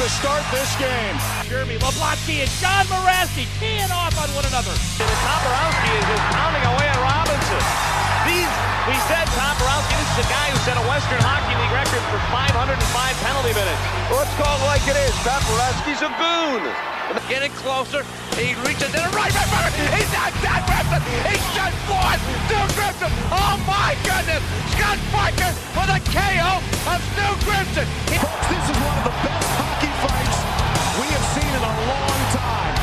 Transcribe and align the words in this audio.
To 0.00 0.08
start 0.08 0.40
this 0.48 0.72
game. 0.80 1.12
Jeremy 1.44 1.76
Yablonski 1.76 2.40
and 2.40 2.48
John 2.56 2.88
Mirasty 2.88 3.44
teeing 3.60 3.92
off 3.92 4.16
on 4.16 4.32
one 4.32 4.48
another. 4.48 4.72
Tomborowski 4.96 5.92
is 5.92 6.06
just 6.08 6.24
pounding 6.32 6.64
away 6.72 6.88
at 6.88 6.96
Robinson. 7.04 7.60
These, 8.24 8.48
we 8.88 8.96
said 9.12 9.28
Tom 9.36 9.52
Borowski, 9.60 9.92
this 10.00 10.08
is 10.16 10.24
a 10.24 10.28
guy 10.32 10.48
who 10.48 10.56
set 10.64 10.80
a 10.80 10.84
Western 10.88 11.20
Hockey 11.20 11.52
League 11.52 11.76
record 11.76 12.00
for 12.08 12.16
505 12.32 12.80
penalty 12.80 13.52
minutes. 13.52 13.82
Let's 14.08 14.32
call 14.40 14.56
it 14.56 14.72
like 14.72 14.88
it 14.88 14.96
is. 14.96 15.12
Tomborowski's 15.20 16.00
a 16.00 16.08
goon. 16.16 16.64
Getting 17.28 17.50
closer, 17.58 18.06
he 18.38 18.54
reaches 18.62 18.90
in 18.94 19.02
a 19.02 19.10
right 19.10 19.34
back. 19.34 19.74
He's 19.74 20.10
not 20.14 20.30
Scott 20.38 20.62
Gibson. 20.62 21.02
He's 21.26 21.46
just 21.54 21.78
one. 21.90 22.18
Stu 22.46 22.58
Gibson. 22.78 23.10
Oh 23.34 23.58
my 23.66 23.98
goodness. 24.06 24.42
Scott 24.74 24.98
Parker 25.10 25.50
with 25.74 25.90
a 25.90 26.00
KO 26.14 26.62
of 26.86 26.98
Stu 27.10 27.26
Gibson. 27.46 27.86
Folks, 28.14 28.46
this 28.46 28.62
is 28.62 28.78
one 28.78 28.98
of 28.98 29.04
the 29.10 29.16
best 29.26 29.50
hockey 29.58 29.90
fights 30.06 30.38
we 31.02 31.06
have 31.10 31.26
seen 31.34 31.50
in 31.50 31.62
a 31.66 31.74
long 31.90 32.20
time. 32.30 32.74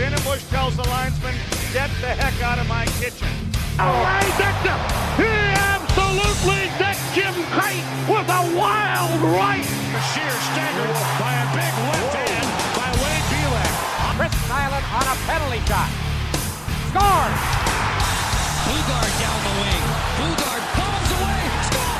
Finnenbush 0.00 0.44
tells 0.48 0.76
the 0.76 0.86
linesman, 0.88 1.36
get 1.72 1.90
the 2.00 2.12
heck 2.16 2.36
out 2.40 2.58
of 2.58 2.68
my 2.68 2.86
kitchen. 3.00 3.28
Oh, 3.76 4.00
he 4.24 4.30
decked 4.40 4.64
him. 4.64 4.80
He 5.20 5.28
absolutely 5.60 6.72
decked 6.80 7.04
Jim 7.12 7.36
Kite 7.52 7.84
with 8.08 8.28
a 8.32 8.42
wild 8.56 9.20
right. 9.36 9.66
Sheer 10.12 10.34
staggered 10.52 10.94
by 11.20 11.32
a 11.36 11.46
big 11.52 11.73
Chris 14.54 14.70
Nilan 14.70 14.84
on 14.94 15.02
a 15.02 15.16
penalty 15.26 15.58
shot. 15.66 15.90
Scores! 16.90 17.40
Bugard 18.64 19.12
down 19.20 19.38
the 19.42 19.54
wing. 19.60 19.84
Bugard 20.18 20.64
bombs 20.78 21.10
away. 21.18 21.42
Score! 21.66 21.98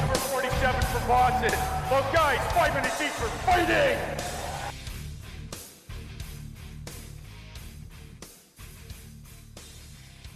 Number 0.00 0.18
47 0.30 0.80
for 0.82 1.02
Boston. 1.08 1.54
Both 1.90 2.08
guys, 2.12 2.38
five 2.54 2.74
minutes 2.74 3.00
each 3.00 3.10
for 3.10 3.28
fighting. 3.42 3.98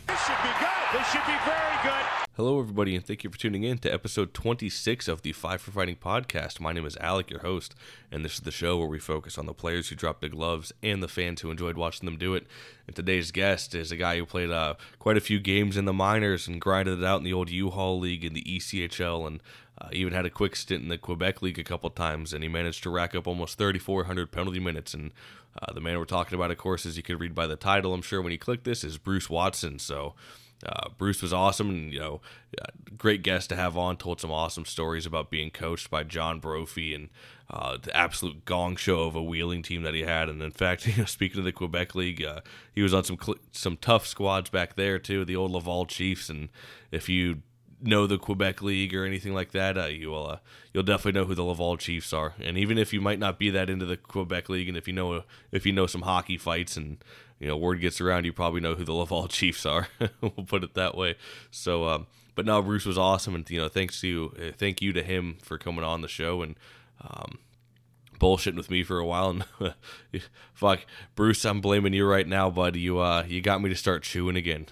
This 0.08 0.20
should 0.26 0.42
be 0.42 0.52
good. 0.58 0.84
This 0.92 1.06
should 1.12 1.26
be 1.26 1.38
very 1.46 1.78
good. 1.84 2.17
Hello, 2.38 2.60
everybody, 2.60 2.94
and 2.94 3.04
thank 3.04 3.24
you 3.24 3.30
for 3.30 3.36
tuning 3.36 3.64
in 3.64 3.78
to 3.78 3.92
episode 3.92 4.32
26 4.32 5.08
of 5.08 5.22
the 5.22 5.32
Five 5.32 5.60
for 5.60 5.72
Fighting 5.72 5.96
podcast. 5.96 6.60
My 6.60 6.72
name 6.72 6.86
is 6.86 6.96
Alec, 6.98 7.30
your 7.30 7.40
host, 7.40 7.74
and 8.12 8.24
this 8.24 8.34
is 8.34 8.42
the 8.42 8.52
show 8.52 8.78
where 8.78 8.86
we 8.86 9.00
focus 9.00 9.38
on 9.38 9.46
the 9.46 9.52
players 9.52 9.88
who 9.88 9.96
dropped 9.96 10.20
the 10.20 10.28
gloves 10.28 10.72
and 10.80 11.02
the 11.02 11.08
fans 11.08 11.40
who 11.40 11.50
enjoyed 11.50 11.76
watching 11.76 12.06
them 12.06 12.16
do 12.16 12.36
it. 12.36 12.46
And 12.86 12.94
today's 12.94 13.32
guest 13.32 13.74
is 13.74 13.90
a 13.90 13.96
guy 13.96 14.18
who 14.18 14.24
played 14.24 14.52
uh, 14.52 14.74
quite 15.00 15.16
a 15.16 15.20
few 15.20 15.40
games 15.40 15.76
in 15.76 15.84
the 15.84 15.92
minors 15.92 16.46
and 16.46 16.60
grinded 16.60 17.00
it 17.00 17.04
out 17.04 17.18
in 17.18 17.24
the 17.24 17.32
old 17.32 17.50
U-Haul 17.50 17.98
League 17.98 18.24
and 18.24 18.36
the 18.36 18.44
ECHL, 18.44 19.26
and 19.26 19.42
uh, 19.80 19.88
even 19.90 20.12
had 20.12 20.24
a 20.24 20.30
quick 20.30 20.54
stint 20.54 20.84
in 20.84 20.90
the 20.90 20.96
Quebec 20.96 21.42
League 21.42 21.58
a 21.58 21.64
couple 21.64 21.90
times, 21.90 22.32
and 22.32 22.44
he 22.44 22.48
managed 22.48 22.84
to 22.84 22.90
rack 22.90 23.16
up 23.16 23.26
almost 23.26 23.58
3,400 23.58 24.30
penalty 24.30 24.60
minutes. 24.60 24.94
And 24.94 25.10
uh, 25.60 25.72
the 25.72 25.80
man 25.80 25.98
we're 25.98 26.04
talking 26.04 26.36
about, 26.36 26.52
of 26.52 26.58
course, 26.58 26.86
as 26.86 26.96
you 26.96 27.02
could 27.02 27.18
read 27.18 27.34
by 27.34 27.48
the 27.48 27.56
title, 27.56 27.92
I'm 27.92 28.00
sure 28.00 28.22
when 28.22 28.30
you 28.30 28.38
click 28.38 28.62
this, 28.62 28.84
is 28.84 28.96
Bruce 28.96 29.28
Watson. 29.28 29.80
So. 29.80 30.14
Uh, 30.64 30.88
Bruce 30.96 31.22
was 31.22 31.32
awesome, 31.32 31.70
and 31.70 31.92
you 31.92 32.00
know, 32.00 32.20
uh, 32.60 32.66
great 32.96 33.22
guest 33.22 33.48
to 33.50 33.56
have 33.56 33.76
on. 33.76 33.96
Told 33.96 34.20
some 34.20 34.32
awesome 34.32 34.64
stories 34.64 35.06
about 35.06 35.30
being 35.30 35.50
coached 35.50 35.90
by 35.90 36.02
John 36.02 36.40
Brophy 36.40 36.94
and 36.94 37.10
uh, 37.50 37.76
the 37.80 37.96
absolute 37.96 38.44
gong 38.44 38.76
show 38.76 39.02
of 39.02 39.14
a 39.14 39.22
wheeling 39.22 39.62
team 39.62 39.82
that 39.82 39.94
he 39.94 40.02
had. 40.02 40.28
And 40.28 40.42
in 40.42 40.50
fact, 40.50 40.86
you 40.88 40.96
know, 40.96 41.04
speaking 41.04 41.38
of 41.38 41.44
the 41.44 41.52
Quebec 41.52 41.94
League, 41.94 42.24
uh, 42.24 42.40
he 42.74 42.82
was 42.82 42.92
on 42.92 43.04
some 43.04 43.18
cl- 43.20 43.38
some 43.52 43.76
tough 43.76 44.06
squads 44.06 44.50
back 44.50 44.76
there 44.76 44.98
too, 44.98 45.24
the 45.24 45.36
old 45.36 45.52
Laval 45.52 45.86
Chiefs. 45.86 46.28
And 46.28 46.48
if 46.90 47.08
you 47.08 47.42
know 47.80 48.08
the 48.08 48.18
Quebec 48.18 48.60
League 48.60 48.94
or 48.94 49.04
anything 49.04 49.34
like 49.34 49.52
that, 49.52 49.78
uh, 49.78 49.86
you 49.86 50.10
will 50.10 50.26
uh, 50.26 50.38
you'll 50.72 50.82
definitely 50.82 51.20
know 51.20 51.26
who 51.26 51.34
the 51.34 51.44
Laval 51.44 51.76
Chiefs 51.76 52.12
are. 52.12 52.34
And 52.40 52.58
even 52.58 52.78
if 52.78 52.92
you 52.92 53.00
might 53.00 53.18
not 53.18 53.38
be 53.38 53.50
that 53.50 53.70
into 53.70 53.86
the 53.86 53.96
Quebec 53.96 54.48
League, 54.48 54.68
and 54.68 54.76
if 54.76 54.88
you 54.88 54.94
know 54.94 55.22
if 55.52 55.64
you 55.64 55.72
know 55.72 55.86
some 55.86 56.02
hockey 56.02 56.36
fights 56.36 56.76
and 56.76 56.98
you 57.38 57.48
know 57.48 57.56
word 57.56 57.80
gets 57.80 58.00
around, 58.00 58.24
you 58.24 58.32
probably 58.32 58.60
know 58.60 58.74
who 58.74 58.84
the 58.84 58.92
Laval 58.94 59.28
Chiefs 59.28 59.66
are. 59.66 59.88
we'll 60.20 60.30
put 60.46 60.64
it 60.64 60.74
that 60.74 60.96
way. 60.96 61.16
So, 61.50 61.88
um, 61.88 62.06
but 62.34 62.46
no, 62.46 62.62
Bruce 62.62 62.86
was 62.86 62.98
awesome, 62.98 63.34
and 63.34 63.48
you 63.50 63.60
know 63.60 63.68
thanks 63.68 64.00
to 64.00 64.08
you, 64.08 64.34
uh, 64.38 64.52
thank 64.56 64.80
you 64.82 64.92
to 64.92 65.02
him 65.02 65.38
for 65.42 65.58
coming 65.58 65.84
on 65.84 66.02
the 66.02 66.08
show 66.08 66.42
and. 66.42 66.56
Um, 67.00 67.38
bullshitting 68.18 68.56
with 68.56 68.70
me 68.70 68.82
for 68.82 68.98
a 68.98 69.06
while 69.06 69.30
and 69.30 69.74
fuck 70.54 70.80
Bruce 71.14 71.44
I'm 71.44 71.60
blaming 71.60 71.92
you 71.92 72.06
right 72.06 72.26
now 72.26 72.50
bud. 72.50 72.76
You 72.76 72.98
uh 72.98 73.24
you 73.26 73.40
got 73.40 73.62
me 73.62 73.68
to 73.68 73.76
start 73.76 74.02
chewing 74.02 74.36
again 74.36 74.66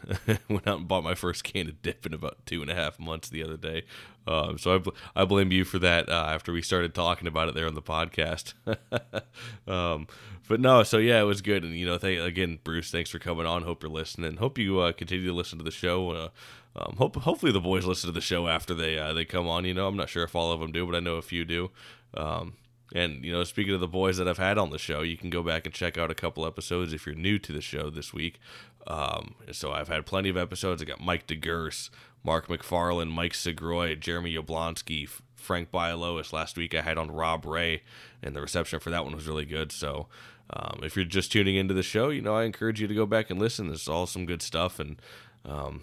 went 0.48 0.66
out 0.66 0.78
and 0.78 0.88
bought 0.88 1.04
my 1.04 1.14
first 1.14 1.44
can 1.44 1.68
of 1.68 1.82
dip 1.82 2.06
in 2.06 2.14
about 2.14 2.44
two 2.46 2.62
and 2.62 2.70
a 2.70 2.74
half 2.74 2.98
months 2.98 3.28
the 3.28 3.42
other 3.42 3.56
day. 3.56 3.84
Um 4.26 4.58
so 4.58 4.74
I, 4.74 4.78
bl- 4.78 4.90
I 5.14 5.24
blame 5.24 5.52
you 5.52 5.64
for 5.64 5.78
that 5.78 6.08
uh, 6.08 6.26
after 6.28 6.52
we 6.52 6.62
started 6.62 6.94
talking 6.94 7.28
about 7.28 7.48
it 7.48 7.54
there 7.54 7.66
on 7.66 7.74
the 7.74 7.82
podcast. 7.82 8.54
Um 9.68 10.06
but 10.48 10.60
no 10.60 10.82
so 10.84 10.98
yeah 10.98 11.20
it 11.20 11.24
was 11.24 11.42
good 11.42 11.64
and 11.64 11.74
you 11.74 11.84
know 11.86 11.98
thank 11.98 12.20
again 12.20 12.58
Bruce 12.62 12.90
thanks 12.90 13.10
for 13.10 13.18
coming 13.18 13.46
on. 13.46 13.62
Hope 13.62 13.82
you're 13.82 13.90
listening. 13.90 14.36
Hope 14.36 14.58
you 14.58 14.80
uh, 14.80 14.92
continue 14.92 15.26
to 15.26 15.32
listen 15.32 15.58
to 15.58 15.64
the 15.64 15.70
show 15.70 16.10
uh, 16.10 16.28
um, 16.76 16.96
hope 16.98 17.16
hopefully 17.16 17.52
the 17.52 17.60
boys 17.60 17.86
listen 17.86 18.08
to 18.08 18.14
the 18.14 18.20
show 18.20 18.48
after 18.48 18.74
they 18.74 18.98
uh, 18.98 19.12
they 19.12 19.24
come 19.24 19.48
on. 19.48 19.64
You 19.64 19.74
know, 19.74 19.86
I'm 19.86 19.96
not 19.96 20.08
sure 20.08 20.24
if 20.24 20.34
all 20.34 20.52
of 20.52 20.60
them 20.60 20.72
do, 20.72 20.84
but 20.84 20.94
I 20.94 21.00
know 21.00 21.16
a 21.16 21.22
few 21.22 21.44
do. 21.44 21.70
Um, 22.14 22.54
and 22.94 23.24
you 23.24 23.32
know, 23.32 23.44
speaking 23.44 23.74
of 23.74 23.80
the 23.80 23.88
boys 23.88 24.16
that 24.18 24.28
I've 24.28 24.38
had 24.38 24.58
on 24.58 24.70
the 24.70 24.78
show, 24.78 25.02
you 25.02 25.16
can 25.16 25.30
go 25.30 25.42
back 25.42 25.66
and 25.66 25.74
check 25.74 25.98
out 25.98 26.10
a 26.10 26.14
couple 26.14 26.46
episodes 26.46 26.92
if 26.92 27.06
you're 27.06 27.14
new 27.14 27.38
to 27.38 27.52
the 27.52 27.60
show 27.60 27.90
this 27.90 28.12
week. 28.12 28.38
Um, 28.86 29.34
so 29.50 29.72
I've 29.72 29.88
had 29.88 30.06
plenty 30.06 30.28
of 30.28 30.36
episodes. 30.36 30.80
I 30.80 30.84
got 30.84 31.00
Mike 31.00 31.26
DeGurse, 31.26 31.90
Mark 32.22 32.46
McFarland, 32.46 33.10
Mike 33.10 33.32
Segroy, 33.32 33.98
Jeremy 33.98 34.36
Yablonski, 34.36 35.08
Frank 35.34 35.70
Bialowas. 35.72 36.32
Last 36.32 36.56
week 36.56 36.74
I 36.74 36.82
had 36.82 36.98
on 36.98 37.10
Rob 37.10 37.44
Ray, 37.44 37.82
and 38.22 38.36
the 38.36 38.40
reception 38.40 38.78
for 38.78 38.90
that 38.90 39.04
one 39.04 39.14
was 39.14 39.26
really 39.26 39.44
good. 39.44 39.72
So 39.72 40.06
um, 40.50 40.80
if 40.84 40.94
you're 40.94 41.04
just 41.04 41.32
tuning 41.32 41.56
into 41.56 41.74
the 41.74 41.82
show, 41.82 42.10
you 42.10 42.22
know 42.22 42.36
I 42.36 42.44
encourage 42.44 42.80
you 42.80 42.86
to 42.86 42.94
go 42.94 43.06
back 43.06 43.30
and 43.30 43.40
listen. 43.40 43.66
There's 43.66 43.88
all 43.88 44.06
some 44.06 44.26
good 44.26 44.42
stuff, 44.42 44.78
and 44.78 45.02
um, 45.44 45.82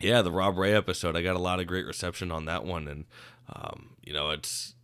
yeah, 0.00 0.22
the 0.22 0.32
Rob 0.32 0.56
Ray 0.58 0.72
episode, 0.74 1.16
I 1.16 1.22
got 1.22 1.36
a 1.36 1.40
lot 1.40 1.60
of 1.60 1.66
great 1.66 1.86
reception 1.86 2.30
on 2.30 2.44
that 2.44 2.64
one, 2.64 2.86
and 2.86 3.04
um, 3.52 3.90
you 4.02 4.12
know, 4.12 4.30
it's 4.30 4.74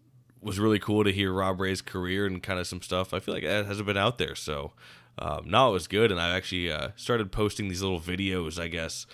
was 0.41 0.59
really 0.59 0.79
cool 0.79 1.05
to 1.05 1.13
hear 1.13 1.33
Rob 1.33 1.61
Ray's 1.61 1.83
career 1.83 2.27
and 2.27 2.43
kind 2.43 2.59
of 2.59 2.67
some 2.67 2.83
stuff. 2.83 3.13
I 3.13 3.21
feel 3.21 3.35
like 3.35 3.45
that 3.45 3.67
hasn't 3.67 3.87
been 3.87 3.97
out 3.97 4.19
there, 4.19 4.35
so 4.35 4.73
um, 5.19 5.45
no, 5.47 5.71
it 5.71 5.73
was 5.73 5.89
good, 5.89 6.13
and 6.13 6.21
I 6.21 6.37
actually 6.37 6.71
uh, 6.71 6.91
started 6.97 7.33
posting 7.33 7.69
these 7.69 7.83
little 7.83 8.01
videos. 8.01 8.61
I 8.61 8.69
guess 8.69 9.07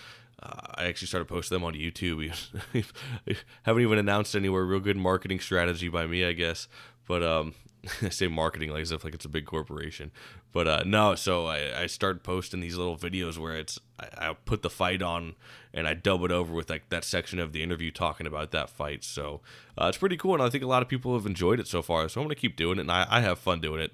uh, 0.43 0.61
I 0.75 0.85
actually 0.85 1.09
started 1.09 1.27
posting 1.27 1.57
them 1.57 1.65
on 1.65 1.75
YouTube. 1.75 2.31
haven't 3.63 3.83
even 3.83 3.99
announced 3.99 4.35
anywhere. 4.35 4.65
Real 4.65 4.81
good 4.81 4.97
marketing 4.97 5.41
strategy 5.41 5.89
by 5.89 6.07
me, 6.07 6.25
I 6.25 6.33
guess, 6.33 6.69
but 7.07 7.23
um, 7.23 7.55
I 8.03 8.09
say 8.09 8.29
marketing 8.29 8.71
like 8.71 8.83
as 8.83 8.93
if 8.93 9.05
like 9.05 9.15
it's 9.15 9.25
a 9.25 9.29
big 9.29 9.47
corporation, 9.47 10.11
but 10.53 10.69
uh, 10.69 10.83
no. 10.87 11.15
So 11.15 11.47
I, 11.47 11.83
I 11.83 11.87
start 11.87 12.23
posting 12.23 12.61
these 12.61 12.77
little 12.77 12.97
videos 12.97 13.39
where 13.39 13.57
it's 13.57 13.81
I, 13.99 14.31
I 14.31 14.33
put 14.33 14.63
the 14.63 14.71
fight 14.71 15.03
on 15.03 15.35
and 15.73 15.87
I 15.87 15.95
dub 15.95 16.23
it 16.25 16.31
over 16.31 16.53
with 16.55 16.71
like 16.71 16.89
that 16.91 17.05
section 17.05 17.39
of 17.39 17.53
the 17.53 17.63
interview 17.63 17.91
talking 17.91 18.27
about 18.27 18.51
that 18.53 18.71
fight. 18.71 19.05
So 19.05 19.41
uh, 19.77 19.87
it's 19.87 19.99
pretty 19.99 20.17
cool, 20.17 20.35
and 20.35 20.43
I 20.43 20.51
think 20.51 20.65
a 20.65 20.69
lot 20.69 20.83
of 20.83 20.89
people 20.89 21.15
have 21.15 21.27
enjoyed 21.27 21.61
it 21.61 21.67
so 21.67 21.83
far. 21.83 22.09
So 22.09 22.21
I'm 22.21 22.27
gonna 22.27 22.35
keep 22.35 22.57
doing 22.57 22.79
it, 22.79 22.83
and 22.83 22.93
I, 22.93 23.07
I 23.09 23.21
have 23.21 23.39
fun 23.39 23.61
doing 23.61 23.81
it. 23.81 23.93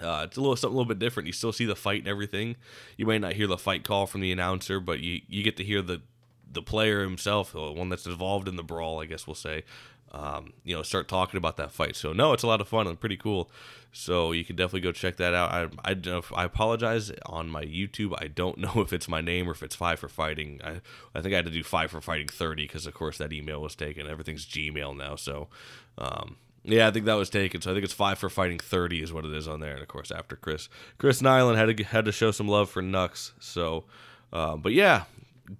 Uh, 0.00 0.22
it's 0.24 0.36
a 0.36 0.40
little 0.40 0.56
something 0.56 0.74
a 0.74 0.78
little 0.78 0.88
bit 0.88 0.98
different. 0.98 1.26
You 1.26 1.32
still 1.32 1.52
see 1.52 1.64
the 1.64 1.76
fight 1.76 2.00
and 2.00 2.08
everything. 2.08 2.56
You 2.96 3.06
may 3.06 3.18
not 3.18 3.32
hear 3.32 3.46
the 3.46 3.58
fight 3.58 3.84
call 3.84 4.06
from 4.06 4.20
the 4.20 4.32
announcer, 4.32 4.80
but 4.80 5.00
you 5.00 5.22
you 5.28 5.42
get 5.42 5.56
to 5.56 5.64
hear 5.64 5.82
the 5.82 6.02
the 6.50 6.62
player 6.62 7.02
himself, 7.02 7.52
the 7.52 7.72
one 7.72 7.88
that's 7.88 8.06
involved 8.06 8.48
in 8.48 8.56
the 8.56 8.62
brawl, 8.62 9.00
I 9.00 9.04
guess 9.04 9.26
we'll 9.26 9.34
say, 9.34 9.64
um, 10.12 10.52
you 10.64 10.74
know, 10.74 10.82
start 10.82 11.08
talking 11.08 11.36
about 11.36 11.56
that 11.58 11.70
fight. 11.70 11.96
So 11.96 12.12
no, 12.12 12.32
it's 12.32 12.42
a 12.42 12.46
lot 12.46 12.60
of 12.60 12.68
fun 12.68 12.86
and 12.86 12.98
pretty 12.98 13.16
cool. 13.16 13.50
So 13.92 14.32
you 14.32 14.44
can 14.44 14.56
definitely 14.56 14.80
go 14.80 14.92
check 14.92 15.16
that 15.16 15.34
out. 15.34 15.50
I 15.84 15.92
I, 15.92 16.20
I 16.34 16.44
apologize 16.44 17.10
on 17.26 17.48
my 17.48 17.64
YouTube. 17.64 18.14
I 18.20 18.28
don't 18.28 18.58
know 18.58 18.80
if 18.80 18.92
it's 18.92 19.08
my 19.08 19.20
name 19.20 19.48
or 19.48 19.52
if 19.52 19.62
it's 19.62 19.76
Five 19.76 19.98
for 19.98 20.08
Fighting. 20.08 20.60
I 20.64 20.80
I 21.14 21.20
think 21.20 21.34
I 21.34 21.36
had 21.36 21.46
to 21.46 21.50
do 21.50 21.62
Five 21.62 21.90
for 21.90 22.00
Fighting 22.00 22.28
thirty 22.28 22.64
because 22.64 22.86
of 22.86 22.94
course 22.94 23.18
that 23.18 23.32
email 23.32 23.60
was 23.60 23.74
taken. 23.74 24.06
Everything's 24.06 24.46
Gmail 24.46 24.96
now. 24.96 25.16
So 25.16 25.48
um, 25.98 26.36
yeah, 26.64 26.88
I 26.88 26.90
think 26.90 27.06
that 27.06 27.14
was 27.14 27.30
taken. 27.30 27.60
So 27.60 27.70
I 27.70 27.74
think 27.74 27.84
it's 27.84 27.94
Five 27.94 28.18
for 28.18 28.30
Fighting 28.30 28.58
thirty 28.58 29.02
is 29.02 29.12
what 29.12 29.24
it 29.24 29.32
is 29.32 29.48
on 29.48 29.60
there. 29.60 29.72
And 29.72 29.82
of 29.82 29.88
course 29.88 30.10
after 30.10 30.36
Chris 30.36 30.68
Chris 30.96 31.20
Nilan 31.22 31.56
had 31.56 31.76
to 31.76 31.84
had 31.84 32.04
to 32.06 32.12
show 32.12 32.30
some 32.30 32.48
love 32.48 32.70
for 32.70 32.82
Nux. 32.82 33.32
So. 33.40 33.84
Uh, 34.30 34.56
but 34.56 34.74
yeah, 34.74 35.04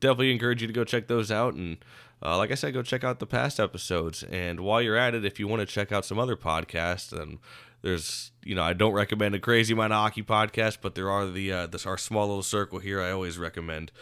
definitely 0.01 0.31
encourage 0.31 0.61
you 0.61 0.67
to 0.67 0.75
go 0.75 0.85
check 0.85 1.09
those 1.09 1.31
out 1.31 1.55
and 1.55 1.79
uh, 2.23 2.37
like 2.37 2.51
i 2.51 2.55
said 2.55 2.75
go 2.75 2.83
check 2.83 3.05
out 3.05 3.19
the 3.19 3.27
past 3.27 3.61
episodes. 3.61 4.23
And 4.23 4.61
while 4.61 4.83
you're 4.83 4.97
at 4.97 5.15
it 5.15 5.25
if 5.25 5.39
you 5.39 5.49
want 5.49 5.61
to 5.61 5.67
check 5.67 5.93
out 5.93 6.05
some 6.05 6.19
other 6.19 6.37
podcasts 6.37 7.11
then 7.11 7.39
there's 7.83 8.33
you 8.45 8.55
know 8.55 8.63
i 8.63 8.73
don't 8.73 8.93
recommend 8.93 9.35
a 9.35 9.39
crazy 9.39 9.73
amount 9.73 9.93
of 9.93 9.99
hockey 9.99 10.23
podcast 10.23 10.79
but 10.83 10.95
there 10.95 11.11
are 11.11 11.27
the 11.27 11.53
uh, 11.53 11.67
this 11.67 11.87
our 11.87 11.99
small 11.99 12.27
little 12.27 12.43
circle 12.43 12.79
here 12.79 13.01
i 13.01 13.11
always 13.11 13.39
recommend 13.39 13.93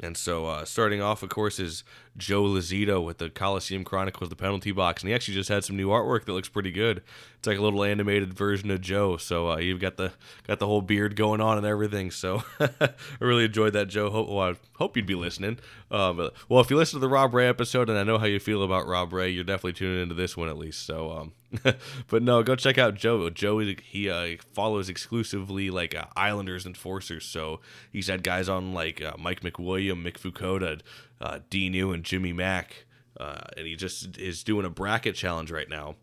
And 0.00 0.16
so, 0.16 0.46
uh, 0.46 0.64
starting 0.64 1.02
off, 1.02 1.22
of 1.22 1.28
course, 1.28 1.58
is 1.58 1.82
Joe 2.16 2.44
Lazito 2.44 3.04
with 3.04 3.18
the 3.18 3.30
Coliseum 3.30 3.84
Chronicles, 3.84 4.30
the 4.30 4.36
penalty 4.36 4.70
box, 4.70 5.02
and 5.02 5.08
he 5.08 5.14
actually 5.14 5.34
just 5.34 5.48
had 5.48 5.64
some 5.64 5.76
new 5.76 5.88
artwork 5.88 6.24
that 6.24 6.32
looks 6.32 6.48
pretty 6.48 6.70
good. 6.70 7.02
It's 7.38 7.46
like 7.46 7.58
a 7.58 7.62
little 7.62 7.82
animated 7.82 8.32
version 8.32 8.70
of 8.70 8.80
Joe, 8.80 9.16
so 9.16 9.50
uh, 9.50 9.56
you've 9.58 9.80
got 9.80 9.96
the 9.96 10.12
got 10.46 10.60
the 10.60 10.66
whole 10.66 10.82
beard 10.82 11.16
going 11.16 11.40
on 11.40 11.58
and 11.58 11.66
everything. 11.66 12.10
So, 12.10 12.44
I 12.60 12.90
really 13.20 13.44
enjoyed 13.46 13.72
that, 13.72 13.88
Joe. 13.88 14.10
Well, 14.10 14.50
I 14.50 14.54
hope 14.76 14.96
you'd 14.96 15.06
be 15.06 15.14
listening. 15.16 15.58
Uh, 15.90 16.12
but, 16.12 16.34
well, 16.48 16.60
if 16.60 16.70
you 16.70 16.76
listen 16.76 17.00
to 17.00 17.06
the 17.06 17.12
Rob 17.12 17.34
Ray 17.34 17.48
episode, 17.48 17.88
and 17.88 17.98
I 17.98 18.04
know 18.04 18.18
how 18.18 18.26
you 18.26 18.38
feel 18.38 18.62
about 18.62 18.86
Rob 18.86 19.12
Ray, 19.12 19.30
you're 19.30 19.44
definitely 19.44 19.72
tuning 19.72 20.02
into 20.02 20.14
this 20.14 20.36
one 20.36 20.48
at 20.48 20.58
least. 20.58 20.86
So, 20.86 21.10
um, 21.10 21.32
but 22.08 22.22
no, 22.22 22.42
go 22.42 22.56
check 22.56 22.76
out 22.78 22.94
Joe. 22.94 23.30
Joe 23.30 23.58
he 23.58 24.10
uh, 24.10 24.36
follows 24.52 24.88
exclusively 24.88 25.70
like 25.70 25.94
uh, 25.94 26.04
Islanders 26.16 26.66
enforcers, 26.66 27.24
so 27.24 27.60
he's 27.90 28.08
had 28.08 28.22
guys 28.22 28.48
on 28.48 28.74
like 28.74 29.02
uh, 29.02 29.14
Mike 29.18 29.40
McWilliam, 29.40 30.02
Mick 30.04 30.18
Vukota, 30.18 30.80
uh, 31.20 31.40
D 31.48 31.68
New, 31.68 31.92
and 31.92 32.04
Jimmy 32.04 32.32
Mack, 32.32 32.84
uh, 33.18 33.40
and 33.56 33.66
he 33.66 33.76
just 33.76 34.18
is 34.18 34.44
doing 34.44 34.66
a 34.66 34.70
bracket 34.70 35.14
challenge 35.14 35.50
right 35.50 35.68
now, 35.68 35.96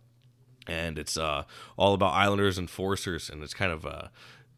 and 0.67 0.97
it's 0.97 1.15
uh, 1.15 1.43
all 1.77 1.93
about 1.93 2.13
Islanders 2.13 2.57
enforcers, 2.57 3.29
and 3.29 3.43
it's 3.43 3.53
kind 3.53 3.71
of 3.71 3.85
uh, 3.85 4.07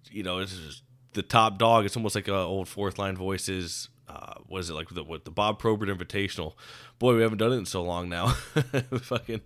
you 0.10 0.24
know 0.24 0.40
it's 0.40 0.82
the 1.14 1.22
top 1.22 1.58
dog. 1.58 1.86
It's 1.86 1.98
almost 1.98 2.16
like 2.16 2.30
old 2.30 2.70
fourth 2.70 2.98
line 2.98 3.18
voices 3.18 3.90
uh, 4.18 4.34
what 4.48 4.60
is 4.60 4.70
it 4.70 4.74
like 4.74 4.90
the 4.90 5.04
what 5.04 5.26
the 5.26 5.32
Bob 5.32 5.60
Probert 5.60 5.90
Invitational? 5.90 6.54
Boy, 6.98 7.16
we 7.16 7.22
haven't 7.22 7.38
done 7.38 7.52
it 7.52 7.58
in 7.58 7.66
so 7.66 7.84
long 7.84 8.10
now. 8.10 8.28
Fucking 9.02 9.42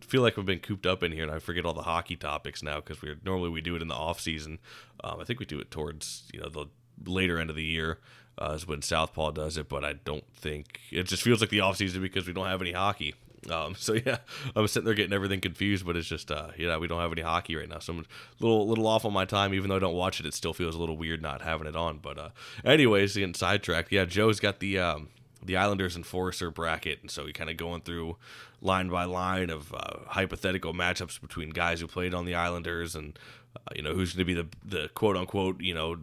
feel 0.00 0.22
like 0.22 0.36
we've 0.36 0.46
been 0.46 0.58
cooped 0.58 0.86
up 0.86 1.02
in 1.02 1.12
here, 1.12 1.22
and 1.22 1.32
I 1.32 1.38
forget 1.38 1.64
all 1.64 1.72
the 1.72 1.82
hockey 1.82 2.16
topics 2.16 2.62
now 2.62 2.76
because 2.76 3.00
we 3.00 3.14
normally 3.24 3.50
we 3.50 3.60
do 3.60 3.76
it 3.76 3.82
in 3.82 3.88
the 3.88 3.94
off 3.94 4.20
season. 4.20 4.58
Um, 5.04 5.20
I 5.20 5.24
think 5.24 5.38
we 5.38 5.46
do 5.46 5.60
it 5.60 5.70
towards 5.70 6.24
you 6.32 6.40
know 6.40 6.48
the 6.48 6.66
later 7.04 7.38
end 7.38 7.50
of 7.50 7.56
the 7.56 7.64
year 7.64 8.00
uh, 8.38 8.52
is 8.56 8.66
when 8.66 8.82
Southpaw 8.82 9.30
does 9.32 9.56
it, 9.56 9.68
but 9.68 9.84
I 9.84 9.92
don't 9.92 10.24
think 10.34 10.80
it 10.90 11.04
just 11.04 11.22
feels 11.22 11.40
like 11.40 11.50
the 11.50 11.60
off 11.60 11.76
season 11.76 12.02
because 12.02 12.26
we 12.26 12.32
don't 12.32 12.46
have 12.46 12.62
any 12.62 12.72
hockey. 12.72 13.14
Um, 13.50 13.74
so 13.78 13.94
yeah, 13.94 14.18
I'm 14.54 14.66
sitting 14.68 14.84
there 14.84 14.94
getting 14.94 15.12
everything 15.12 15.40
confused, 15.40 15.84
but 15.86 15.96
it's 15.96 16.08
just 16.08 16.30
uh, 16.30 16.48
yeah, 16.56 16.76
we 16.78 16.86
don't 16.86 17.00
have 17.00 17.12
any 17.12 17.22
hockey 17.22 17.56
right 17.56 17.68
now, 17.68 17.78
so 17.78 17.92
I'm 17.92 17.98
a 18.00 18.04
little 18.40 18.68
little 18.68 18.86
off 18.86 19.04
on 19.04 19.12
my 19.12 19.24
time. 19.24 19.54
Even 19.54 19.70
though 19.70 19.76
I 19.76 19.80
don't 19.80 19.94
watch 19.94 20.20
it, 20.20 20.26
it 20.26 20.34
still 20.34 20.52
feels 20.52 20.74
a 20.74 20.78
little 20.78 20.96
weird 20.96 21.22
not 21.22 21.42
having 21.42 21.66
it 21.66 21.76
on. 21.76 21.98
But 21.98 22.18
uh, 22.18 22.28
anyways, 22.64 23.14
getting 23.14 23.34
sidetracked. 23.34 23.92
Yeah, 23.92 24.04
Joe's 24.04 24.40
got 24.40 24.60
the 24.60 24.78
um, 24.78 25.08
the 25.44 25.56
Islanders 25.56 25.96
enforcer 25.96 26.50
bracket, 26.50 27.00
and 27.02 27.10
so 27.10 27.26
he 27.26 27.32
kind 27.32 27.50
of 27.50 27.56
going 27.56 27.82
through 27.82 28.16
line 28.60 28.88
by 28.88 29.04
line 29.04 29.50
of 29.50 29.74
uh, 29.74 29.98
hypothetical 30.06 30.72
matchups 30.72 31.20
between 31.20 31.50
guys 31.50 31.80
who 31.80 31.86
played 31.86 32.14
on 32.14 32.24
the 32.24 32.34
Islanders, 32.34 32.94
and 32.94 33.18
uh, 33.56 33.72
you 33.74 33.82
know 33.82 33.94
who's 33.94 34.14
going 34.14 34.26
to 34.26 34.34
be 34.34 34.34
the 34.34 34.48
the 34.64 34.88
quote 34.90 35.16
unquote 35.16 35.60
you 35.60 35.74
know 35.74 35.96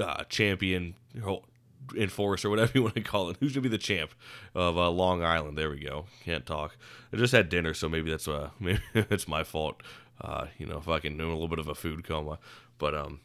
uh, 0.00 0.24
champion 0.24 0.94
enforce 1.96 2.44
or 2.44 2.50
whatever 2.50 2.72
you 2.74 2.82
want 2.82 2.94
to 2.94 3.00
call 3.02 3.30
it. 3.30 3.36
Who's 3.40 3.52
gonna 3.52 3.62
be 3.62 3.68
the 3.68 3.78
champ 3.78 4.12
of 4.54 4.76
uh, 4.76 4.90
Long 4.90 5.22
Island? 5.22 5.56
There 5.58 5.70
we 5.70 5.80
go. 5.80 6.06
Can't 6.24 6.46
talk. 6.46 6.76
I 7.12 7.16
just 7.16 7.32
had 7.32 7.48
dinner, 7.48 7.74
so 7.74 7.88
maybe 7.88 8.10
that's 8.10 8.28
uh 8.28 8.50
maybe 8.60 8.80
it's 8.94 9.28
my 9.28 9.44
fault. 9.44 9.82
Uh, 10.20 10.46
you 10.58 10.66
know, 10.66 10.78
if 10.78 10.88
I 10.88 11.00
can 11.00 11.16
do 11.16 11.28
a 11.28 11.32
little 11.32 11.48
bit 11.48 11.58
of 11.58 11.68
a 11.68 11.74
food 11.74 12.04
coma, 12.04 12.38
but 12.78 12.94
um. 12.94 13.20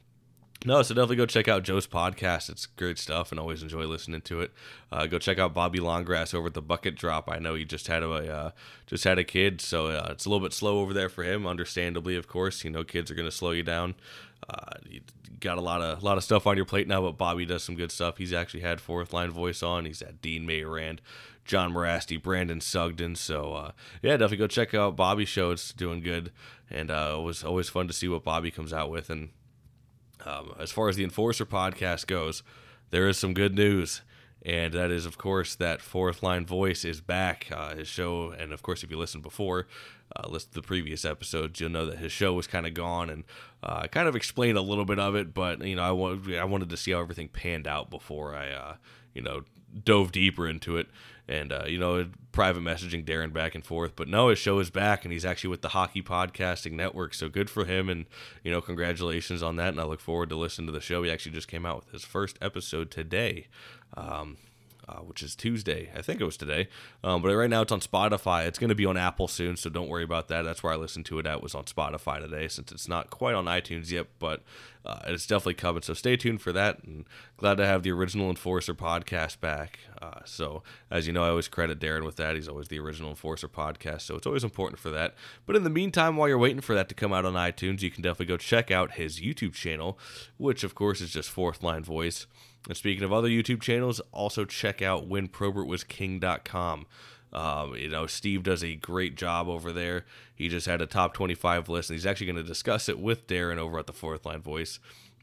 No, 0.65 0.81
so 0.81 0.95
definitely 0.95 1.17
go 1.17 1.27
check 1.27 1.47
out 1.47 1.63
Joe's 1.63 1.85
podcast. 1.85 2.49
It's 2.49 2.65
great 2.65 2.97
stuff, 2.97 3.31
and 3.31 3.39
always 3.39 3.61
enjoy 3.61 3.85
listening 3.85 4.21
to 4.21 4.41
it. 4.41 4.51
Uh, 4.91 5.05
go 5.05 5.19
check 5.19 5.37
out 5.37 5.53
Bobby 5.53 5.79
Longgrass 5.79 6.33
over 6.33 6.47
at 6.47 6.55
the 6.55 6.61
Bucket 6.61 6.95
Drop. 6.95 7.29
I 7.29 7.37
know 7.37 7.53
he 7.53 7.63
just 7.63 7.87
had 7.87 8.01
a 8.01 8.09
uh, 8.11 8.51
just 8.87 9.03
had 9.03 9.19
a 9.19 9.23
kid, 9.23 9.61
so 9.61 9.87
uh, 9.87 10.07
it's 10.11 10.25
a 10.25 10.29
little 10.29 10.45
bit 10.45 10.53
slow 10.53 10.79
over 10.79 10.93
there 10.93 11.09
for 11.09 11.23
him. 11.23 11.45
Understandably, 11.45 12.15
of 12.15 12.27
course, 12.27 12.63
you 12.63 12.71
know 12.71 12.83
kids 12.83 13.11
are 13.11 13.15
going 13.15 13.27
to 13.27 13.35
slow 13.35 13.51
you 13.51 13.63
down. 13.63 13.95
Uh, 14.49 14.73
you 14.89 15.01
got 15.39 15.59
a 15.59 15.61
lot 15.61 15.81
of 15.81 16.01
a 16.01 16.05
lot 16.05 16.17
of 16.17 16.23
stuff 16.23 16.47
on 16.47 16.57
your 16.57 16.65
plate 16.65 16.87
now, 16.87 17.01
but 17.01 17.17
Bobby 17.17 17.45
does 17.45 17.63
some 17.63 17.75
good 17.75 17.91
stuff. 17.91 18.17
He's 18.17 18.33
actually 18.33 18.61
had 18.61 18.81
fourth 18.81 19.13
line 19.13 19.29
voice 19.29 19.61
on. 19.61 19.85
He's 19.85 19.99
had 19.99 20.21
Dean 20.21 20.47
Mayorand, 20.47 20.99
John 21.45 21.71
Mirasty, 21.71 22.21
Brandon 22.21 22.61
Sugden. 22.61 23.15
So 23.15 23.53
uh, 23.53 23.71
yeah, 24.01 24.13
definitely 24.13 24.37
go 24.37 24.47
check 24.47 24.73
out 24.73 24.95
Bobby's 24.95 25.29
show. 25.29 25.51
It's 25.51 25.71
doing 25.71 26.01
good, 26.01 26.31
and 26.69 26.89
uh, 26.89 27.15
it 27.19 27.21
was 27.21 27.43
always 27.43 27.69
fun 27.69 27.87
to 27.87 27.93
see 27.93 28.07
what 28.07 28.23
Bobby 28.23 28.49
comes 28.49 28.73
out 28.73 28.89
with. 28.89 29.09
And 29.11 29.29
um, 30.27 30.53
as 30.59 30.71
far 30.71 30.89
as 30.89 30.95
the 30.95 31.03
Enforcer 31.03 31.45
podcast 31.45 32.07
goes, 32.07 32.43
there 32.89 33.07
is 33.07 33.17
some 33.17 33.33
good 33.33 33.55
news 33.55 34.01
and 34.45 34.73
that 34.73 34.91
is 34.91 35.05
of 35.05 35.17
course 35.17 35.55
that 35.55 35.81
fourth 35.81 36.21
line 36.21 36.45
voice 36.45 36.85
is 36.85 37.01
back. 37.01 37.47
Uh, 37.51 37.75
his 37.75 37.87
show 37.87 38.33
and 38.37 38.53
of 38.53 38.61
course 38.61 38.83
if 38.83 38.91
you 38.91 38.97
listened 38.97 39.23
before 39.23 39.67
uh, 40.15 40.27
listen 40.29 40.49
to 40.49 40.55
the 40.55 40.61
previous 40.67 41.03
episodes 41.03 41.59
you'll 41.59 41.71
know 41.71 41.85
that 41.85 41.97
his 41.97 42.11
show 42.11 42.33
was 42.33 42.47
kind 42.47 42.65
of 42.65 42.73
gone 42.73 43.09
and 43.09 43.23
uh, 43.63 43.79
i 43.81 43.87
kind 43.87 44.07
of 44.07 44.15
explained 44.15 44.57
a 44.57 44.61
little 44.61 44.85
bit 44.85 44.99
of 44.99 45.15
it 45.15 45.33
but 45.33 45.61
you 45.65 45.75
know 45.75 45.83
I, 45.83 45.91
wa- 45.91 46.15
I 46.39 46.45
wanted 46.45 46.69
to 46.69 46.77
see 46.77 46.91
how 46.91 46.99
everything 47.01 47.27
panned 47.27 47.67
out 47.67 47.89
before 47.89 48.33
i 48.35 48.49
uh, 48.51 48.75
you 49.13 49.21
know 49.21 49.43
dove 49.83 50.11
deeper 50.13 50.47
into 50.47 50.77
it 50.77 50.87
and 51.27 51.51
uh, 51.51 51.63
you 51.67 51.77
know 51.77 52.07
private 52.31 52.61
messaging 52.61 53.03
Darren 53.05 53.33
back 53.33 53.55
and 53.55 53.65
forth. 53.65 53.95
But 53.95 54.07
no, 54.07 54.29
his 54.29 54.39
show 54.39 54.59
is 54.59 54.69
back, 54.69 55.03
and 55.03 55.11
he's 55.11 55.25
actually 55.25 55.49
with 55.49 55.61
the 55.61 55.69
Hockey 55.69 56.01
Podcasting 56.01 56.73
Network. 56.73 57.13
So 57.13 57.29
good 57.29 57.49
for 57.49 57.65
him, 57.65 57.89
and 57.89 58.05
you 58.43 58.51
know 58.51 58.61
congratulations 58.61 59.43
on 59.43 59.55
that. 59.57 59.69
And 59.69 59.79
I 59.79 59.83
look 59.83 59.99
forward 59.99 60.29
to 60.29 60.35
listening 60.35 60.67
to 60.67 60.73
the 60.73 60.81
show. 60.81 61.03
He 61.03 61.11
actually 61.11 61.33
just 61.33 61.47
came 61.47 61.65
out 61.65 61.77
with 61.77 61.91
his 61.91 62.05
first 62.05 62.37
episode 62.41 62.91
today. 62.91 63.47
Um, 63.95 64.37
uh, 64.89 64.99
which 64.99 65.21
is 65.21 65.35
Tuesday. 65.35 65.89
I 65.95 66.01
think 66.01 66.21
it 66.21 66.25
was 66.25 66.37
today. 66.37 66.69
Um, 67.03 67.21
but 67.21 67.35
right 67.35 67.49
now 67.49 67.61
it's 67.61 67.71
on 67.71 67.81
Spotify. 67.81 68.45
It's 68.47 68.59
going 68.59 68.69
to 68.69 68.75
be 68.75 68.85
on 68.85 68.97
Apple 68.97 69.27
soon, 69.27 69.57
so 69.57 69.69
don't 69.69 69.89
worry 69.89 70.03
about 70.03 70.27
that. 70.29 70.43
That's 70.43 70.63
where 70.63 70.71
I 70.71 70.77
listened 70.77 71.05
to 71.07 71.19
it 71.19 71.25
at 71.25 71.43
was 71.43 71.53
on 71.53 71.65
Spotify 71.65 72.19
today, 72.19 72.47
since 72.47 72.71
it's 72.71 72.87
not 72.87 73.09
quite 73.09 73.35
on 73.35 73.45
iTunes 73.45 73.91
yet, 73.91 74.07
but 74.19 74.43
uh, 74.85 74.99
it's 75.07 75.27
definitely 75.27 75.55
coming. 75.55 75.81
So 75.81 75.93
stay 75.93 76.15
tuned 76.15 76.41
for 76.41 76.53
that. 76.53 76.81
And 76.83 77.05
glad 77.35 77.57
to 77.57 77.65
have 77.65 77.83
the 77.83 77.91
original 77.91 78.29
Enforcer 78.29 78.73
podcast 78.73 79.41
back. 79.41 79.79
Uh, 80.01 80.21
so 80.23 80.63
as 80.89 81.05
you 81.05 81.11
know, 81.11 81.25
I 81.25 81.29
always 81.29 81.49
credit 81.49 81.79
Darren 81.79 82.05
with 82.05 82.15
that. 82.15 82.35
He's 82.35 82.47
always 82.47 82.69
the 82.69 82.79
original 82.79 83.09
Enforcer 83.09 83.49
podcast, 83.49 84.01
so 84.01 84.15
it's 84.15 84.27
always 84.27 84.45
important 84.45 84.79
for 84.79 84.89
that. 84.91 85.15
But 85.45 85.57
in 85.57 85.63
the 85.65 85.69
meantime, 85.69 86.15
while 86.15 86.29
you're 86.29 86.37
waiting 86.37 86.61
for 86.61 86.75
that 86.75 86.87
to 86.87 86.95
come 86.95 87.11
out 87.11 87.25
on 87.25 87.33
iTunes, 87.33 87.81
you 87.81 87.91
can 87.91 88.03
definitely 88.03 88.27
go 88.27 88.37
check 88.37 88.71
out 88.71 88.93
his 88.93 89.19
YouTube 89.19 89.53
channel, 89.53 89.99
which 90.37 90.63
of 90.63 90.75
course 90.75 91.01
is 91.01 91.11
just 91.11 91.29
Fourth 91.29 91.61
Line 91.61 91.83
Voice. 91.83 92.25
And 92.67 92.75
speaking 92.75 93.03
of 93.03 93.13
other 93.13 93.29
YouTube 93.29 93.61
channels, 93.61 94.01
also 94.11 94.45
check 94.45 94.81
out 94.81 95.09
whenprobertwasking.com. 95.09 96.85
Um, 97.33 97.75
you 97.75 97.89
know, 97.89 98.07
Steve 98.07 98.43
does 98.43 98.63
a 98.63 98.75
great 98.75 99.15
job 99.15 99.47
over 99.47 99.71
there. 99.71 100.05
He 100.33 100.49
just 100.49 100.65
had 100.65 100.81
a 100.81 100.85
top 100.85 101.13
25 101.13 101.69
list, 101.69 101.89
and 101.89 101.95
he's 101.95 102.05
actually 102.05 102.27
going 102.27 102.37
to 102.37 102.43
discuss 102.43 102.87
it 102.87 102.99
with 102.99 103.27
Darren 103.27 103.57
over 103.57 103.79
at 103.79 103.87
the 103.87 103.93
Fourth 103.93 104.25
Line 104.25 104.41
Voice. 104.41 104.79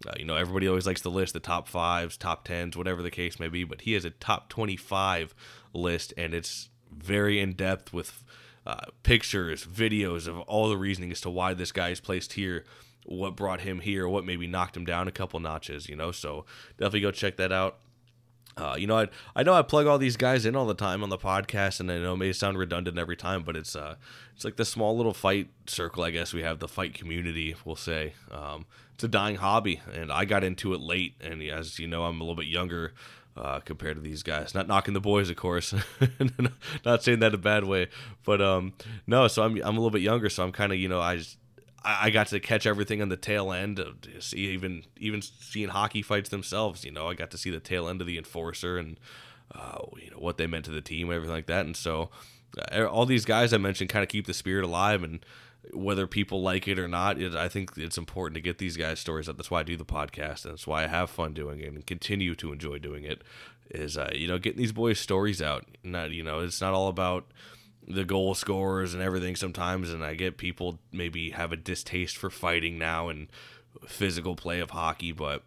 Uh, 0.06 0.12
you 0.18 0.24
know, 0.24 0.36
everybody 0.36 0.68
always 0.68 0.86
likes 0.86 1.00
to 1.02 1.08
list 1.08 1.32
the 1.32 1.40
top 1.40 1.68
fives, 1.68 2.16
top 2.16 2.44
tens, 2.44 2.76
whatever 2.76 3.00
the 3.00 3.10
case 3.10 3.38
may 3.38 3.48
be, 3.48 3.64
but 3.64 3.82
he 3.82 3.92
has 3.92 4.04
a 4.04 4.10
top 4.10 4.48
25 4.48 5.34
list, 5.72 6.12
and 6.16 6.34
it's 6.34 6.68
very 6.92 7.40
in 7.40 7.52
depth 7.52 7.92
with 7.92 8.22
uh, 8.66 8.86
pictures, 9.02 9.64
videos 9.64 10.26
of 10.26 10.40
all 10.40 10.68
the 10.68 10.76
reasoning 10.76 11.12
as 11.12 11.20
to 11.20 11.30
why 11.30 11.54
this 11.54 11.72
guy 11.72 11.90
is 11.90 12.00
placed 12.00 12.34
here 12.34 12.64
what 13.04 13.36
brought 13.36 13.60
him 13.60 13.80
here, 13.80 14.08
what 14.08 14.24
maybe 14.24 14.46
knocked 14.46 14.76
him 14.76 14.84
down 14.84 15.08
a 15.08 15.12
couple 15.12 15.38
notches, 15.40 15.88
you 15.88 15.96
know. 15.96 16.10
So 16.12 16.44
definitely 16.78 17.02
go 17.02 17.10
check 17.10 17.36
that 17.36 17.52
out. 17.52 17.78
Uh, 18.56 18.76
you 18.78 18.86
know, 18.86 18.98
I 18.98 19.08
I 19.34 19.42
know 19.42 19.52
I 19.52 19.62
plug 19.62 19.86
all 19.86 19.98
these 19.98 20.16
guys 20.16 20.46
in 20.46 20.54
all 20.54 20.66
the 20.66 20.74
time 20.74 21.02
on 21.02 21.08
the 21.08 21.18
podcast, 21.18 21.80
and 21.80 21.90
I 21.90 21.98
know 21.98 22.14
it 22.14 22.18
may 22.18 22.32
sound 22.32 22.56
redundant 22.56 22.98
every 22.98 23.16
time, 23.16 23.42
but 23.42 23.56
it's 23.56 23.74
uh 23.74 23.96
it's 24.34 24.44
like 24.44 24.56
the 24.56 24.64
small 24.64 24.96
little 24.96 25.14
fight 25.14 25.48
circle, 25.66 26.04
I 26.04 26.10
guess 26.10 26.32
we 26.32 26.42
have 26.42 26.60
the 26.60 26.68
fight 26.68 26.94
community, 26.94 27.56
we'll 27.64 27.76
say. 27.76 28.14
Um, 28.30 28.66
it's 28.94 29.02
a 29.04 29.08
dying 29.08 29.36
hobby, 29.36 29.80
and 29.92 30.12
I 30.12 30.24
got 30.24 30.44
into 30.44 30.72
it 30.72 30.80
late, 30.80 31.14
and 31.20 31.42
as 31.42 31.78
you 31.80 31.88
know, 31.88 32.04
I'm 32.04 32.20
a 32.20 32.24
little 32.24 32.36
bit 32.36 32.46
younger. 32.46 32.92
Uh, 33.36 33.58
compared 33.58 33.96
to 33.96 34.00
these 34.00 34.22
guys, 34.22 34.54
not 34.54 34.68
knocking 34.68 34.94
the 34.94 35.00
boys, 35.00 35.28
of 35.28 35.34
course, 35.34 35.74
not 36.84 37.02
saying 37.02 37.18
that 37.18 37.34
a 37.34 37.36
bad 37.36 37.64
way, 37.64 37.88
but 38.24 38.40
um, 38.40 38.72
no. 39.08 39.26
So 39.26 39.42
I'm 39.42 39.56
I'm 39.56 39.76
a 39.76 39.80
little 39.80 39.90
bit 39.90 40.02
younger, 40.02 40.28
so 40.28 40.44
I'm 40.44 40.52
kind 40.52 40.72
of 40.72 40.78
you 40.78 40.88
know 40.88 41.00
I 41.00 41.16
just 41.16 41.36
I 41.84 42.10
got 42.10 42.28
to 42.28 42.40
catch 42.40 42.66
everything 42.66 43.02
on 43.02 43.10
the 43.10 43.16
tail 43.16 43.52
end. 43.52 43.78
Of, 43.78 43.96
even 44.32 44.84
even 44.96 45.22
seeing 45.22 45.68
hockey 45.68 46.02
fights 46.02 46.30
themselves. 46.30 46.84
You 46.84 46.90
know, 46.90 47.08
I 47.08 47.14
got 47.14 47.30
to 47.32 47.38
see 47.38 47.50
the 47.50 47.60
tail 47.60 47.88
end 47.88 48.00
of 48.00 48.06
the 48.06 48.16
enforcer 48.16 48.78
and 48.78 48.98
uh, 49.54 49.78
you 50.02 50.10
know 50.10 50.18
what 50.18 50.38
they 50.38 50.46
meant 50.46 50.64
to 50.66 50.70
the 50.70 50.80
team, 50.80 51.12
everything 51.12 51.34
like 51.34 51.46
that. 51.46 51.66
And 51.66 51.76
so, 51.76 52.10
uh, 52.72 52.84
all 52.86 53.06
these 53.06 53.24
guys 53.24 53.52
I 53.52 53.58
mentioned 53.58 53.90
kind 53.90 54.02
of 54.02 54.08
keep 54.08 54.26
the 54.26 54.34
spirit 54.34 54.64
alive. 54.64 55.02
And 55.02 55.24
whether 55.72 56.06
people 56.06 56.42
like 56.42 56.68
it 56.68 56.78
or 56.78 56.88
not, 56.88 57.20
it, 57.20 57.34
I 57.34 57.48
think 57.48 57.72
it's 57.76 57.98
important 57.98 58.34
to 58.36 58.40
get 58.40 58.58
these 58.58 58.76
guys 58.76 59.00
stories 59.00 59.28
out. 59.28 59.36
That's 59.36 59.50
why 59.50 59.60
I 59.60 59.64
do 59.64 59.76
the 59.76 59.84
podcast, 59.84 60.44
and 60.44 60.54
that's 60.54 60.66
why 60.66 60.84
I 60.84 60.88
have 60.88 61.10
fun 61.10 61.34
doing 61.34 61.60
it 61.60 61.68
and 61.68 61.86
continue 61.86 62.34
to 62.36 62.52
enjoy 62.52 62.78
doing 62.78 63.04
it. 63.04 63.22
Is 63.70 63.96
uh, 63.96 64.10
you 64.14 64.28
know 64.28 64.38
getting 64.38 64.58
these 64.58 64.72
boys 64.72 64.98
stories 64.98 65.40
out. 65.40 65.64
Not 65.82 66.10
you 66.10 66.22
know 66.22 66.40
it's 66.40 66.60
not 66.60 66.74
all 66.74 66.88
about 66.88 67.26
the 67.86 68.04
goal 68.04 68.34
scorers 68.34 68.94
and 68.94 69.02
everything 69.02 69.36
sometimes 69.36 69.90
and 69.90 70.04
I 70.04 70.14
get 70.14 70.38
people 70.38 70.78
maybe 70.90 71.30
have 71.30 71.52
a 71.52 71.56
distaste 71.56 72.16
for 72.16 72.30
fighting 72.30 72.78
now 72.78 73.08
and 73.08 73.28
physical 73.86 74.36
play 74.36 74.60
of 74.60 74.70
hockey, 74.70 75.12
but 75.12 75.42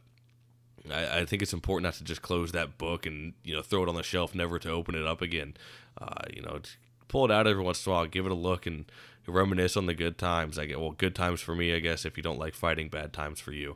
I, 0.92 1.20
I 1.20 1.26
think 1.26 1.42
it's 1.42 1.54
important 1.54 1.84
not 1.84 1.96
to 1.96 2.04
just 2.04 2.22
close 2.22 2.52
that 2.52 2.78
book 2.78 3.06
and 3.06 3.34
you 3.44 3.56
know 3.56 3.62
throw 3.62 3.84
it 3.84 3.90
on 3.90 3.96
the 3.96 4.04
shelf, 4.04 4.36
never 4.36 4.60
to 4.60 4.70
open 4.70 4.96
it 4.96 5.06
up 5.06 5.22
again. 5.22 5.56
Uh, 6.00 6.24
you 6.34 6.42
know, 6.42 6.60
pull 7.08 7.26
it 7.26 7.32
out 7.32 7.48
every 7.48 7.64
once 7.64 7.86
in 7.86 7.92
a 7.92 7.96
while, 7.96 8.06
give 8.06 8.26
it 8.26 8.32
a 8.32 8.36
look, 8.36 8.66
and 8.66 8.86
reminisce 9.28 9.76
on 9.76 9.86
the 9.88 9.94
good 9.94 10.18
times. 10.18 10.58
I 10.58 10.66
get 10.66 10.80
well, 10.80 10.92
good 10.92 11.16
times 11.16 11.42
for 11.42 11.56
me, 11.56 11.74
I 11.74 11.80
guess. 11.80 12.06
If 12.06 12.18
you 12.18 12.24
don't 12.24 12.40
like 12.40 12.54
fighting, 12.54 12.90
bad 12.90 13.14
times 13.14 13.40
for 13.40 13.52
you. 13.52 13.76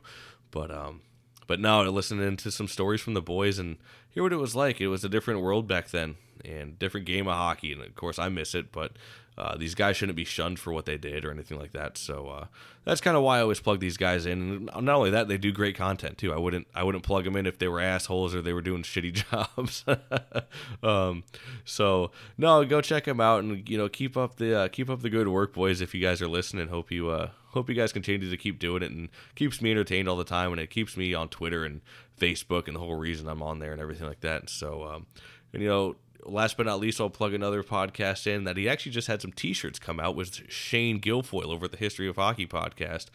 But 0.50 0.70
um, 0.70 1.02
but 1.46 1.60
now 1.60 1.82
listening 1.82 2.36
to 2.36 2.50
some 2.50 2.68
stories 2.68 3.00
from 3.00 3.14
the 3.14 3.22
boys 3.22 3.58
and 3.58 3.76
hear 4.10 4.22
what 4.22 4.32
it 4.32 4.36
was 4.36 4.54
like. 4.56 4.80
It 4.80 4.88
was 4.88 5.04
a 5.04 5.08
different 5.08 5.40
world 5.40 5.66
back 5.66 5.90
then 5.90 6.16
and 6.44 6.78
different 6.78 7.06
game 7.06 7.28
of 7.28 7.34
hockey, 7.34 7.72
and 7.72 7.82
of 7.82 7.94
course 7.94 8.18
I 8.18 8.28
miss 8.28 8.54
it, 8.54 8.72
but 8.72 8.92
uh, 9.38 9.56
these 9.56 9.74
guys 9.74 9.96
shouldn't 9.96 10.16
be 10.16 10.24
shunned 10.24 10.58
for 10.58 10.74
what 10.74 10.84
they 10.84 10.98
did 10.98 11.24
or 11.24 11.30
anything 11.30 11.58
like 11.58 11.72
that. 11.72 11.96
So 11.96 12.28
uh, 12.28 12.46
that's 12.84 13.00
kind 13.00 13.16
of 13.16 13.22
why 13.22 13.38
I 13.38 13.40
always 13.40 13.60
plug 13.60 13.80
these 13.80 13.96
guys 13.96 14.26
in. 14.26 14.68
And 14.74 14.84
not 14.84 14.94
only 14.94 15.10
that, 15.10 15.26
they 15.26 15.38
do 15.38 15.52
great 15.52 15.74
content 15.74 16.18
too. 16.18 16.34
I 16.34 16.36
wouldn't 16.36 16.66
I 16.74 16.82
wouldn't 16.82 17.02
plug 17.02 17.24
them 17.24 17.36
in 17.36 17.46
if 17.46 17.58
they 17.58 17.68
were 17.68 17.80
assholes 17.80 18.34
or 18.34 18.42
they 18.42 18.52
were 18.52 18.60
doing 18.60 18.82
shitty 18.82 19.24
jobs. 19.30 19.84
um, 20.82 21.24
so 21.64 22.10
no, 22.36 22.64
go 22.64 22.82
check 22.82 23.04
them 23.04 23.20
out 23.20 23.42
and 23.42 23.68
you 23.68 23.78
know 23.78 23.88
keep 23.88 24.16
up 24.18 24.36
the 24.36 24.60
uh, 24.60 24.68
keep 24.68 24.90
up 24.90 25.00
the 25.00 25.10
good 25.10 25.28
work, 25.28 25.54
boys. 25.54 25.80
If 25.80 25.94
you 25.94 26.02
guys 26.02 26.20
are 26.20 26.28
listening, 26.28 26.68
hope 26.68 26.90
you 26.90 27.08
uh, 27.08 27.30
hope 27.52 27.70
you 27.70 27.74
guys 27.74 27.92
continue 27.92 28.28
to 28.28 28.36
keep 28.36 28.58
doing 28.58 28.82
it 28.82 28.90
and 28.90 29.08
keeps 29.34 29.62
me 29.62 29.70
entertained 29.70 30.08
all 30.08 30.16
the 30.16 30.24
time 30.24 30.52
and 30.52 30.60
it 30.60 30.68
keeps 30.68 30.94
me 30.94 31.14
on 31.14 31.28
Twitter 31.28 31.64
and 31.64 31.80
Facebook 32.20 32.66
and 32.66 32.76
the 32.76 32.80
whole 32.80 32.96
reason 32.96 33.28
I'm 33.28 33.42
on 33.42 33.60
there 33.60 33.72
and 33.72 33.80
everything 33.80 34.06
like 34.06 34.20
that. 34.20 34.50
So 34.50 34.84
um, 34.84 35.06
and 35.54 35.62
you 35.62 35.68
know 35.68 35.96
last 36.24 36.56
but 36.56 36.66
not 36.66 36.80
least, 36.80 37.00
I'll 37.00 37.10
plug 37.10 37.34
another 37.34 37.62
podcast 37.62 38.26
in 38.26 38.44
that 38.44 38.56
he 38.56 38.68
actually 38.68 38.92
just 38.92 39.08
had 39.08 39.22
some 39.22 39.32
T-shirts 39.32 39.78
come 39.78 40.00
out 40.00 40.16
with 40.16 40.50
Shane 40.50 41.00
Guilfoyle 41.00 41.48
over 41.48 41.66
at 41.66 41.72
the 41.72 41.76
History 41.76 42.08
of 42.08 42.16
Hockey 42.16 42.46
podcast, 42.46 43.06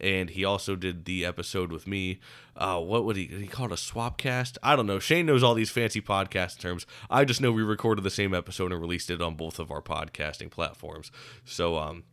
and 0.00 0.30
he 0.30 0.44
also 0.44 0.76
did 0.76 1.04
the 1.04 1.24
episode 1.24 1.72
with 1.72 1.86
me. 1.86 2.20
Uh, 2.56 2.80
what 2.80 3.04
would 3.04 3.16
he 3.16 3.26
he 3.26 3.46
call 3.46 3.66
it 3.66 3.72
a 3.72 3.76
swap 3.76 4.18
cast? 4.18 4.58
I 4.62 4.76
don't 4.76 4.86
know. 4.86 4.98
Shane 4.98 5.26
knows 5.26 5.42
all 5.42 5.54
these 5.54 5.70
fancy 5.70 6.00
podcast 6.00 6.58
terms. 6.58 6.86
I 7.10 7.24
just 7.24 7.40
know 7.40 7.52
we 7.52 7.62
recorded 7.62 8.02
the 8.02 8.10
same 8.10 8.34
episode 8.34 8.72
and 8.72 8.80
released 8.80 9.10
it 9.10 9.22
on 9.22 9.34
both 9.34 9.58
of 9.58 9.70
our 9.70 9.82
podcasting 9.82 10.50
platforms. 10.50 11.10
So 11.44 11.76
um, 11.78 12.04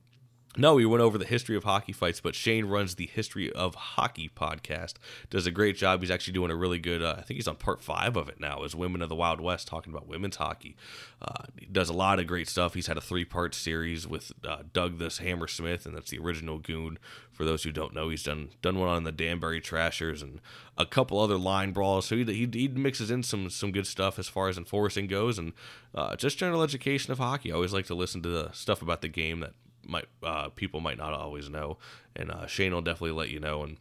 no, 0.57 0.75
we 0.75 0.85
went 0.85 1.01
over 1.01 1.17
the 1.17 1.25
history 1.25 1.55
of 1.55 1.63
hockey 1.63 1.91
fights, 1.91 2.21
but 2.21 2.35
Shane 2.35 2.65
runs 2.65 2.95
the 2.95 3.07
History 3.07 3.51
of 3.51 3.75
Hockey 3.75 4.29
podcast. 4.33 4.93
Does 5.29 5.45
a 5.45 5.51
great 5.51 5.75
job. 5.75 6.01
He's 6.01 6.12
actually 6.12 6.33
doing 6.33 6.51
a 6.51 6.55
really 6.55 6.79
good. 6.79 7.01
Uh, 7.01 7.15
I 7.17 7.21
think 7.21 7.38
he's 7.38 7.47
on 7.47 7.57
part 7.57 7.81
five 7.81 8.15
of 8.15 8.29
it 8.29 8.39
now. 8.39 8.63
Is 8.63 8.75
Women 8.75 9.01
of 9.01 9.09
the 9.09 9.15
Wild 9.15 9.41
West 9.41 9.67
talking 9.67 9.91
about 9.91 10.07
women's 10.07 10.38
hockey. 10.38 10.75
Uh, 11.21 11.43
does 11.71 11.89
a 11.89 11.93
lot 11.93 12.19
of 12.19 12.27
great 12.27 12.47
stuff. 12.47 12.74
He's 12.74 12.88
had 12.88 12.97
a 12.97 13.01
three 13.01 13.25
part 13.25 13.53
series 13.53 14.07
with 14.07 14.31
uh, 14.47 14.63
Doug 14.71 14.97
this 14.97 15.17
Hammer 15.17 15.47
Smith, 15.47 15.85
and 15.85 15.95
that's 15.95 16.12
the 16.12 16.19
original 16.19 16.59
Goon. 16.59 17.00
For 17.33 17.43
those 17.43 17.63
who 17.63 17.74
don't 17.74 17.93
know, 17.93 18.09
he's 18.09 18.24
done 18.24 18.51
done 18.62 18.79
one 18.79 18.88
on 18.88 19.03
the 19.03 19.12
Danbury 19.12 19.59
Trashers 19.59 20.21
and 20.21 20.39
a 20.77 20.85
couple 20.85 21.19
other 21.19 21.38
line 21.38 21.74
brawls. 21.74 22.05
So 22.05 22.15
he, 22.15 22.24
he, 22.24 22.50
he 22.51 22.67
mixes 22.69 23.12
in 23.12 23.24
some 23.24 23.50
some 23.50 23.71
good 23.71 23.88
stuff 23.88 24.17
as 24.17 24.29
far 24.29 24.47
as 24.47 24.57
enforcing 24.57 25.07
goes, 25.07 25.38
and 25.38 25.51
uh, 25.93 26.15
just 26.15 26.38
general 26.38 26.63
education 26.63 27.12
of 27.12 27.17
hockey. 27.17 27.51
I 27.51 27.55
always 27.55 27.74
like 27.74 27.88
to 27.88 27.95
listen 27.95 28.21
to 28.21 28.29
the 28.29 28.51
stuff 28.53 28.81
about 28.81 29.01
the 29.01 29.09
game 29.09 29.41
that 29.41 29.53
might 29.87 30.05
uh, 30.23 30.49
people 30.49 30.79
might 30.79 30.97
not 30.97 31.13
always 31.13 31.49
know, 31.49 31.77
and 32.15 32.31
uh, 32.31 32.47
Shane 32.47 32.73
will 32.73 32.81
definitely 32.81 33.11
let 33.11 33.29
you 33.29 33.39
know 33.39 33.63
and 33.63 33.77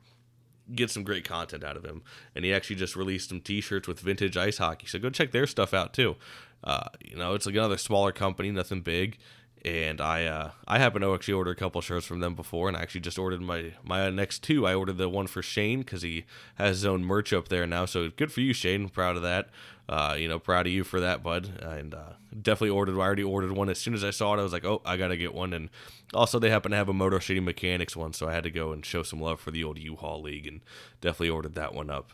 get 0.75 0.91
some 0.91 1.05
great 1.05 1.25
content 1.25 1.63
out 1.63 1.77
of 1.77 1.85
him. 1.85 2.03
And 2.35 2.45
he 2.45 2.53
actually 2.53 2.77
just 2.77 2.97
released 2.97 3.29
some 3.29 3.41
T-shirts 3.41 3.87
with 3.87 4.01
vintage 4.01 4.37
ice 4.37 4.59
hockey, 4.59 4.87
so 4.87 4.99
go 4.99 5.11
check 5.11 5.33
their 5.33 5.47
stuff 5.47 5.75
out 5.75 5.93
too. 5.93 6.17
Uh, 6.63 6.89
you 7.05 7.17
know, 7.17 7.35
it's 7.35 7.47
like 7.47 7.55
another 7.55 7.77
smaller 7.77 8.13
company, 8.13 8.51
nothing 8.51 8.81
big. 8.81 9.19
And 9.65 9.99
I 9.99 10.27
uh, 10.27 10.51
I 10.69 10.79
happen 10.79 11.01
to 11.01 11.15
actually 11.15 11.35
order 11.35 11.51
a 11.51 11.57
couple 11.57 11.81
shirts 11.81 12.05
from 12.05 12.21
them 12.21 12.35
before, 12.35 12.69
and 12.69 12.77
I 12.77 12.83
actually 12.83 13.01
just 13.01 13.19
ordered 13.19 13.41
my 13.41 13.73
my 13.83 14.11
next 14.11 14.43
two. 14.43 14.67
I 14.67 14.75
ordered 14.75 14.99
the 14.99 15.09
one 15.09 15.27
for 15.27 15.41
Shane 15.41 15.79
because 15.79 16.03
he 16.03 16.27
has 16.57 16.77
his 16.77 16.85
own 16.85 17.03
merch 17.03 17.33
up 17.33 17.49
there 17.49 17.67
now. 17.67 17.87
So 17.87 18.11
good 18.11 18.31
for 18.31 18.43
you, 18.43 18.53
Shane. 18.53 18.91
proud 18.91 19.17
of 19.17 19.23
that. 19.23 19.49
Uh, 19.89 20.17
you 20.19 20.29
know, 20.29 20.39
proud 20.39 20.67
of 20.67 20.73
you 20.73 20.83
for 20.83 21.01
that, 21.01 21.23
bud. 21.23 21.61
And 21.61 21.95
uh, 21.95 22.15
definitely 22.31 22.71
ordered. 22.71 22.97
I 22.97 23.01
already 23.01 23.23
ordered 23.23 23.53
one 23.53 23.69
as 23.69 23.79
soon 23.79 23.95
as 23.95 24.03
I 24.03 24.11
saw 24.11 24.35
it. 24.35 24.41
I 24.41 24.43
was 24.43 24.53
like, 24.53 24.65
oh, 24.65 24.81
I 24.85 24.97
gotta 24.97 25.17
get 25.17 25.35
one. 25.35 25.53
And 25.53 25.69
also, 26.15 26.39
they 26.39 26.51
happen 26.51 26.71
to 26.71 26.77
have 26.77 26.89
a 26.89 26.95
Motor 26.95 27.21
City 27.21 27.41
Mechanics 27.41 27.95
one, 27.95 28.13
so 28.13 28.29
I 28.29 28.33
had 28.33 28.45
to 28.45 28.51
go 28.51 28.73
and 28.73 28.85
show 28.85 29.03
some 29.03 29.21
love 29.21 29.41
for 29.41 29.51
the 29.51 29.63
old 29.63 29.79
U-Haul 29.79 30.23
League, 30.23 30.47
and 30.47 30.61
definitely 31.01 31.31
ordered 31.31 31.55
that 31.55 31.75
one 31.75 31.91
up. 31.91 32.13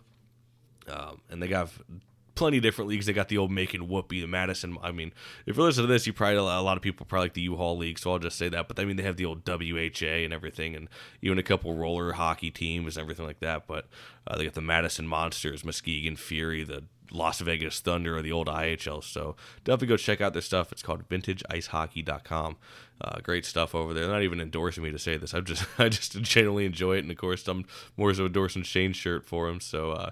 Um, 0.89 1.21
and 1.31 1.41
they 1.41 1.47
got 1.47 1.71
plenty 2.41 2.59
different 2.59 2.89
leagues. 2.89 3.05
They 3.05 3.13
got 3.13 3.29
the 3.29 3.37
old 3.37 3.51
Macon 3.51 3.87
Whoopee, 3.87 4.23
the 4.23 4.27
Madison. 4.27 4.79
I 4.83 4.93
mean, 4.93 5.13
if 5.45 5.59
you 5.59 5.63
listen 5.63 5.83
to 5.83 5.87
this, 5.87 6.07
you 6.07 6.15
probably 6.15 6.37
a 6.37 6.43
lot 6.43 6.79
of 6.79 6.83
people 6.83 7.05
probably 7.05 7.27
like 7.27 7.35
the 7.35 7.43
U-Haul 7.43 7.77
League, 7.77 7.99
so 7.99 8.13
I'll 8.13 8.19
just 8.19 8.39
say 8.39 8.49
that. 8.49 8.67
But 8.67 8.81
I 8.81 8.85
mean, 8.87 8.97
they 8.97 9.03
have 9.03 9.17
the 9.17 9.27
old 9.27 9.47
WHA 9.47 10.07
and 10.07 10.33
everything, 10.33 10.75
and 10.75 10.89
even 11.21 11.39
a 11.39 11.43
couple 11.43 11.75
roller 11.75 12.13
hockey 12.13 12.51
teams 12.51 12.97
and 12.97 13.03
everything 13.03 13.27
like 13.27 13.41
that. 13.41 13.67
But 13.67 13.87
uh, 14.27 14.39
they 14.39 14.45
got 14.45 14.55
the 14.55 14.63
Madison 14.63 15.07
Monsters, 15.07 15.65
Muskegon 15.65 16.17
Fury, 16.17 16.65
the 16.65 16.85
Las 17.13 17.41
Vegas 17.41 17.81
Thunder, 17.81 18.17
or 18.17 18.23
the 18.23 18.33
old 18.33 18.47
IHL. 18.47 19.03
So 19.03 19.37
definitely 19.65 19.89
go 19.89 19.97
check 19.97 20.21
out 20.21 20.33
their 20.33 20.43
stuff. 20.43 20.73
It's 20.73 20.83
called 20.83 21.09
VintageIceHockey.com. 21.09 22.57
Uh, 23.03 23.19
great 23.23 23.47
stuff 23.47 23.75
over 23.75 23.95
there. 23.95 24.05
They're 24.05 24.13
not 24.13 24.23
even 24.23 24.41
endorsing 24.41 24.85
me 24.85 24.91
to 24.91 24.99
say 24.99 25.17
this. 25.17 25.35
I 25.35 25.41
just 25.41 25.67
I 25.79 25.89
just 25.89 26.21
genuinely 26.21 26.67
enjoy 26.67 26.97
it, 26.97 27.01
and 27.03 27.11
of 27.11 27.17
course 27.17 27.47
I'm 27.49 27.65
more 27.97 28.13
so 28.15 28.27
endorsing 28.27 28.63
Shane's 28.63 28.97
shirt 28.97 29.25
for 29.25 29.49
him. 29.49 29.61
So 29.61 29.93
uh, 29.93 30.11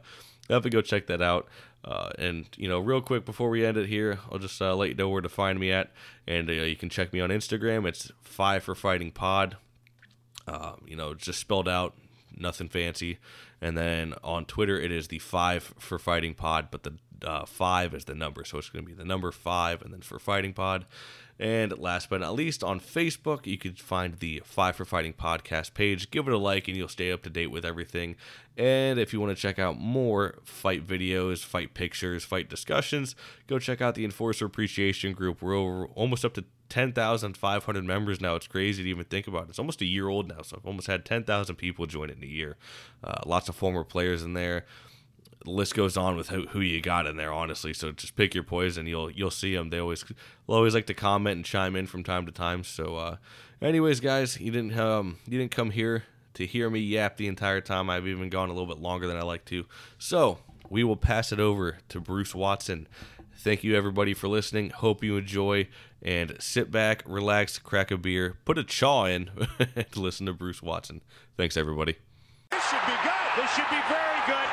definitely 0.49 0.71
go 0.71 0.83
check 0.83 1.07
that 1.07 1.23
out. 1.23 1.49
Uh, 1.85 2.11
and 2.19 2.47
you 2.57 2.69
know, 2.69 2.81
real 2.81 3.01
quick 3.01 3.25
before 3.25 3.51
we 3.51 3.65
end 3.65 3.77
it 3.77 3.89
here, 3.89 4.19
I'll 4.31 4.39
just 4.39 4.61
uh, 4.61 4.75
let 4.75 4.89
you 4.89 4.95
know 4.95 5.09
where 5.09 5.23
to 5.23 5.29
find 5.29 5.61
me 5.61 5.71
at, 5.71 5.93
and 6.27 6.49
uh, 6.49 6.53
you 6.53 6.77
can 6.77 6.89
check 6.89 7.13
me 7.13 7.21
on 7.21 7.31
Instagram. 7.31 7.87
It's 7.87 8.11
Five 8.21 8.65
for 8.65 8.75
Fighting 8.75 9.11
Pod. 9.11 9.57
Uh, 10.47 10.73
you 10.87 10.97
know, 10.97 11.15
just 11.15 11.39
spelled 11.39 11.69
out, 11.69 11.95
nothing 12.37 12.69
fancy. 12.69 13.19
And 13.61 13.77
then 13.77 14.15
on 14.23 14.45
Twitter, 14.45 14.79
it 14.79 14.93
is 14.93 15.09
the 15.09 15.19
Five 15.19 15.75
for 15.79 15.99
Fighting 15.99 16.35
Pod, 16.35 16.69
but 16.71 16.85
the 16.85 16.95
uh, 17.25 17.45
five 17.45 17.95
is 17.95 18.05
the 18.05 18.15
number, 18.15 18.45
so 18.45 18.59
it's 18.59 18.71
going 18.71 18.85
to 18.85 18.89
be 18.89 18.95
the 18.95 19.05
number 19.05 19.33
five, 19.33 19.83
and 19.83 19.93
then 19.93 20.01
for 20.01 20.19
Fighting 20.19 20.53
Pod. 20.53 20.87
And 21.41 21.77
last 21.79 22.11
but 22.11 22.21
not 22.21 22.35
least, 22.35 22.65
on 22.65 22.81
Facebook, 22.81 23.47
you 23.47 23.59
can 23.59 23.75
find 23.75 24.15
the 24.15 24.43
Five 24.45 24.75
for 24.75 24.85
Fighting 24.85 25.13
podcast 25.13 25.73
page. 25.75 26.11
Give 26.11 26.27
it 26.27 26.35
a 26.35 26.39
like, 26.39 26.67
and 26.67 26.77
you'll 26.77 26.89
stay 26.89 27.13
up 27.13 27.23
to 27.23 27.31
date 27.31 27.49
with 27.49 27.65
everything. 27.65 28.17
And 28.57 28.99
if 28.99 29.13
you 29.13 29.21
want 29.21 29.37
to 29.37 29.41
check 29.41 29.59
out 29.59 29.79
more 29.79 30.39
fight 30.45 30.85
videos, 30.85 31.45
fight 31.45 31.75
pictures, 31.75 32.25
fight 32.25 32.49
discussions, 32.49 33.15
go 33.47 33.61
check 33.61 33.81
out 33.81 33.95
the 33.95 34.05
Enforcer 34.05 34.47
Appreciation 34.47 35.13
Group. 35.13 35.41
We're 35.41 35.87
almost 35.87 36.25
up 36.25 36.35
to 36.35 36.45
10,500 36.69 37.85
members 37.85 38.21
now. 38.21 38.35
It's 38.35 38.47
crazy 38.47 38.83
to 38.83 38.89
even 38.89 39.05
think 39.05 39.27
about. 39.27 39.49
It's 39.49 39.59
almost 39.59 39.81
a 39.81 39.87
year 39.87 40.09
old 40.09 40.29
now, 40.29 40.43
so 40.43 40.57
I've 40.59 40.67
almost 40.67 40.87
had 40.87 41.05
10,000 41.05 41.57
people 41.57 41.87
join 41.87 42.11
it 42.11 42.19
in 42.19 42.25
a 42.25 42.27
year. 42.27 42.57
Uh, 43.03 43.21
lots 43.27 43.49
of 43.49 43.57
former 43.57 43.85
players 43.85 44.23
in 44.23 44.35
there 44.35 44.65
the 45.45 45.51
list 45.51 45.75
goes 45.75 45.97
on 45.97 46.17
with 46.17 46.29
who, 46.29 46.47
who, 46.49 46.61
you 46.61 46.81
got 46.81 47.07
in 47.07 47.17
there, 47.17 47.33
honestly. 47.33 47.73
So 47.73 47.93
just 47.93 48.17
pick 48.17 48.35
your 48.35 48.45
poison. 48.45 48.87
You'll 48.87 49.11
you'll 49.11 49.31
see 49.31 49.55
them. 49.55 49.71
They 49.71 49.79
always 49.79 50.05
always 50.47 50.75
like 50.75 50.87
to 50.87 50.95
comment 50.95 51.37
and 51.37 51.45
chime 51.45 51.77
in 51.77 51.87
from 51.87 52.03
time 52.03 52.27
to 52.27 52.33
time. 52.33 52.65
So, 52.65 52.97
uh, 52.97 53.17
anyways, 53.63 54.01
guys, 54.01 54.41
you 54.41 54.51
didn't 54.51 54.79
um 54.79 55.19
you 55.27 55.39
didn't 55.39 55.53
come 55.53 55.71
here 55.71 56.05
to 56.35 56.47
hear 56.47 56.71
me 56.71 56.81
yap 56.81 57.17
the 57.17 57.27
entire 57.27 57.61
time. 57.61 57.91
I've 57.91 58.07
even 58.07 58.31
gone 58.31 58.49
a 58.49 58.53
little 58.53 58.67
bit 58.67 58.83
longer 58.83 59.07
than 59.07 59.17
I 59.17 59.23
like 59.23 59.45
to. 59.47 59.67
So 59.99 60.39
we 60.71 60.85
will 60.85 60.97
pass 60.97 61.33
it 61.33 61.41
over 61.41 61.79
to 61.89 62.01
Bruce 62.01 62.35
Watson. 62.35 62.87
Thank 63.39 63.63
you 63.63 63.77
everybody 63.77 64.15
for 64.15 64.27
listening. 64.29 64.71
Hope 64.71 65.05
you 65.05 65.17
enjoy 65.17 65.69
and 66.03 66.37
sit 66.41 66.71
back, 66.73 67.03
relax, 67.07 67.59
crack 67.59 67.91
a 67.91 67.97
beer, 67.97 68.37
put 68.45 68.59
a 68.59 68.65
chaw 68.65 69.05
in, 69.05 69.31
and 69.77 69.97
listen 69.97 70.27
to 70.27 70.33
Bruce 70.33 70.61
Watson. 70.63 71.03
Thanks 71.37 71.57
everybody. 71.57 71.97
This 72.51 72.65
should 72.69 72.81
be 72.87 72.93
good. 73.03 73.13
This 73.43 73.51
should 73.55 73.71
be 73.71 73.81
very 73.89 74.21
good. 74.27 74.49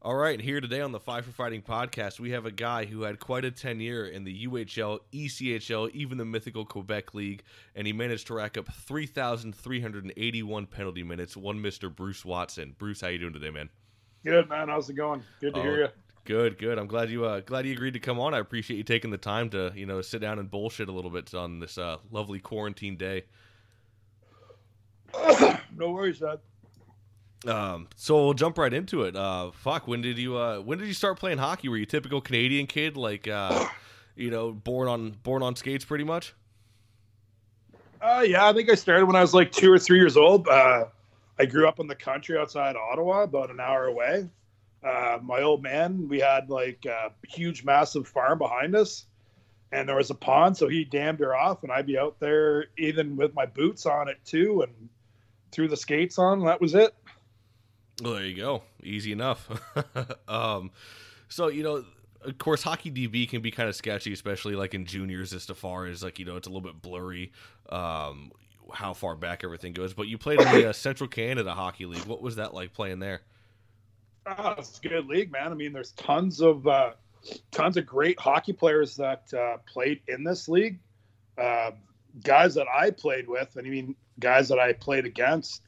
All 0.00 0.14
right, 0.14 0.40
here 0.40 0.60
today 0.60 0.80
on 0.80 0.92
the 0.92 1.00
Five 1.00 1.24
for 1.26 1.32
Fighting 1.32 1.60
podcast, 1.62 2.18
we 2.20 2.30
have 2.30 2.44
a 2.46 2.50
guy 2.50 2.84
who 2.86 3.02
had 3.02 3.18
quite 3.20 3.44
a 3.44 3.50
tenure 3.50 4.06
in 4.06 4.24
the 4.24 4.46
UHL, 4.46 5.00
ECHL, 5.12 5.90
even 5.92 6.16
the 6.18 6.24
mythical 6.24 6.64
Quebec 6.64 7.14
League, 7.14 7.42
and 7.74 7.86
he 7.86 7.92
managed 7.92 8.26
to 8.28 8.34
rack 8.34 8.56
up 8.58 8.72
3,381 8.72 10.66
penalty 10.66 11.02
minutes. 11.02 11.36
One 11.36 11.58
Mr. 11.58 11.94
Bruce 11.94 12.24
Watson. 12.24 12.74
Bruce, 12.78 13.00
how 13.02 13.08
you 13.08 13.18
doing 13.18 13.32
today, 13.34 13.50
man? 13.50 13.68
Good, 14.24 14.48
man. 14.48 14.68
How's 14.68 14.88
it 14.90 14.94
going? 14.94 15.22
Good 15.40 15.54
to 15.54 15.60
Oh, 15.60 15.62
hear 15.62 15.78
you. 15.84 15.88
Good, 16.24 16.58
good. 16.58 16.78
I'm 16.78 16.86
glad 16.86 17.10
you 17.10 17.26
uh, 17.26 17.40
glad 17.40 17.66
you 17.66 17.72
agreed 17.72 17.94
to 17.94 18.00
come 18.00 18.18
on. 18.18 18.32
I 18.32 18.38
appreciate 18.38 18.78
you 18.78 18.82
taking 18.82 19.10
the 19.10 19.18
time 19.18 19.50
to 19.50 19.72
you 19.74 19.84
know 19.84 20.00
sit 20.00 20.20
down 20.20 20.38
and 20.38 20.50
bullshit 20.50 20.88
a 20.88 20.92
little 20.92 21.10
bit 21.10 21.34
on 21.34 21.60
this 21.60 21.76
uh, 21.76 21.98
lovely 22.10 22.38
quarantine 22.38 22.96
day. 22.96 23.24
no 25.76 25.90
worries, 25.90 26.22
man. 26.22 26.38
Um, 27.46 27.88
so 27.94 28.24
we'll 28.24 28.34
jump 28.34 28.56
right 28.56 28.72
into 28.72 29.02
it. 29.02 29.14
Uh, 29.14 29.50
fuck, 29.50 29.86
when 29.86 30.00
did 30.00 30.16
you 30.16 30.36
uh, 30.38 30.60
when 30.60 30.78
did 30.78 30.88
you 30.88 30.94
start 30.94 31.18
playing 31.18 31.38
hockey? 31.38 31.68
Were 31.68 31.76
you 31.76 31.82
a 31.82 31.86
typical 31.86 32.22
Canadian 32.22 32.66
kid, 32.66 32.96
like 32.96 33.28
uh, 33.28 33.66
you 34.16 34.30
know, 34.30 34.50
born 34.50 34.88
on 34.88 35.10
born 35.22 35.42
on 35.42 35.56
skates, 35.56 35.84
pretty 35.84 36.04
much? 36.04 36.34
Uh, 38.00 38.24
yeah, 38.26 38.46
I 38.46 38.52
think 38.52 38.70
I 38.70 38.74
started 38.74 39.06
when 39.06 39.16
I 39.16 39.20
was 39.20 39.34
like 39.34 39.52
two 39.52 39.70
or 39.70 39.78
three 39.78 39.98
years 39.98 40.16
old. 40.16 40.48
Uh, 40.48 40.86
I 41.38 41.46
grew 41.46 41.68
up 41.68 41.80
in 41.80 41.86
the 41.86 41.94
country 41.94 42.38
outside 42.38 42.76
Ottawa, 42.76 43.22
about 43.24 43.50
an 43.50 43.60
hour 43.60 43.86
away. 43.86 44.28
Uh, 44.84 45.18
my 45.22 45.40
old 45.40 45.62
man, 45.62 46.08
we 46.08 46.20
had 46.20 46.50
like 46.50 46.84
a 46.84 47.10
huge, 47.26 47.64
massive 47.64 48.06
farm 48.06 48.38
behind 48.38 48.76
us, 48.76 49.06
and 49.72 49.88
there 49.88 49.96
was 49.96 50.10
a 50.10 50.14
pond, 50.14 50.56
so 50.56 50.68
he 50.68 50.84
dammed 50.84 51.20
her 51.20 51.34
off, 51.34 51.62
and 51.62 51.72
I'd 51.72 51.86
be 51.86 51.98
out 51.98 52.20
there 52.20 52.66
even 52.76 53.16
with 53.16 53.34
my 53.34 53.46
boots 53.46 53.86
on 53.86 54.08
it 54.08 54.18
too, 54.24 54.62
and 54.62 54.88
threw 55.52 55.68
the 55.68 55.76
skates 55.76 56.18
on. 56.18 56.44
That 56.44 56.60
was 56.60 56.74
it. 56.74 56.94
Well, 58.02 58.14
there 58.14 58.26
you 58.26 58.36
go. 58.36 58.62
Easy 58.82 59.12
enough. 59.12 59.48
um, 60.28 60.70
so 61.28 61.48
you 61.48 61.62
know, 61.62 61.84
of 62.20 62.38
course, 62.38 62.62
hockey 62.62 62.90
DB 62.90 63.28
can 63.28 63.40
be 63.40 63.50
kind 63.50 63.68
of 63.68 63.74
sketchy, 63.74 64.12
especially 64.12 64.54
like 64.54 64.74
in 64.74 64.84
juniors, 64.84 65.32
as 65.32 65.44
far 65.46 65.86
as 65.86 66.02
like 66.02 66.18
you 66.18 66.26
know, 66.26 66.36
it's 66.36 66.46
a 66.46 66.50
little 66.50 66.60
bit 66.60 66.82
blurry. 66.82 67.32
Um, 67.70 68.32
how 68.72 68.94
far 68.94 69.14
back 69.14 69.44
everything 69.44 69.72
goes, 69.72 69.94
but 69.94 70.08
you 70.08 70.18
played 70.18 70.40
in 70.40 70.52
the 70.52 70.70
uh, 70.70 70.72
Central 70.72 71.08
Canada 71.08 71.52
Hockey 71.52 71.86
League. 71.86 72.04
What 72.06 72.22
was 72.22 72.36
that 72.36 72.54
like 72.54 72.72
playing 72.72 72.98
there? 72.98 73.20
Oh, 74.26 74.54
it's 74.58 74.78
a 74.78 74.88
good 74.88 75.06
league, 75.06 75.30
man. 75.30 75.52
I 75.52 75.54
mean, 75.54 75.72
there's 75.72 75.92
tons 75.92 76.40
of 76.40 76.66
uh, 76.66 76.92
tons 77.50 77.76
of 77.76 77.86
great 77.86 78.18
hockey 78.18 78.52
players 78.52 78.96
that 78.96 79.32
uh, 79.34 79.58
played 79.66 80.00
in 80.08 80.24
this 80.24 80.48
league. 80.48 80.78
Uh, 81.36 81.72
guys 82.22 82.54
that 82.54 82.66
I 82.72 82.90
played 82.90 83.28
with, 83.28 83.56
and 83.56 83.66
I 83.66 83.70
mean 83.70 83.96
guys 84.18 84.48
that 84.48 84.58
I 84.58 84.72
played 84.72 85.04
against. 85.04 85.62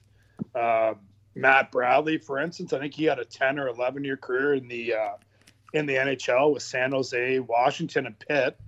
Uh, 0.54 0.94
Matt 1.34 1.70
Bradley, 1.70 2.16
for 2.16 2.38
instance, 2.38 2.72
I 2.72 2.78
think 2.78 2.94
he 2.94 3.04
had 3.04 3.18
a 3.18 3.24
ten 3.24 3.58
or 3.58 3.68
eleven 3.68 4.04
year 4.04 4.16
career 4.16 4.54
in 4.54 4.68
the 4.68 4.94
uh, 4.94 5.12
in 5.74 5.84
the 5.86 5.94
NHL 5.94 6.54
with 6.54 6.62
San 6.62 6.92
Jose, 6.92 7.38
Washington, 7.40 8.06
and 8.06 8.18
Pitt. 8.18 8.58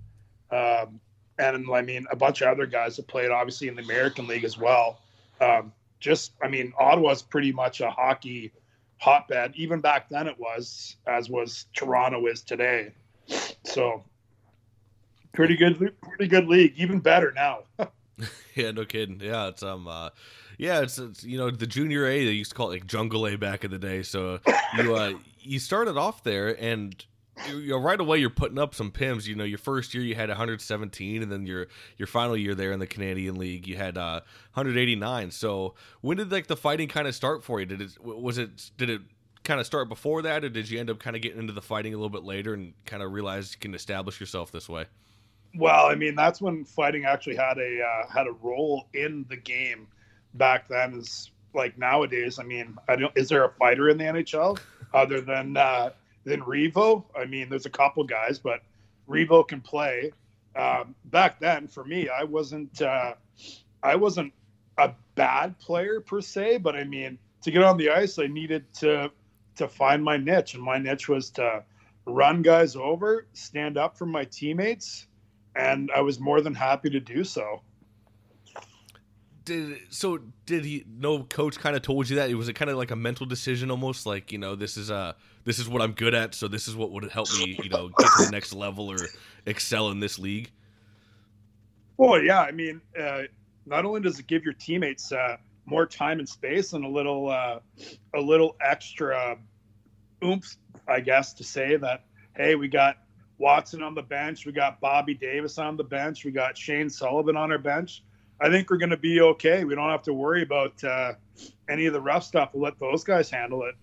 Um, 0.51 0.99
and 1.39 1.65
I 1.73 1.81
mean, 1.81 2.05
a 2.11 2.15
bunch 2.15 2.41
of 2.41 2.49
other 2.49 2.65
guys 2.65 2.97
that 2.97 3.07
played 3.07 3.31
obviously 3.31 3.69
in 3.69 3.75
the 3.75 3.81
American 3.81 4.27
League 4.27 4.43
as 4.43 4.57
well. 4.57 4.99
Um, 5.39 5.71
just, 5.99 6.33
I 6.41 6.47
mean, 6.47 6.73
Ottawa's 6.77 7.21
pretty 7.21 7.51
much 7.51 7.81
a 7.81 7.89
hockey 7.89 8.51
hotbed. 8.99 9.53
Even 9.55 9.81
back 9.81 10.09
then, 10.09 10.27
it 10.27 10.37
was, 10.39 10.97
as 11.07 11.29
was 11.29 11.65
Toronto 11.73 12.27
is 12.27 12.41
today. 12.41 12.93
So, 13.65 14.03
pretty 15.33 15.57
good, 15.57 15.93
pretty 16.01 16.27
good 16.27 16.47
league. 16.47 16.73
Even 16.77 16.99
better 16.99 17.31
now. 17.31 17.63
yeah, 18.55 18.71
no 18.71 18.85
kidding. 18.85 19.19
Yeah, 19.21 19.47
it's 19.47 19.63
um, 19.63 19.87
uh, 19.87 20.09
yeah, 20.57 20.81
it's, 20.81 20.99
it's 20.99 21.23
you 21.23 21.37
know 21.37 21.49
the 21.49 21.65
junior 21.65 22.05
A 22.05 22.25
they 22.25 22.31
used 22.31 22.51
to 22.51 22.55
call 22.55 22.71
it 22.71 22.75
like 22.75 22.85
Jungle 22.85 23.25
A 23.27 23.37
back 23.37 23.63
in 23.63 23.71
the 23.71 23.79
day. 23.79 24.03
So 24.03 24.39
you 24.77 24.93
uh 24.95 25.13
you 25.39 25.57
started 25.57 25.97
off 25.97 26.23
there 26.23 26.61
and 26.61 27.03
you 27.47 27.69
know, 27.69 27.77
right 27.77 27.99
away 27.99 28.17
you're 28.17 28.29
putting 28.29 28.57
up 28.57 28.75
some 28.75 28.91
pims. 28.91 29.27
You 29.27 29.35
know, 29.35 29.43
your 29.43 29.57
first 29.57 29.93
year 29.93 30.03
you 30.03 30.15
had 30.15 30.29
117, 30.29 31.23
and 31.23 31.31
then 31.31 31.45
your 31.45 31.67
your 31.97 32.07
final 32.07 32.35
year 32.35 32.55
there 32.55 32.71
in 32.71 32.79
the 32.79 32.87
Canadian 32.87 33.37
League 33.37 33.67
you 33.67 33.77
had 33.77 33.97
uh, 33.97 34.21
189. 34.53 35.31
So 35.31 35.75
when 36.01 36.17
did 36.17 36.31
like 36.31 36.47
the 36.47 36.57
fighting 36.57 36.87
kind 36.87 37.07
of 37.07 37.15
start 37.15 37.43
for 37.43 37.59
you? 37.59 37.65
Did 37.65 37.81
it 37.81 37.97
was 38.01 38.37
it 38.37 38.71
did 38.77 38.89
it 38.89 39.01
kind 39.43 39.59
of 39.59 39.65
start 39.65 39.89
before 39.89 40.21
that, 40.23 40.43
or 40.43 40.49
did 40.49 40.69
you 40.69 40.79
end 40.79 40.89
up 40.89 40.99
kind 40.99 41.15
of 41.15 41.21
getting 41.21 41.39
into 41.39 41.53
the 41.53 41.61
fighting 41.61 41.93
a 41.93 41.97
little 41.97 42.09
bit 42.09 42.23
later 42.23 42.53
and 42.53 42.73
kind 42.85 43.01
of 43.01 43.11
realize 43.11 43.53
you 43.53 43.59
can 43.59 43.73
establish 43.73 44.19
yourself 44.19 44.51
this 44.51 44.67
way? 44.67 44.85
Well, 45.55 45.85
I 45.87 45.95
mean 45.95 46.15
that's 46.15 46.41
when 46.41 46.65
fighting 46.65 47.05
actually 47.05 47.35
had 47.35 47.57
a 47.57 47.81
uh, 47.81 48.11
had 48.11 48.27
a 48.27 48.33
role 48.41 48.87
in 48.93 49.25
the 49.29 49.37
game 49.37 49.87
back 50.35 50.67
then. 50.67 50.93
Is 50.93 51.31
like 51.53 51.77
nowadays. 51.77 52.39
I 52.39 52.43
mean, 52.43 52.77
I 52.87 52.95
don't. 52.95 53.15
Is 53.15 53.29
there 53.29 53.45
a 53.45 53.51
fighter 53.53 53.89
in 53.89 53.97
the 53.97 54.03
NHL 54.03 54.59
other 54.93 55.21
than? 55.21 55.57
Uh, 55.57 55.91
than 56.29 56.41
Revo. 56.41 57.03
I 57.15 57.25
mean, 57.25 57.49
there's 57.49 57.65
a 57.65 57.69
couple 57.69 58.03
guys, 58.03 58.39
but 58.39 58.61
Revo 59.07 59.47
can 59.47 59.61
play. 59.61 60.11
Um, 60.55 60.95
back 61.05 61.39
then, 61.39 61.67
for 61.67 61.83
me, 61.83 62.09
I 62.09 62.23
wasn't 62.23 62.81
uh, 62.81 63.15
I 63.83 63.95
wasn't 63.95 64.33
a 64.77 64.91
bad 65.15 65.59
player 65.59 65.99
per 65.99 66.21
se, 66.21 66.59
but 66.59 66.75
I 66.75 66.83
mean, 66.83 67.17
to 67.43 67.51
get 67.51 67.63
on 67.63 67.77
the 67.77 67.89
ice, 67.89 68.17
I 68.19 68.27
needed 68.27 68.71
to 68.75 69.11
to 69.55 69.67
find 69.67 70.03
my 70.03 70.17
niche, 70.17 70.53
and 70.53 70.63
my 70.63 70.77
niche 70.77 71.09
was 71.09 71.29
to 71.31 71.63
run 72.05 72.41
guys 72.41 72.75
over, 72.75 73.27
stand 73.33 73.77
up 73.77 73.97
for 73.97 74.05
my 74.05 74.25
teammates, 74.25 75.07
and 75.55 75.91
I 75.93 76.01
was 76.01 76.19
more 76.19 76.41
than 76.41 76.55
happy 76.55 76.89
to 76.89 76.99
do 76.99 77.23
so 77.23 77.61
did 79.49 79.79
so 79.89 80.19
did 80.45 80.63
he 80.63 80.85
no 80.87 81.23
coach 81.23 81.57
kind 81.57 81.75
of 81.75 81.81
told 81.81 82.07
you 82.09 82.15
that 82.17 82.29
it 82.29 82.35
was 82.35 82.47
it 82.47 82.53
kind 82.53 82.69
of 82.69 82.77
like 82.77 82.91
a 82.91 82.95
mental 82.95 83.25
decision 83.25 83.71
almost 83.71 84.05
like 84.05 84.31
you 84.31 84.37
know 84.37 84.55
this 84.55 84.77
is 84.77 84.91
uh 84.91 85.13
this 85.45 85.59
is 85.59 85.67
what 85.67 85.81
i'm 85.81 85.93
good 85.93 86.13
at 86.13 86.33
so 86.33 86.47
this 86.47 86.67
is 86.67 86.75
what 86.75 86.91
would 86.91 87.09
help 87.09 87.27
me 87.37 87.57
you 87.63 87.69
know 87.69 87.89
get 87.97 88.07
to 88.17 88.25
the 88.25 88.31
next 88.31 88.53
level 88.53 88.89
or 88.89 88.97
excel 89.45 89.89
in 89.89 89.99
this 89.99 90.19
league 90.19 90.51
well 91.97 92.21
yeah 92.21 92.41
i 92.41 92.51
mean 92.51 92.81
uh, 92.99 93.23
not 93.65 93.85
only 93.85 94.01
does 94.01 94.19
it 94.19 94.27
give 94.27 94.43
your 94.43 94.53
teammates 94.53 95.11
uh, 95.11 95.37
more 95.65 95.85
time 95.85 96.19
and 96.19 96.27
space 96.27 96.73
and 96.73 96.83
a 96.85 96.87
little 96.87 97.29
uh, 97.29 97.59
a 98.15 98.19
little 98.19 98.55
extra 98.61 99.37
oomph 100.23 100.55
i 100.87 100.99
guess 100.99 101.33
to 101.33 101.43
say 101.43 101.75
that 101.75 102.05
hey 102.35 102.55
we 102.55 102.67
got 102.67 102.97
watson 103.37 103.81
on 103.81 103.95
the 103.95 104.01
bench 104.01 104.45
we 104.45 104.51
got 104.51 104.79
bobby 104.79 105.13
davis 105.13 105.57
on 105.57 105.77
the 105.77 105.83
bench 105.83 106.25
we 106.25 106.31
got 106.31 106.57
shane 106.57 106.89
sullivan 106.89 107.37
on 107.37 107.51
our 107.51 107.57
bench 107.57 108.03
I 108.41 108.49
think 108.49 108.69
we're 108.69 108.77
going 108.77 108.89
to 108.89 108.97
be 108.97 109.19
okay. 109.21 109.65
We 109.65 109.75
don't 109.75 109.89
have 109.89 110.03
to 110.03 110.13
worry 110.13 110.43
about 110.43 110.81
uh, 110.83 111.13
any 111.67 111.85
of 111.87 111.93
the 111.93 112.01
rough 112.01 112.23
stuff. 112.23 112.51
We'll 112.53 112.63
let 112.63 112.79
those 112.79 113.03
guys 113.03 113.29
handle 113.29 113.63
it. 113.63 113.75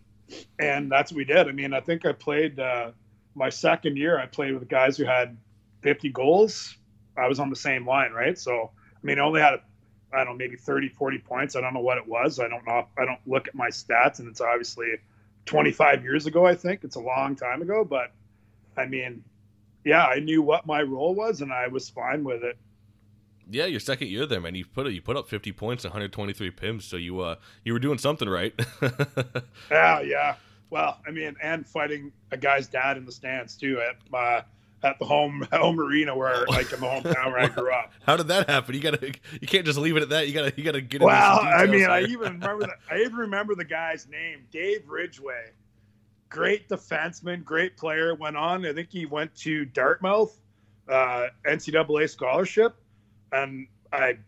And 0.58 0.90
that's 0.90 1.12
what 1.12 1.16
we 1.18 1.24
did. 1.24 1.48
I 1.48 1.52
mean, 1.52 1.72
I 1.72 1.80
think 1.80 2.04
I 2.04 2.12
played 2.12 2.58
uh, 2.58 2.92
my 3.34 3.50
second 3.50 3.96
year, 3.96 4.18
I 4.18 4.26
played 4.26 4.54
with 4.54 4.68
guys 4.68 4.96
who 4.96 5.04
had 5.04 5.36
50 5.82 6.10
goals. 6.10 6.76
I 7.16 7.28
was 7.28 7.38
on 7.38 7.50
the 7.50 7.56
same 7.56 7.86
line, 7.86 8.12
right? 8.12 8.38
So, 8.38 8.70
I 8.74 9.06
mean, 9.06 9.18
I 9.18 9.22
only 9.22 9.40
had, 9.40 9.60
I 10.12 10.18
don't 10.18 10.26
know, 10.26 10.34
maybe 10.34 10.56
30, 10.56 10.88
40 10.88 11.18
points. 11.18 11.56
I 11.56 11.60
don't 11.60 11.74
know 11.74 11.80
what 11.80 11.98
it 11.98 12.06
was. 12.06 12.40
I 12.40 12.48
don't 12.48 12.66
know. 12.66 12.86
I 12.98 13.04
don't 13.04 13.20
look 13.26 13.48
at 13.48 13.54
my 13.54 13.68
stats, 13.68 14.18
and 14.18 14.28
it's 14.28 14.40
obviously 14.40 14.86
25 15.46 16.02
years 16.02 16.26
ago, 16.26 16.46
I 16.46 16.54
think. 16.54 16.82
It's 16.82 16.96
a 16.96 17.00
long 17.00 17.36
time 17.36 17.62
ago. 17.62 17.84
But, 17.84 18.12
I 18.76 18.86
mean, 18.86 19.22
yeah, 19.84 20.04
I 20.04 20.18
knew 20.18 20.42
what 20.42 20.66
my 20.66 20.82
role 20.82 21.14
was, 21.14 21.40
and 21.40 21.52
I 21.52 21.68
was 21.68 21.88
fine 21.88 22.24
with 22.24 22.42
it 22.42 22.58
yeah, 23.48 23.66
your 23.66 23.80
second 23.80 24.08
year 24.08 24.26
there, 24.26 24.40
man. 24.40 24.54
You 24.54 24.64
put 24.64 24.90
you 24.90 25.00
put 25.00 25.16
up 25.16 25.28
50 25.28 25.52
points, 25.52 25.84
123 25.84 26.50
pims, 26.50 26.82
so 26.82 26.96
you 26.96 27.20
uh 27.20 27.36
you 27.64 27.72
were 27.72 27.78
doing 27.78 27.98
something 27.98 28.28
right. 28.28 28.54
yeah, 29.70 30.00
yeah. 30.00 30.34
Well, 30.70 30.98
I 31.06 31.10
mean, 31.12 31.36
and 31.42 31.66
fighting 31.66 32.12
a 32.32 32.36
guy's 32.36 32.66
dad 32.66 32.96
in 32.96 33.04
the 33.04 33.12
stands 33.12 33.56
too 33.56 33.80
at 33.80 33.96
my 34.10 34.42
at 34.82 34.98
the 34.98 35.04
home 35.04 35.46
home 35.52 35.78
arena 35.78 36.16
where 36.16 36.44
like 36.46 36.72
in 36.72 36.80
the 36.80 36.86
hometown 36.86 37.26
where 37.26 37.40
I 37.40 37.48
grew 37.48 37.72
up. 37.72 37.92
How 38.06 38.16
did 38.16 38.28
that 38.28 38.50
happen? 38.50 38.74
You 38.74 38.80
gotta 38.80 39.12
you 39.40 39.46
can't 39.46 39.64
just 39.64 39.78
leave 39.78 39.96
it 39.96 40.02
at 40.02 40.08
that. 40.08 40.26
You 40.26 40.34
gotta 40.34 40.52
you 40.56 40.64
gotta 40.64 40.80
get. 40.80 41.00
Well, 41.00 41.40
I 41.40 41.66
mean, 41.66 41.88
I 41.88 42.02
even 42.02 42.40
remember 42.40 42.66
the, 42.66 42.74
I 42.90 43.00
even 43.00 43.16
remember 43.16 43.54
the 43.54 43.64
guy's 43.64 44.08
name, 44.08 44.46
Dave 44.50 44.88
Ridgway. 44.88 45.52
Great 46.28 46.68
defenseman, 46.68 47.44
great 47.44 47.76
player. 47.76 48.14
Went 48.16 48.36
on. 48.36 48.66
I 48.66 48.72
think 48.72 48.90
he 48.90 49.06
went 49.06 49.32
to 49.36 49.64
Dartmouth, 49.66 50.36
uh, 50.88 51.28
NCAA 51.46 52.10
scholarship 52.10 52.76
and 53.32 53.66
I 53.92 54.18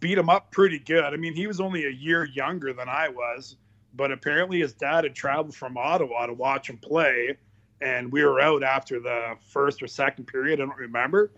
beat 0.00 0.18
him 0.18 0.28
up 0.28 0.50
pretty 0.50 0.78
good. 0.78 1.04
I 1.04 1.16
mean, 1.16 1.34
he 1.34 1.46
was 1.46 1.60
only 1.60 1.86
a 1.86 1.90
year 1.90 2.24
younger 2.24 2.72
than 2.72 2.88
I 2.88 3.08
was, 3.08 3.56
but 3.94 4.12
apparently 4.12 4.60
his 4.60 4.72
dad 4.72 5.04
had 5.04 5.14
traveled 5.14 5.54
from 5.54 5.76
Ottawa 5.76 6.26
to 6.26 6.32
watch 6.32 6.70
him 6.70 6.78
play, 6.78 7.36
and 7.80 8.10
we 8.12 8.24
were 8.24 8.40
out 8.40 8.62
after 8.62 9.00
the 9.00 9.36
first 9.50 9.82
or 9.82 9.86
second 9.86 10.26
period. 10.26 10.60
I 10.60 10.66
don't 10.66 10.76
remember. 10.76 11.30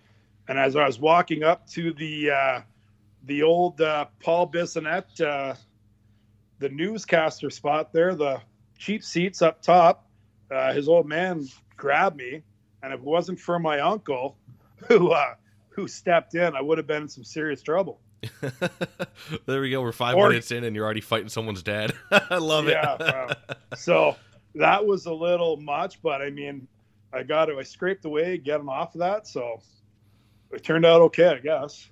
And 0.49 0.59
as 0.59 0.77
I 0.77 0.87
was 0.87 0.99
walking 0.99 1.43
up 1.43 1.67
to 1.69 1.93
the 1.93 2.31
uh, 2.31 2.61
the 3.25 3.43
old 3.43 3.81
uh, 3.81 4.07
Paul 4.21 4.51
Bissonnette, 4.51 5.21
uh, 5.21 5.55
the 6.59 6.69
newscaster 6.69 7.51
spot 7.51 7.93
there, 7.93 8.15
the 8.15 8.41
cheap 8.79 9.05
seats 9.05 9.43
up 9.43 9.63
top, 9.63 10.07
uh, 10.51 10.73
his 10.73 10.89
old 10.89 11.07
man 11.07 11.47
grabbed 11.77 12.17
me, 12.17 12.43
and 12.83 12.93
if 12.93 13.01
it 13.01 13.07
wasn't 13.07 13.39
for 13.39 13.59
my 13.59 13.81
uncle, 13.81 14.37
who 14.89 15.11
uh, 15.11 15.35
who 15.71 15.89
stepped 15.89 16.35
in, 16.35 16.55
I 16.55 16.61
would 16.61 16.79
have 16.79 16.87
been 16.87 17.03
in 17.03 17.09
some 17.09 17.25
serious 17.25 17.63
trouble. 17.63 18.01
there 19.47 19.61
we 19.61 19.71
go. 19.71 19.81
We're 19.81 19.93
five 19.93 20.17
or, 20.17 20.29
minutes 20.29 20.51
in, 20.51 20.65
and 20.65 20.77
you're 20.77 20.85
already 20.85 21.01
fighting 21.01 21.29
someone's 21.29 21.63
dad. 21.63 21.95
I 22.11 22.37
love 22.37 22.69
yeah, 22.69 22.95
it. 22.95 23.01
Yeah. 23.01 23.35
so 23.77 24.17
that 24.55 24.85
was 24.85 25.07
a 25.07 25.13
little 25.13 25.57
much, 25.57 26.03
but 26.03 26.21
I 26.21 26.31
mean, 26.31 26.69
I 27.13 27.23
got 27.23 27.49
it. 27.49 27.57
I 27.57 27.63
scraped 27.63 28.05
away, 28.05 28.39
get 28.39 28.61
him 28.61 28.69
off 28.69 28.95
of 28.95 29.01
that. 29.01 29.27
So 29.27 29.61
it 30.53 30.63
turned 30.63 30.85
out 30.85 31.01
okay, 31.03 31.29
I 31.29 31.39
guess. 31.39 31.89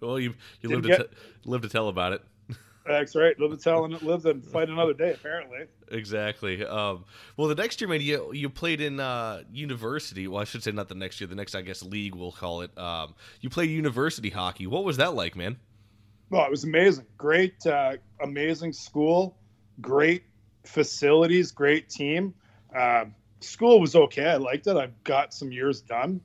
well, 0.00 0.18
you 0.18 0.34
you 0.60 0.68
lived 0.68 0.86
get, 0.86 0.98
to 0.98 1.04
t- 1.04 1.10
live 1.44 1.62
to 1.62 1.68
tell 1.68 1.88
about 1.88 2.12
it. 2.12 2.22
That's 2.86 3.14
right. 3.14 3.38
Live 3.38 3.52
and 3.52 3.60
tell 3.60 3.84
and 3.84 4.00
live 4.02 4.26
and 4.26 4.44
fight 4.44 4.68
another 4.68 4.94
day. 4.94 5.12
Apparently. 5.12 5.66
Exactly. 5.90 6.64
Um, 6.64 7.04
well, 7.36 7.48
the 7.48 7.54
next 7.54 7.80
year, 7.80 7.88
man, 7.88 8.00
you 8.00 8.32
you 8.32 8.48
played 8.48 8.80
in 8.80 9.00
uh, 9.00 9.42
university. 9.52 10.26
Well, 10.28 10.40
I 10.40 10.44
should 10.44 10.62
say 10.62 10.72
not 10.72 10.88
the 10.88 10.94
next 10.94 11.20
year. 11.20 11.28
The 11.28 11.34
next, 11.34 11.54
I 11.54 11.62
guess, 11.62 11.82
league 11.82 12.14
we'll 12.14 12.32
call 12.32 12.62
it. 12.62 12.76
Um, 12.78 13.14
you 13.40 13.50
played 13.50 13.70
university 13.70 14.30
hockey. 14.30 14.66
What 14.66 14.84
was 14.84 14.96
that 14.96 15.14
like, 15.14 15.36
man? 15.36 15.58
Well, 16.30 16.44
it 16.44 16.50
was 16.50 16.64
amazing. 16.64 17.06
Great, 17.18 17.66
uh, 17.66 17.96
amazing 18.22 18.72
school. 18.72 19.36
Great 19.80 20.24
facilities. 20.64 21.50
Great 21.50 21.88
team. 21.88 22.34
Uh, 22.74 23.06
school 23.40 23.80
was 23.80 23.96
okay. 23.96 24.26
I 24.26 24.36
liked 24.36 24.66
it. 24.66 24.76
I 24.76 24.90
got 25.04 25.34
some 25.34 25.52
years 25.52 25.80
done. 25.80 26.20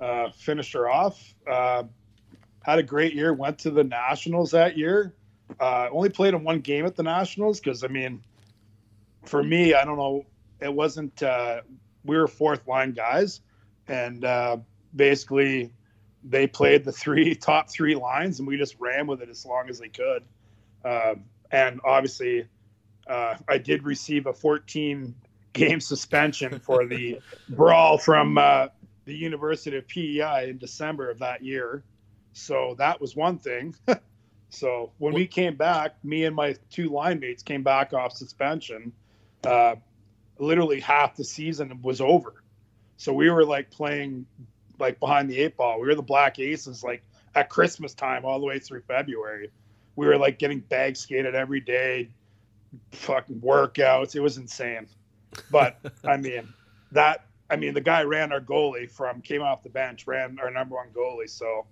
Uh, 0.00 0.30
finished 0.30 0.72
her 0.72 0.88
off. 0.88 1.34
Uh, 1.50 1.82
had 2.62 2.78
a 2.78 2.82
great 2.82 3.14
year. 3.14 3.34
Went 3.34 3.58
to 3.60 3.70
the 3.70 3.84
nationals 3.84 4.52
that 4.52 4.78
year. 4.78 5.14
Uh, 5.58 5.88
only 5.90 6.08
played 6.08 6.34
in 6.34 6.44
one 6.44 6.60
game 6.60 6.86
at 6.86 6.96
the 6.96 7.02
Nationals 7.02 7.60
because 7.60 7.82
I 7.82 7.88
mean, 7.88 8.22
for 9.24 9.42
me, 9.42 9.74
I 9.74 9.84
don't 9.84 9.96
know, 9.96 10.24
it 10.60 10.72
wasn't. 10.72 11.22
Uh, 11.22 11.62
we 12.04 12.16
were 12.16 12.26
fourth 12.26 12.66
line 12.66 12.92
guys, 12.92 13.40
and 13.88 14.24
uh, 14.24 14.58
basically 14.94 15.72
they 16.24 16.46
played 16.46 16.84
the 16.84 16.92
three 16.92 17.34
top 17.36 17.70
three 17.70 17.94
lines, 17.94 18.38
and 18.38 18.48
we 18.48 18.56
just 18.56 18.76
ran 18.78 19.06
with 19.06 19.22
it 19.22 19.28
as 19.28 19.44
long 19.44 19.68
as 19.68 19.78
they 19.78 19.88
could. 19.88 20.22
Um, 20.84 21.24
and 21.50 21.80
obviously, 21.84 22.46
uh, 23.06 23.36
I 23.48 23.58
did 23.58 23.84
receive 23.84 24.26
a 24.26 24.32
14 24.32 25.14
game 25.52 25.80
suspension 25.80 26.60
for 26.60 26.86
the 26.86 27.20
brawl 27.48 27.98
from 27.98 28.38
uh, 28.38 28.68
the 29.04 29.14
University 29.14 29.76
of 29.76 29.86
PEI 29.88 30.48
in 30.48 30.58
December 30.58 31.10
of 31.10 31.18
that 31.18 31.42
year. 31.42 31.82
So 32.32 32.76
that 32.78 33.00
was 33.00 33.16
one 33.16 33.38
thing. 33.38 33.74
So 34.50 34.90
when 34.98 35.14
we 35.14 35.26
came 35.26 35.56
back, 35.56 35.94
me 36.04 36.24
and 36.24 36.34
my 36.34 36.56
two 36.70 36.88
line 36.88 37.20
mates 37.20 37.42
came 37.42 37.62
back 37.62 37.92
off 37.92 38.12
suspension. 38.12 38.92
Uh, 39.44 39.76
literally 40.38 40.80
half 40.80 41.16
the 41.16 41.24
season 41.24 41.80
was 41.82 42.00
over. 42.00 42.42
So 42.96 43.12
we 43.12 43.30
were 43.30 43.44
like 43.44 43.70
playing 43.70 44.26
like 44.78 44.98
behind 44.98 45.30
the 45.30 45.38
eight 45.38 45.56
ball. 45.56 45.80
We 45.80 45.86
were 45.86 45.94
the 45.94 46.02
Black 46.02 46.38
Aces 46.38 46.82
like 46.82 47.02
at 47.34 47.48
Christmas 47.48 47.94
time 47.94 48.24
all 48.24 48.40
the 48.40 48.46
way 48.46 48.58
through 48.58 48.82
February. 48.82 49.50
We 49.96 50.06
were 50.06 50.18
like 50.18 50.38
getting 50.38 50.60
bag 50.60 50.96
skated 50.96 51.34
every 51.34 51.60
day, 51.60 52.10
fucking 52.92 53.40
workouts. 53.40 54.16
It 54.16 54.20
was 54.20 54.36
insane. 54.36 54.88
But 55.50 55.78
I 56.04 56.16
mean, 56.16 56.52
that 56.92 57.24
I 57.48 57.56
mean, 57.56 57.74
the 57.74 57.80
guy 57.80 58.02
ran 58.02 58.32
our 58.32 58.40
goalie 58.40 58.90
from 58.90 59.20
came 59.20 59.42
off 59.42 59.62
the 59.62 59.70
bench, 59.70 60.06
ran 60.06 60.38
our 60.40 60.50
number 60.50 60.76
one 60.76 60.88
goalie. 60.94 61.28
So 61.28 61.66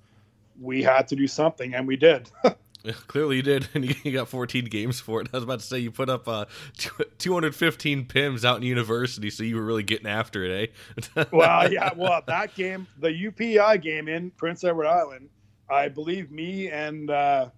we 0.60 0.82
had 0.82 1.08
to 1.08 1.16
do 1.16 1.26
something, 1.26 1.74
and 1.74 1.86
we 1.86 1.96
did. 1.96 2.30
Clearly 3.07 3.37
you 3.37 3.42
did, 3.42 3.68
and 3.74 3.85
you 4.05 4.12
got 4.12 4.29
14 4.29 4.64
games 4.66 5.01
for 5.01 5.20
it. 5.20 5.29
I 5.33 5.37
was 5.37 5.44
about 5.44 5.61
to 5.61 5.66
say 5.66 5.79
you 5.79 5.90
put 5.90 6.09
up 6.09 6.29
uh, 6.29 6.46
215 7.18 8.07
pims 8.07 8.44
out 8.44 8.59
in 8.59 8.62
university, 8.62 9.31
so 9.31 9.42
you 9.42 9.57
were 9.57 9.64
really 9.64 9.83
getting 9.83 10.07
after 10.07 10.44
it, 10.44 10.72
eh? 11.16 11.24
well, 11.33 11.70
yeah. 11.72 11.90
Well, 11.96 12.22
that 12.27 12.55
game, 12.55 12.87
the 12.98 13.09
UPI 13.09 13.83
game 13.83 14.09
in 14.09 14.31
Prince 14.33 14.64
Edward 14.64 14.87
Island, 14.87 15.29
I 15.70 15.88
believe 15.88 16.31
me 16.31 16.70
and 16.70 17.11
uh, 17.11 17.51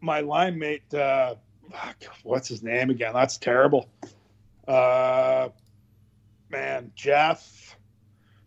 my 0.00 0.20
line 0.20 0.58
mate, 0.58 0.92
uh, 0.94 1.36
what's 2.22 2.48
his 2.48 2.62
name 2.62 2.90
again? 2.90 3.12
That's 3.12 3.38
terrible. 3.38 3.88
Uh, 4.66 5.50
man, 6.50 6.90
Jeff, 6.94 7.76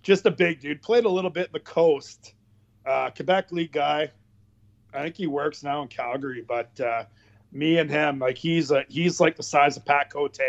just 0.01 0.25
a 0.25 0.31
big 0.31 0.59
dude. 0.59 0.81
Played 0.81 1.05
a 1.05 1.09
little 1.09 1.29
bit 1.29 1.47
in 1.47 1.53
the 1.53 1.59
coast. 1.59 2.33
Uh, 2.85 3.09
Quebec 3.11 3.51
League 3.51 3.71
guy 3.71 4.11
I 4.93 5.03
think 5.03 5.15
he 5.15 5.27
works 5.27 5.63
now 5.63 5.81
in 5.81 5.87
Calgary, 5.87 6.43
but 6.47 6.79
uh, 6.79 7.03
me 7.51 7.77
and 7.77 7.89
him, 7.89 8.19
like 8.19 8.37
he's 8.37 8.71
a 8.71 8.85
he's 8.87 9.19
like 9.19 9.35
the 9.35 9.43
size 9.43 9.77
of 9.77 9.85
Pat 9.85 10.11
Cote. 10.11 10.39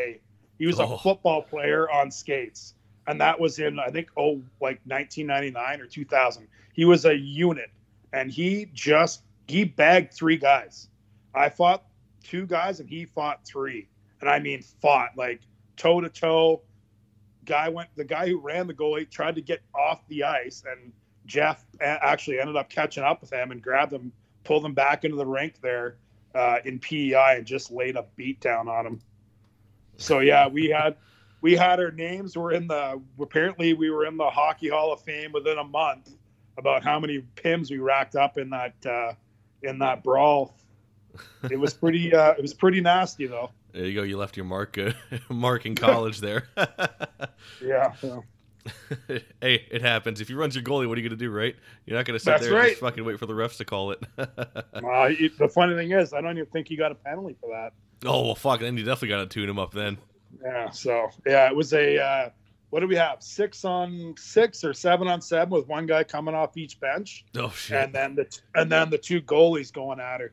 He 0.59 0.67
was 0.67 0.81
oh. 0.81 0.95
a 0.95 0.99
football 0.99 1.43
player 1.43 1.91
on 1.91 2.11
skates, 2.11 2.75
and 3.07 3.21
that 3.21 3.39
was 3.39 3.59
in 3.59 3.79
I 3.79 3.89
think 3.89 4.09
oh 4.17 4.43
like 4.61 4.81
1999 4.85 5.81
or 5.81 5.87
2000. 5.87 6.49
He 6.73 6.85
was 6.85 7.05
a 7.05 7.15
unit, 7.15 7.71
and 8.13 8.31
he 8.31 8.71
just 8.73 9.23
he 9.47 9.65
bagged 9.65 10.15
three 10.15 10.37
guys. 10.37 10.89
I 11.35 11.49
fought 11.49 11.85
two 12.23 12.47
guys, 12.47 12.81
and 12.81 12.89
he 12.89 13.05
fought 13.05 13.45
three, 13.45 13.89
and 14.21 14.29
I 14.29 14.39
mean 14.39 14.63
fought 14.63 15.11
like 15.17 15.41
toe 15.77 16.01
to 16.01 16.09
toe. 16.09 16.63
Guy 17.45 17.69
went 17.69 17.89
the 17.97 18.05
guy 18.05 18.29
who 18.29 18.39
ran 18.39 18.67
the 18.67 18.75
goalie 18.75 19.09
tried 19.11 19.35
to 19.35 19.43
get 19.43 19.61
off 19.75 20.07
the 20.09 20.25
ice, 20.25 20.63
and 20.71 20.93
Jeff 21.27 21.65
actually 21.81 22.41
ended 22.41 22.57
up 22.57 22.71
catching 22.71 23.03
up 23.03 23.21
with 23.21 23.33
him 23.33 23.51
and 23.51 23.63
grabbed 23.63 23.93
him 23.93 24.13
pulled 24.45 24.65
them 24.65 24.75
back 24.75 25.05
into 25.05 25.17
the 25.17 25.27
rink 25.27 25.61
there 25.61 25.97
uh, 26.35 26.59
in 26.65 26.79
PEI 26.79 27.37
and 27.37 27.47
just 27.47 27.71
laid 27.71 27.97
a 27.97 28.05
beat 28.17 28.41
down 28.41 28.69
on 28.69 28.85
them. 28.85 29.01
So 29.97 30.21
yeah, 30.21 30.49
we 30.49 30.69
had 30.69 30.97
we 31.41 31.55
had 31.57 31.81
our 31.81 31.91
names 31.91 32.37
were 32.37 32.53
in 32.53 32.67
the 32.67 33.01
apparently 33.21 33.75
we 33.75 33.91
were 33.91 34.07
in 34.07 34.17
the 34.17 34.31
Hockey 34.31 34.69
Hall 34.69 34.93
of 34.93 35.01
Fame 35.03 35.33
within 35.33 35.59
a 35.59 35.65
month 35.65 36.11
about 36.59 36.83
how 36.83 37.01
many 37.01 37.23
pims 37.37 37.71
we 37.71 37.79
racked 37.79 38.17
up 38.17 38.39
in 38.39 38.51
that 38.51 38.75
uh, 38.87 39.13
in 39.63 39.79
that 39.81 40.03
brawl. 40.03 40.55
It 41.51 41.59
was 41.59 41.75
pretty 41.75 42.15
uh, 42.15 42.33
it 42.33 42.43
was 42.43 42.55
pretty 42.55 42.81
nasty 42.81 43.27
though. 43.27 43.51
There 43.73 43.85
you 43.85 43.95
go. 43.95 44.03
You 44.03 44.17
left 44.17 44.37
your 44.37 44.47
mark 44.47 44.79
uh, 44.79 44.93
mark 45.29 45.67
in 45.67 45.75
college 45.75 46.21
there. 46.21 46.49
yeah. 46.57 47.93
yeah. 48.03 48.21
hey, 49.41 49.67
it 49.71 49.83
happens. 49.83 50.21
If 50.21 50.29
he 50.29 50.35
runs 50.35 50.55
your 50.55 50.65
goalie, 50.65 50.89
what 50.89 50.99
are 50.99 51.01
you 51.01 51.09
going 51.09 51.19
to 51.19 51.25
do, 51.25 51.31
right? 51.31 51.57
You're 51.87 51.97
not 51.97 52.07
going 52.07 52.19
to 52.19 52.25
sit 52.25 52.31
That's 52.31 52.45
there 52.45 52.55
right. 52.55 52.63
and 52.63 52.71
just 52.71 52.81
fucking 52.81 53.05
wait 53.05 53.19
for 53.19 53.27
the 53.27 53.33
refs 53.33 53.57
to 53.59 53.65
call 53.65 53.93
it. 53.93 54.03
uh, 54.19 54.27
the 54.75 55.51
funny 55.53 55.75
thing 55.75 55.93
is, 55.93 56.13
I 56.13 56.21
don't 56.21 56.37
even 56.37 56.51
think 56.51 56.69
he 56.69 56.77
got 56.77 56.93
a 56.93 56.95
penalty 56.95 57.37
for 57.41 57.51
that. 57.51 57.73
Oh 58.05 58.25
well, 58.25 58.35
fuck. 58.35 58.61
Then 58.61 58.77
you 58.77 58.85
definitely 58.85 59.09
got 59.09 59.19
to 59.19 59.27
tune 59.27 59.49
him 59.49 59.59
up 59.59 59.73
then. 59.73 59.99
Yeah. 60.43 60.71
So 60.71 61.09
yeah, 61.27 61.49
it 61.49 61.57
was 61.57 61.73
a. 61.73 61.99
Uh, 61.99 62.31
what 62.71 62.81
do 62.81 62.87
we 62.87 62.97
have? 62.97 63.23
Six 63.23 63.65
on 63.65 64.15
six 64.17 64.63
or 64.65 64.73
seven 64.73 65.09
on 65.09 65.21
seven 65.21 65.51
with 65.51 65.67
one 65.67 65.87
guy 65.87 66.05
coming 66.05 66.35
off 66.35 66.57
each 66.57 66.79
bench. 66.81 67.25
Oh 67.37 67.51
shit! 67.51 67.77
And 67.77 67.93
then 67.93 68.15
the 68.15 68.41
and 68.55 68.71
then 68.71 68.91
the 68.91 68.99
two 68.99 69.21
goalies 69.21 69.73
going 69.73 70.01
at 70.01 70.21
her. 70.21 70.33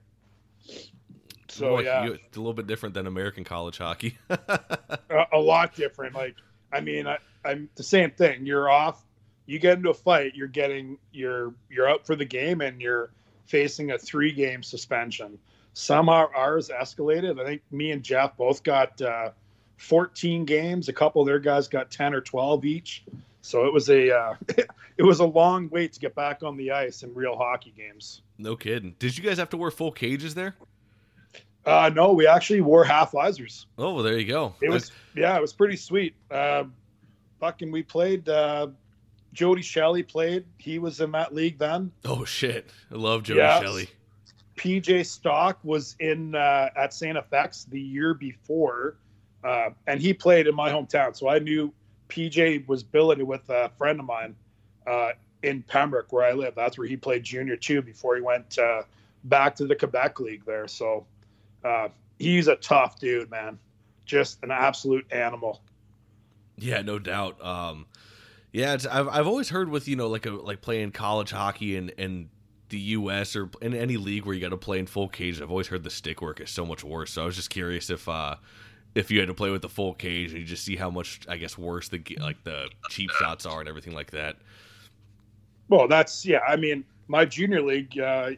So 1.49 1.75
like, 1.75 1.85
yeah, 1.85 2.09
it's 2.09 2.37
a 2.37 2.39
little 2.39 2.53
bit 2.53 2.67
different 2.67 2.93
than 2.93 3.07
American 3.07 3.43
college 3.43 3.79
hockey. 3.79 4.17
a, 4.29 5.25
a 5.33 5.39
lot 5.39 5.75
different. 5.75 6.13
Like 6.13 6.35
I 6.71 6.81
mean, 6.81 7.07
I, 7.07 7.17
I'm 7.47 7.69
the 7.75 7.83
same 7.83 8.11
thing. 8.11 8.45
You're 8.45 8.69
off. 8.69 9.03
You 9.45 9.59
get 9.59 9.77
into 9.77 9.89
a 9.89 9.93
fight. 9.93 10.35
You're 10.35 10.47
getting 10.47 10.97
you're 11.13 11.53
you're 11.69 11.89
out 11.89 12.05
for 12.05 12.15
the 12.15 12.25
game, 12.25 12.61
and 12.61 12.81
you're 12.81 13.09
facing 13.45 13.91
a 13.91 13.97
three 13.97 14.33
game 14.33 14.61
suspension. 14.61 15.39
Somehow 15.73 16.27
ours 16.35 16.69
escalated. 16.69 17.39
I 17.39 17.45
think 17.45 17.61
me 17.71 17.91
and 17.91 18.03
Jeff 18.03 18.35
both 18.35 18.63
got 18.63 19.01
uh, 19.01 19.29
14 19.77 20.45
games. 20.45 20.89
A 20.89 20.93
couple 20.93 21.21
of 21.21 21.27
their 21.27 21.39
guys 21.39 21.67
got 21.67 21.91
10 21.91 22.13
or 22.13 22.21
12 22.21 22.65
each. 22.65 23.03
So 23.41 23.65
it 23.65 23.73
was 23.73 23.89
a 23.89 24.13
uh, 24.13 24.35
it 24.97 25.03
was 25.03 25.19
a 25.19 25.25
long 25.25 25.69
wait 25.69 25.93
to 25.93 25.99
get 25.99 26.15
back 26.15 26.43
on 26.43 26.57
the 26.57 26.71
ice 26.71 27.03
in 27.03 27.13
real 27.13 27.37
hockey 27.37 27.73
games. 27.75 28.21
No 28.37 28.55
kidding. 28.55 28.95
Did 28.99 29.17
you 29.17 29.23
guys 29.23 29.37
have 29.37 29.49
to 29.51 29.57
wear 29.57 29.71
full 29.71 29.91
cages 29.91 30.35
there? 30.35 30.55
Uh, 31.65 31.89
no, 31.93 32.13
we 32.13 32.25
actually 32.27 32.61
wore 32.61 32.83
half 32.83 33.11
visors. 33.11 33.67
Oh, 33.77 33.93
well, 33.93 34.03
there 34.03 34.17
you 34.17 34.25
go. 34.25 34.55
It 34.61 34.69
was 34.69 34.91
yeah, 35.15 35.35
it 35.37 35.41
was 35.41 35.53
pretty 35.53 35.75
sweet. 35.75 36.15
Uh, 36.31 36.63
fucking, 37.39 37.71
we 37.71 37.83
played. 37.83 38.27
Uh, 38.27 38.67
Jody 39.33 39.61
Shelley 39.61 40.03
played. 40.03 40.45
He 40.57 40.79
was 40.79 40.99
in 40.99 41.11
that 41.11 41.33
league 41.33 41.59
then. 41.59 41.91
Oh 42.05 42.25
shit, 42.25 42.69
I 42.91 42.95
love 42.95 43.23
Jody 43.23 43.39
yes. 43.39 43.61
Shelley. 43.61 43.89
PJ 44.55 45.05
Stock 45.05 45.59
was 45.63 45.95
in 45.99 46.33
uh, 46.33 46.69
at 46.75 46.93
Saint 46.93 47.17
FX 47.17 47.69
the 47.69 47.79
year 47.79 48.13
before, 48.15 48.95
uh, 49.43 49.69
and 49.85 50.01
he 50.01 50.13
played 50.13 50.47
in 50.47 50.55
my 50.55 50.71
hometown. 50.71 51.15
So 51.15 51.29
I 51.29 51.39
knew 51.39 51.71
PJ 52.09 52.67
was 52.67 52.83
billeted 52.83 53.27
with 53.27 53.47
a 53.49 53.69
friend 53.77 53.99
of 53.99 54.05
mine 54.05 54.35
uh, 54.87 55.11
in 55.43 55.61
Pembroke, 55.61 56.11
where 56.11 56.25
I 56.25 56.31
live. 56.31 56.55
That's 56.55 56.77
where 56.77 56.87
he 56.87 56.97
played 56.97 57.23
junior 57.23 57.55
too 57.55 57.81
before 57.81 58.15
he 58.15 58.21
went 58.21 58.57
uh, 58.57 58.83
back 59.25 59.55
to 59.57 59.67
the 59.67 59.75
Quebec 59.75 60.19
League 60.19 60.45
there. 60.45 60.67
So 60.67 61.05
uh, 61.63 61.89
he's 62.17 62.47
a 62.47 62.55
tough 62.55 62.99
dude, 62.99 63.29
man. 63.29 63.59
Just 64.05 64.41
an 64.43 64.51
absolute 64.51 65.05
animal. 65.11 65.61
Yeah, 66.57 66.81
no 66.81 66.99
doubt. 66.99 67.43
Um, 67.43 67.85
yeah, 68.51 68.77
I've 68.91 69.07
I've 69.07 69.27
always 69.27 69.49
heard 69.49 69.69
with 69.69 69.87
you 69.87 69.95
know 69.95 70.07
like 70.07 70.25
a 70.25 70.31
like 70.31 70.61
playing 70.61 70.91
college 70.91 71.31
hockey 71.31 71.75
and 71.75 71.93
and 71.97 72.29
the 72.69 72.79
U.S. 72.79 73.35
or 73.35 73.49
in 73.61 73.73
any 73.73 73.97
league 73.97 74.25
where 74.25 74.35
you 74.35 74.41
got 74.41 74.49
to 74.49 74.57
play 74.57 74.79
in 74.79 74.87
full 74.87 75.07
cage. 75.07 75.41
I've 75.41 75.51
always 75.51 75.67
heard 75.67 75.83
the 75.83 75.89
stick 75.89 76.21
work 76.21 76.41
is 76.41 76.49
so 76.49 76.65
much 76.65 76.83
worse. 76.83 77.11
So 77.11 77.23
I 77.23 77.25
was 77.25 77.35
just 77.35 77.49
curious 77.49 77.89
if 77.89 78.09
uh, 78.09 78.35
if 78.95 79.11
you 79.11 79.19
had 79.19 79.27
to 79.27 79.33
play 79.33 79.51
with 79.51 79.61
the 79.61 79.69
full 79.69 79.93
cage 79.93 80.31
and 80.31 80.39
you 80.39 80.45
just 80.45 80.63
see 80.63 80.75
how 80.75 80.89
much 80.89 81.21
I 81.29 81.37
guess 81.37 81.57
worse 81.57 81.89
the 81.89 82.01
like 82.19 82.43
the 82.43 82.69
cheap 82.89 83.11
shots 83.11 83.45
are 83.45 83.59
and 83.59 83.69
everything 83.69 83.93
like 83.93 84.11
that. 84.11 84.37
Well, 85.69 85.87
that's 85.87 86.25
yeah. 86.25 86.39
I 86.47 86.55
mean, 86.55 86.83
my 87.07 87.25
junior 87.25 87.61
league, 87.61 87.99
uh, 87.99 88.31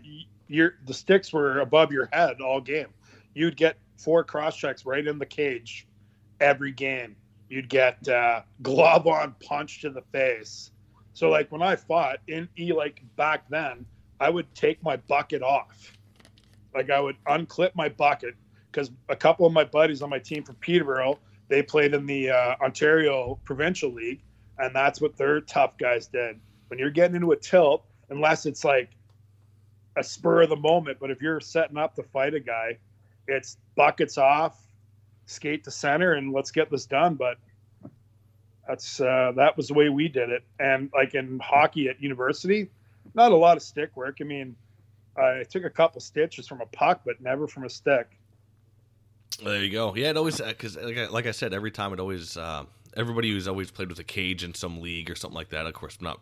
your 0.48 0.76
the 0.86 0.94
sticks 0.94 1.32
were 1.32 1.60
above 1.60 1.92
your 1.92 2.10
head 2.12 2.42
all 2.42 2.60
game 2.60 2.88
you'd 3.34 3.56
get 3.56 3.78
four 3.98 4.24
cross 4.24 4.56
checks 4.56 4.86
right 4.86 5.06
in 5.06 5.18
the 5.18 5.26
cage 5.26 5.88
every 6.40 6.72
game. 6.72 7.16
You'd 7.50 7.70
get 7.70 8.08
uh, 8.08 8.42
glove 8.62 9.08
on 9.08 9.36
punch 9.44 9.82
to 9.82 9.90
the 9.90 10.04
face. 10.12 10.72
So 11.14 11.30
like 11.30 11.52
when 11.52 11.62
I 11.62 11.76
fought 11.76 12.20
in 12.28 12.48
E 12.58 12.72
like 12.72 13.04
back 13.16 13.50
then, 13.50 13.86
I 14.20 14.30
would 14.30 14.54
take 14.54 14.82
my 14.84 14.98
bucket 14.98 15.42
off. 15.42 15.94
Like 16.74 16.90
I 16.90 17.00
would 17.00 17.16
unclip 17.26 17.72
my 17.76 17.90
bucket 17.90 18.36
because 18.72 18.92
a 19.10 19.16
couple 19.16 19.46
of 19.46 19.54
my 19.54 19.64
buddies 19.64 20.02
on 20.02 20.10
my 20.10 20.20
team 20.20 20.44
from 20.44 20.56
Peterborough, 20.56 21.18
they 21.48 21.64
played 21.64 21.94
in 21.94 22.06
the 22.06 22.30
uh, 22.30 22.56
Ontario 22.62 23.40
Provincial 23.44 23.92
League, 23.92 24.22
and 24.60 24.76
that's 24.76 25.02
what 25.02 25.18
their 25.18 25.42
tough 25.42 25.78
guys 25.78 26.08
did. 26.08 26.40
When 26.68 26.78
you're 26.78 26.92
getting 26.92 27.16
into 27.16 27.32
a 27.32 27.36
tilt, 27.36 27.84
unless 28.10 28.46
it's 28.46 28.64
like 28.64 28.92
a 29.98 30.04
spur 30.04 30.44
of 30.44 30.50
the 30.50 30.56
moment, 30.56 31.00
but 31.00 31.10
if 31.10 31.22
you're 31.22 31.40
setting 31.40 31.78
up 31.78 31.96
to 31.96 32.04
fight 32.04 32.36
a 32.36 32.40
guy, 32.40 32.78
it's 33.28 33.58
buckets 33.76 34.18
off, 34.18 34.62
skate 35.30 35.64
to 35.64 35.72
center, 35.72 36.14
and 36.14 36.34
let's 36.34 36.52
get 36.52 36.70
this 36.70 36.86
done. 36.86 37.16
But 37.16 37.38
that's 38.68 39.00
uh, 39.00 39.34
that 39.36 39.56
was 39.56 39.68
the 39.68 39.74
way 39.74 39.90
we 39.90 40.08
did 40.08 40.30
it. 40.30 40.44
And 40.60 40.90
like 40.94 41.16
in 41.16 41.40
hockey 41.40 41.88
at 41.90 42.02
university, 42.02 42.70
not 43.14 43.32
a 43.32 43.36
lot 43.36 43.58
of 43.58 43.64
stick 43.64 43.96
work. 43.96 44.18
I 44.22 44.24
mean, 44.24 44.56
I 45.18 45.44
took 45.50 45.64
a 45.64 45.70
couple 45.70 46.02
stitches 46.02 46.48
from 46.48 46.62
a 46.62 46.66
puck, 46.66 47.02
but 47.06 47.22
never 47.22 47.48
from 47.48 47.66
a 47.66 47.70
stick. 47.70 48.08
There 49.44 49.64
you 49.64 49.72
go. 49.72 49.96
Yeah, 49.96 50.10
it 50.10 50.18
always 50.18 50.42
because 50.42 50.78
uh, 50.78 50.82
like, 50.84 50.98
I, 50.98 51.08
like 51.08 51.26
I 51.26 51.32
said, 51.32 51.54
every 51.54 51.72
time 51.72 51.94
it 51.94 52.00
always 52.00 52.36
uh, 52.36 52.66
everybody 52.96 53.32
who's 53.32 53.48
always 53.48 53.72
played 53.72 53.90
with 53.90 54.00
a 54.00 54.04
cage 54.04 54.44
in 54.44 54.54
some 54.54 54.82
league 54.82 55.10
or 55.10 55.16
something 55.16 55.36
like 55.36 55.50
that. 55.50 55.66
Of 55.66 55.74
course, 55.74 56.02
not 56.02 56.20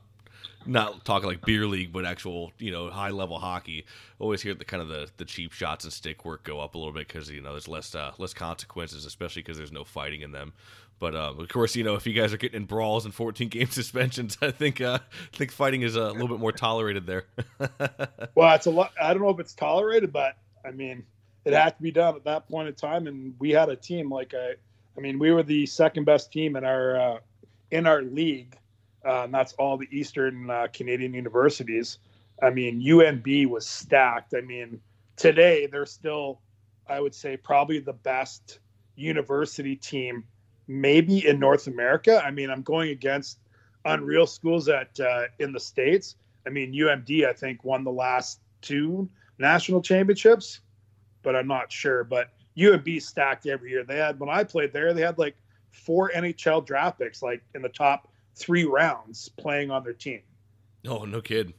not 0.67 1.05
talking 1.05 1.27
like 1.27 1.45
beer 1.45 1.65
league, 1.65 1.91
but 1.91 2.05
actual 2.05 2.51
you 2.59 2.71
know 2.71 2.89
high 2.89 3.09
level 3.09 3.39
hockey. 3.39 3.85
Always 4.19 4.41
hear 4.41 4.53
the 4.53 4.65
kind 4.65 4.81
of 4.81 4.89
the, 4.89 5.09
the 5.17 5.25
cheap 5.25 5.51
shots 5.51 5.83
and 5.83 5.93
stick 5.93 6.25
work 6.25 6.43
go 6.43 6.59
up 6.59 6.75
a 6.75 6.77
little 6.77 6.93
bit 6.93 7.07
because 7.07 7.29
you 7.29 7.41
know 7.41 7.51
there's 7.51 7.67
less 7.67 7.93
uh, 7.95 8.11
less 8.17 8.33
consequences, 8.33 9.05
especially 9.05 9.41
because 9.41 9.57
there's 9.57 9.71
no 9.71 9.83
fighting 9.83 10.21
in 10.21 10.31
them. 10.31 10.53
But 10.99 11.15
um, 11.15 11.39
of 11.39 11.47
course, 11.49 11.75
you 11.75 11.83
know 11.83 11.95
if 11.95 12.07
you 12.07 12.13
guys 12.13 12.33
are 12.33 12.37
getting 12.37 12.61
in 12.61 12.65
brawls 12.65 13.05
and 13.05 13.13
14 13.13 13.49
game 13.49 13.67
suspensions, 13.71 14.37
I 14.41 14.51
think 14.51 14.81
uh, 14.81 14.99
I 15.33 15.37
think 15.37 15.51
fighting 15.51 15.81
is 15.81 15.95
a 15.95 16.11
little 16.11 16.27
bit 16.27 16.39
more 16.39 16.51
tolerated 16.51 17.05
there. 17.05 17.25
well, 18.35 18.55
it's 18.55 18.65
a 18.65 18.71
lot. 18.71 18.91
I 19.01 19.13
don't 19.13 19.21
know 19.21 19.29
if 19.29 19.39
it's 19.39 19.53
tolerated, 19.53 20.11
but 20.11 20.37
I 20.65 20.71
mean 20.71 21.05
it 21.45 21.53
had 21.53 21.77
to 21.77 21.81
be 21.81 21.91
done 21.91 22.15
at 22.15 22.25
that 22.25 22.49
point 22.49 22.67
in 22.67 22.73
time, 22.73 23.07
and 23.07 23.33
we 23.39 23.51
had 23.51 23.69
a 23.69 23.75
team 23.75 24.11
like 24.11 24.33
I. 24.33 24.55
I 24.97 24.99
mean, 24.99 25.19
we 25.19 25.31
were 25.31 25.43
the 25.43 25.67
second 25.67 26.05
best 26.05 26.31
team 26.31 26.55
in 26.55 26.65
our 26.65 26.99
uh, 26.99 27.19
in 27.71 27.85
our 27.85 28.01
league 28.01 28.57
uh, 29.05 29.23
and 29.23 29.33
that's 29.33 29.53
all 29.53 29.77
the 29.77 29.87
Eastern 29.91 30.49
uh, 30.49 30.67
Canadian 30.73 31.13
universities. 31.13 31.99
I 32.41 32.49
mean, 32.49 32.81
UNB 32.81 33.47
was 33.47 33.67
stacked. 33.67 34.33
I 34.35 34.41
mean, 34.41 34.79
today 35.15 35.67
they're 35.67 35.85
still, 35.85 36.41
I 36.87 36.99
would 36.99 37.15
say, 37.15 37.37
probably 37.37 37.79
the 37.79 37.93
best 37.93 38.59
university 38.95 39.75
team, 39.75 40.23
maybe 40.67 41.27
in 41.27 41.39
North 41.39 41.67
America. 41.67 42.21
I 42.23 42.31
mean, 42.31 42.49
I'm 42.49 42.61
going 42.61 42.89
against 42.89 43.39
unreal 43.85 44.27
schools 44.27 44.67
at 44.67 44.99
uh, 44.99 45.23
in 45.39 45.51
the 45.51 45.59
states. 45.59 46.15
I 46.45 46.49
mean, 46.49 46.73
UMD 46.73 47.27
I 47.27 47.33
think 47.33 47.63
won 47.63 47.83
the 47.83 47.91
last 47.91 48.39
two 48.61 49.09
national 49.39 49.81
championships, 49.81 50.61
but 51.23 51.35
I'm 51.35 51.47
not 51.47 51.71
sure. 51.71 52.03
But 52.03 52.29
UNB 52.57 53.01
stacked 53.01 53.45
every 53.45 53.71
year. 53.71 53.83
They 53.83 53.97
had 53.97 54.19
when 54.19 54.29
I 54.29 54.43
played 54.43 54.73
there, 54.73 54.93
they 54.93 55.01
had 55.01 55.17
like 55.17 55.35
four 55.71 56.11
NHL 56.15 56.65
draft 56.65 56.99
picks, 56.99 57.21
like 57.21 57.41
in 57.55 57.61
the 57.61 57.69
top 57.69 58.07
three 58.37 58.65
rounds, 58.65 59.29
playing 59.29 59.71
on 59.71 59.83
their 59.83 59.93
team. 59.93 60.21
Oh, 60.87 61.05
no 61.05 61.21
kid. 61.21 61.53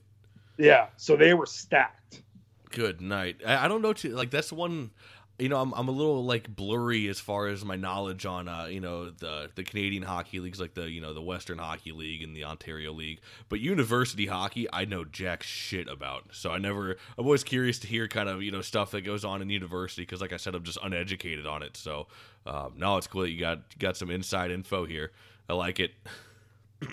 Yeah, 0.56 0.86
so 0.96 1.16
they 1.16 1.34
were 1.34 1.46
stacked. 1.46 2.22
Good 2.70 3.00
night. 3.00 3.36
I, 3.46 3.64
I 3.64 3.68
don't 3.68 3.82
know. 3.82 3.92
Too, 3.92 4.10
like 4.10 4.30
that's 4.30 4.52
one 4.52 4.90
you 5.38 5.48
know, 5.48 5.60
I'm, 5.60 5.72
I'm 5.74 5.86
a 5.86 5.92
little 5.92 6.24
like 6.24 6.54
blurry 6.54 7.06
as 7.06 7.20
far 7.20 7.46
as 7.46 7.64
my 7.64 7.76
knowledge 7.76 8.26
on, 8.26 8.48
uh, 8.48 8.66
you 8.66 8.80
know, 8.80 9.10
the 9.10 9.48
the 9.54 9.62
Canadian 9.62 10.02
hockey 10.02 10.40
leagues, 10.40 10.60
like 10.60 10.74
the 10.74 10.90
you 10.90 11.00
know 11.00 11.14
the 11.14 11.22
Western 11.22 11.58
Hockey 11.58 11.92
League 11.92 12.22
and 12.22 12.34
the 12.34 12.44
Ontario 12.44 12.92
League. 12.92 13.20
But 13.48 13.60
university 13.60 14.26
hockey, 14.26 14.66
I 14.72 14.84
know 14.84 15.04
jack 15.04 15.44
shit 15.44 15.88
about. 15.88 16.24
So 16.32 16.50
I 16.50 16.58
never. 16.58 16.96
I'm 17.16 17.24
always 17.24 17.44
curious 17.44 17.78
to 17.80 17.86
hear 17.86 18.08
kind 18.08 18.28
of 18.28 18.42
you 18.42 18.50
know 18.50 18.62
stuff 18.62 18.90
that 18.90 19.02
goes 19.02 19.24
on 19.24 19.40
in 19.40 19.48
university 19.48 20.02
because, 20.02 20.20
like 20.20 20.32
I 20.32 20.38
said, 20.38 20.56
I'm 20.56 20.64
just 20.64 20.78
uneducated 20.82 21.46
on 21.46 21.62
it. 21.62 21.76
So 21.76 22.08
um, 22.44 22.74
no, 22.76 22.96
it's 22.96 23.06
cool 23.06 23.22
that 23.22 23.30
you 23.30 23.38
got 23.38 23.78
got 23.78 23.96
some 23.96 24.10
inside 24.10 24.50
info 24.50 24.86
here. 24.86 25.12
I 25.48 25.54
like 25.54 25.78
it. 25.78 25.92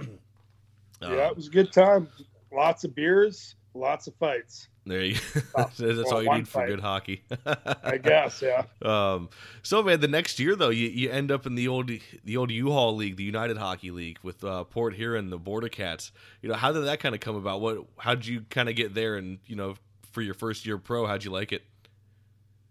yeah, 1.02 1.28
it 1.28 1.36
was 1.36 1.48
a 1.48 1.52
good 1.52 1.72
time. 1.72 2.08
Lots 2.52 2.84
of 2.84 2.96
beers, 2.96 3.56
lots 3.74 4.08
of 4.08 4.16
fights. 4.16 4.70
There 4.86 5.02
you. 5.02 5.16
Go. 5.56 5.70
That's 5.78 6.12
all 6.12 6.22
you 6.22 6.32
need 6.32 6.48
for 6.48 6.66
good 6.68 6.80
hockey. 6.80 7.24
I 7.84 7.98
guess, 7.98 8.42
yeah. 8.42 8.66
Um, 8.84 9.30
so 9.64 9.82
man, 9.82 10.00
the 10.00 10.08
next 10.08 10.40
year 10.40 10.56
though, 10.56 10.70
you, 10.70 10.88
you 10.88 11.10
end 11.10 11.32
up 11.32 11.48
in 11.48 11.56
the 11.56 11.68
old 11.68 11.92
the 12.24 12.38
old 12.38 12.52
U-Haul 12.52 12.96
League, 12.96 13.16
the 13.16 13.24
United 13.24 13.58
Hockey 13.58 13.90
League, 13.90 14.20
with 14.22 14.44
uh, 14.44 14.64
Port 14.66 14.94
Huron, 14.94 15.32
the 15.32 15.40
Border 15.40 15.70
Cats. 15.70 16.12
You 16.42 16.50
know, 16.50 16.56
how 16.56 16.72
did 16.72 16.86
that 16.86 17.00
kind 17.00 17.16
of 17.16 17.22
come 17.22 17.36
about? 17.36 17.62
What, 17.62 17.86
how 17.98 18.14
did 18.14 18.28
you 18.28 18.42
kind 18.50 18.70
of 18.70 18.76
get 18.76 18.94
there? 18.94 19.16
And 19.16 19.40
you 19.48 19.56
know, 19.56 19.76
for 20.12 20.22
your 20.22 20.36
first 20.36 20.66
year 20.68 20.78
pro, 20.78 21.08
how'd 21.08 21.24
you 21.24 21.32
like 21.32 21.52
it? 21.52 21.64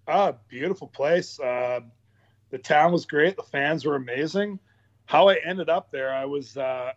Ah, 0.06 0.34
beautiful 0.48 0.86
place. 0.86 1.40
Uh, 1.40 1.80
the 2.50 2.58
town 2.58 2.92
was 2.92 3.06
great. 3.06 3.36
The 3.36 3.42
fans 3.42 3.84
were 3.84 3.96
amazing. 3.96 4.60
How 5.06 5.28
I 5.28 5.36
ended 5.44 5.68
up 5.68 5.90
there, 5.90 6.14
I 6.14 6.24
was 6.26 6.56
uh, 6.56 6.92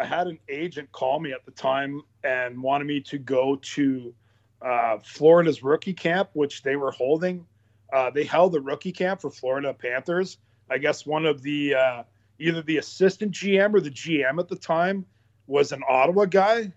I 0.00 0.06
had 0.06 0.28
an 0.28 0.38
agent 0.48 0.90
call 0.92 1.20
me 1.20 1.32
at 1.32 1.44
the 1.44 1.50
time 1.50 2.00
and 2.24 2.62
wanted 2.62 2.86
me 2.86 3.00
to 3.02 3.18
go 3.18 3.56
to 3.56 4.14
uh, 4.62 4.98
Florida's 5.04 5.62
rookie 5.62 5.92
camp, 5.92 6.30
which 6.32 6.62
they 6.62 6.74
were 6.76 6.90
holding. 6.90 7.44
Uh, 7.92 8.08
they 8.08 8.24
held 8.24 8.52
the 8.52 8.62
rookie 8.62 8.92
camp 8.92 9.20
for 9.20 9.30
Florida 9.30 9.74
Panthers. 9.74 10.38
I 10.70 10.78
guess 10.78 11.04
one 11.04 11.26
of 11.26 11.42
the 11.42 11.74
uh, 11.74 12.02
either 12.38 12.62
the 12.62 12.78
assistant 12.78 13.32
GM 13.32 13.74
or 13.74 13.80
the 13.80 13.90
GM 13.90 14.38
at 14.38 14.48
the 14.48 14.56
time 14.56 15.04
was 15.46 15.70
an 15.72 15.82
Ottawa 15.86 16.24
guy. 16.24 16.72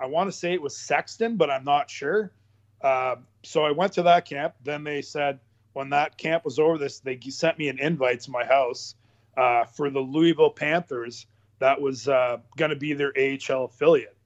I 0.00 0.06
want 0.06 0.28
to 0.28 0.32
say 0.36 0.54
it 0.54 0.62
was 0.62 0.74
Sexton, 0.74 1.36
but 1.36 1.50
I'm 1.50 1.64
not 1.64 1.90
sure. 1.90 2.32
Uh, 2.80 3.16
so 3.42 3.64
I 3.64 3.72
went 3.72 3.92
to 3.94 4.02
that 4.04 4.24
camp. 4.24 4.54
Then 4.64 4.84
they 4.84 5.02
said 5.02 5.38
when 5.74 5.90
that 5.90 6.16
camp 6.16 6.46
was 6.46 6.58
over, 6.58 6.78
this 6.78 7.00
they 7.00 7.20
sent 7.28 7.58
me 7.58 7.68
an 7.68 7.78
invite 7.78 8.20
to 8.20 8.30
my 8.30 8.44
house 8.44 8.94
uh, 9.36 9.64
for 9.64 9.90
the 9.90 10.00
Louisville 10.00 10.50
Panthers. 10.50 11.26
That 11.58 11.80
was 11.80 12.08
uh, 12.08 12.38
going 12.56 12.70
to 12.70 12.76
be 12.76 12.92
their 12.92 13.12
AHL 13.16 13.64
affiliate. 13.64 14.16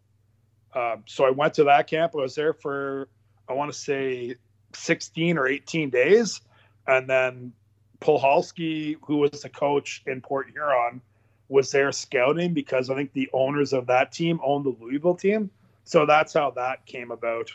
Um, 0.75 1.05
so 1.07 1.25
I 1.25 1.31
went 1.31 1.55
to 1.55 1.65
that 1.65 1.87
camp. 1.87 2.13
I 2.15 2.19
was 2.19 2.35
there 2.35 2.53
for, 2.53 3.09
I 3.49 3.53
want 3.53 3.73
to 3.73 3.79
say, 3.79 4.37
16 4.75 5.39
or 5.39 5.47
18 5.47 5.91
days. 5.91 6.41
And 6.87 7.09
then 7.09 7.53
Puhalski, 8.01 8.97
who 9.03 9.19
was 9.19 9.43
the 9.43 9.49
coach 9.49 10.03
in 10.07 10.21
Port 10.21 10.51
Huron, 10.51 11.01
was 11.49 11.71
there 11.71 11.91
scouting 11.93 12.55
because 12.55 12.91
I 12.91 12.95
think 12.95 13.13
the 13.13 13.29
owners 13.33 13.73
of 13.73 13.87
that 13.87 14.13
team 14.13 14.41
owned 14.45 14.67
the 14.67 14.77
Louisville 14.81 15.15
team. 15.15 15.51
So 15.85 16.05
that's 16.05 16.35
how 16.35 16.51
that 16.53 16.85
came 16.85 17.11
about. 17.11 17.51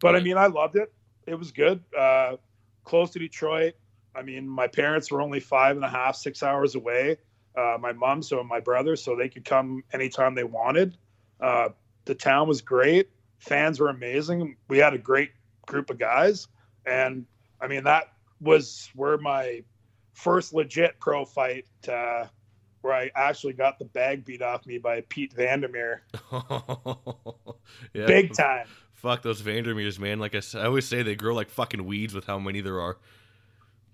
But 0.00 0.16
I 0.16 0.20
mean, 0.20 0.36
I 0.36 0.46
loved 0.46 0.76
it. 0.76 0.92
It 1.26 1.36
was 1.36 1.52
good. 1.52 1.82
Uh, 1.96 2.36
close 2.84 3.10
to 3.10 3.18
Detroit. 3.18 3.74
I 4.14 4.22
mean, 4.22 4.48
my 4.48 4.66
parents 4.66 5.10
were 5.10 5.22
only 5.22 5.40
five 5.40 5.76
and 5.76 5.84
a 5.84 5.88
half, 5.88 6.16
six 6.16 6.42
hours 6.42 6.74
away. 6.74 7.18
Uh, 7.56 7.78
my 7.80 7.92
mom, 7.92 8.22
so 8.22 8.42
my 8.44 8.60
brother, 8.60 8.96
so 8.96 9.16
they 9.16 9.28
could 9.28 9.44
come 9.44 9.82
anytime 9.92 10.34
they 10.34 10.44
wanted. 10.44 10.96
Uh, 11.40 11.70
the 12.04 12.14
town 12.14 12.48
was 12.48 12.60
great. 12.60 13.08
Fans 13.38 13.80
were 13.80 13.88
amazing. 13.88 14.56
We 14.68 14.78
had 14.78 14.94
a 14.94 14.98
great 14.98 15.30
group 15.66 15.90
of 15.90 15.98
guys. 15.98 16.48
And 16.84 17.26
I 17.60 17.66
mean, 17.66 17.84
that 17.84 18.12
was 18.40 18.90
where 18.94 19.18
my 19.18 19.62
first 20.12 20.54
legit 20.54 20.98
pro 21.00 21.24
fight, 21.24 21.66
uh, 21.88 22.26
where 22.80 22.94
I 22.94 23.10
actually 23.14 23.54
got 23.54 23.78
the 23.78 23.84
bag 23.84 24.24
beat 24.24 24.42
off 24.42 24.66
me 24.66 24.78
by 24.78 25.02
Pete 25.08 25.32
Vandermeer. 25.32 26.02
yeah. 27.92 28.06
Big 28.06 28.34
time. 28.34 28.66
Fuck 28.94 29.22
those 29.22 29.40
Vandermeers, 29.40 29.98
man. 29.98 30.18
Like 30.18 30.34
I, 30.34 30.40
I 30.54 30.64
always 30.64 30.86
say, 30.86 31.02
they 31.02 31.16
grow 31.16 31.34
like 31.34 31.50
fucking 31.50 31.84
weeds 31.84 32.14
with 32.14 32.24
how 32.26 32.38
many 32.38 32.60
there 32.60 32.80
are. 32.80 32.96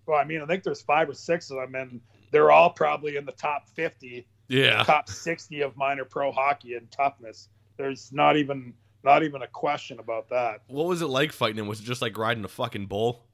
Well, 0.06 0.18
I 0.18 0.24
mean, 0.24 0.42
I 0.42 0.46
think 0.46 0.62
there's 0.62 0.82
five 0.82 1.08
or 1.08 1.14
six 1.14 1.50
of 1.50 1.56
them, 1.58 1.74
and 1.74 2.00
they're 2.32 2.50
all 2.50 2.70
probably 2.70 3.16
in 3.16 3.24
the 3.24 3.32
top 3.32 3.68
50 3.68 4.26
yeah. 4.52 4.82
top 4.82 5.08
60 5.08 5.62
of 5.62 5.76
minor 5.76 6.04
pro 6.04 6.30
hockey 6.30 6.74
in 6.74 6.86
toughness. 6.88 7.48
There's 7.76 8.12
not 8.12 8.36
even 8.36 8.74
not 9.04 9.22
even 9.22 9.42
a 9.42 9.46
question 9.46 9.98
about 9.98 10.28
that. 10.28 10.62
What 10.68 10.86
was 10.86 11.02
it 11.02 11.06
like 11.06 11.32
fighting 11.32 11.58
him? 11.58 11.66
Was 11.66 11.80
it 11.80 11.84
just 11.84 12.02
like 12.02 12.16
riding 12.18 12.44
a 12.44 12.48
fucking 12.48 12.86
bull? 12.86 13.24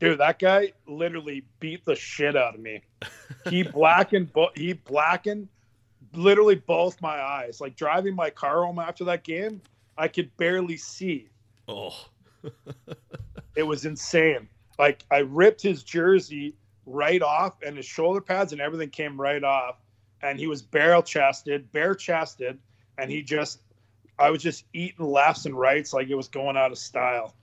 Dude 0.00 0.18
that 0.18 0.38
guy 0.38 0.72
literally 0.86 1.44
beat 1.60 1.84
the 1.84 1.94
shit 1.94 2.36
out 2.36 2.54
of 2.54 2.60
me. 2.60 2.82
He 3.48 3.62
blackened 3.62 4.30
he 4.56 4.72
blackened 4.72 5.48
literally 6.12 6.56
both 6.56 7.00
my 7.00 7.20
eyes. 7.20 7.60
Like 7.60 7.76
driving 7.76 8.16
my 8.16 8.30
car 8.30 8.64
home 8.64 8.78
after 8.78 9.04
that 9.04 9.22
game 9.22 9.60
i 9.98 10.08
could 10.08 10.36
barely 10.36 10.76
see. 10.76 11.28
Oh. 11.68 11.94
It 13.54 13.62
was 13.62 13.86
insane. 13.86 14.48
Like 14.78 15.04
i 15.10 15.18
ripped 15.18 15.62
his 15.62 15.82
jersey 15.82 16.56
right 16.86 17.20
off 17.20 17.60
and 17.62 17.76
his 17.76 17.84
shoulder 17.84 18.20
pads 18.20 18.52
and 18.52 18.60
everything 18.60 18.88
came 18.88 19.20
right 19.20 19.42
off 19.42 19.76
and 20.22 20.38
he 20.38 20.46
was 20.46 20.62
barrel 20.62 21.02
chested, 21.02 21.70
bare 21.72 21.94
chested, 21.94 22.58
and 22.98 23.10
he 23.10 23.22
just, 23.22 23.60
I 24.18 24.30
was 24.30 24.42
just 24.42 24.64
eating 24.72 25.04
lefts 25.04 25.44
and 25.46 25.58
rights 25.58 25.92
like 25.92 26.08
it 26.08 26.14
was 26.14 26.28
going 26.28 26.56
out 26.56 26.72
of 26.72 26.78
style. 26.78 27.34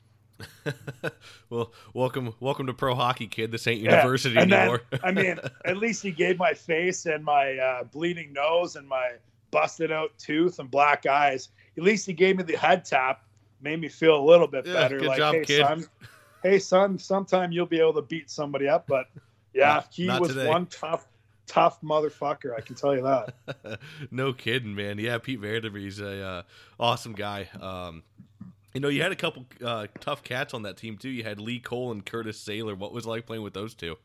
well, 1.49 1.71
welcome, 1.93 2.33
welcome 2.39 2.65
to 2.67 2.73
pro 2.73 2.95
hockey, 2.95 3.27
kid. 3.27 3.51
This 3.51 3.67
ain't 3.67 3.81
university 3.81 4.35
yeah. 4.35 4.41
anymore. 4.41 4.81
Then, 4.89 4.99
I 5.03 5.11
mean, 5.11 5.39
at 5.65 5.77
least 5.77 6.01
he 6.01 6.11
gave 6.11 6.37
my 6.37 6.53
face 6.53 7.05
and 7.05 7.23
my 7.23 7.57
uh, 7.57 7.83
bleeding 7.83 8.33
nose 8.33 8.75
and 8.75 8.87
my 8.87 9.13
busted 9.51 9.91
out 9.91 10.17
tooth 10.17 10.59
and 10.59 10.69
black 10.69 11.05
eyes. 11.05 11.49
At 11.77 11.83
least 11.83 12.07
he 12.07 12.13
gave 12.13 12.37
me 12.37 12.43
the 12.43 12.57
head 12.57 12.85
tap, 12.85 13.23
made 13.61 13.79
me 13.79 13.87
feel 13.87 14.17
a 14.19 14.25
little 14.25 14.47
bit 14.47 14.65
yeah, 14.65 14.73
better. 14.73 15.01
Like, 15.01 15.17
job, 15.17 15.35
hey, 15.35 15.45
kid. 15.45 15.65
son, 15.65 15.85
hey, 16.41 16.59
son, 16.59 16.97
sometime 16.97 17.51
you'll 17.51 17.67
be 17.67 17.79
able 17.79 17.93
to 17.93 18.01
beat 18.01 18.29
somebody 18.29 18.67
up. 18.67 18.87
But 18.87 19.07
yeah, 19.53 19.65
not, 19.65 19.87
he 19.91 20.05
not 20.05 20.21
was 20.21 20.33
today. 20.33 20.47
one 20.47 20.65
tough 20.67 21.07
tough 21.47 21.81
motherfucker. 21.81 22.55
I 22.55 22.61
can 22.61 22.75
tell 22.75 22.95
you 22.95 23.03
that. 23.03 23.79
no 24.11 24.33
kidding, 24.33 24.75
man. 24.75 24.97
Yeah, 24.97 25.17
Pete 25.17 25.39
Vandermeer's 25.39 25.99
a 25.99 26.25
uh, 26.25 26.41
awesome 26.79 27.13
guy. 27.13 27.49
Um, 27.59 28.03
you 28.73 28.81
know, 28.81 28.87
you 28.87 29.01
had 29.01 29.11
a 29.11 29.15
couple 29.15 29.45
uh, 29.63 29.87
tough 29.99 30.23
cats 30.23 30.53
on 30.53 30.63
that 30.63 30.77
team 30.77 30.97
too. 30.97 31.09
You 31.09 31.23
had 31.23 31.39
Lee 31.39 31.59
Cole 31.59 31.91
and 31.91 32.05
Curtis 32.05 32.43
Saylor. 32.43 32.77
What 32.77 32.91
was 32.91 33.05
like 33.05 33.25
playing 33.25 33.43
with 33.43 33.53
those 33.53 33.75
two? 33.75 33.97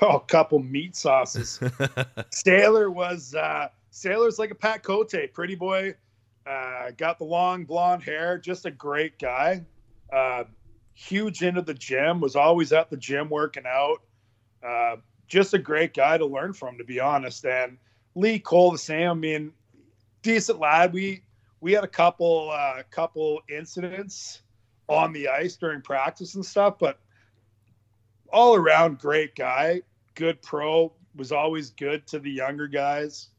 Oh, 0.00 0.16
a 0.16 0.20
couple 0.20 0.58
meat 0.60 0.96
sauces. 0.96 1.58
Saylor 1.60 2.92
was 2.92 3.34
uh, 3.34 3.68
Saylor's 3.92 4.38
like 4.38 4.50
a 4.50 4.54
Pat 4.54 4.82
Cote, 4.82 5.14
pretty 5.32 5.54
boy. 5.54 5.94
Uh, 6.46 6.90
got 6.96 7.18
the 7.18 7.24
long 7.24 7.64
blonde 7.64 8.02
hair. 8.02 8.38
Just 8.38 8.64
a 8.66 8.70
great 8.70 9.18
guy. 9.18 9.64
Uh, 10.12 10.44
huge 10.94 11.42
into 11.42 11.62
the 11.62 11.74
gym. 11.74 12.20
Was 12.20 12.36
always 12.36 12.72
at 12.72 12.88
the 12.88 12.96
gym 12.96 13.28
working 13.28 13.64
out. 13.66 14.02
Uh, 14.66 14.96
just 15.28 15.54
a 15.54 15.58
great 15.58 15.94
guy 15.94 16.18
to 16.18 16.26
learn 16.26 16.52
from, 16.52 16.76
to 16.78 16.84
be 16.84 17.00
honest. 17.00 17.44
And 17.44 17.78
Lee 18.14 18.38
Cole, 18.38 18.72
the 18.72 18.78
same. 18.78 19.08
I 19.08 19.14
mean, 19.14 19.52
decent 20.22 20.58
lad. 20.58 20.92
We 20.92 21.22
we 21.60 21.72
had 21.72 21.84
a 21.84 21.88
couple 21.88 22.50
uh, 22.52 22.82
couple 22.90 23.40
incidents 23.48 24.42
on 24.88 25.12
the 25.12 25.28
ice 25.28 25.56
during 25.56 25.82
practice 25.82 26.34
and 26.34 26.44
stuff, 26.44 26.78
but 26.78 26.98
all 28.32 28.54
around 28.54 28.98
great 28.98 29.34
guy, 29.36 29.82
good 30.14 30.42
pro. 30.42 30.92
Was 31.16 31.32
always 31.32 31.70
good 31.70 32.06
to 32.08 32.20
the 32.20 32.30
younger 32.30 32.68
guys. 32.68 33.30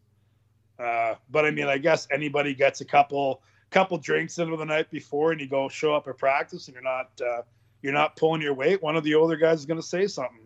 Uh, 0.78 1.16
but 1.30 1.46
I 1.46 1.52
mean, 1.52 1.68
I 1.68 1.78
guess 1.78 2.08
anybody 2.12 2.54
gets 2.54 2.82
a 2.82 2.86
couple 2.86 3.42
couple 3.70 3.98
drinks 3.98 4.38
into 4.38 4.58
the 4.58 4.66
night 4.66 4.92
before, 4.92 5.32
and 5.32 5.40
you 5.40 5.48
go 5.48 5.70
show 5.70 5.96
up 5.96 6.08
at 6.08 6.18
practice, 6.18 6.68
and 6.68 6.76
you're 6.76 6.84
not 6.84 7.10
uh, 7.26 7.42
you're 7.82 7.94
not 7.94 8.16
pulling 8.16 8.42
your 8.42 8.54
weight. 8.54 8.82
One 8.82 8.96
of 8.96 9.04
the 9.04 9.16
older 9.16 9.38
guys 9.38 9.60
is 9.60 9.66
going 9.66 9.80
to 9.80 9.86
say 9.86 10.08
something, 10.08 10.41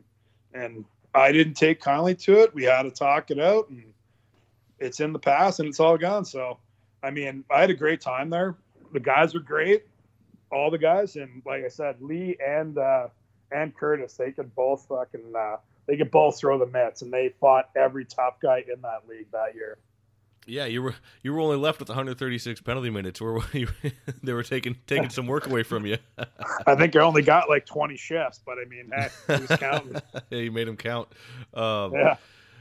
and 0.56 0.86
I 1.14 1.32
didn't 1.32 1.54
take 1.54 1.80
kindly 1.80 2.16
to 2.16 2.42
it. 2.42 2.54
We 2.54 2.64
had 2.64 2.84
to 2.84 2.92
talk 2.92 3.30
it 3.30 3.40
out, 3.40 3.70
and 3.70 3.84
it's 4.80 5.00
in 5.00 5.14
the 5.14 5.20
past 5.20 5.60
and 5.60 5.70
it's 5.70 5.80
all 5.80 5.98
gone. 5.98 6.26
So, 6.26 6.60
I 7.04 7.12
mean, 7.12 7.44
I 7.52 7.62
had 7.62 7.70
a 7.70 7.76
great 7.76 8.02
time 8.02 8.30
there. 8.30 8.56
The 8.92 9.00
guys 9.00 9.34
were 9.34 9.40
great, 9.40 9.86
all 10.52 10.72
the 10.72 10.78
guys, 10.78 11.16
and 11.16 11.42
like 11.46 11.64
I 11.64 11.68
said, 11.68 12.02
Lee 12.02 12.38
and 12.46 12.78
uh, 12.78 13.08
and 13.52 13.76
Curtis, 13.76 14.14
they 14.14 14.32
could 14.32 14.54
both 14.56 14.88
fucking 14.88 15.34
uh, 15.38 15.58
they 15.88 15.98
could 15.98 16.12
both 16.12 16.40
throw 16.40 16.58
the 16.58 16.66
mitts, 16.66 17.02
and 17.02 17.12
they 17.12 17.34
fought 17.40 17.70
every 17.76 18.06
top 18.06 18.42
guy 18.42 18.64
in 18.74 18.82
that 18.82 19.08
league 19.08 19.28
that 19.32 19.56
year. 19.56 19.78
Yeah, 20.48 20.66
you 20.66 20.84
were 20.84 20.96
you 21.24 21.34
were 21.34 21.40
only 21.40 21.58
left 21.58 21.80
with 21.80 21.90
136 21.90 22.62
penalty 22.62 22.90
minutes, 22.90 23.20
where 23.20 23.40
you, 23.54 23.68
they 24.22 24.34
were 24.34 24.44
taking 24.44 24.76
taking 24.86 25.10
some 25.10 25.28
work 25.28 25.48
away 25.48 25.64
from 25.64 25.86
you. 25.86 25.98
I 26.68 26.76
think 26.76 26.96
I 26.96 27.00
only 27.00 27.24
got 27.24 27.50
like 27.50 27.66
20 27.66 27.98
shifts, 27.98 28.40
but 28.46 28.58
I 28.60 28.66
mean, 28.66 28.92
heck, 28.96 29.12
who's 29.28 29.58
counting? 29.58 29.96
yeah, 30.30 30.40
you 30.40 30.52
made 30.52 30.68
them 30.68 30.78
count. 30.78 31.10
Um, 31.54 31.94
yeah. 31.94 32.18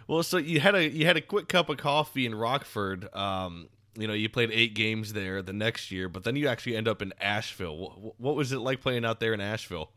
Well, 0.07 0.23
so 0.23 0.39
you 0.39 0.61
had 0.61 0.75
a 0.75 0.89
you 0.89 1.05
had 1.05 1.17
a 1.17 1.21
quick 1.21 1.49
cup 1.49 1.69
of 1.69 1.77
coffee 1.77 2.27
in 2.27 2.35
Rockford. 2.35 3.15
Um, 3.15 3.69
you 3.97 4.09
know, 4.09 4.15
you 4.15 4.29
played 4.29 4.51
eight 4.51 4.75
games 4.75 5.13
there 5.13 5.41
the 5.43 5.53
next 5.53 5.91
year, 5.91 6.09
but 6.09 6.25
then 6.25 6.37
you 6.37 6.49
actually 6.49 6.77
end 6.77 6.89
up 6.89 7.01
in 7.01 7.13
Asheville. 7.21 7.79
What, 7.79 8.21
what 8.21 8.35
was 8.35 8.53
it 8.53 8.59
like 8.59 8.81
playing 8.81 9.05
out 9.05 9.21
there 9.21 9.35
in 9.35 9.41
Asheville? 9.41 9.91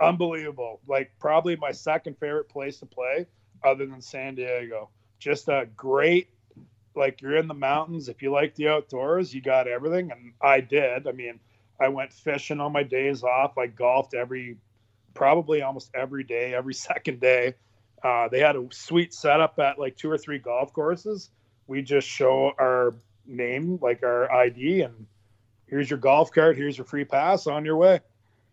Unbelievable! 0.00 0.80
Like 0.88 1.12
probably 1.20 1.56
my 1.56 1.72
second 1.72 2.18
favorite 2.18 2.48
place 2.48 2.78
to 2.80 2.86
play, 2.86 3.26
other 3.64 3.86
than 3.86 4.00
San 4.00 4.34
Diego. 4.34 4.90
Just 5.18 5.48
a 5.48 5.68
great 5.76 6.28
like 6.94 7.20
you're 7.20 7.36
in 7.36 7.48
the 7.48 7.54
mountains. 7.54 8.08
If 8.08 8.22
you 8.22 8.30
like 8.30 8.54
the 8.54 8.68
outdoors, 8.68 9.34
you 9.34 9.40
got 9.40 9.68
everything. 9.68 10.10
And 10.10 10.32
I 10.40 10.60
did. 10.60 11.06
I 11.06 11.12
mean, 11.12 11.40
I 11.80 11.88
went 11.88 12.12
fishing 12.12 12.60
on 12.60 12.72
my 12.72 12.82
days 12.82 13.22
off. 13.22 13.56
I 13.58 13.66
golfed 13.66 14.14
every, 14.14 14.56
probably 15.14 15.62
almost 15.62 15.90
every 15.94 16.24
day, 16.24 16.54
every 16.54 16.74
second 16.88 17.20
day. 17.20 17.54
Uh, 18.02 18.28
they 18.28 18.40
had 18.40 18.56
a 18.56 18.66
sweet 18.70 19.12
setup 19.12 19.58
at 19.58 19.78
like 19.78 19.96
two 19.96 20.10
or 20.10 20.18
three 20.18 20.38
golf 20.38 20.72
courses. 20.72 21.30
We 21.66 21.82
just 21.82 22.08
show 22.08 22.52
our 22.58 22.94
name, 23.26 23.78
like 23.80 24.02
our 24.02 24.30
ID, 24.32 24.82
and 24.82 25.06
here's 25.66 25.88
your 25.88 25.98
golf 25.98 26.32
cart. 26.32 26.56
Here's 26.56 26.76
your 26.76 26.86
free 26.86 27.04
pass 27.04 27.46
on 27.46 27.64
your 27.64 27.76
way. 27.76 28.00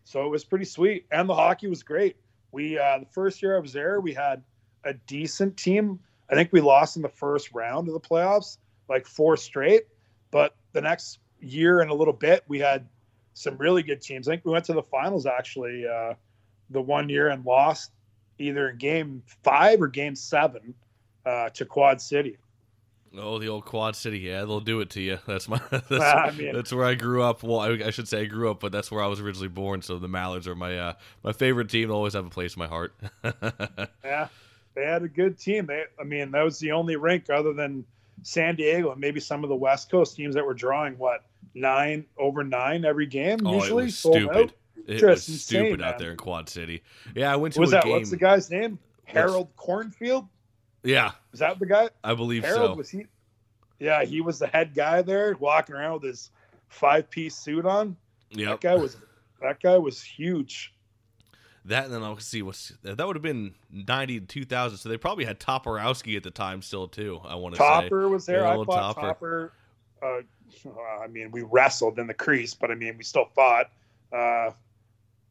So 0.04 0.26
it 0.26 0.30
was 0.30 0.45
pretty 0.45 0.65
sweet, 0.65 1.06
and 1.12 1.28
the 1.28 1.36
hockey 1.36 1.67
was 1.67 1.82
great. 1.82 2.17
We 2.52 2.78
uh, 2.78 3.00
the 3.00 3.06
first 3.06 3.41
year 3.41 3.56
I 3.56 3.60
was 3.60 3.73
there, 3.73 4.00
we 4.00 4.13
had 4.13 4.43
a 4.84 4.93
decent 4.93 5.58
team 5.58 6.00
I 6.30 6.36
think 6.36 6.52
we 6.52 6.62
lost 6.62 6.96
in 6.96 7.02
the 7.02 7.10
first 7.10 7.54
round 7.54 7.88
of 7.88 7.94
the 7.94 8.00
playoffs, 8.00 8.58
like 8.90 9.06
four 9.06 9.38
straight. 9.38 9.84
But 10.32 10.56
the 10.74 10.82
next 10.82 11.20
year 11.40 11.82
and 11.82 11.90
a 11.90 11.94
little 11.94 12.13
bit, 12.13 12.44
we 12.48 12.60
had 12.60 12.88
some 13.34 13.58
really 13.58 13.84
good 13.84 14.02
teams. 14.02 14.28
I 14.28 14.34
think 14.34 14.46
we 14.46 14.52
went 14.52 14.66
to 14.66 14.74
the 14.74 14.84
finals 14.84 15.26
actually 15.26 15.86
uh, 15.88 16.13
the 16.70 16.82
one 16.82 17.08
year 17.08 17.30
and 17.30 17.46
lost 17.46 17.92
either 18.40 18.70
in 18.70 18.78
game 18.78 19.24
five 19.44 19.82
or 19.82 19.88
game 19.88 20.16
seven 20.16 20.74
uh, 21.26 21.50
to 21.50 21.66
Quad 21.66 22.02
City. 22.02 22.38
Oh, 23.16 23.40
the 23.40 23.48
old 23.48 23.66
Quad 23.66 23.96
City, 23.96 24.20
yeah, 24.20 24.40
they'll 24.42 24.60
do 24.60 24.80
it 24.82 24.90
to 24.92 25.02
you. 25.02 25.18
That's 25.26 25.48
my 25.48 25.60
that's, 25.70 25.92
I 25.92 26.32
mean, 26.32 26.54
that's 26.54 26.74
where 26.74 26.86
I 26.86 26.94
grew 26.94 27.24
up. 27.24 27.42
Well, 27.42 27.60
I, 27.60 27.70
I, 27.86 27.90
should 27.90 28.08
say 28.08 28.22
I 28.22 28.26
grew 28.26 28.52
up, 28.52 28.60
but 28.60 28.72
that's 28.72 28.92
where 28.92 29.04
I 29.04 29.08
was 29.08 29.20
originally 29.20 29.48
born. 29.48 29.82
So 29.82 29.98
the 29.98 30.08
Mallards 30.08 30.48
are 30.48 30.56
my 30.56 30.78
uh, 30.78 30.94
my 31.24 31.32
favorite 31.32 31.70
team. 31.70 31.88
They'll 31.88 31.98
always 31.98 32.13
have 32.13 32.26
a 32.26 32.30
place 32.30 32.56
in 32.56 32.60
my 32.60 32.68
heart. 32.68 32.94
yeah, 34.04 34.28
they 34.78 34.86
had 34.86 35.02
a 35.02 35.08
good 35.08 35.40
team. 35.40 35.66
They, 35.66 35.84
I 36.00 36.04
mean, 36.04 36.32
that 36.32 36.44
was 36.44 36.60
the 36.60 36.72
only 36.72 36.96
rink 36.96 37.30
other 37.32 37.52
than 37.52 37.84
San 38.22 38.56
Diego 38.56 38.92
and 38.92 39.02
maybe 39.02 39.20
some 39.20 39.44
of 39.44 39.50
the 39.50 39.56
West 39.56 39.90
Coast 39.90 40.16
teams 40.16 40.36
that 40.36 40.46
were 40.46 40.54
drawing 40.54 40.98
what 41.00 41.26
nine 41.56 42.06
over 42.18 42.44
nine 42.44 42.86
every 42.86 43.08
game. 43.08 43.40
Oh, 43.44 43.56
usually, 43.56 43.84
it 43.84 43.86
was 43.88 43.98
stupid. 43.98 44.30
Out. 44.38 44.52
It 44.86 45.00
Just 45.00 45.04
was 45.04 45.30
insane, 45.30 45.66
stupid 45.66 45.82
out 45.82 45.98
there 45.98 46.12
in 46.12 46.18
Quad 46.18 46.48
City. 46.48 46.84
Yeah, 47.16 47.34
I 47.34 47.36
went 47.36 47.56
to 47.56 47.60
was 47.60 47.72
a 47.72 47.78
that 47.78 47.84
game. 47.86 47.94
what's 47.94 48.12
the 48.12 48.18
guy's 48.18 48.50
name? 48.52 48.78
Howard 49.06 49.48
Cornfield. 49.56 50.28
Yeah, 50.84 51.12
Is 51.34 51.40
that 51.40 51.58
the 51.60 51.66
guy? 51.66 51.90
I 52.04 52.13
believe 52.13 52.44
Harold 52.44 52.72
so. 52.72 52.76
was 52.76 52.90
he? 52.90 53.06
Yeah, 53.80 54.04
he 54.06 54.22
was 54.22 54.40
the 54.40 54.48
head 54.48 54.74
guy 54.76 55.02
there, 55.02 55.36
walking 55.40 55.76
around 55.76 55.94
with 55.96 56.04
his 56.04 56.30
five 56.70 57.10
piece 57.10 57.36
suit 57.36 57.66
on. 57.66 57.98
Yeah, 58.30 58.52
That 58.52 58.62
guy 58.62 58.76
was 58.76 58.96
that 59.42 59.60
guy 59.62 59.78
was 59.78 60.02
huge. 60.02 60.74
That 61.67 61.86
and 61.86 61.93
then 61.93 62.01
I'll 62.01 62.17
see 62.17 62.41
what's 62.41 62.71
that 62.84 63.06
would 63.06 63.15
have 63.15 63.23
been 63.23 63.53
ninety 63.71 64.19
to 64.19 64.25
two 64.25 64.45
thousand. 64.45 64.77
So 64.77 64.89
they 64.89 64.97
probably 64.97 65.25
had 65.25 65.39
Toporowski 65.39 66.15
at 66.15 66.23
the 66.23 66.32
time 66.32 66.62
still 66.62 66.88
too. 66.88 67.19
I 67.25 67.36
want 67.36 67.56
to 67.56 67.60
say 67.60 67.67
Topper 67.67 68.08
was 68.08 68.25
there. 68.25 68.41
Yeah, 68.41 68.51
I 68.51 68.65
fought 68.65 68.95
Topper. 68.95 69.01
Topper. 69.01 69.53
Uh, 70.01 71.01
I 71.03 71.08
mean, 71.08 71.30
we 71.32 71.41
wrestled 71.41 71.99
in 71.99 72.08
the 72.08 72.13
crease, 72.13 72.53
but 72.53 72.71
I 72.71 72.75
mean, 72.75 72.97
we 72.97 73.03
still 73.03 73.25
fought. 73.36 73.69
Uh, 74.13 74.51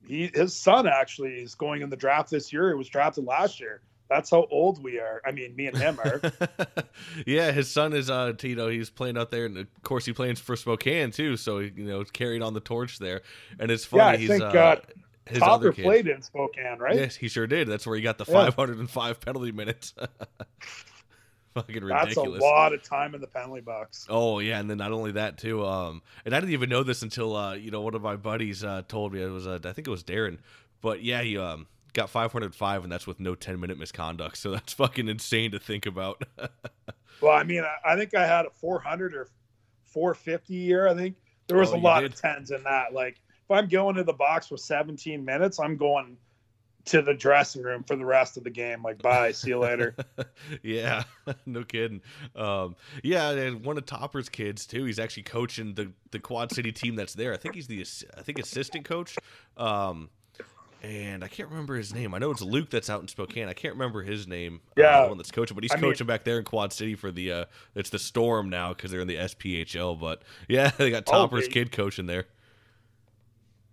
he, 0.06 0.30
his 0.34 0.54
son 0.54 0.86
actually 0.86 1.36
is 1.36 1.54
going 1.54 1.80
in 1.80 1.88
the 1.88 1.96
draft 1.96 2.30
this 2.30 2.52
year. 2.52 2.70
It 2.70 2.76
was 2.76 2.88
drafted 2.88 3.24
last 3.24 3.58
year. 3.58 3.80
That's 4.08 4.30
how 4.30 4.46
old 4.50 4.82
we 4.82 5.00
are. 5.00 5.20
I 5.26 5.32
mean, 5.32 5.56
me 5.56 5.66
and 5.66 5.76
him 5.76 5.98
are. 5.98 6.20
yeah, 7.26 7.50
his 7.50 7.68
son 7.70 7.92
is 7.92 8.08
uh 8.08 8.34
Tito. 8.36 8.68
He's 8.68 8.88
playing 8.88 9.18
out 9.18 9.30
there, 9.30 9.46
and 9.46 9.56
of 9.58 9.66
course 9.82 10.04
he 10.04 10.12
plays 10.12 10.38
for 10.38 10.54
Spokane 10.54 11.10
too. 11.10 11.36
So 11.36 11.58
he, 11.58 11.72
you 11.74 11.84
know 11.84 12.04
carried 12.04 12.42
on 12.42 12.54
the 12.54 12.60
torch 12.60 12.98
there. 12.98 13.22
And 13.58 13.70
it's 13.70 13.84
funny. 13.84 14.02
Yeah, 14.02 14.08
I 14.08 14.16
he's 14.16 14.28
think, 14.28 14.42
uh, 14.42 14.46
uh, 14.46 14.76
his 15.26 15.42
kid. 15.42 15.84
played 15.84 16.06
in 16.08 16.22
Spokane, 16.22 16.78
right? 16.78 16.96
Yes, 16.96 17.16
he 17.16 17.28
sure 17.28 17.46
did. 17.46 17.68
That's 17.68 17.86
where 17.86 17.96
he 17.96 18.02
got 18.02 18.18
the 18.18 18.24
Yeah. 18.28 18.50
505 18.50 19.20
penalty 19.20 19.52
minutes. 19.52 19.94
Fucking 21.54 21.82
ridiculous. 21.84 22.14
That's 22.14 22.42
a 22.42 22.44
lot 22.44 22.74
of 22.74 22.82
time 22.82 23.14
in 23.14 23.20
the 23.22 23.26
penalty 23.26 23.62
box. 23.62 24.06
Oh 24.10 24.40
yeah, 24.40 24.60
and 24.60 24.68
then 24.68 24.76
not 24.76 24.92
only 24.92 25.12
that 25.12 25.38
too. 25.38 25.64
Um, 25.64 26.02
and 26.26 26.34
I 26.34 26.40
didn't 26.40 26.52
even 26.52 26.68
know 26.68 26.82
this 26.82 27.00
until 27.02 27.34
uh, 27.34 27.54
you 27.54 27.70
know, 27.70 27.80
one 27.80 27.94
of 27.94 28.02
my 28.02 28.16
buddies 28.16 28.62
uh 28.62 28.82
told 28.88 29.14
me 29.14 29.22
it 29.22 29.30
was 29.30 29.46
uh, 29.46 29.58
I 29.64 29.72
think 29.72 29.88
it 29.88 29.90
was 29.90 30.04
Darren, 30.04 30.38
but 30.82 31.02
yeah, 31.02 31.22
he 31.22 31.38
um 31.38 31.66
got 31.94 32.10
505, 32.10 32.82
and 32.82 32.92
that's 32.92 33.06
with 33.06 33.18
no 33.20 33.34
10 33.34 33.58
minute 33.58 33.78
misconduct. 33.78 34.36
So 34.36 34.50
that's 34.52 34.74
fucking 34.74 35.08
insane 35.08 35.50
to 35.52 35.58
think 35.58 35.86
about. 35.86 36.22
Well, 37.22 37.32
I 37.32 37.44
mean, 37.44 37.62
I, 37.64 37.94
I 37.94 37.96
think 37.96 38.14
I 38.14 38.26
had 38.26 38.44
a 38.44 38.50
400 38.50 39.14
or 39.14 39.28
450 39.86 40.52
year. 40.52 40.86
I 40.86 40.92
think 40.94 41.16
there 41.48 41.56
was 41.56 41.72
Oh, 41.72 41.76
a 41.76 41.78
lot 41.78 42.00
did? 42.02 42.12
of 42.12 42.20
tens 42.20 42.50
in 42.50 42.62
that. 42.64 42.92
Like, 42.92 43.16
if 43.48 43.50
I'm 43.56 43.68
going 43.68 43.94
to 43.96 44.04
the 44.04 44.12
box 44.12 44.48
for 44.48 44.56
17 44.56 45.24
minutes, 45.24 45.58
I'm 45.60 45.76
going 45.76 46.16
to 46.86 47.02
the 47.02 47.14
dressing 47.14 47.62
room 47.62 47.82
for 47.82 47.96
the 47.96 48.04
rest 48.04 48.36
of 48.36 48.44
the 48.44 48.50
game. 48.50 48.82
Like, 48.82 49.02
bye, 49.02 49.32
see 49.32 49.48
you 49.50 49.58
later. 49.58 49.94
yeah, 50.62 51.02
no 51.46 51.64
kidding. 51.64 52.00
Um, 52.36 52.76
yeah, 53.02 53.30
and 53.30 53.64
one 53.64 53.76
of 53.76 53.86
Topper's 53.86 54.28
kids 54.28 54.66
too. 54.66 54.84
He's 54.84 54.98
actually 54.98 55.24
coaching 55.24 55.74
the 55.74 55.92
the 56.12 56.18
Quad 56.20 56.52
City 56.52 56.70
team 56.72 56.94
that's 56.96 57.14
there. 57.14 57.32
I 57.32 57.36
think 57.38 57.54
he's 57.56 57.66
the 57.66 57.84
I 58.16 58.22
think 58.22 58.38
assistant 58.38 58.84
coach. 58.84 59.16
Um, 59.56 60.10
and 60.82 61.24
I 61.24 61.28
can't 61.28 61.48
remember 61.48 61.74
his 61.74 61.92
name. 61.92 62.14
I 62.14 62.18
know 62.18 62.30
it's 62.30 62.42
Luke 62.42 62.70
that's 62.70 62.88
out 62.90 63.00
in 63.00 63.08
Spokane. 63.08 63.48
I 63.48 63.54
can't 63.54 63.74
remember 63.74 64.02
his 64.02 64.28
name. 64.28 64.60
uh, 64.68 64.80
Yeah. 64.82 65.02
the 65.02 65.08
one 65.08 65.16
that's 65.16 65.32
coaching, 65.32 65.54
but 65.56 65.64
he's 65.64 65.72
I 65.72 65.76
mean- 65.76 65.90
coaching 65.90 66.06
back 66.06 66.22
there 66.22 66.38
in 66.38 66.44
Quad 66.44 66.72
City 66.72 66.94
for 66.94 67.10
the 67.10 67.32
uh, 67.32 67.44
it's 67.74 67.90
the 67.90 67.98
Storm 67.98 68.48
now 68.50 68.68
because 68.74 68.90
they're 68.92 69.00
in 69.00 69.08
the 69.08 69.16
SPHL. 69.16 69.98
But 69.98 70.22
yeah, 70.48 70.70
they 70.78 70.90
got 70.90 71.04
Oh, 71.08 71.12
Topper's 71.12 71.46
they- 71.48 71.52
kid 71.52 71.72
coaching 71.72 72.06
there. 72.06 72.26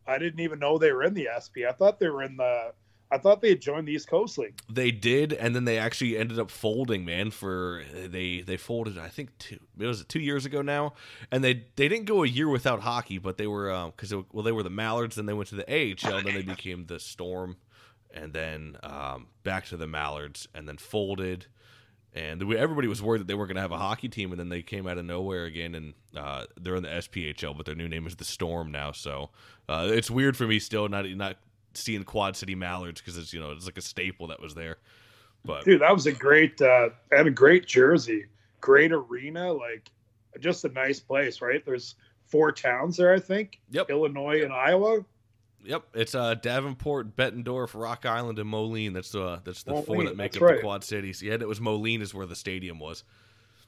I 0.08 0.18
didn't 0.18 0.40
even 0.42 0.60
know 0.60 0.78
they 0.78 0.92
were 0.92 1.04
in 1.04 1.14
the 1.14 1.30
SP. 1.32 1.64
I 1.68 1.72
thought 1.72 2.00
they 2.00 2.10
were 2.10 2.24
in 2.24 2.38
the. 2.38 2.74
I 3.12 3.20
thought 3.20 3.42
they 3.42 3.50
had 3.50 3.62
joined 3.62 3.88
the 3.88 3.92
East 3.92 4.08
Coast 4.08 4.40
League. 4.40 4.60
They 4.68 4.90
did, 4.90 5.34
and 5.34 5.56
then 5.56 5.66
they 5.66 5.78
actually 5.78 6.18
ended 6.18 6.40
up 6.40 6.50
folding. 6.50 7.06
Man, 7.06 7.30
for 7.30 7.84
they 7.94 8.42
they 8.42 8.58
folded. 8.58 8.98
I 8.98 9.08
think 9.08 9.38
two 9.38 9.60
it 9.78 9.86
was 9.86 10.04
two 10.06 10.20
years 10.20 10.46
ago 10.46 10.62
now, 10.62 10.94
and 11.32 11.44
they 11.44 11.66
they 11.76 11.88
didn't 11.88 12.06
go 12.06 12.24
a 12.24 12.28
year 12.28 12.50
without 12.50 12.82
hockey, 12.82 13.20
but 13.20 13.38
they 13.38 13.48
were 13.48 13.92
because 13.96 14.14
well 14.32 14.44
they 14.44 14.52
were 14.52 14.64
the 14.64 14.72
Mallards, 14.72 15.16
then 15.16 15.28
they 15.28 15.34
went 15.34 15.50
to 15.50 15.56
the 15.56 15.70
AHL, 15.70 16.24
then 16.24 16.34
they 16.34 16.42
became 16.42 16.88
the 16.88 17.00
Storm, 17.00 17.58
and 18.12 18.34
then 18.34 18.78
um, 18.82 19.28
back 19.44 19.66
to 19.68 19.78
the 19.78 19.88
Mallards, 19.88 20.48
and 20.56 20.68
then 20.68 20.78
folded. 20.78 21.46
And 22.16 22.44
everybody 22.54 22.88
was 22.88 23.02
worried 23.02 23.22
that 23.22 23.28
they 23.28 23.34
weren't 23.34 23.48
going 23.48 23.56
to 23.56 23.62
have 23.62 23.72
a 23.72 23.78
hockey 23.78 24.08
team, 24.08 24.32
and 24.32 24.40
then 24.40 24.50
they 24.50 24.62
came 24.62 24.86
out 24.86 25.00
of 25.00 25.06
nowhere 25.06 25.46
again, 25.46 25.74
and 25.74 25.94
uh, 26.16 26.46
they're 26.62 26.76
in 26.76 26.84
the 26.84 26.90
SPHL, 26.90 27.58
but 27.58 27.66
their 27.66 27.74
new 27.74 27.90
name 27.90 28.06
is 28.06 28.16
the 28.16 28.24
Storm 28.24 28.72
now. 28.72 28.92
So 28.92 29.32
uh, 29.68 29.90
it's 29.92 30.12
weird 30.12 30.38
for 30.38 30.46
me 30.46 30.60
still 30.60 30.88
not 30.88 31.10
not 31.10 31.38
seeing 31.74 32.04
Quad 32.04 32.36
City 32.36 32.54
Mallards 32.54 33.02
because 33.02 33.18
it's 33.18 33.34
you 33.34 33.40
know 33.40 33.52
it's 33.52 33.66
like 33.66 33.78
a 33.78 33.82
staple 33.82 34.28
that 34.28 34.40
was 34.40 34.54
there. 34.54 34.78
But 35.44 35.66
Dude, 35.66 35.82
that 35.82 35.92
was 35.92 36.06
a 36.06 36.12
great. 36.12 36.62
Uh, 36.62 36.90
had 37.12 37.28
a 37.28 37.32
great 37.32 37.66
jersey, 37.66 38.26
great 38.62 38.92
arena, 38.92 39.52
like 39.52 39.90
just 40.40 40.64
a 40.66 40.70
nice 40.70 41.00
place, 41.00 41.42
right? 41.42 41.66
There's 41.66 41.96
four 42.28 42.52
towns 42.52 42.98
there, 42.98 43.14
I 43.14 43.20
think. 43.20 43.60
Yep. 43.72 43.90
Illinois 43.90 44.44
and 44.44 44.54
Iowa. 44.54 45.04
Yep, 45.66 45.84
it's 45.94 46.14
uh, 46.16 46.36
Davenport, 46.36 47.16
Bettendorf, 47.16 47.80
Rock 47.80 48.06
Island, 48.06 48.38
and 48.40 48.50
Moline. 48.50 48.94
That's 48.94 49.12
the 49.12 49.24
uh, 49.24 49.40
that's 49.44 49.64
the 49.64 49.76
four 49.82 50.04
that 50.04 50.18
make 50.18 50.36
up 50.36 50.48
the. 50.48 50.58
Quad 50.62 50.84
Cities. 50.84 51.22
Yeah, 51.22 51.34
and 51.34 51.42
it 51.42 51.48
was 51.48 51.62
Moline 51.62 52.02
is 52.02 52.14
where 52.14 52.26
the 52.26 52.36
stadium 52.36 52.80
was. 52.80 53.04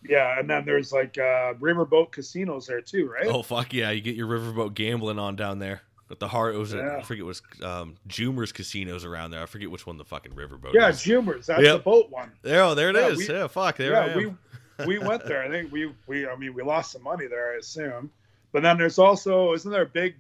Yeah, 0.08 0.38
and 0.40 0.50
then 0.50 0.66
there's 0.66 0.92
like 0.92 1.18
uh, 1.18 1.54
riverboat 1.56 2.12
casinos 2.12 2.68
there 2.68 2.82
too, 2.82 3.08
right? 3.10 3.28
Oh 3.28 3.42
fuck 3.44 3.74
yeah, 3.74 3.92
you 3.92 4.02
get 4.02 4.16
your 4.16 4.28
riverboat 4.28 4.74
gambling 4.74 5.20
on 5.20 5.36
down 5.36 5.60
there. 5.60 5.82
At 6.12 6.20
the 6.20 6.28
heart, 6.28 6.54
it 6.54 6.60
was 6.60 6.74
Yeah. 6.74 6.98
I 6.98 7.02
forget 7.02 7.22
it 7.22 7.26
was 7.26 7.42
um, 7.64 7.96
Jumer's 8.08 8.52
casinos 8.52 9.06
around 9.06 9.32
there. 9.32 9.42
I 9.42 9.48
forget 9.48 9.72
which 9.72 9.88
one 9.88 9.98
the 9.98 10.06
fucking 10.06 10.34
riverboat. 10.34 10.74
yeah, 10.74 10.90
is. 10.90 10.98
Jumers. 10.98 11.48
That's 11.48 11.64
Yep. 11.64 11.78
the 11.78 11.84
boat 11.84 12.12
one. 12.12 12.32
There, 12.44 12.62
oh, 12.62 12.76
there 12.76 12.90
it 12.90 12.96
Yeah, 12.96 13.08
is. 13.08 13.18
we- 13.18 13.34
yeah, 13.34 13.48
fuck, 13.48 13.78
there 13.78 13.98
I 14.00 14.06
yeah, 14.08 14.12
am. 14.12 14.38
we 14.78 14.86
we 14.86 15.00
went 15.00 15.26
there. 15.26 15.42
I 15.42 15.50
think 15.50 15.72
we 15.72 15.92
we 16.06 16.28
I 16.28 16.36
mean 16.36 16.54
we 16.54 16.62
lost 16.62 16.92
some 16.92 17.02
money 17.04 17.26
there, 17.28 17.54
I 17.54 17.58
assume. 17.58 18.12
But 18.52 18.62
then 18.62 18.78
there's 18.78 19.00
also 19.00 19.54
isn't 19.54 19.72
there 19.72 19.82
a 19.84 19.88
big 19.88 20.14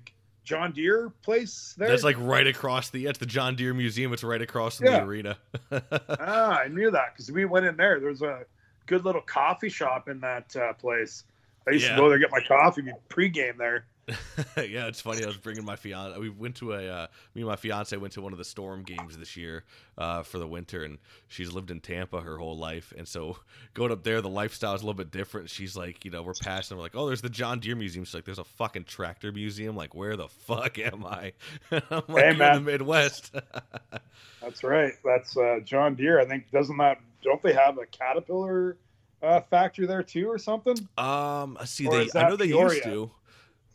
John 0.46 0.72
Deere 0.72 1.10
place 1.24 1.76
there? 1.78 1.89
That's 1.89 2.04
like 2.04 2.16
right 2.20 2.48
across 2.48 2.89
the. 2.89 3.08
It's 3.08 3.20
the 3.20 3.26
John 3.26 3.56
Deere 3.56 3.74
Museum. 3.74 4.14
It's 4.14 4.24
right 4.24 4.41
across 4.41 4.78
from 4.78 4.88
Yeah. 4.88 5.00
the 5.00 5.06
arena. 5.06 5.38
ah, 6.20 6.60
I 6.60 6.68
knew 6.70 6.91
that 6.91 7.14
because 7.14 7.32
we 7.32 7.43
went 7.46 7.66
in 7.66 7.76
there. 7.76 8.00
There's 8.00 8.22
a 8.22 8.46
good 8.86 9.04
little 9.04 9.22
coffee 9.22 9.70
shop 9.70 10.08
in 10.08 10.20
that 10.22 10.56
uh, 10.56 10.74
place. 10.74 11.24
I 11.68 11.72
used 11.72 11.86
Yeah. 11.86 11.96
to 11.96 12.02
go 12.02 12.10
there 12.10 12.20
get 12.20 12.32
my 12.32 12.41
coffee 12.48 12.84
pregame 13.10 13.58
there. 13.58 13.86
yeah, 14.58 14.88
it's 14.88 15.01
funny. 15.01 15.24
I 15.24 15.28
was 15.28 15.38
bringing 15.38 15.66
my 15.66 15.76
fiance. 15.76 16.20
We 16.20 16.30
went 16.30 16.56
to 16.58 16.74
a 16.74 16.88
uh, 16.88 17.08
me 17.34 17.41
and 17.41 17.49
my 17.49 17.56
fiance 17.56 17.95
went 17.97 18.14
to 18.14 18.22
one 18.22 18.34
of 18.34 18.38
the 18.38 18.45
Storm 18.45 18.84
games 18.84 19.18
this 19.18 19.36
year 19.36 19.64
uh, 19.97 20.22
for 20.22 20.38
the 20.38 20.47
winter, 20.47 20.84
and 20.84 20.99
she's 21.28 21.51
lived 21.51 21.72
in 21.72 21.80
Tampa 21.80 22.22
her 22.22 22.38
whole 22.38 22.56
life, 22.58 22.93
and 22.95 23.08
so 23.08 23.38
going 23.74 23.91
up 23.91 24.03
there, 24.03 24.22
the 24.22 24.30
lifestyle 24.30 24.76
is 24.76 24.82
a 24.82 24.86
little 24.86 24.97
bit 24.97 25.10
different. 25.12 25.49
She's 25.49 25.76
like, 25.76 26.06
you 26.06 26.12
know, 26.12 26.22
we're 26.22 26.36
passing, 26.36 26.78
we're 26.78 26.84
like, 26.84 26.95
oh, 26.95 27.08
there's 27.08 27.22
the 27.24 27.30
John 27.30 27.60
Deere 27.60 27.76
Museum. 27.76 28.06
She's 28.06 28.14
like, 28.14 28.26
there's 28.26 28.38
a 28.39 28.43
fucking 28.43 28.84
tractor 28.84 29.32
museum. 29.32 29.76
Like, 29.76 29.95
where 29.95 30.16
the 30.16 30.28
fuck 30.28 30.78
am 30.78 31.03
I? 31.06 31.34
I'm 31.72 32.03
like, 32.08 32.26
Hey, 32.26 32.30
"I'm 32.30 32.41
in 32.41 32.51
the 32.53 32.62
Midwest. 32.62 33.34
That's 34.41 34.64
right. 34.64 34.93
That's 35.03 35.36
uh, 35.36 35.60
John 35.64 35.95
Deere. 35.95 36.20
I 36.20 36.26
think 36.26 36.51
doesn't 36.51 36.78
that 36.78 36.99
don't 37.24 37.41
they 37.41 37.53
have 37.53 37.78
a 37.80 37.86
Caterpillar 37.88 38.78
uh, 39.24 39.41
factory 39.41 39.88
there 39.88 40.03
too 40.03 40.30
or 40.30 40.38
something? 40.38 40.88
um, 40.97 41.58
I 41.60 41.66
see. 41.66 41.88
Or 41.88 42.06
They, 42.06 42.20
I 42.20 42.30
know 42.30 42.36
they 42.36 42.47
Peoria? 42.47 42.74
used 42.76 42.84
to. 42.84 43.12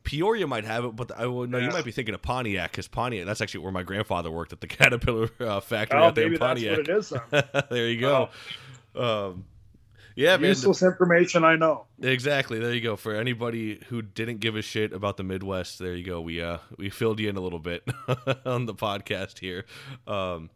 Peoria 0.05 0.47
might 0.47 0.65
have 0.65 0.85
it, 0.85 0.97
but 0.97 1.13
I 1.17 1.27
well, 1.27 1.47
no, 1.47 1.59
you 1.59 1.69
might 1.71 1.85
be 1.85 1.93
thinking 1.93 2.15
of 2.15 2.23
Pontiac 2.23 2.71
because 2.73 2.89
Pontiac. 2.89 3.27
That's 3.27 3.41
actually 3.41 3.61
where 3.61 3.73
my 3.73 3.83
grandfather 3.83 4.31
worked 4.31 4.53
at 4.53 4.61
the 4.61 4.67
Caterpillar 4.69 5.29
uh, 5.41 5.61
factory 5.61 6.01
Oh, 6.01 6.05
out 6.05 6.15
there 6.15 6.27
in 6.27 6.33
that's 6.33 6.41
Pontiac. 6.41 6.79
what 6.79 6.89
it 6.89 6.97
is. 6.97 7.13
There 7.71 7.89
you 7.89 8.01
go. 8.01 8.29
Um, 8.95 9.45
yeah, 10.17 10.37
man. 10.37 10.49
Useless 10.51 10.83
information. 10.83 11.45
I 11.45 11.57
know. 11.57 11.87
Exactly. 12.03 12.59
There 12.59 12.75
you 12.75 12.81
go. 12.81 12.97
For 12.97 13.15
anybody 13.15 13.81
who 13.89 14.03
didn't 14.03 14.41
give 14.41 14.57
a 14.57 14.63
shit 14.63 14.93
about 14.93 15.17
the 15.17 15.23
Midwest, 15.23 15.79
there 15.79 15.95
you 15.95 16.05
go. 16.05 16.21
We 16.21 16.43
uh 16.43 16.59
we 16.77 16.91
filled 16.91 17.21
you 17.21 17.29
in 17.29 17.37
a 17.37 17.41
little 17.41 17.61
bit 17.61 17.85
on 18.45 18.67
the 18.67 18.75
podcast 18.75 19.39
here. 19.39 19.65
Um 20.07 20.51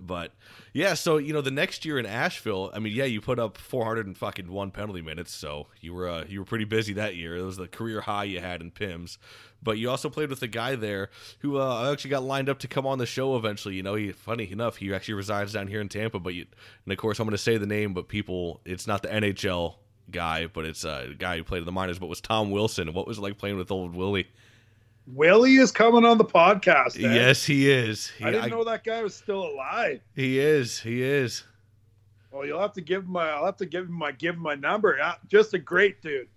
but 0.00 0.32
yeah, 0.72 0.94
so 0.94 1.16
you 1.16 1.32
know 1.32 1.40
the 1.40 1.50
next 1.50 1.84
year 1.84 1.98
in 1.98 2.06
Asheville, 2.06 2.70
I 2.74 2.78
mean, 2.78 2.94
yeah, 2.94 3.04
you 3.04 3.20
put 3.20 3.38
up 3.38 3.58
400 3.58 4.06
and 4.06 4.16
fucking 4.16 4.50
one 4.50 4.70
penalty 4.70 5.02
minutes, 5.02 5.34
so 5.34 5.68
you 5.80 5.94
were 5.94 6.08
uh, 6.08 6.24
you 6.28 6.40
were 6.40 6.44
pretty 6.44 6.64
busy 6.64 6.92
that 6.94 7.16
year. 7.16 7.36
It 7.36 7.42
was 7.42 7.56
the 7.56 7.68
career 7.68 8.02
high 8.02 8.24
you 8.24 8.40
had 8.40 8.60
in 8.60 8.70
Pims, 8.70 9.18
but 9.62 9.78
you 9.78 9.90
also 9.90 10.08
played 10.08 10.30
with 10.30 10.42
a 10.42 10.48
guy 10.48 10.76
there 10.76 11.10
who 11.40 11.58
uh, 11.58 11.90
actually 11.90 12.10
got 12.10 12.22
lined 12.22 12.48
up 12.48 12.58
to 12.60 12.68
come 12.68 12.86
on 12.86 12.98
the 12.98 13.06
show 13.06 13.36
eventually. 13.36 13.74
You 13.74 13.82
know, 13.82 13.94
he 13.94 14.12
funny 14.12 14.50
enough, 14.50 14.76
he 14.76 14.94
actually 14.94 15.14
resides 15.14 15.52
down 15.52 15.66
here 15.66 15.80
in 15.80 15.88
Tampa, 15.88 16.18
but 16.18 16.34
you, 16.34 16.46
and 16.84 16.92
of 16.92 16.98
course 16.98 17.18
I'm 17.18 17.26
going 17.26 17.32
to 17.32 17.38
say 17.38 17.56
the 17.56 17.66
name, 17.66 17.94
but 17.94 18.08
people, 18.08 18.60
it's 18.64 18.86
not 18.86 19.02
the 19.02 19.08
NHL 19.08 19.76
guy, 20.10 20.46
but 20.46 20.64
it's 20.64 20.84
uh, 20.84 21.08
a 21.10 21.14
guy 21.14 21.36
who 21.36 21.44
played 21.44 21.60
in 21.60 21.66
the 21.66 21.72
minors, 21.72 21.98
but 21.98 22.06
was 22.06 22.20
Tom 22.20 22.50
Wilson. 22.50 22.92
What 22.92 23.06
was 23.06 23.18
it 23.18 23.22
like 23.22 23.38
playing 23.38 23.56
with 23.56 23.70
old 23.70 23.94
Willie? 23.94 24.28
Willie 25.06 25.56
is 25.56 25.70
coming 25.70 26.04
on 26.04 26.18
the 26.18 26.24
podcast. 26.24 26.96
eh? 27.02 27.14
Yes, 27.14 27.44
he 27.44 27.70
is. 27.70 28.08
He, 28.10 28.24
I 28.24 28.30
didn't 28.32 28.44
I- 28.44 28.48
know 28.48 28.64
that 28.64 28.84
guy 28.84 29.02
was 29.02 29.14
still 29.14 29.44
alive. 29.46 30.00
he 30.14 30.38
is. 30.38 30.80
He 30.80 31.02
is. 31.02 31.44
Well, 32.32 32.44
you'll 32.44 32.60
have 32.60 32.72
to 32.74 32.80
give 32.82 33.06
my. 33.08 33.30
I'll 33.30 33.46
have 33.46 33.56
to 33.58 33.66
give 33.66 33.84
him 33.86 33.92
my 33.92 34.12
give 34.12 34.34
him 34.34 34.42
my 34.42 34.54
number. 34.56 34.98
Just 35.28 35.54
a 35.54 35.58
great 35.58 36.02
dude. 36.02 36.28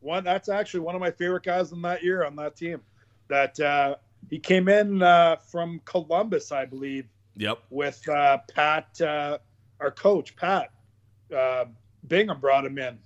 One 0.00 0.24
that's 0.24 0.48
actually 0.48 0.80
one 0.80 0.94
of 0.94 1.00
my 1.00 1.10
favorite 1.10 1.42
guys 1.44 1.72
in 1.72 1.82
that 1.82 2.02
year 2.02 2.24
on 2.24 2.34
that 2.36 2.56
team. 2.56 2.80
That 3.28 3.60
uh, 3.60 3.96
he 4.28 4.38
came 4.40 4.68
in 4.68 5.02
uh, 5.02 5.36
from 5.36 5.80
Columbus, 5.84 6.50
I 6.50 6.64
believe, 6.64 7.06
Yep. 7.36 7.58
with 7.70 8.08
uh, 8.08 8.38
Pat, 8.52 9.00
uh, 9.00 9.38
our 9.78 9.92
coach 9.92 10.34
Pat 10.34 10.70
uh, 11.36 11.66
Bingham 12.08 12.40
brought 12.40 12.64
him 12.66 12.78
in. 12.78 12.98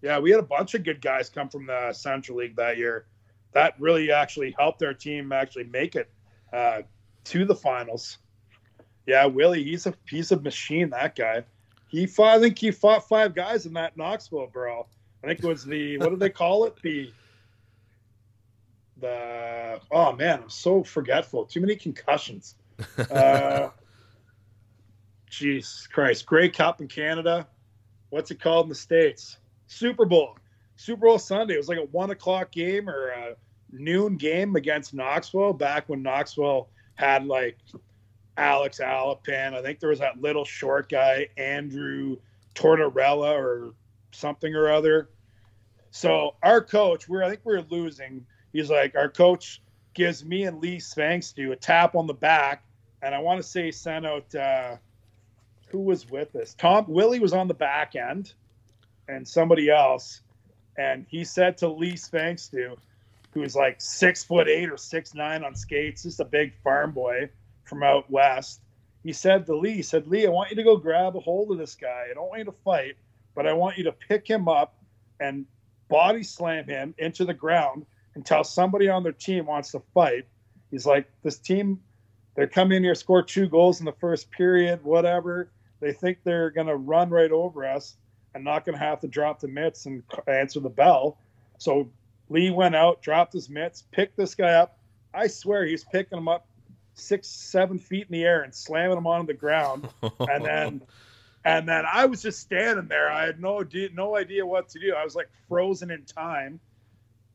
Yeah, 0.00 0.18
we 0.18 0.30
had 0.30 0.40
a 0.40 0.44
bunch 0.44 0.72
of 0.74 0.82
good 0.82 1.02
guys 1.02 1.28
come 1.28 1.50
from 1.50 1.66
the 1.66 1.92
Central 1.92 2.38
League 2.38 2.56
that 2.56 2.78
year. 2.78 3.04
That 3.52 3.74
really 3.78 4.12
actually 4.12 4.54
helped 4.58 4.82
our 4.82 4.94
team 4.94 5.32
actually 5.32 5.64
make 5.64 5.96
it 5.96 6.10
uh, 6.52 6.82
to 7.24 7.44
the 7.44 7.54
finals. 7.54 8.18
Yeah, 9.06 9.26
Willie, 9.26 9.64
he's 9.64 9.86
a 9.86 9.94
he's 10.08 10.32
a 10.32 10.40
machine. 10.40 10.90
That 10.90 11.16
guy. 11.16 11.44
He 11.88 12.06
fought. 12.06 12.36
I 12.36 12.40
think 12.40 12.58
he 12.58 12.70
fought 12.70 13.08
five 13.08 13.34
guys 13.34 13.66
in 13.66 13.72
that 13.72 13.96
Knoxville 13.96 14.46
brawl. 14.52 14.88
I 15.22 15.26
think 15.26 15.42
it 15.42 15.46
was 15.46 15.64
the 15.64 15.98
what 15.98 16.10
do 16.10 16.16
they 16.16 16.30
call 16.30 16.64
it? 16.64 16.76
The 16.82 17.12
the 19.00 19.80
oh 19.90 20.12
man, 20.12 20.40
I'm 20.42 20.50
so 20.50 20.84
forgetful. 20.84 21.46
Too 21.46 21.60
many 21.60 21.76
concussions. 21.76 22.56
Uh, 23.10 23.68
Jesus 25.28 25.86
Christ, 25.86 26.26
Grey 26.26 26.48
Cup 26.48 26.80
in 26.80 26.88
Canada. 26.88 27.46
What's 28.08 28.30
it 28.30 28.40
called 28.40 28.66
in 28.66 28.68
the 28.70 28.74
states? 28.74 29.38
Super 29.68 30.04
Bowl. 30.04 30.36
Super 30.80 31.06
Bowl 31.06 31.18
Sunday. 31.18 31.54
It 31.54 31.58
was 31.58 31.68
like 31.68 31.78
a 31.78 31.84
one 31.84 32.10
o'clock 32.10 32.50
game 32.52 32.88
or 32.88 33.08
a 33.08 33.36
noon 33.70 34.16
game 34.16 34.56
against 34.56 34.94
Knoxville. 34.94 35.52
Back 35.52 35.90
when 35.90 36.02
Knoxville 36.02 36.68
had 36.94 37.26
like 37.26 37.58
Alex 38.38 38.80
Alapin. 38.82 39.52
I 39.52 39.60
think 39.60 39.78
there 39.78 39.90
was 39.90 39.98
that 39.98 40.22
little 40.22 40.46
short 40.46 40.88
guy, 40.88 41.28
Andrew 41.36 42.16
Tortorella 42.54 43.34
or 43.34 43.74
something 44.12 44.54
or 44.54 44.72
other. 44.72 45.10
So 45.90 46.36
our 46.42 46.62
coach, 46.62 47.06
we're 47.10 47.22
I 47.22 47.28
think 47.28 47.42
we 47.44 47.56
are 47.56 47.66
losing. 47.68 48.24
He's 48.54 48.70
like, 48.70 48.96
our 48.96 49.10
coach 49.10 49.60
gives 49.92 50.24
me 50.24 50.44
and 50.44 50.62
Lee 50.62 50.78
Svangstu 50.78 51.52
a 51.52 51.56
tap 51.56 51.94
on 51.94 52.06
the 52.06 52.14
back, 52.14 52.64
and 53.02 53.14
I 53.14 53.18
want 53.18 53.38
to 53.38 53.46
say 53.46 53.70
sent 53.70 54.06
out 54.06 54.34
uh, 54.34 54.76
who 55.68 55.80
was 55.80 56.08
with 56.08 56.34
us. 56.36 56.54
Tom 56.54 56.86
Willie 56.88 57.20
was 57.20 57.34
on 57.34 57.48
the 57.48 57.54
back 57.54 57.96
end, 57.96 58.32
and 59.08 59.28
somebody 59.28 59.68
else, 59.68 60.22
and 60.78 61.06
he 61.08 61.24
said 61.24 61.58
to 61.58 61.68
Lee 61.68 61.94
Svangstu, 61.94 62.76
who's 63.32 63.54
like 63.54 63.80
six 63.80 64.24
foot 64.24 64.48
eight 64.48 64.70
or 64.70 64.76
six 64.76 65.14
nine 65.14 65.44
on 65.44 65.54
skates, 65.54 66.02
just 66.02 66.20
a 66.20 66.24
big 66.24 66.54
farm 66.62 66.92
boy 66.92 67.28
from 67.64 67.82
out 67.82 68.10
west. 68.10 68.60
He 69.02 69.12
said 69.12 69.46
to 69.46 69.56
Lee, 69.56 69.74
he 69.74 69.82
said, 69.82 70.06
Lee, 70.06 70.26
I 70.26 70.30
want 70.30 70.50
you 70.50 70.56
to 70.56 70.62
go 70.62 70.76
grab 70.76 71.16
a 71.16 71.20
hold 71.20 71.50
of 71.52 71.58
this 71.58 71.74
guy. 71.74 72.06
I 72.10 72.14
don't 72.14 72.28
want 72.28 72.40
you 72.40 72.44
to 72.46 72.52
fight, 72.52 72.96
but 73.34 73.46
I 73.46 73.52
want 73.52 73.78
you 73.78 73.84
to 73.84 73.92
pick 73.92 74.28
him 74.28 74.48
up 74.48 74.76
and 75.20 75.46
body 75.88 76.22
slam 76.22 76.66
him 76.66 76.94
into 76.98 77.24
the 77.24 77.34
ground 77.34 77.86
until 78.14 78.44
somebody 78.44 78.88
on 78.88 79.02
their 79.02 79.12
team 79.12 79.46
wants 79.46 79.72
to 79.72 79.82
fight. 79.94 80.26
He's 80.70 80.86
like, 80.86 81.10
this 81.22 81.38
team, 81.38 81.80
they're 82.36 82.46
coming 82.46 82.76
in 82.76 82.84
here, 82.84 82.94
score 82.94 83.22
two 83.22 83.48
goals 83.48 83.80
in 83.80 83.86
the 83.86 83.92
first 83.92 84.30
period, 84.30 84.84
whatever. 84.84 85.50
They 85.80 85.92
think 85.92 86.18
they're 86.22 86.50
going 86.50 86.66
to 86.66 86.76
run 86.76 87.10
right 87.10 87.30
over 87.32 87.66
us 87.66 87.96
and 88.34 88.44
not 88.44 88.64
going 88.64 88.76
to 88.78 88.84
have 88.84 89.00
to 89.00 89.08
drop 89.08 89.40
the 89.40 89.48
mitts 89.48 89.86
and 89.86 90.02
answer 90.26 90.60
the 90.60 90.68
bell. 90.70 91.18
So 91.58 91.90
Lee 92.28 92.50
went 92.50 92.76
out, 92.76 93.02
dropped 93.02 93.32
his 93.32 93.50
mitts, 93.50 93.84
picked 93.90 94.16
this 94.16 94.34
guy 94.34 94.54
up. 94.54 94.78
I 95.12 95.26
swear 95.26 95.66
he's 95.66 95.84
picking 95.84 96.16
him 96.16 96.28
up 96.28 96.46
six, 96.94 97.28
seven 97.28 97.78
feet 97.78 98.06
in 98.08 98.12
the 98.12 98.24
air 98.24 98.42
and 98.42 98.54
slamming 98.54 98.96
him 98.96 99.06
onto 99.06 99.26
the 99.26 99.34
ground. 99.34 99.88
and 100.20 100.44
then, 100.44 100.82
and 101.44 101.68
then 101.68 101.84
I 101.90 102.06
was 102.06 102.22
just 102.22 102.40
standing 102.40 102.86
there. 102.86 103.10
I 103.10 103.26
had 103.26 103.40
no 103.40 103.60
idea, 103.60 103.88
no 103.92 104.16
idea 104.16 104.46
what 104.46 104.68
to 104.70 104.78
do. 104.78 104.94
I 104.94 105.04
was 105.04 105.14
like 105.14 105.28
frozen 105.48 105.90
in 105.90 106.04
time. 106.04 106.60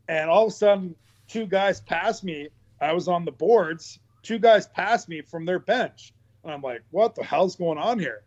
And 0.08 0.30
all 0.30 0.46
of 0.46 0.50
a 0.50 0.56
sudden, 0.56 0.96
two 1.28 1.46
guys 1.46 1.82
passed 1.82 2.24
me. 2.24 2.50
I 2.80 2.94
was 2.94 3.08
on 3.08 3.26
the 3.26 3.32
boards. 3.32 4.00
Two 4.24 4.40
guys 4.40 4.68
passed 4.68 5.10
me 5.10 5.22
from 5.22 5.46
their 5.46 5.60
bench. 5.60 6.14
And 6.44 6.54
I'm 6.54 6.62
like, 6.62 6.84
what 6.92 7.16
the 7.16 7.24
hell's 7.24 7.56
going 7.56 7.78
on 7.78 8.00
here? 8.00 8.24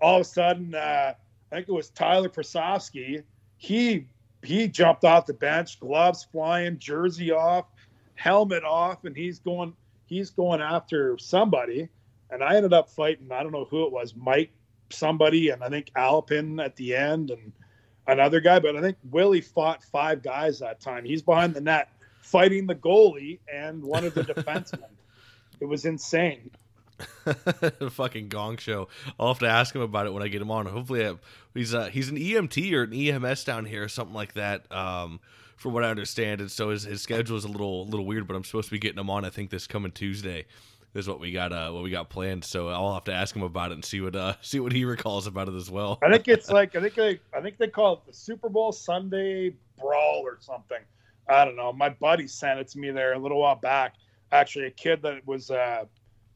All 0.00 0.16
of 0.16 0.22
a 0.22 0.24
sudden, 0.24 0.74
uh, 0.74 1.14
I 1.54 1.58
think 1.58 1.68
it 1.68 1.72
was 1.72 1.90
Tyler 1.90 2.28
Prosofsky. 2.28 3.22
He 3.58 4.08
he 4.42 4.66
jumped 4.66 5.04
off 5.04 5.26
the 5.26 5.34
bench, 5.34 5.78
gloves 5.78 6.24
flying, 6.24 6.80
jersey 6.80 7.30
off, 7.30 7.66
helmet 8.16 8.64
off, 8.64 9.04
and 9.04 9.16
he's 9.16 9.38
going 9.38 9.72
he's 10.06 10.30
going 10.30 10.60
after 10.60 11.16
somebody. 11.16 11.88
And 12.28 12.42
I 12.42 12.56
ended 12.56 12.72
up 12.72 12.90
fighting, 12.90 13.30
I 13.30 13.44
don't 13.44 13.52
know 13.52 13.66
who 13.66 13.86
it 13.86 13.92
was, 13.92 14.16
Mike 14.16 14.50
somebody, 14.90 15.50
and 15.50 15.62
I 15.62 15.68
think 15.68 15.92
Alpin 15.94 16.58
at 16.58 16.74
the 16.74 16.96
end 16.96 17.30
and 17.30 17.52
another 18.08 18.40
guy. 18.40 18.58
But 18.58 18.74
I 18.74 18.80
think 18.80 18.96
Willie 19.08 19.40
fought 19.40 19.84
five 19.84 20.24
guys 20.24 20.58
that 20.58 20.80
time. 20.80 21.04
He's 21.04 21.22
behind 21.22 21.54
the 21.54 21.60
net 21.60 21.88
fighting 22.20 22.66
the 22.66 22.74
goalie 22.74 23.38
and 23.52 23.80
one 23.80 24.04
of 24.04 24.14
the 24.14 24.24
defensemen. 24.24 24.90
It 25.60 25.66
was 25.66 25.84
insane. 25.84 26.50
fucking 27.90 28.28
gong 28.28 28.56
show. 28.56 28.88
I'll 29.18 29.28
have 29.28 29.38
to 29.40 29.48
ask 29.48 29.74
him 29.74 29.82
about 29.82 30.06
it 30.06 30.12
when 30.12 30.22
I 30.22 30.28
get 30.28 30.42
him 30.42 30.50
on. 30.50 30.66
Hopefully, 30.66 31.06
I, 31.06 31.14
he's 31.54 31.74
uh, 31.74 31.86
he's 31.86 32.08
an 32.08 32.16
EMT 32.16 32.72
or 32.72 32.84
an 32.84 32.92
EMS 32.92 33.44
down 33.44 33.64
here 33.64 33.84
or 33.84 33.88
something 33.88 34.14
like 34.14 34.34
that. 34.34 34.70
Um, 34.72 35.20
from 35.56 35.72
what 35.72 35.84
I 35.84 35.90
understand, 35.90 36.40
and 36.40 36.50
so 36.50 36.70
his, 36.70 36.82
his 36.82 37.00
schedule 37.00 37.36
is 37.36 37.44
a 37.44 37.48
little 37.48 37.86
little 37.86 38.06
weird. 38.06 38.26
But 38.26 38.36
I'm 38.36 38.44
supposed 38.44 38.68
to 38.68 38.72
be 38.72 38.78
getting 38.78 38.98
him 38.98 39.10
on. 39.10 39.24
I 39.24 39.30
think 39.30 39.50
this 39.50 39.66
coming 39.66 39.92
Tuesday 39.92 40.46
is 40.94 41.08
what 41.08 41.18
we 41.20 41.32
got 41.32 41.52
uh 41.52 41.70
what 41.70 41.82
we 41.82 41.90
got 41.90 42.08
planned. 42.08 42.44
So 42.44 42.68
I'll 42.68 42.94
have 42.94 43.04
to 43.04 43.12
ask 43.12 43.34
him 43.34 43.42
about 43.42 43.70
it 43.70 43.74
and 43.74 43.84
see 43.84 44.00
what 44.00 44.16
uh 44.16 44.34
see 44.40 44.60
what 44.60 44.72
he 44.72 44.84
recalls 44.84 45.26
about 45.26 45.48
it 45.48 45.54
as 45.54 45.70
well. 45.70 45.98
I 46.02 46.10
think 46.10 46.28
it's 46.28 46.50
like 46.58 46.76
I 46.76 46.80
think 46.80 46.94
they 46.94 47.20
I 47.34 47.40
think 47.40 47.58
they 47.58 47.68
call 47.68 47.94
it 47.94 48.00
the 48.06 48.12
Super 48.12 48.48
Bowl 48.48 48.72
Sunday 48.72 49.54
Brawl 49.78 50.22
or 50.24 50.38
something. 50.40 50.78
I 51.28 51.44
don't 51.44 51.56
know. 51.56 51.72
My 51.72 51.88
buddy 51.88 52.26
sent 52.28 52.60
it 52.60 52.68
to 52.68 52.78
me 52.78 52.90
there 52.90 53.14
a 53.14 53.18
little 53.18 53.40
while 53.40 53.56
back. 53.56 53.94
Actually, 54.32 54.66
a 54.66 54.70
kid 54.70 55.00
that 55.02 55.26
was 55.26 55.50
uh, 55.50 55.84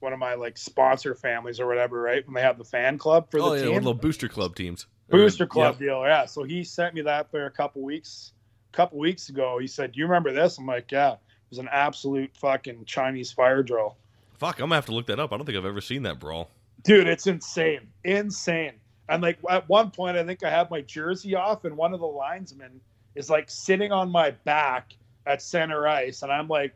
one 0.00 0.12
of 0.12 0.18
my 0.18 0.34
like 0.34 0.56
sponsor 0.58 1.14
families 1.14 1.60
or 1.60 1.66
whatever, 1.66 2.00
right? 2.00 2.24
When 2.26 2.34
they 2.34 2.42
have 2.42 2.58
the 2.58 2.64
fan 2.64 2.98
club 2.98 3.30
for 3.30 3.38
the 3.38 3.46
oh 3.46 3.52
yeah, 3.54 3.62
team, 3.62 3.82
the 3.82 3.94
booster 3.94 4.28
club 4.28 4.54
teams. 4.54 4.86
Booster 5.10 5.46
club 5.46 5.74
Yep. 5.74 5.88
deal. 5.88 6.02
Yeah. 6.02 6.26
So 6.26 6.44
he 6.44 6.64
sent 6.64 6.94
me 6.94 7.02
that 7.02 7.32
there 7.32 7.46
a 7.46 7.50
couple 7.50 7.82
weeks, 7.82 8.32
a 8.72 8.76
couple 8.76 8.98
weeks 8.98 9.28
ago. 9.28 9.58
He 9.58 9.66
said, 9.66 9.92
"Do 9.92 10.00
you 10.00 10.06
remember 10.06 10.32
this?" 10.32 10.58
I'm 10.58 10.66
like, 10.66 10.90
"Yeah." 10.92 11.12
It 11.12 11.18
was 11.50 11.58
an 11.58 11.68
absolute 11.72 12.36
fucking 12.36 12.84
Chinese 12.84 13.32
fire 13.32 13.62
drill. 13.62 13.96
Fuck, 14.34 14.56
I'm 14.56 14.64
gonna 14.64 14.74
have 14.74 14.86
to 14.86 14.92
look 14.92 15.06
that 15.06 15.18
up. 15.18 15.32
I 15.32 15.36
don't 15.38 15.46
think 15.46 15.56
I've 15.56 15.64
ever 15.64 15.80
seen 15.80 16.02
that 16.02 16.20
brawl. 16.20 16.50
Dude, 16.84 17.08
it's 17.08 17.26
insane. 17.26 17.88
Insane. 18.04 18.74
And 19.08 19.22
like 19.22 19.38
at 19.48 19.66
one 19.68 19.90
point, 19.90 20.18
I 20.18 20.24
think 20.24 20.44
I 20.44 20.50
had 20.50 20.70
my 20.70 20.82
jersey 20.82 21.34
off, 21.34 21.64
and 21.64 21.76
one 21.76 21.94
of 21.94 22.00
the 22.00 22.06
linesmen 22.06 22.80
is 23.14 23.30
like 23.30 23.48
sitting 23.50 23.90
on 23.92 24.10
my 24.10 24.32
back 24.44 24.92
at 25.26 25.40
center 25.40 25.88
ice, 25.88 26.22
and 26.22 26.30
I'm 26.30 26.48
like 26.48 26.74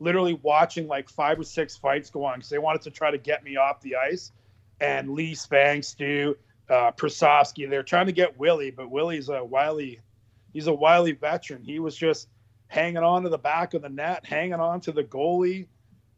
literally 0.00 0.34
watching 0.42 0.88
like 0.88 1.08
five 1.08 1.38
or 1.38 1.44
six 1.44 1.76
fights 1.76 2.10
go 2.10 2.24
on 2.24 2.38
because 2.38 2.48
they 2.50 2.58
wanted 2.58 2.82
to 2.82 2.90
try 2.90 3.10
to 3.10 3.18
get 3.18 3.44
me 3.44 3.56
off 3.56 3.80
the 3.80 3.94
ice. 3.96 4.32
And 4.80 5.10
Lee 5.10 5.34
Svangstu, 5.34 6.34
uh, 6.70 6.90
Prosofsky, 6.92 7.68
they're 7.68 7.82
trying 7.82 8.06
to 8.06 8.12
get 8.12 8.38
Willie, 8.38 8.70
but 8.70 8.90
Willie's 8.90 9.28
a 9.28 9.44
wily, 9.44 10.00
he's 10.52 10.66
a 10.66 10.74
wily 10.74 11.12
veteran. 11.12 11.62
He 11.62 11.78
was 11.78 11.94
just 11.94 12.28
hanging 12.68 12.98
on 12.98 13.22
to 13.24 13.28
the 13.28 13.38
back 13.38 13.74
of 13.74 13.82
the 13.82 13.90
net, 13.90 14.24
hanging 14.24 14.54
on 14.54 14.80
to 14.82 14.92
the 14.92 15.04
goalie. 15.04 15.66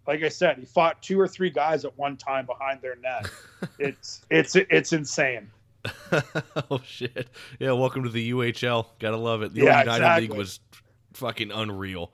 Like 0.07 0.22
I 0.22 0.28
said, 0.28 0.59
he 0.59 0.64
fought 0.64 1.03
two 1.03 1.20
or 1.20 1.26
three 1.26 1.51
guys 1.51 1.85
at 1.85 1.97
one 1.99 2.16
time 2.16 2.47
behind 2.47 2.80
their 2.83 2.97
net. 2.97 3.28
it's 3.78 4.22
it's 4.30 4.55
it's 4.57 4.93
insane. 4.93 5.51
oh 6.70 6.80
shit! 6.85 7.28
Yeah, 7.59 7.72
welcome 7.72 8.05
to 8.05 8.09
the 8.09 8.30
UHL. 8.33 8.87
Gotta 9.01 9.16
love 9.16 9.43
it. 9.43 9.55
The 9.55 9.61
Yeah, 9.62 9.80
United 9.80 9.91
exactly. 9.91 10.28
League 10.28 10.37
was 10.39 10.61
fucking 11.14 11.51
unreal. 11.51 12.12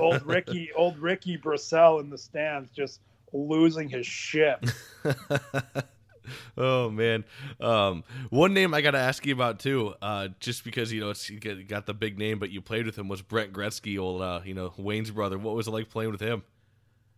Old 0.00 0.24
Ricky, 0.26 0.70
old 0.74 0.98
Ricky 0.98 1.36
Brissell 1.36 2.00
in 2.00 2.10
the 2.10 2.18
stands, 2.18 2.70
just 2.70 3.00
losing 3.32 3.88
his 3.88 4.06
shit. 4.06 4.58
oh 6.56 6.90
man, 6.90 7.24
um, 7.60 8.04
one 8.30 8.54
name 8.54 8.74
I 8.74 8.80
gotta 8.80 8.98
ask 8.98 9.24
you 9.26 9.34
about 9.34 9.60
too, 9.60 9.94
uh, 10.02 10.28
just 10.40 10.64
because 10.64 10.92
you 10.92 11.00
know 11.00 11.10
it's 11.10 11.28
you 11.28 11.38
got- 11.38 11.66
got 11.68 11.86
the 11.86 11.94
big 11.94 12.18
name, 12.18 12.38
but 12.38 12.50
you 12.50 12.60
played 12.60 12.86
with 12.86 12.96
him 12.96 13.08
was 13.08 13.22
Brent 13.22 13.52
Gretzky, 13.52 13.98
old 13.98 14.22
uh, 14.22 14.40
you 14.44 14.54
know 14.54 14.72
Wayne's 14.76 15.10
brother. 15.10 15.38
What 15.38 15.54
was 15.54 15.68
it 15.68 15.72
like 15.72 15.90
playing 15.90 16.12
with 16.12 16.20
him? 16.20 16.42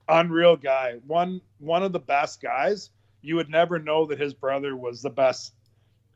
Unreal 0.09 0.57
guy, 0.57 0.95
one 1.07 1.41
one 1.59 1.83
of 1.83 1.93
the 1.93 2.01
best 2.01 2.41
guys. 2.41 2.91
You 3.23 3.37
would 3.37 3.51
never 3.51 3.79
know 3.79 4.07
that 4.07 4.19
his 4.19 4.33
brother 4.33 4.75
was 4.77 5.03
the 5.03 5.11
best 5.11 5.53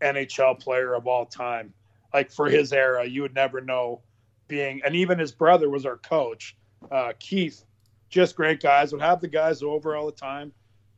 NHL 0.00 0.58
player 0.58 0.94
of 0.94 1.06
all 1.06 1.26
time. 1.26 1.72
Like 2.12 2.30
for 2.30 2.48
his 2.48 2.72
era, 2.72 3.04
you 3.04 3.22
would 3.22 3.34
never 3.34 3.60
know 3.60 4.00
being, 4.48 4.80
and 4.84 4.94
even 4.94 5.18
his 5.18 5.32
brother 5.32 5.70
was 5.70 5.86
our 5.86 5.96
coach, 5.96 6.56
uh, 6.90 7.12
Keith. 7.18 7.64
Just 8.08 8.36
great 8.36 8.60
guys. 8.60 8.92
Would 8.92 9.00
have 9.00 9.20
the 9.20 9.28
guys 9.28 9.62
over 9.62 9.96
all 9.96 10.06
the 10.06 10.12
time. 10.12 10.52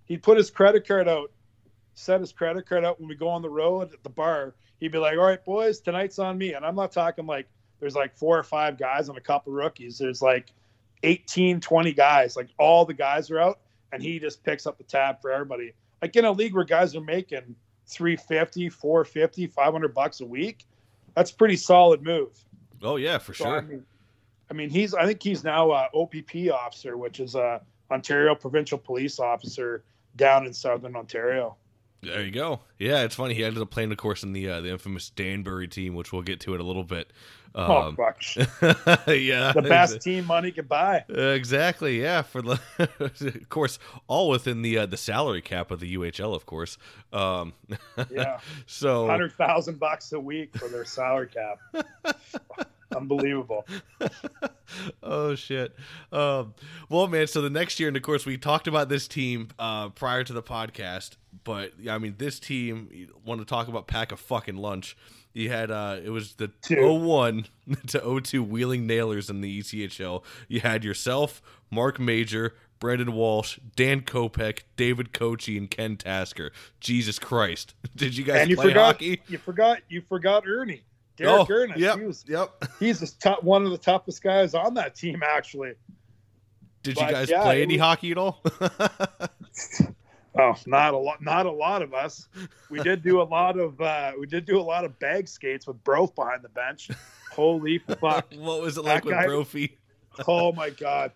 He'd 0.04 0.22
put 0.22 0.36
his 0.36 0.50
credit 0.50 0.86
card 0.86 1.08
out, 1.08 1.32
set 1.94 2.20
his 2.20 2.32
credit 2.32 2.68
card 2.68 2.84
out 2.84 3.00
when 3.00 3.08
we 3.08 3.14
go 3.14 3.28
on 3.28 3.42
the 3.42 3.48
road 3.48 3.92
at 3.92 4.02
the 4.02 4.10
bar. 4.10 4.54
He'd 4.80 4.92
be 4.92 4.98
like, 4.98 5.16
"All 5.16 5.24
right, 5.24 5.42
boys, 5.42 5.80
tonight's 5.80 6.18
on 6.18 6.36
me." 6.36 6.52
And 6.52 6.64
I'm 6.64 6.74
not 6.74 6.92
talking 6.92 7.26
like 7.26 7.48
there's 7.80 7.94
like 7.94 8.14
four 8.14 8.38
or 8.38 8.42
five 8.42 8.78
guys 8.78 9.08
and 9.08 9.16
a 9.16 9.20
couple 9.20 9.52
rookies. 9.52 9.98
There's 9.98 10.22
like 10.22 10.52
18, 11.02 11.60
20 11.60 11.92
guys. 11.92 12.36
Like 12.36 12.48
all 12.58 12.84
the 12.84 12.94
guys 12.94 13.30
are 13.30 13.40
out, 13.40 13.60
and 13.92 14.02
he 14.02 14.18
just 14.18 14.42
picks 14.42 14.66
up 14.66 14.78
the 14.78 14.84
tab 14.84 15.20
for 15.20 15.30
everybody. 15.30 15.72
Like 16.02 16.14
in 16.16 16.24
a 16.24 16.32
league 16.32 16.54
where 16.54 16.64
guys 16.64 16.94
are 16.94 17.00
making 17.00 17.54
350, 17.86 18.68
450, 18.68 19.46
500 19.46 19.94
bucks 19.94 20.20
a 20.20 20.26
week, 20.26 20.66
that's 21.14 21.30
pretty 21.30 21.56
solid 21.56 22.02
move. 22.02 22.44
Oh 22.82 22.96
yeah, 22.96 23.18
for 23.18 23.34
So, 23.34 23.44
sure. 23.44 23.58
I 23.58 23.60
mean, 23.62 23.84
I 24.50 24.54
mean, 24.54 24.70
he's 24.70 24.94
I 24.94 25.06
think 25.06 25.22
he's 25.22 25.44
now 25.44 25.72
a 25.72 25.88
OPP 25.94 26.50
officer, 26.52 26.96
which 26.96 27.20
is 27.20 27.34
a 27.34 27.60
Ontario 27.90 28.34
provincial 28.34 28.78
police 28.78 29.18
officer 29.18 29.84
down 30.16 30.46
in 30.46 30.52
southern 30.52 30.96
Ontario. 30.96 31.56
There 32.02 32.22
you 32.22 32.30
go. 32.30 32.60
Yeah, 32.78 33.02
it's 33.02 33.14
funny. 33.14 33.34
He 33.34 33.44
ended 33.44 33.62
up 33.62 33.70
playing, 33.70 33.90
of 33.90 33.98
course, 33.98 34.22
in 34.22 34.32
the 34.32 34.48
uh, 34.48 34.60
the 34.60 34.70
infamous 34.70 35.10
Danbury 35.10 35.66
team, 35.66 35.94
which 35.94 36.12
we'll 36.12 36.22
get 36.22 36.40
to 36.40 36.54
in 36.54 36.60
a 36.60 36.64
little 36.64 36.84
bit. 36.84 37.12
Oh 37.54 37.82
Um, 37.88 37.96
fuck! 37.96 38.22
yeah, 39.08 39.52
The 39.52 39.62
best 39.62 40.00
team 40.00 40.24
money 40.26 40.50
could 40.50 40.68
buy. 40.68 41.04
Uh, 41.08 41.20
exactly. 41.28 42.00
Yeah, 42.02 42.22
for 42.22 42.42
the, 42.42 42.60
of 43.00 43.48
course, 43.48 43.78
all 44.08 44.28
within 44.28 44.62
the 44.62 44.78
uh, 44.78 44.86
the 44.86 44.96
salary 44.96 45.42
cap 45.42 45.70
of 45.70 45.80
the 45.80 45.96
UHL, 45.96 46.34
of 46.34 46.46
course. 46.46 46.78
Um, 47.12 47.52
Yeah, 48.10 48.40
so 48.66 49.06
hundred 49.06 49.32
thousand 49.32 49.78
bucks 49.78 50.12
a 50.12 50.20
week 50.20 50.56
for 50.56 50.68
their 50.68 50.84
salary 50.84 51.28
cap. 51.28 52.16
Unbelievable. 52.94 53.66
oh 55.02 55.34
shit. 55.34 55.74
Um, 56.12 56.54
well, 56.88 57.08
man. 57.08 57.26
So 57.26 57.42
the 57.42 57.50
next 57.50 57.80
year, 57.80 57.88
and 57.88 57.96
of 57.96 58.02
course, 58.02 58.24
we 58.24 58.38
talked 58.38 58.68
about 58.68 58.88
this 58.88 59.08
team 59.08 59.48
uh, 59.58 59.88
prior 59.90 60.22
to 60.24 60.32
the 60.32 60.42
podcast, 60.42 61.16
but 61.44 61.72
yeah, 61.80 61.94
I 61.94 61.98
mean, 61.98 62.14
this 62.18 62.38
team. 62.38 62.88
You 62.92 63.08
want 63.24 63.40
to 63.40 63.44
talk 63.44 63.68
about 63.68 63.86
pack 63.86 64.12
a 64.12 64.16
fucking 64.16 64.56
lunch? 64.56 64.96
You 65.36 65.50
had 65.50 65.70
uh, 65.70 65.98
it 66.02 66.08
was 66.08 66.36
the 66.36 66.48
Two. 66.62 66.94
01 66.94 67.44
to 67.88 68.20
02 68.22 68.42
Wheeling 68.42 68.86
Nailers 68.86 69.28
in 69.28 69.42
the 69.42 69.60
ECHL. 69.60 70.22
You 70.48 70.60
had 70.60 70.82
yourself, 70.82 71.42
Mark 71.70 72.00
Major. 72.00 72.54
Brendan 72.78 73.14
Walsh, 73.14 73.58
Dan 73.74 74.02
Kopec, 74.02 74.60
David 74.76 75.14
Koci, 75.14 75.56
and 75.56 75.70
Ken 75.70 75.96
Tasker. 75.96 76.52
Jesus 76.78 77.18
Christ! 77.18 77.74
Did 77.96 78.14
you 78.14 78.22
guys 78.22 78.42
and 78.42 78.50
you 78.50 78.56
play 78.56 78.68
forgot, 78.68 78.96
hockey? 78.96 79.22
you 79.28 79.38
forgot, 79.38 79.80
you 79.88 80.02
forgot 80.02 80.44
Ernie, 80.46 80.82
Derek 81.16 81.48
Ernest. 81.48 81.78
Oh, 81.78 81.80
yep, 81.80 81.98
He 81.98 82.04
was, 82.04 82.24
yep. 82.28 82.64
he's 82.78 83.00
the 83.00 83.10
top, 83.18 83.42
one 83.42 83.64
of 83.64 83.70
the 83.70 83.78
toughest 83.78 84.22
guys 84.22 84.52
on 84.52 84.74
that 84.74 84.94
team, 84.94 85.22
actually. 85.26 85.72
Did 86.82 86.98
you 86.98 87.08
guys 87.08 87.30
yeah, 87.30 87.42
play 87.42 87.62
any 87.62 87.76
was- 87.76 87.80
hockey 87.80 88.10
at 88.10 88.18
all? 88.18 88.42
Oh, 90.38 90.54
not 90.66 90.94
a 90.94 90.98
lot. 90.98 91.22
Not 91.22 91.46
a 91.46 91.50
lot 91.50 91.82
of 91.82 91.94
us. 91.94 92.28
We 92.70 92.80
did 92.80 93.02
do 93.02 93.20
a 93.20 93.24
lot 93.24 93.58
of. 93.58 93.80
uh 93.80 94.12
We 94.18 94.26
did 94.26 94.44
do 94.44 94.58
a 94.60 94.62
lot 94.62 94.84
of 94.84 94.98
bag 94.98 95.28
skates 95.28 95.66
with 95.66 95.82
Brof 95.84 96.14
behind 96.14 96.42
the 96.42 96.48
bench. 96.48 96.90
Holy 97.32 97.78
fuck! 98.00 98.32
what 98.36 98.60
was 98.60 98.76
it 98.76 98.84
like 98.84 99.02
That 99.02 99.04
with 99.04 99.14
guy- 99.14 99.26
Brophy? 99.26 99.78
Oh 100.26 100.52
my 100.52 100.70
god, 100.70 101.12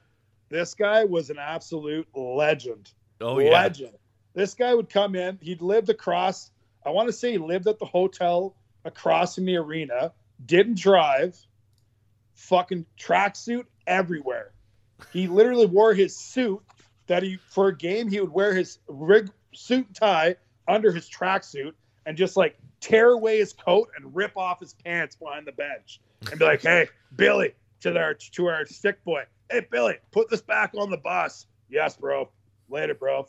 this 0.48 0.74
guy 0.74 1.04
was 1.04 1.30
an 1.30 1.38
absolute 1.38 2.06
legend. 2.14 2.90
Oh 3.20 3.38
yeah, 3.38 3.50
legend. 3.50 3.92
This 4.34 4.54
guy 4.54 4.74
would 4.74 4.88
come 4.88 5.14
in. 5.14 5.38
He'd 5.42 5.60
lived 5.62 5.88
across. 5.90 6.50
I 6.84 6.90
want 6.90 7.08
to 7.08 7.12
say 7.12 7.32
he 7.32 7.38
lived 7.38 7.66
at 7.66 7.78
the 7.78 7.84
hotel 7.86 8.54
across 8.84 9.34
from 9.34 9.44
the 9.44 9.56
arena. 9.56 10.12
Didn't 10.46 10.78
drive. 10.78 11.36
Fucking 12.34 12.86
tracksuit 12.98 13.64
everywhere. 13.86 14.52
He 15.12 15.26
literally 15.26 15.66
wore 15.66 15.92
his 15.94 16.16
suit 16.16 16.62
that 17.10 17.24
he 17.24 17.36
for 17.48 17.66
a 17.66 17.76
game 17.76 18.08
he 18.08 18.20
would 18.20 18.32
wear 18.32 18.54
his 18.54 18.78
rig 18.86 19.28
suit 19.52 19.84
and 19.84 19.96
tie 19.96 20.36
under 20.68 20.92
his 20.92 21.10
tracksuit 21.10 21.72
and 22.06 22.16
just 22.16 22.36
like 22.36 22.56
tear 22.80 23.10
away 23.10 23.38
his 23.38 23.52
coat 23.52 23.90
and 23.96 24.14
rip 24.14 24.36
off 24.36 24.60
his 24.60 24.74
pants 24.74 25.16
behind 25.16 25.44
the 25.44 25.52
bench 25.52 26.00
and 26.30 26.38
be 26.38 26.44
like, 26.44 26.62
"Hey, 26.62 26.88
Billy," 27.16 27.52
to 27.80 27.90
their 27.90 28.14
to 28.14 28.46
our 28.46 28.64
stick 28.64 29.02
boy, 29.02 29.24
"Hey, 29.50 29.66
Billy, 29.68 29.96
put 30.12 30.30
this 30.30 30.40
back 30.40 30.72
on 30.78 30.88
the 30.88 30.98
bus." 30.98 31.46
Yes, 31.68 31.96
bro. 31.96 32.28
Later, 32.68 32.94
bro. 32.94 33.26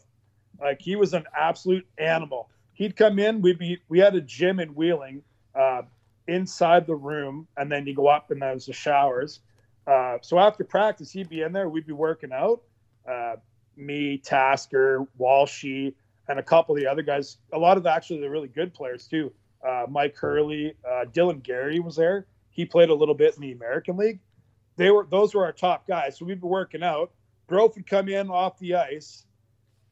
Like 0.60 0.80
he 0.80 0.96
was 0.96 1.16
an 1.16 1.26
absolute 1.36 1.88
animal. 1.98 2.52
He'd 2.74 2.96
come 2.96 3.18
in. 3.18 3.42
We'd 3.42 3.58
be 3.58 3.80
we 3.90 3.98
had 3.98 4.14
a 4.14 4.22
gym 4.22 4.60
in 4.60 4.76
Wheeling, 4.76 5.24
uh, 5.56 5.82
inside 6.28 6.86
the 6.86 6.94
room, 6.94 7.48
and 7.58 7.72
then 7.72 7.88
you 7.88 7.96
go 7.96 8.06
up 8.08 8.30
and 8.30 8.44
there's 8.44 8.68
the 8.68 8.74
showers. 8.74 9.40
Uh, 9.88 10.20
so 10.22 10.38
after 10.38 10.64
practice, 10.64 11.10
he'd 11.10 11.30
be 11.30 11.42
in 11.42 11.52
there. 11.52 11.68
We'd 11.68 11.88
be 11.88 11.94
working 11.94 12.32
out. 12.32 12.62
Uh, 13.10 13.38
me, 13.76 14.18
Tasker, 14.18 15.06
Walshy, 15.20 15.94
and 16.28 16.40
a 16.40 16.44
couple 16.44 16.76
of 16.76 16.82
the 16.82 16.88
other 16.88 17.02
guys. 17.02 17.38
A 17.54 17.58
lot 17.58 17.78
of 17.78 17.86
actually 17.86 18.22
the 18.22 18.30
really 18.30 18.48
good 18.48 18.74
players 18.74 19.08
too. 19.08 19.32
Uh, 19.68 19.86
Mike 19.90 20.16
Hurley, 20.18 20.74
uh, 20.88 21.06
Dylan 21.06 21.44
Gary 21.44 21.80
was 21.80 21.96
there. 21.96 22.26
He 22.50 22.66
played 22.66 22.90
a 22.90 22.94
little 22.94 23.16
bit 23.16 23.36
in 23.36 23.42
the 23.42 23.52
American 23.52 23.98
League. 23.98 24.20
They 24.76 24.92
were 24.92 25.06
those 25.10 25.34
were 25.34 25.46
our 25.46 25.52
top 25.52 25.88
guys. 25.88 26.18
So 26.18 26.26
we'd 26.26 26.42
be 26.42 26.48
working 26.48 26.84
out. 26.84 27.12
Grove 27.48 27.76
would 27.76 27.86
come 27.86 28.08
in 28.08 28.30
off 28.30 28.58
the 28.60 28.76
ice 28.76 29.26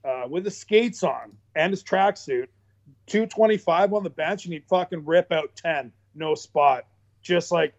uh, 0.03 0.23
with 0.30 0.45
his 0.45 0.57
skates 0.57 1.03
on 1.03 1.34
and 1.55 1.71
his 1.71 1.84
tracksuit, 1.84 2.47
225 3.07 3.93
on 3.93 4.03
the 4.03 4.09
bench, 4.09 4.45
and 4.45 4.53
he'd 4.53 4.65
fucking 4.65 5.05
rip 5.05 5.32
out 5.32 5.55
10, 5.55 5.91
no 6.15 6.36
spot. 6.36 6.86
Just 7.21 7.51
like, 7.51 7.73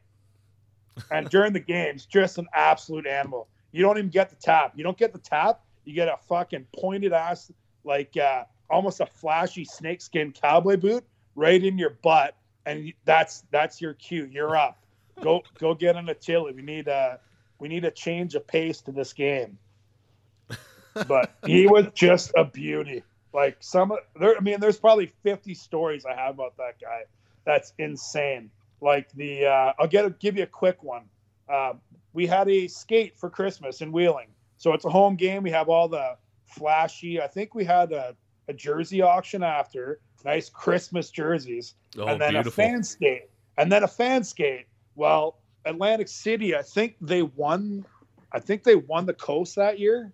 and 1.10 1.30
during 1.30 1.52
the 1.52 1.60
games, 1.60 2.04
just 2.04 2.36
an 2.38 2.46
absolute 2.52 3.06
animal. 3.06 3.48
You 3.72 3.82
don't 3.82 3.96
even 3.96 4.10
get 4.10 4.28
the 4.30 4.36
tap. 4.36 4.72
You 4.76 4.84
don't 4.84 4.98
get 4.98 5.12
the 5.12 5.18
tap. 5.18 5.62
You 5.90 5.94
get 5.94 6.08
a 6.08 6.16
fucking 6.28 6.66
pointed 6.78 7.12
ass, 7.12 7.50
like 7.84 8.16
uh, 8.16 8.44
almost 8.70 9.00
a 9.00 9.06
flashy 9.06 9.64
snakeskin 9.64 10.32
cowboy 10.32 10.76
boot 10.76 11.04
right 11.34 11.62
in 11.62 11.78
your 11.78 11.90
butt, 11.90 12.36
and 12.66 12.92
that's 13.04 13.44
that's 13.50 13.80
your 13.80 13.94
cue. 13.94 14.28
You're 14.30 14.56
up. 14.56 14.78
Go 15.20 15.42
go 15.58 15.74
get 15.74 15.96
on 15.96 16.08
a 16.08 16.14
chili. 16.14 16.52
We 16.52 16.62
need 16.62 16.88
a 16.88 17.18
we 17.58 17.68
need 17.68 17.84
a 17.84 17.90
change 17.90 18.34
of 18.34 18.46
pace 18.46 18.80
to 18.82 18.92
this 18.92 19.12
game 19.12 19.58
but 21.06 21.34
he 21.46 21.66
was 21.66 21.86
just 21.94 22.32
a 22.36 22.44
beauty. 22.44 23.02
Like 23.32 23.56
some, 23.60 23.92
there. 24.18 24.36
I 24.36 24.40
mean, 24.40 24.60
there's 24.60 24.78
probably 24.78 25.06
50 25.22 25.54
stories 25.54 26.04
I 26.04 26.14
have 26.14 26.34
about 26.34 26.56
that 26.56 26.80
guy. 26.80 27.02
That's 27.44 27.72
insane. 27.78 28.50
Like 28.80 29.10
the, 29.12 29.46
uh, 29.46 29.72
I'll 29.78 29.86
get 29.86 30.04
a, 30.04 30.10
give 30.10 30.36
you 30.36 30.42
a 30.42 30.48
quick 30.48 30.82
one. 30.82 31.04
Uh, 31.48 31.74
we 32.12 32.26
had 32.26 32.48
a 32.48 32.66
skate 32.66 33.18
for 33.18 33.30
Christmas 33.30 33.82
in 33.82 33.92
Wheeling, 33.92 34.28
so 34.60 34.74
it's 34.74 34.84
a 34.84 34.90
home 34.90 35.16
game. 35.16 35.42
We 35.42 35.50
have 35.52 35.70
all 35.70 35.88
the 35.88 36.16
flashy. 36.44 37.18
I 37.18 37.26
think 37.26 37.54
we 37.54 37.64
had 37.64 37.92
a, 37.92 38.14
a 38.46 38.52
jersey 38.52 39.00
auction 39.00 39.42
after, 39.42 40.00
nice 40.22 40.50
Christmas 40.50 41.10
jerseys, 41.10 41.74
Oh, 41.98 42.06
and 42.06 42.20
then 42.20 42.32
beautiful. 42.32 42.62
a 42.62 42.66
fan 42.68 42.82
skate, 42.82 43.30
and 43.56 43.72
then 43.72 43.82
a 43.84 43.88
fan 43.88 44.22
skate. 44.22 44.66
Well, 44.96 45.38
Atlantic 45.64 46.08
City, 46.08 46.54
I 46.54 46.60
think 46.62 46.96
they 47.00 47.22
won. 47.22 47.86
I 48.32 48.38
think 48.38 48.62
they 48.62 48.76
won 48.76 49.06
the 49.06 49.14
coast 49.14 49.56
that 49.56 49.78
year. 49.78 50.12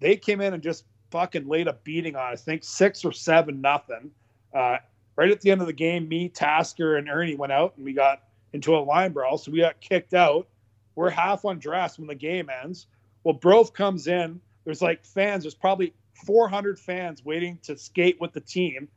They 0.00 0.16
came 0.16 0.40
in 0.40 0.54
and 0.54 0.62
just 0.62 0.86
fucking 1.10 1.46
laid 1.46 1.68
a 1.68 1.74
beating 1.84 2.16
on. 2.16 2.32
I 2.32 2.36
think 2.36 2.64
six 2.64 3.04
or 3.04 3.12
seven 3.12 3.60
nothing. 3.60 4.10
Uh, 4.54 4.78
right 5.16 5.30
at 5.30 5.42
the 5.42 5.50
end 5.50 5.60
of 5.60 5.66
the 5.66 5.72
game, 5.74 6.08
me, 6.08 6.30
Tasker, 6.30 6.96
and 6.96 7.08
Ernie 7.10 7.36
went 7.36 7.52
out 7.52 7.74
and 7.76 7.84
we 7.84 7.92
got 7.92 8.22
into 8.54 8.74
a 8.74 8.78
line 8.78 9.12
brawl. 9.12 9.36
So 9.36 9.52
we 9.52 9.58
got 9.58 9.78
kicked 9.80 10.14
out. 10.14 10.48
We're 10.94 11.10
half 11.10 11.44
undressed 11.44 11.98
when 11.98 12.08
the 12.08 12.14
game 12.14 12.48
ends. 12.64 12.86
Well, 13.24 13.34
Broth 13.34 13.72
comes 13.72 14.06
in. 14.06 14.40
There's 14.64 14.82
like 14.82 15.04
fans. 15.04 15.44
There's 15.44 15.54
probably 15.54 15.94
400 16.26 16.78
fans 16.78 17.24
waiting 17.24 17.58
to 17.64 17.76
skate 17.76 18.20
with 18.20 18.32
the 18.32 18.40
team. 18.40 18.88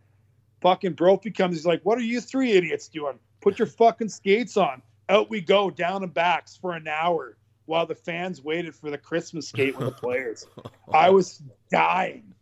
Fucking 0.62 0.94
Brophy 0.94 1.32
comes. 1.32 1.56
He's 1.56 1.66
like, 1.66 1.82
"What 1.84 1.98
are 1.98 2.04
you 2.04 2.22
three 2.22 2.52
idiots 2.52 2.88
doing? 2.88 3.20
Put 3.42 3.60
your 3.60 3.68
fucking 3.68 4.10
skates 4.10 4.58
on." 4.58 4.82
Out 5.10 5.30
we 5.30 5.40
go 5.40 5.70
down 5.70 6.04
and 6.04 6.14
backs 6.14 6.58
for 6.58 6.74
an 6.74 6.88
hour 6.88 7.38
while 7.66 7.86
the 7.86 7.96
fans 7.96 8.42
waited 8.44 8.76
for 8.76 8.90
the 8.90 8.98
Christmas 8.98 9.48
skate 9.48 9.78
with 9.78 9.86
the 9.86 9.92
players. 10.02 10.46
I 10.92 11.10
was 11.12 11.42
dying, 11.72 12.34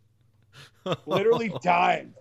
literally 1.04 1.52
dying. 1.62 2.14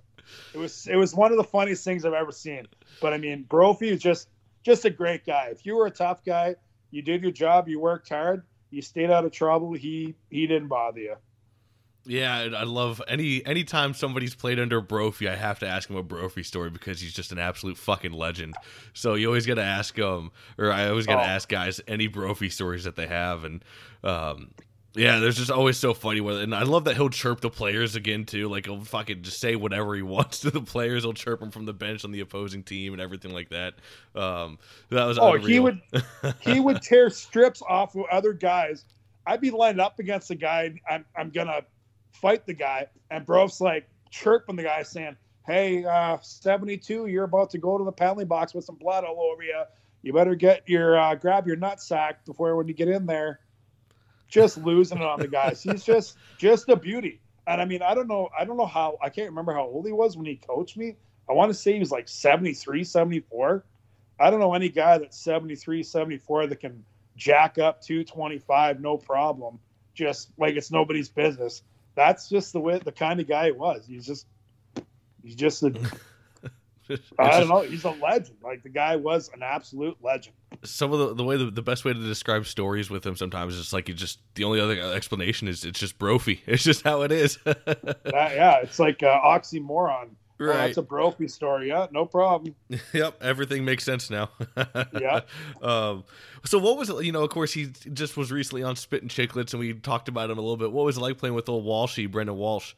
It 0.54 0.58
was 0.58 0.88
it 0.88 0.96
was 0.96 1.16
one 1.16 1.32
of 1.32 1.38
the 1.38 1.44
funniest 1.44 1.84
things 1.84 2.06
I've 2.06 2.14
ever 2.14 2.32
seen. 2.32 2.68
But 3.02 3.14
I 3.14 3.18
mean, 3.18 3.44
Brophy 3.44 3.90
is 3.90 4.02
just 4.02 4.28
just 4.64 4.86
a 4.86 4.90
great 4.90 5.26
guy. 5.26 5.50
If 5.52 5.66
you 5.66 5.76
were 5.76 5.86
a 5.86 5.92
tough 5.92 6.24
guy, 6.26 6.56
you 6.92 7.02
did 7.02 7.22
your 7.22 7.32
job, 7.32 7.68
you 7.68 7.80
worked 7.80 8.10
hard, 8.10 8.44
you 8.76 8.82
stayed 8.82 9.10
out 9.10 9.24
of 9.24 9.32
trouble. 9.32 9.74
He 9.74 10.16
he 10.30 10.46
didn't 10.48 10.68
bother 10.68 11.00
you. 11.00 11.16
Yeah, 12.08 12.50
I 12.56 12.64
love 12.64 13.02
any 13.08 13.44
anytime 13.46 13.94
somebody's 13.94 14.36
played 14.36 14.60
under 14.60 14.82
Brophy, 14.82 15.28
I 15.28 15.36
have 15.36 15.60
to 15.60 15.68
ask 15.68 15.90
him 15.90 15.96
a 15.96 16.04
Brophy 16.04 16.44
story 16.44 16.70
because 16.70 17.00
he's 17.00 17.14
just 17.14 17.32
an 17.32 17.40
absolute 17.40 17.78
fucking 17.78 18.12
legend. 18.12 18.54
So 18.94 19.16
you 19.16 19.28
always 19.28 19.48
got 19.48 19.56
to 19.56 19.64
ask 19.64 19.98
him, 19.98 20.32
or 20.58 20.72
I 20.72 20.90
always 20.90 21.08
got 21.08 21.16
to 21.16 21.22
oh. 21.22 21.26
ask 21.26 21.50
guys 21.50 21.82
any 21.88 22.08
Brophy 22.08 22.50
stories 22.50 22.84
that 22.84 22.96
they 22.96 23.08
have, 23.08 23.44
and 23.46 23.64
um, 24.04 24.52
yeah, 24.96 25.20
there's 25.20 25.36
just 25.36 25.52
always 25.52 25.78
so 25.78 25.94
funny 25.94 26.22
with 26.22 26.38
it, 26.38 26.44
and 26.44 26.56
I 26.56 26.64
love 26.64 26.86
that 26.86 26.96
he'll 26.96 27.10
chirp 27.10 27.42
the 27.42 27.50
players 27.50 27.96
again 27.96 28.26
too. 28.26 28.48
Like 28.48 28.66
he'll 28.66 28.84
fucking 28.84 29.24
just 29.24 29.40
say 29.40 29.56
whatever 29.56 29.96
he 29.96 30.02
wants 30.04 30.40
to 30.40 30.52
the 30.52 30.62
players. 30.62 31.04
He'll 31.04 31.14
chirp 31.14 31.40
them 31.40 31.52
from 31.52 31.66
the 31.66 31.74
bench 31.74 32.06
on 32.06 32.12
the 32.12 32.22
opposing 32.22 32.64
team 32.64 32.94
and 32.94 33.02
everything 33.02 33.34
like 33.34 33.50
that. 33.50 33.76
Um, 34.16 34.58
that 34.90 35.06
was 35.06 35.20
oh, 35.20 35.34
unreal. 35.34 35.48
he 35.48 35.60
would 35.60 35.82
he 36.42 36.60
would 36.62 36.82
tear 36.82 37.10
strips 37.10 37.62
off 37.68 37.96
of 37.96 38.06
other 38.12 38.34
guys. 38.34 38.86
I'd 39.28 39.42
be 39.42 39.52
lined 39.52 39.82
up 39.82 40.00
against 40.00 40.32
a 40.32 40.36
guy. 40.36 40.74
I'm 40.90 41.06
I'm 41.16 41.30
gonna 41.30 41.62
fight 42.14 42.46
the 42.46 42.54
guy, 42.54 42.88
and 43.12 43.26
Bro's 43.26 43.60
like 43.60 43.90
chirping 44.12 44.56
the 44.56 44.64
guy, 44.64 44.84
saying, 44.84 45.18
"Hey, 45.46 45.84
uh, 45.84 46.18
72, 46.22 47.08
you're 47.08 47.26
about 47.26 47.50
to 47.52 47.58
go 47.58 47.78
to 47.78 47.84
the 47.84 47.92
penalty 47.92 48.26
box 48.26 48.54
with 48.54 48.66
some 48.66 48.76
blood 48.76 49.04
all 49.04 49.22
over 49.32 49.44
you. 49.44 49.64
You 50.04 50.14
better 50.14 50.36
get 50.36 50.68
your 50.70 50.98
uh, 50.98 51.16
grab 51.16 51.48
your 51.48 51.56
nut 51.56 51.82
sack 51.82 52.24
before 52.26 52.56
when 52.56 52.68
you 52.68 52.74
get 52.74 52.88
in 52.88 53.06
there." 53.06 53.40
Just 54.28 54.58
losing 54.58 54.98
it 54.98 55.04
on 55.04 55.20
the 55.20 55.28
guys. 55.28 55.62
He's 55.62 55.84
just 55.84 56.18
just 56.38 56.70
a 56.70 56.76
beauty. 56.76 57.22
And 57.48 57.62
I 57.62 57.66
mean, 57.66 57.82
I 57.82 57.94
don't 57.94 58.08
know, 58.08 58.30
I 58.38 58.44
don't 58.44 58.58
know 58.58 58.66
how 58.66 58.98
I 59.02 59.10
can't 59.10 59.30
remember 59.30 59.54
how 59.54 59.66
old 59.66 59.86
he 59.86 59.92
was 59.92 60.18
when 60.18 60.26
he 60.26 60.36
coached 60.36 60.78
me. 60.78 60.96
I 61.30 61.34
want 61.34 61.50
to 61.52 61.54
say 61.54 61.74
he 61.74 61.80
was 61.80 61.92
like 61.92 62.08
73, 62.08 62.84
74. 62.84 63.64
I 64.20 64.30
don't 64.30 64.40
know 64.40 64.54
any 64.54 64.70
guy 64.70 64.98
that's 64.98 65.18
73, 65.18 65.84
74 65.84 66.48
that 66.48 66.60
can 66.60 66.84
jack 67.18 67.58
up 67.58 67.82
225 67.82 68.82
no 68.82 68.98
problem 68.98 69.58
just 69.94 70.32
like 70.38 70.56
it's 70.56 70.70
nobody's 70.70 71.08
business 71.08 71.64
that's 71.96 72.28
just 72.28 72.54
the 72.54 72.60
way 72.60 72.78
the 72.78 72.92
kind 72.92 73.20
of 73.20 73.28
guy 73.28 73.48
he 73.48 73.52
was. 73.54 73.86
He's 73.88 74.06
just 74.06 74.28
he's 75.24 75.36
just 75.36 75.64
a 75.64 75.70
I 77.20 77.40
don't 77.40 77.50
know. 77.50 77.62
He's 77.62 77.84
a 77.84 77.92
legend. 77.92 78.38
Like 78.44 78.64
the 78.64 78.70
guy 78.70 78.96
was 78.96 79.30
an 79.34 79.42
absolute 79.42 79.98
legend. 80.02 80.36
Some 80.64 80.92
of 80.92 81.00
the 81.00 81.16
the 81.16 81.24
way 81.24 81.38
the, 81.38 81.50
the 81.52 81.62
best 81.62 81.86
way 81.86 81.94
to 81.94 82.00
describe 82.00 82.46
stories 82.46 82.90
with 82.90 83.06
him 83.06 83.16
sometimes 83.16 83.56
is 83.56 83.74
like 83.74 83.88
you 83.88 83.94
just 83.94 84.20
the 84.36 84.44
only 84.44 84.60
other 84.60 84.80
explanation 84.94 85.48
is 85.48 85.64
it's 85.66 85.80
just 85.80 85.98
brophy. 85.98 86.44
It's 86.48 86.64
just 86.64 86.84
how 86.84 87.02
it 87.02 87.12
is. 87.12 87.38
that, 87.44 88.00
yeah, 88.14 88.60
it's 88.62 88.80
like 88.80 89.04
uh, 89.04 89.20
oxymoron. 89.20 90.10
Right. 90.38 90.56
Oh, 90.56 90.58
that's 90.58 90.78
a 90.78 90.82
brophy 90.82 91.28
story. 91.28 91.70
Yeah, 91.70 91.88
no 91.92 92.06
problem. 92.06 92.56
yep, 92.94 93.22
everything 93.22 93.64
makes 93.64 93.84
sense 93.84 94.10
now. 94.10 94.30
yeah. 95.00 95.22
Um, 95.62 96.04
so 96.44 96.60
what 96.60 96.78
was 96.78 96.90
it? 96.90 97.04
You 97.06 97.14
know, 97.14 97.24
of 97.24 97.30
course, 97.30 97.54
he 97.54 97.68
just 97.94 98.18
was 98.18 98.32
recently 98.32 98.62
on 98.62 98.76
Spit 98.76 99.02
and 99.02 99.10
Chicklets, 99.10 99.54
and 99.54 99.60
we 99.60 99.74
talked 99.74 100.10
about 100.10 100.30
him 100.30 100.38
a 100.38 100.42
little 100.42 100.58
bit. 100.58 100.72
What 100.72 100.86
was 100.86 100.98
it 100.98 101.02
like 101.02 101.18
playing 101.18 101.36
with 101.36 101.48
old 101.48 101.66
Walshy, 101.66 102.10
Brendan 102.10 102.36
Walsh? 102.36 102.74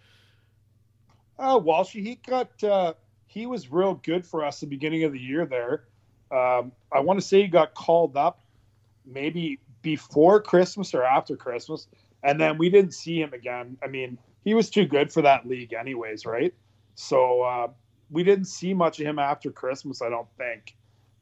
Uh, 1.40 1.60
Walshy, 1.60 2.04
he 2.04 2.16
got 2.16 2.64
uh, 2.64 2.94
he 3.28 3.46
was 3.46 3.72
real 3.72 3.96
good 3.96 4.26
for 4.26 4.44
us 4.44 4.60
the 4.60 4.66
beginning 4.66 5.04
of 5.04 5.12
the 5.12 5.20
year. 5.20 5.46
There, 5.46 5.84
um, 6.32 6.72
I 6.92 7.00
want 7.00 7.20
to 7.20 7.26
say 7.26 7.44
he 7.44 7.48
got 7.48 7.74
called 7.74 8.18
up 8.18 8.40
maybe 9.06 9.60
before 9.82 10.42
Christmas 10.42 10.94
or 10.94 11.04
after 11.04 11.38
Christmas, 11.38 11.88
and 12.24 12.40
then 12.40 12.58
we 12.58 12.70
didn't 12.70 12.94
see 12.94 13.22
him 13.22 13.34
again. 13.34 13.78
I 13.84 13.88
mean, 13.88 14.18
he 14.44 14.54
was 14.54 14.70
too 14.70 14.86
good 14.86 15.12
for 15.12 15.22
that 15.22 15.48
league, 15.48 15.74
anyways, 15.74 16.26
right? 16.26 16.54
So 16.96 17.42
uh, 17.42 17.68
we 18.10 18.24
didn't 18.24 18.46
see 18.46 18.74
much 18.74 19.00
of 19.00 19.06
him 19.06 19.20
after 19.20 19.52
Christmas, 19.52 20.02
I 20.02 20.10
don't 20.10 20.28
think. 20.38 20.76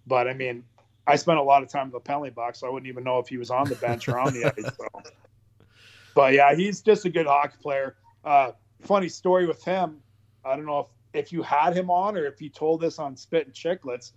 But 0.07 0.27
I 0.27 0.33
mean, 0.33 0.63
I 1.07 1.15
spent 1.15 1.37
a 1.37 1.43
lot 1.43 1.63
of 1.63 1.69
time 1.69 1.87
in 1.87 1.91
the 1.91 1.99
penalty 1.99 2.29
box, 2.29 2.59
so 2.59 2.67
I 2.67 2.69
wouldn't 2.69 2.87
even 2.87 3.03
know 3.03 3.19
if 3.19 3.27
he 3.27 3.37
was 3.37 3.49
on 3.49 3.67
the 3.67 3.75
bench 3.75 4.07
or 4.07 4.17
on 4.17 4.33
the 4.33 4.45
ice. 4.45 4.75
So. 4.77 5.11
But 6.15 6.33
yeah, 6.33 6.55
he's 6.55 6.81
just 6.81 7.05
a 7.05 7.09
good 7.09 7.27
hockey 7.27 7.57
player. 7.61 7.97
Uh, 8.23 8.51
funny 8.81 9.09
story 9.09 9.45
with 9.45 9.63
him. 9.63 9.97
I 10.43 10.55
don't 10.55 10.65
know 10.65 10.79
if, 10.79 10.87
if 11.15 11.31
you 11.31 11.41
had 11.41 11.75
him 11.75 11.89
on 11.89 12.17
or 12.17 12.25
if 12.25 12.41
you 12.41 12.49
told 12.49 12.81
this 12.81 12.99
on 12.99 13.15
Spit 13.15 13.45
and 13.45 13.55
Chicklets, 13.55 14.11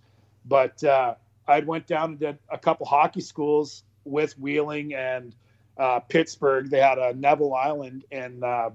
but 0.45 0.83
uh, 0.83 1.15
I 1.47 1.61
went 1.61 1.87
down 1.87 2.11
and 2.11 2.19
did 2.19 2.37
a 2.49 2.57
couple 2.57 2.85
hockey 2.85 3.21
schools 3.21 3.83
with 4.03 4.37
Wheeling 4.37 4.93
and 4.93 5.35
uh, 5.77 5.99
Pittsburgh. 6.01 6.69
They 6.69 6.79
had 6.81 6.97
a 6.97 7.13
Neville 7.13 7.53
Island 7.53 8.05
in 8.11 8.43
uh, 8.43 8.69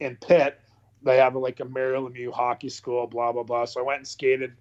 in 0.00 0.16
Pitt, 0.16 0.60
they 1.04 1.18
have 1.18 1.36
like 1.36 1.60
a 1.60 1.64
Mario 1.64 2.08
Lemieux 2.08 2.32
hockey 2.32 2.68
school, 2.68 3.06
blah 3.06 3.32
blah 3.32 3.42
blah. 3.42 3.64
So 3.66 3.80
I 3.80 3.84
went 3.84 3.98
and 3.98 4.08
skated 4.08 4.52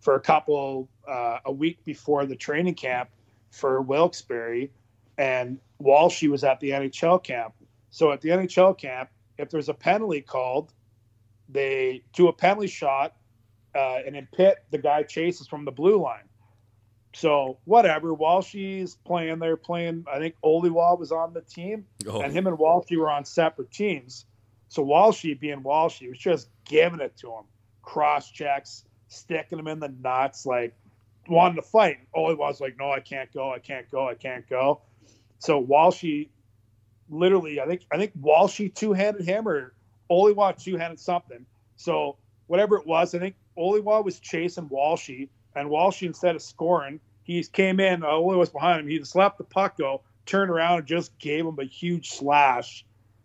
for 0.00 0.16
a 0.16 0.20
couple 0.20 0.88
uh, 1.08 1.38
a 1.44 1.52
week 1.52 1.84
before 1.84 2.26
the 2.26 2.36
training 2.36 2.74
camp 2.74 3.08
for 3.50 3.80
Wilkes-Barre, 3.80 4.70
and 5.18 5.58
Walshy 5.80 6.28
was 6.28 6.42
at 6.42 6.58
the 6.60 6.70
NHL 6.70 7.22
camp. 7.22 7.54
So 7.90 8.10
at 8.10 8.20
the 8.20 8.30
NHL 8.30 8.76
camp, 8.76 9.10
if 9.38 9.50
there's 9.50 9.68
a 9.68 9.74
penalty 9.74 10.22
called, 10.22 10.72
they 11.52 12.02
do 12.12 12.28
a 12.28 12.32
penalty 12.32 12.68
shot, 12.68 13.14
uh, 13.74 13.98
and 14.06 14.16
in 14.16 14.26
pit 14.32 14.64
the 14.70 14.78
guy 14.78 15.02
chases 15.02 15.46
from 15.46 15.64
the 15.64 15.72
blue 15.72 16.00
line. 16.00 16.28
So 17.14 17.58
whatever, 17.64 18.14
Walshy's 18.14 18.96
playing, 19.04 19.38
they're 19.38 19.56
playing. 19.56 20.06
I 20.10 20.18
think 20.18 20.34
Oliwa 20.44 20.98
was 20.98 21.12
on 21.12 21.34
the 21.34 21.42
team, 21.42 21.86
oh. 22.08 22.22
and 22.22 22.32
him 22.32 22.46
and 22.46 22.56
Walshy 22.56 22.96
were 22.96 23.10
on 23.10 23.24
separate 23.24 23.70
teams. 23.70 24.24
So 24.68 24.84
Walshy 24.84 25.38
being 25.38 25.62
Walshy 25.62 26.08
was 26.08 26.18
just 26.18 26.48
giving 26.64 27.00
it 27.00 27.16
to 27.18 27.28
him, 27.28 27.44
cross 27.82 28.30
checks, 28.30 28.84
sticking 29.08 29.58
him 29.58 29.68
in 29.68 29.80
the 29.80 29.88
nuts, 29.88 30.46
like 30.46 30.74
wanting 31.28 31.56
to 31.56 31.62
fight. 31.62 31.98
Was 32.14 32.60
like, 32.60 32.78
no, 32.78 32.90
I 32.90 33.00
can't 33.00 33.30
go, 33.32 33.52
I 33.52 33.58
can't 33.58 33.90
go, 33.90 34.08
I 34.08 34.14
can't 34.14 34.48
go. 34.48 34.80
So 35.38 35.62
Walshy, 35.62 36.30
literally, 37.10 37.60
I 37.60 37.66
think 37.66 37.82
I 37.92 37.98
think 37.98 38.18
Walshy 38.18 38.74
two 38.74 38.94
handed 38.94 39.26
him 39.26 39.46
or 39.46 39.74
Oliwa 40.12 40.56
two 40.62 40.76
handed 40.76 41.00
something. 41.00 41.46
So 41.76 42.16
whatever 42.46 42.76
it 42.76 42.86
was, 42.86 43.14
I 43.14 43.18
think 43.18 43.34
Oliwa 43.56 44.04
was 44.04 44.20
chasing 44.20 44.68
Walshy, 44.68 45.28
and 45.54 45.68
Walshy 45.68 46.06
instead 46.06 46.36
of 46.36 46.42
scoring, 46.42 47.00
he 47.24 47.42
came 47.44 47.80
in. 47.80 48.00
Oliwa 48.00 48.38
was 48.38 48.50
behind 48.50 48.80
him. 48.80 48.88
He 48.88 49.02
let 49.14 49.38
the 49.38 49.44
puck 49.44 49.78
go, 49.78 50.02
turned 50.26 50.50
around, 50.50 50.78
and 50.78 50.86
just 50.86 51.18
gave 51.18 51.46
him 51.46 51.58
a 51.58 51.64
huge 51.64 52.10
slash 52.10 52.84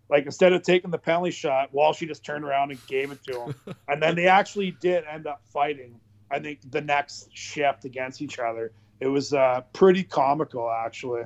like 0.10 0.26
instead 0.26 0.54
of 0.54 0.64
taking 0.64 0.92
the 0.92 0.98
penalty 0.98 1.32
shot, 1.32 1.74
Walshy 1.74 2.08
just 2.08 2.24
turned 2.24 2.46
around 2.46 2.72
and 2.72 2.88
gave 2.88 3.12
it 3.12 3.24
to 3.26 3.42
him. 3.42 3.56
and 3.88 4.02
then 4.02 4.16
they 4.16 4.28
actually 4.28 4.72
did 4.72 5.04
end 5.10 5.28
up 5.28 5.42
fighting. 5.52 6.00
I 6.32 6.40
think 6.40 6.60
the 6.72 6.82
next 6.82 7.30
shift 7.34 7.86
against 7.86 8.22
each 8.22 8.40
other. 8.40 8.72
It 9.00 9.08
was 9.08 9.34
uh, 9.34 9.62
pretty 9.74 10.04
comical, 10.04 10.70
actually. 10.70 11.24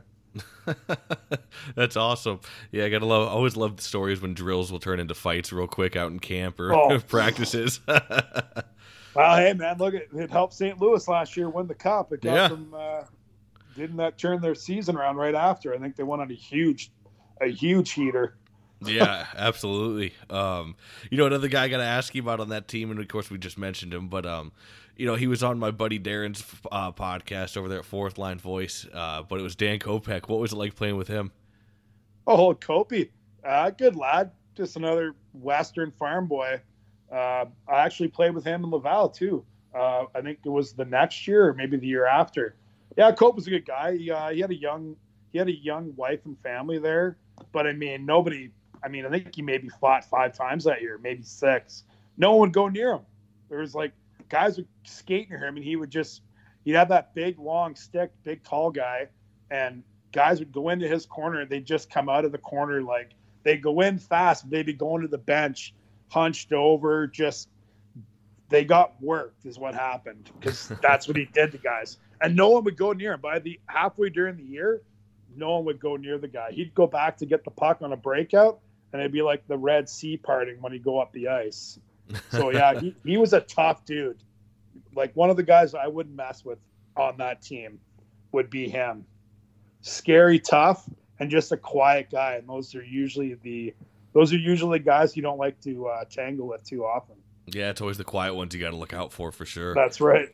That's 1.75 1.95
awesome. 1.95 2.39
Yeah, 2.71 2.85
I 2.85 2.89
gotta 2.89 3.05
love. 3.05 3.27
Always 3.27 3.55
love 3.55 3.77
the 3.77 3.83
stories 3.83 4.21
when 4.21 4.33
drills 4.33 4.71
will 4.71 4.79
turn 4.79 4.99
into 4.99 5.13
fights 5.13 5.51
real 5.51 5.67
quick 5.67 5.95
out 5.95 6.11
in 6.11 6.19
camp 6.19 6.59
or 6.59 6.73
oh. 6.73 6.99
practices. 7.07 7.79
well, 7.87 9.37
hey 9.37 9.53
man, 9.53 9.77
look 9.77 9.93
at 9.93 10.03
it 10.13 10.29
helped 10.29 10.53
St. 10.53 10.79
Louis 10.79 11.07
last 11.07 11.35
year 11.35 11.49
win 11.49 11.67
the 11.67 11.75
cup. 11.75 12.11
It 12.13 12.21
got 12.21 12.33
yeah. 12.33 12.47
them. 12.47 12.73
Uh, 12.75 13.03
didn't 13.75 13.97
that 13.97 14.17
turn 14.17 14.41
their 14.41 14.55
season 14.55 14.97
around 14.97 15.15
right 15.15 15.35
after? 15.35 15.73
I 15.73 15.77
think 15.77 15.95
they 15.95 16.03
won 16.03 16.19
on 16.19 16.29
a 16.29 16.35
huge, 16.35 16.91
a 17.39 17.47
huge 17.47 17.91
heater 17.91 18.35
yeah, 18.85 19.27
absolutely. 19.35 20.13
Um, 20.29 20.75
you 21.09 21.17
know, 21.17 21.25
another 21.25 21.47
guy 21.47 21.63
I 21.63 21.67
got 21.67 21.77
to 21.77 21.83
ask 21.83 22.15
you 22.15 22.21
about 22.21 22.39
on 22.39 22.49
that 22.49 22.67
team, 22.67 22.89
and 22.91 22.99
of 22.99 23.07
course 23.07 23.29
we 23.29 23.37
just 23.37 23.57
mentioned 23.57 23.93
him, 23.93 24.07
but 24.07 24.25
um, 24.25 24.51
you 24.95 25.05
know, 25.05 25.15
he 25.15 25.27
was 25.27 25.43
on 25.43 25.59
my 25.59 25.71
buddy 25.71 25.99
Darren's 25.99 26.43
uh, 26.71 26.91
podcast 26.91 27.57
over 27.57 27.67
there 27.67 27.79
at 27.79 27.85
Fourth 27.85 28.17
Line 28.17 28.37
Voice. 28.37 28.85
Uh, 28.93 29.23
but 29.23 29.39
it 29.39 29.43
was 29.43 29.55
Dan 29.55 29.79
Kopec. 29.79 30.27
What 30.27 30.39
was 30.39 30.53
it 30.53 30.57
like 30.57 30.75
playing 30.75 30.97
with 30.97 31.07
him? 31.07 31.31
Oh, 32.27 32.53
Kopey, 32.53 33.09
uh, 33.43 33.69
good 33.71 33.95
lad. 33.95 34.31
Just 34.55 34.75
another 34.75 35.15
Western 35.33 35.91
farm 35.91 36.27
boy. 36.27 36.61
Uh, 37.11 37.45
I 37.67 37.79
actually 37.79 38.09
played 38.09 38.33
with 38.33 38.43
him 38.43 38.63
in 38.63 38.69
Laval 38.69 39.09
too. 39.09 39.43
Uh, 39.73 40.05
I 40.13 40.21
think 40.21 40.39
it 40.45 40.49
was 40.49 40.73
the 40.73 40.85
next 40.85 41.27
year 41.27 41.47
or 41.47 41.53
maybe 41.53 41.77
the 41.77 41.87
year 41.87 42.05
after. 42.05 42.55
Yeah, 42.97 43.11
Cope 43.11 43.35
was 43.35 43.47
a 43.47 43.49
good 43.49 43.65
guy. 43.65 43.97
He, 43.97 44.11
uh, 44.11 44.29
he 44.29 44.41
had 44.41 44.51
a 44.51 44.55
young 44.55 44.95
he 45.31 45.39
had 45.39 45.47
a 45.47 45.55
young 45.55 45.95
wife 45.95 46.19
and 46.25 46.37
family 46.39 46.77
there, 46.77 47.17
but 47.53 47.65
I 47.65 47.71
mean 47.71 48.05
nobody 48.05 48.51
I 48.83 48.87
mean, 48.87 49.05
I 49.05 49.09
think 49.09 49.33
he 49.35 49.41
maybe 49.41 49.69
fought 49.69 50.03
five 50.05 50.33
times 50.33 50.63
that 50.63 50.81
year, 50.81 50.97
maybe 50.97 51.23
six. 51.23 51.83
No 52.17 52.31
one 52.31 52.39
would 52.39 52.53
go 52.53 52.67
near 52.67 52.93
him. 52.93 53.01
There 53.49 53.59
was 53.59 53.75
like 53.75 53.93
guys 54.31 54.57
would 54.57 54.67
skate 54.83 55.29
near 55.29 55.37
him, 55.37 55.57
and 55.57 55.63
he 55.63 55.75
would 55.75 55.91
just 55.91 56.21
he'd 56.63 56.73
have 56.73 56.89
that 56.89 57.13
big 57.13 57.37
long 57.37 57.75
stick, 57.75 58.11
big 58.23 58.43
tall 58.43 58.71
guy, 58.71 59.07
and 59.51 59.83
guys 60.11 60.39
would 60.39 60.51
go 60.51 60.69
into 60.69 60.87
his 60.87 61.05
corner 61.05 61.41
and 61.41 61.49
they'd 61.49 61.65
just 61.65 61.89
come 61.89 62.09
out 62.09 62.25
of 62.25 62.31
the 62.31 62.37
corner 62.37 62.81
like 62.81 63.11
they'd 63.43 63.61
go 63.61 63.81
in 63.81 63.97
fast, 63.97 64.49
they'd 64.49 64.65
be 64.65 64.73
going 64.73 65.01
to 65.01 65.07
the 65.07 65.17
bench, 65.17 65.73
hunched 66.09 66.53
over, 66.53 67.07
just 67.07 67.49
they 68.49 68.65
got 68.65 69.01
worked 69.01 69.45
is 69.45 69.57
what 69.57 69.73
happened 69.73 70.29
because 70.39 70.67
that's 70.81 71.07
what 71.07 71.17
he 71.17 71.25
did 71.25 71.51
to 71.51 71.57
guys. 71.57 71.97
And 72.21 72.35
no 72.35 72.49
one 72.49 72.63
would 72.65 72.77
go 72.77 72.93
near 72.93 73.13
him. 73.13 73.21
By 73.21 73.39
the 73.39 73.59
halfway 73.65 74.09
during 74.09 74.37
the 74.37 74.43
year, 74.43 74.81
no 75.35 75.55
one 75.55 75.65
would 75.65 75.79
go 75.79 75.95
near 75.95 76.17
the 76.17 76.27
guy. 76.27 76.51
He'd 76.51 76.75
go 76.75 76.85
back 76.85 77.17
to 77.17 77.25
get 77.25 77.43
the 77.43 77.51
puck 77.51 77.81
on 77.81 77.93
a 77.93 77.97
breakout, 77.97 78.59
and 78.91 79.01
it'd 79.01 79.11
be 79.11 79.21
like 79.21 79.47
the 79.47 79.57
Red 79.57 79.89
Sea 79.89 80.17
parting 80.17 80.61
when 80.61 80.73
he'd 80.73 80.83
go 80.83 80.99
up 80.99 81.13
the 81.13 81.29
ice. 81.29 81.79
So 82.31 82.51
yeah, 82.51 82.79
he, 82.79 82.95
he 83.05 83.17
was 83.17 83.33
a 83.33 83.41
tough 83.41 83.85
dude. 83.85 84.17
Like 84.95 85.15
one 85.15 85.29
of 85.29 85.37
the 85.37 85.43
guys 85.43 85.73
I 85.73 85.87
wouldn't 85.87 86.15
mess 86.15 86.43
with 86.43 86.59
on 86.95 87.17
that 87.17 87.41
team 87.41 87.79
would 88.31 88.49
be 88.49 88.67
him. 88.69 89.05
Scary, 89.81 90.39
tough, 90.39 90.87
and 91.19 91.29
just 91.29 91.51
a 91.51 91.57
quiet 91.57 92.09
guy. 92.11 92.35
And 92.35 92.47
those 92.47 92.75
are 92.75 92.83
usually 92.83 93.35
the 93.35 93.73
those 94.13 94.33
are 94.33 94.37
usually 94.37 94.79
guys 94.79 95.15
you 95.15 95.21
don't 95.21 95.37
like 95.37 95.59
to 95.61 95.87
uh, 95.87 96.05
tangle 96.05 96.47
with 96.47 96.63
too 96.63 96.85
often. 96.85 97.15
Yeah, 97.53 97.69
it's 97.69 97.81
always 97.81 97.97
the 97.97 98.03
quiet 98.03 98.33
ones 98.33 98.53
you 98.53 98.61
got 98.61 98.69
to 98.69 98.75
look 98.75 98.93
out 98.93 99.11
for 99.11 99.31
for 99.31 99.45
sure. 99.45 99.73
That's 99.75 99.99
right. 99.99 100.29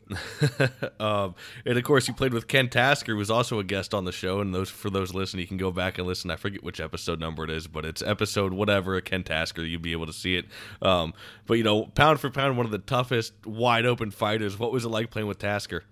um, 1.00 1.34
and 1.66 1.76
of 1.76 1.82
course, 1.84 2.06
you 2.06 2.14
played 2.14 2.32
with 2.32 2.46
Ken 2.46 2.68
Tasker, 2.68 3.12
who 3.12 3.18
was 3.18 3.30
also 3.30 3.58
a 3.58 3.64
guest 3.64 3.92
on 3.92 4.04
the 4.04 4.12
show. 4.12 4.40
And 4.40 4.54
those 4.54 4.70
for 4.70 4.88
those 4.88 5.14
listening, 5.14 5.40
you 5.40 5.46
can 5.48 5.56
go 5.56 5.72
back 5.72 5.98
and 5.98 6.06
listen. 6.06 6.30
I 6.30 6.36
forget 6.36 6.62
which 6.62 6.80
episode 6.80 7.18
number 7.18 7.44
it 7.44 7.50
is, 7.50 7.66
but 7.66 7.84
it's 7.84 8.02
episode 8.02 8.52
whatever 8.52 9.00
Ken 9.00 9.24
Tasker. 9.24 9.64
You'll 9.64 9.80
be 9.80 9.92
able 9.92 10.06
to 10.06 10.12
see 10.12 10.36
it. 10.36 10.46
Um, 10.80 11.12
but 11.46 11.54
you 11.54 11.64
know, 11.64 11.86
pound 11.86 12.20
for 12.20 12.30
pound, 12.30 12.56
one 12.56 12.66
of 12.66 12.72
the 12.72 12.78
toughest 12.78 13.32
wide 13.44 13.84
open 13.84 14.10
fighters. 14.10 14.58
What 14.58 14.70
was 14.72 14.84
it 14.84 14.88
like 14.88 15.10
playing 15.10 15.28
with 15.28 15.38
Tasker? 15.38 15.84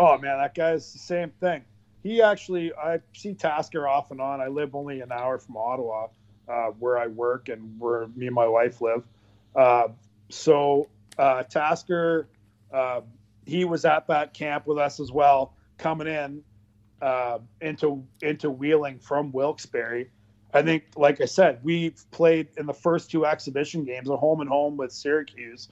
Oh 0.00 0.16
man, 0.16 0.38
that 0.38 0.54
guy's 0.54 0.92
the 0.92 0.98
same 0.98 1.30
thing. 1.40 1.64
He 2.02 2.22
actually, 2.22 2.72
I 2.74 3.00
see 3.12 3.34
Tasker 3.34 3.86
off 3.86 4.12
and 4.12 4.20
on. 4.20 4.40
I 4.40 4.46
live 4.46 4.74
only 4.74 5.00
an 5.00 5.12
hour 5.12 5.38
from 5.38 5.56
Ottawa, 5.56 6.06
uh, 6.48 6.68
where 6.78 6.96
I 6.96 7.08
work 7.08 7.48
and 7.48 7.78
where 7.78 8.06
me 8.16 8.26
and 8.26 8.34
my 8.34 8.46
wife 8.46 8.80
live. 8.80 9.02
Uh, 9.54 9.88
so 10.28 10.88
uh, 11.18 11.42
Tasker, 11.44 12.28
uh, 12.72 13.00
he 13.46 13.64
was 13.64 13.84
at 13.84 14.06
that 14.08 14.34
camp 14.34 14.66
with 14.66 14.78
us 14.78 15.00
as 15.00 15.10
well, 15.10 15.54
coming 15.78 16.06
in 16.06 16.42
uh, 17.00 17.38
into 17.60 18.04
into 18.22 18.50
Wheeling 18.50 18.98
from 18.98 19.32
Wilkes-Barre. 19.32 20.06
I 20.52 20.62
think, 20.62 20.84
like 20.96 21.20
I 21.20 21.26
said, 21.26 21.60
we 21.62 21.90
played 22.10 22.48
in 22.56 22.66
the 22.66 22.74
first 22.74 23.10
two 23.10 23.26
exhibition 23.26 23.84
games, 23.84 24.08
a 24.08 24.16
home 24.16 24.40
and 24.40 24.48
home 24.48 24.76
with 24.76 24.92
Syracuse, 24.92 25.68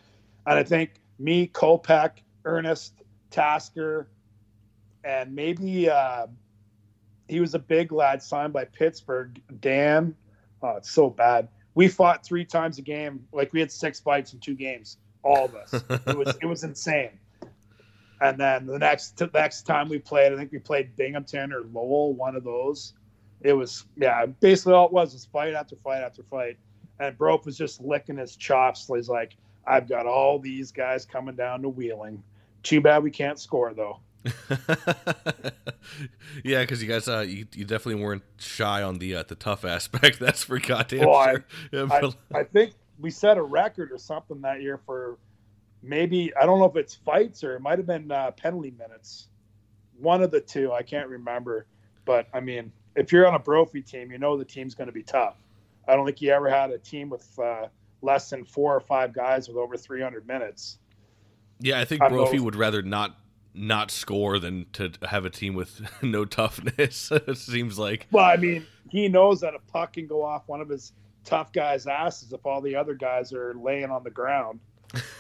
and 0.46 0.59
I 0.59 0.62
think 0.62 0.90
me, 1.18 1.48
Kopec, 1.48 2.11
Ernest, 2.44 2.92
Tasker, 3.30 4.09
and 5.02 5.34
maybe 5.34 5.88
uh, 5.88 6.26
he 7.28 7.40
was 7.40 7.54
a 7.54 7.59
big 7.59 7.92
lad 7.92 8.22
signed 8.22 8.52
by 8.52 8.64
Pittsburgh. 8.64 9.40
Dan, 9.61 10.14
oh, 10.62 10.76
it's 10.76 10.90
so 10.90 11.09
bad 11.11 11.48
we 11.77 11.89
fought 11.89 12.24
three 12.24 12.45
times 12.45 12.79
a 12.79 12.83
game. 12.83 13.24
Like 13.33 13.53
we 13.53 13.61
had 13.61 13.70
six 13.70 14.01
fights 14.01 14.33
in 14.33 14.41
two 14.41 14.55
games, 14.55 14.97
all 15.22 15.45
of 15.45 15.55
us. 15.55 15.72
it 15.74 16.16
was 16.16 16.37
it 16.43 16.47
was 16.47 16.64
insane. 16.64 17.20
And 18.20 18.39
then 18.39 18.66
the 18.66 18.79
next 18.79 19.22
next 19.33 19.62
time 19.62 19.89
we 19.89 20.01
played, 20.01 20.33
I 20.33 20.37
think 20.37 20.51
we 20.51 20.59
played 20.59 20.97
Binghamton 20.97 21.53
or 21.53 21.61
Lowell, 21.72 22.14
one 22.14 22.35
of 22.35 22.43
those. 22.43 22.95
It 23.43 23.53
was 23.53 23.85
yeah, 23.97 24.27
basically 24.27 24.72
all 24.72 24.87
it 24.87 24.93
was 24.93 25.12
was 25.12 25.27
fight 25.27 25.55
after 25.55 25.77
fight 25.77 26.03
after 26.03 26.24
fight. 26.24 26.57
And 26.99 27.16
Broke 27.16 27.45
was 27.45 27.59
just 27.59 27.83
licking 27.83 28.16
his 28.16 28.37
chops. 28.37 28.89
He's 28.93 29.11
like, 29.11 29.37
I've 29.66 29.87
got 29.87 30.07
all 30.07 30.39
these 30.39 30.72
guys 30.72 31.05
coming 31.05 31.37
down 31.37 31.61
to 31.62 31.68
Wheeling. 31.68 32.22
Too 32.62 32.81
bad 32.81 33.03
we 33.03 33.11
can't 33.11 33.39
score 33.39 33.74
though. 33.74 34.01
yeah, 36.45 36.61
because 36.61 36.83
you 36.83 36.89
guys, 36.89 37.09
uh, 37.09 37.20
you, 37.20 37.47
you 37.55 37.64
definitely 37.64 38.03
weren't 38.03 38.22
shy 38.39 38.83
on 38.83 38.99
the 38.99 39.16
uh, 39.16 39.22
the 39.27 39.35
tough 39.35 39.64
aspect. 39.64 40.18
That's 40.20 40.45
for 40.45 40.59
goddamn 40.59 41.09
well, 41.09 41.24
sure. 41.24 41.45
I, 41.72 41.77
yeah, 41.77 42.11
I, 42.35 42.39
I, 42.41 42.45
think 42.45 42.72
we 42.99 43.11
set 43.11 43.39
a 43.39 43.43
record 43.43 43.93
or 43.93 43.99
something 43.99 44.41
that 44.43 44.62
year 44.62 44.79
for 44.85 45.18
maybe 45.83 46.33
I 46.37 46.47
don't 46.47 46.59
know 46.59 46.66
if 46.66 46.77
it's 46.77 46.95
fights 46.95 47.45
or 47.45 47.57
it 47.57 47.61
might 47.61 47.79
have 47.79 47.87
been 47.87 48.11
uh, 48.11 48.33
penalty 48.33 48.72
minutes. 48.79 49.29
One 49.99 50.22
of 50.22 50.31
the 50.31 50.41
two, 50.41 50.72
I 50.72 50.83
can't 50.83 51.09
remember. 51.09 51.66
But 52.05 52.29
I 52.33 52.41
mean, 52.41 52.72
if 52.95 53.12
you're 53.12 53.27
on 53.27 53.35
a 53.35 53.39
Brophy 53.39 53.83
team, 53.83 54.11
you 54.11 54.18
know 54.18 54.37
the 54.37 54.45
team's 54.45 54.74
going 54.74 54.89
to 54.89 54.93
be 54.93 55.03
tough. 55.03 55.37
I 55.89 55.95
don't 55.95 56.05
think 56.05 56.20
you 56.20 56.33
ever 56.33 56.49
had 56.51 56.70
a 56.70 56.79
team 56.79 57.09
with 57.09 57.39
uh, 57.39 57.68
less 58.03 58.29
than 58.31 58.45
four 58.45 58.74
or 58.74 58.81
five 58.81 59.12
guys 59.12 59.49
with 59.49 59.57
over 59.57 59.77
300 59.77 60.27
minutes. 60.27 60.79
Yeah, 61.61 61.81
I 61.81 61.85
think 61.85 62.03
Brophy 62.09 62.39
would 62.39 62.57
rather 62.57 62.83
not 62.83 63.18
not 63.57 63.90
score 63.90 64.38
than 64.38 64.66
to 64.74 64.92
have 65.09 65.24
a 65.24 65.30
team 65.30 65.54
with 65.54 65.80
no 66.02 66.24
toughness. 66.24 67.11
it 67.12 67.38
seems 67.38 67.78
like. 67.78 68.07
Well, 68.11 68.24
I 68.24 68.36
mean, 68.36 68.66
he 68.90 69.09
knows 69.09 69.40
that 69.40 69.54
a 69.54 69.59
puck 69.72 69.94
can 69.94 70.07
go 70.07 70.22
off 70.22 70.42
one 70.46 70.61
of 70.61 70.68
his 70.68 70.92
tough 71.24 71.52
guys' 71.52 71.86
asses 71.86 72.32
if 72.32 72.44
all 72.44 72.61
the 72.61 72.76
other 72.76 72.94
guys 72.94 73.32
are 73.32 73.54
laying 73.54 73.90
on 73.90 74.04
the 74.04 74.11
ground. 74.11 74.61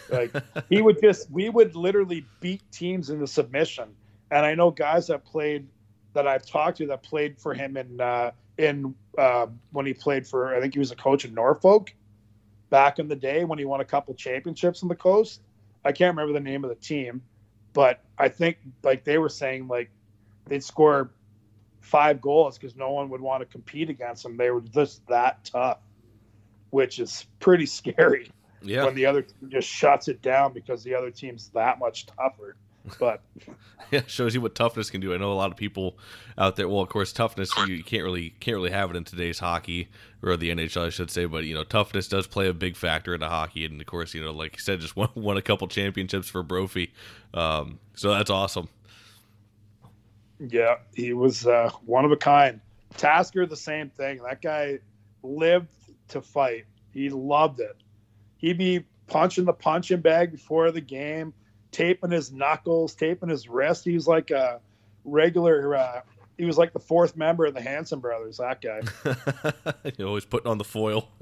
Like 0.08 0.32
he 0.68 0.82
would 0.82 1.00
just, 1.00 1.30
we 1.30 1.48
would 1.48 1.74
literally 1.74 2.26
beat 2.40 2.62
teams 2.70 3.10
into 3.10 3.26
submission. 3.26 3.88
And 4.30 4.44
I 4.44 4.54
know 4.54 4.70
guys 4.70 5.08
that 5.08 5.24
played 5.24 5.66
that 6.14 6.26
I've 6.26 6.46
talked 6.46 6.78
to 6.78 6.86
that 6.86 7.02
played 7.02 7.38
for 7.38 7.54
him 7.54 7.76
in 7.76 8.00
uh, 8.00 8.30
in 8.58 8.94
uh, 9.18 9.46
when 9.72 9.84
he 9.84 9.92
played 9.92 10.26
for, 10.26 10.54
I 10.54 10.60
think 10.60 10.72
he 10.72 10.78
was 10.78 10.90
a 10.90 10.96
coach 10.96 11.24
in 11.24 11.34
Norfolk 11.34 11.92
back 12.70 12.98
in 12.98 13.06
the 13.06 13.16
day 13.16 13.44
when 13.44 13.58
he 13.58 13.64
won 13.64 13.80
a 13.80 13.84
couple 13.84 14.14
championships 14.14 14.82
on 14.82 14.88
the 14.88 14.96
coast. 14.96 15.42
I 15.84 15.92
can't 15.92 16.16
remember 16.16 16.32
the 16.32 16.44
name 16.44 16.64
of 16.64 16.70
the 16.70 16.76
team 16.76 17.22
but 17.76 18.00
I 18.16 18.30
think 18.30 18.56
like 18.82 19.04
they 19.04 19.18
were 19.18 19.28
saying 19.28 19.68
like 19.68 19.90
they'd 20.46 20.64
score 20.64 21.10
five 21.82 22.22
goals 22.22 22.56
because 22.56 22.74
no 22.74 22.90
one 22.90 23.10
would 23.10 23.20
want 23.20 23.42
to 23.42 23.44
compete 23.44 23.90
against 23.90 24.22
them. 24.22 24.38
They 24.38 24.50
were 24.50 24.62
just 24.62 25.06
that 25.08 25.44
tough, 25.44 25.80
which 26.70 26.98
is 26.98 27.26
pretty 27.38 27.66
scary. 27.66 28.30
Yeah. 28.62 28.86
When 28.86 28.94
the 28.94 29.04
other 29.04 29.20
team 29.20 29.50
just 29.50 29.68
shuts 29.68 30.08
it 30.08 30.22
down 30.22 30.54
because 30.54 30.84
the 30.84 30.94
other 30.94 31.10
team's 31.10 31.50
that 31.50 31.78
much 31.78 32.06
tougher. 32.06 32.56
But 32.98 33.20
yeah, 33.90 34.02
shows 34.06 34.34
you 34.34 34.40
what 34.40 34.54
toughness 34.54 34.90
can 34.90 35.00
do. 35.00 35.14
I 35.14 35.16
know 35.16 35.32
a 35.32 35.34
lot 35.34 35.50
of 35.50 35.56
people 35.56 35.98
out 36.38 36.56
there. 36.56 36.68
Well, 36.68 36.80
of 36.80 36.88
course, 36.88 37.12
toughness 37.12 37.50
you 37.66 37.82
can't 37.82 38.04
really 38.04 38.30
can't 38.40 38.56
really 38.56 38.70
have 38.70 38.90
it 38.90 38.96
in 38.96 39.04
today's 39.04 39.38
hockey 39.38 39.88
or 40.22 40.36
the 40.36 40.50
NHL, 40.50 40.86
I 40.86 40.90
should 40.90 41.10
say. 41.10 41.24
But 41.24 41.44
you 41.44 41.54
know, 41.54 41.64
toughness 41.64 42.08
does 42.08 42.26
play 42.26 42.48
a 42.48 42.54
big 42.54 42.76
factor 42.76 43.14
into 43.14 43.28
hockey, 43.28 43.64
and 43.64 43.80
of 43.80 43.86
course, 43.86 44.14
you 44.14 44.22
know, 44.22 44.32
like 44.32 44.54
you 44.54 44.60
said, 44.60 44.80
just 44.80 44.96
won, 44.96 45.08
won 45.14 45.36
a 45.36 45.42
couple 45.42 45.66
championships 45.68 46.28
for 46.28 46.42
Brophy, 46.42 46.92
um, 47.34 47.78
so 47.94 48.10
that's 48.10 48.30
awesome. 48.30 48.68
Yeah, 50.38 50.76
he 50.94 51.12
was 51.12 51.46
uh, 51.46 51.70
one 51.84 52.04
of 52.04 52.12
a 52.12 52.16
kind. 52.16 52.60
Tasker, 52.96 53.46
the 53.46 53.56
same 53.56 53.90
thing. 53.90 54.22
That 54.22 54.42
guy 54.42 54.78
lived 55.22 55.68
to 56.08 56.20
fight. 56.20 56.64
He 56.92 57.08
loved 57.10 57.60
it. 57.60 57.76
He'd 58.38 58.58
be 58.58 58.84
punching 59.06 59.44
the 59.44 59.52
punching 59.52 60.00
bag 60.00 60.32
before 60.32 60.70
the 60.70 60.80
game 60.80 61.32
taping 61.76 62.10
his 62.10 62.32
knuckles, 62.32 62.94
taping 62.94 63.28
his 63.28 63.48
wrist. 63.48 63.84
He 63.84 63.92
was 63.92 64.08
like 64.08 64.30
a 64.30 64.60
regular. 65.04 65.76
Uh, 65.76 66.00
he 66.38 66.46
was 66.46 66.56
like 66.56 66.72
the 66.72 66.80
fourth 66.80 67.16
member 67.16 67.44
of 67.44 67.52
the 67.52 67.60
Hanson 67.60 68.00
brothers. 68.00 68.38
That 68.38 68.62
guy. 68.62 68.80
you 69.98 70.06
always 70.06 70.24
putting 70.24 70.50
on 70.50 70.56
the 70.56 70.64
foil. 70.64 71.10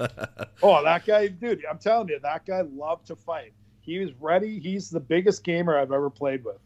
oh, 0.62 0.84
that 0.84 1.04
guy, 1.04 1.26
dude! 1.26 1.64
I'm 1.68 1.78
telling 1.78 2.08
you, 2.08 2.20
that 2.20 2.46
guy 2.46 2.60
loved 2.60 3.08
to 3.08 3.16
fight. 3.16 3.52
He 3.80 3.98
was 3.98 4.12
ready. 4.20 4.60
He's 4.60 4.90
the 4.90 5.00
biggest 5.00 5.42
gamer 5.42 5.76
I've 5.76 5.92
ever 5.92 6.08
played 6.08 6.44
with. 6.44 6.58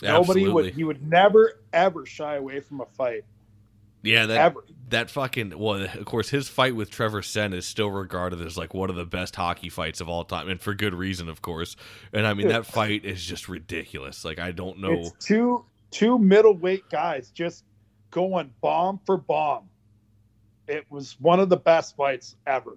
Nobody 0.00 0.40
Absolutely. 0.40 0.52
would. 0.54 0.74
He 0.74 0.84
would 0.84 1.06
never 1.06 1.60
ever 1.74 2.06
shy 2.06 2.36
away 2.36 2.60
from 2.60 2.80
a 2.80 2.86
fight. 2.86 3.24
Yeah, 4.02 4.26
that 4.26 4.54
that 4.90 5.10
fucking 5.10 5.58
well, 5.58 5.82
of 5.82 6.04
course, 6.04 6.30
his 6.30 6.48
fight 6.48 6.74
with 6.74 6.90
Trevor 6.90 7.22
Sen 7.22 7.52
is 7.52 7.66
still 7.66 7.90
regarded 7.90 8.40
as 8.40 8.56
like 8.56 8.74
one 8.74 8.90
of 8.90 8.96
the 8.96 9.04
best 9.04 9.36
hockey 9.36 9.68
fights 9.68 10.00
of 10.00 10.08
all 10.08 10.24
time, 10.24 10.48
and 10.48 10.60
for 10.60 10.74
good 10.74 10.94
reason, 10.94 11.28
of 11.28 11.42
course. 11.42 11.76
And 12.12 12.26
I 12.26 12.34
mean, 12.34 12.48
that 12.48 12.66
fight 12.66 13.04
is 13.04 13.24
just 13.24 13.48
ridiculous. 13.48 14.24
Like, 14.24 14.38
I 14.38 14.52
don't 14.52 14.78
know. 14.78 14.92
It's 14.92 15.12
two 15.24 15.64
two 15.90 16.18
middleweight 16.18 16.88
guys 16.90 17.30
just 17.30 17.64
going 18.10 18.52
bomb 18.60 19.00
for 19.04 19.16
bomb. 19.16 19.68
It 20.66 20.84
was 20.90 21.16
one 21.20 21.40
of 21.40 21.48
the 21.48 21.56
best 21.56 21.96
fights 21.96 22.36
ever. 22.46 22.76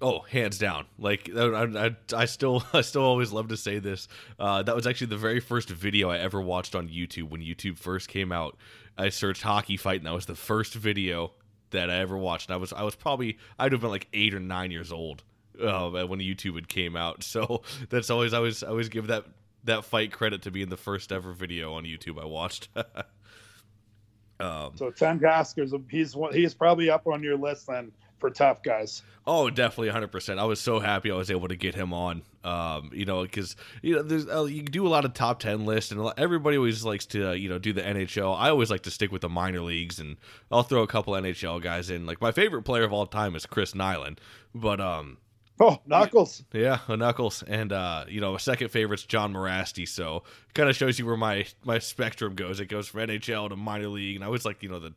Oh, 0.00 0.20
hands 0.20 0.58
down! 0.58 0.86
Like 0.96 1.28
I, 1.36 1.64
I, 1.64 1.96
I, 2.16 2.24
still, 2.26 2.62
I 2.72 2.82
still 2.82 3.02
always 3.02 3.32
love 3.32 3.48
to 3.48 3.56
say 3.56 3.80
this. 3.80 4.06
Uh, 4.38 4.62
that 4.62 4.76
was 4.76 4.86
actually 4.86 5.08
the 5.08 5.16
very 5.16 5.40
first 5.40 5.68
video 5.68 6.08
I 6.08 6.18
ever 6.18 6.40
watched 6.40 6.76
on 6.76 6.88
YouTube 6.88 7.30
when 7.30 7.40
YouTube 7.40 7.78
first 7.78 8.08
came 8.08 8.30
out. 8.30 8.56
I 8.96 9.08
searched 9.08 9.42
hockey 9.42 9.76
fight, 9.76 10.00
and 10.00 10.06
that 10.06 10.14
was 10.14 10.26
the 10.26 10.36
first 10.36 10.74
video 10.74 11.32
that 11.70 11.90
I 11.90 11.96
ever 11.96 12.16
watched. 12.16 12.50
I 12.50 12.56
was, 12.56 12.72
I 12.72 12.82
was 12.82 12.94
probably, 12.94 13.38
I'd 13.58 13.72
have 13.72 13.80
been 13.80 13.90
like 13.90 14.08
eight 14.12 14.34
or 14.34 14.40
nine 14.40 14.70
years 14.70 14.92
old 14.92 15.22
uh, 15.60 15.90
when 15.90 16.20
YouTube 16.20 16.54
had 16.54 16.68
came 16.68 16.96
out. 16.96 17.22
So 17.28 17.62
that's 17.90 18.10
always, 18.10 18.32
I 18.32 18.38
always, 18.38 18.62
I 18.62 18.68
always 18.68 18.88
give 18.88 19.08
that 19.08 19.24
that 19.64 19.84
fight 19.84 20.12
credit 20.12 20.42
to 20.42 20.50
being 20.50 20.68
the 20.68 20.76
first 20.76 21.12
ever 21.12 21.32
video 21.32 21.74
on 21.74 21.84
YouTube 21.84 22.20
I 22.20 22.24
watched. 22.24 22.68
um, 24.40 24.72
so 24.76 24.90
Ken 24.92 25.18
Tasker's, 25.18 25.74
he's 25.90 26.16
he's 26.32 26.54
probably 26.54 26.88
up 26.88 27.06
on 27.06 27.22
your 27.22 27.36
list 27.36 27.66
then 27.66 27.92
for 28.18 28.30
tough 28.30 28.62
guys. 28.62 29.02
Oh, 29.26 29.50
definitely 29.50 29.92
100%. 29.92 30.38
I 30.38 30.44
was 30.44 30.60
so 30.60 30.80
happy 30.80 31.10
I 31.10 31.14
was 31.14 31.30
able 31.30 31.48
to 31.48 31.56
get 31.56 31.74
him 31.74 31.92
on. 31.92 32.22
Um, 32.44 32.90
you 32.94 33.04
know, 33.04 33.22
because 33.22 33.56
you 33.82 33.96
know, 33.96 34.02
there's 34.02 34.26
uh, 34.26 34.44
you 34.44 34.62
do 34.62 34.86
a 34.86 34.88
lot 34.88 35.04
of 35.04 35.12
top 35.12 35.38
10 35.40 35.66
lists 35.66 35.92
and 35.92 36.10
everybody 36.16 36.56
always 36.56 36.84
likes 36.84 37.04
to, 37.06 37.30
uh, 37.30 37.32
you 37.32 37.48
know, 37.48 37.58
do 37.58 37.72
the 37.72 37.82
NHL. 37.82 38.34
I 38.38 38.48
always 38.48 38.70
like 38.70 38.82
to 38.82 38.90
stick 38.90 39.12
with 39.12 39.22
the 39.22 39.28
minor 39.28 39.60
leagues 39.60 39.98
and 39.98 40.16
I'll 40.50 40.62
throw 40.62 40.82
a 40.82 40.86
couple 40.86 41.12
NHL 41.12 41.62
guys 41.62 41.90
in. 41.90 42.06
Like 42.06 42.20
my 42.20 42.32
favorite 42.32 42.62
player 42.62 42.84
of 42.84 42.92
all 42.92 43.06
time 43.06 43.36
is 43.36 43.44
Chris 43.44 43.72
Nilan, 43.72 44.16
but 44.54 44.80
um 44.80 45.18
Oh, 45.60 45.80
Knuckles. 45.86 46.44
Yeah, 46.52 46.78
Knuckles, 46.88 47.42
and 47.42 47.72
uh, 47.72 48.04
you 48.08 48.20
know, 48.20 48.36
second 48.36 48.68
favorite's 48.68 49.02
John 49.02 49.32
Mirasty. 49.32 49.88
So 49.88 50.22
kind 50.54 50.70
of 50.70 50.76
shows 50.76 51.00
you 51.00 51.06
where 51.06 51.16
my 51.16 51.46
my 51.64 51.80
spectrum 51.80 52.36
goes. 52.36 52.60
It 52.60 52.66
goes 52.66 52.86
from 52.86 53.00
NHL 53.00 53.48
to 53.48 53.56
minor 53.56 53.88
league, 53.88 54.14
and 54.14 54.24
I 54.24 54.28
was 54.28 54.44
like, 54.44 54.62
you 54.62 54.68
know, 54.68 54.78
the 54.78 54.94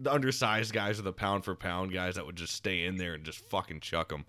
the 0.00 0.12
undersized 0.12 0.72
guys 0.72 0.98
are 0.98 1.02
the 1.02 1.12
pound 1.12 1.44
for 1.44 1.54
pound 1.54 1.92
guys 1.92 2.16
that 2.16 2.26
would 2.26 2.34
just 2.34 2.54
stay 2.54 2.86
in 2.86 2.96
there 2.96 3.14
and 3.14 3.24
just 3.24 3.38
fucking 3.50 3.80
chuck 3.80 4.08
them. 4.08 4.24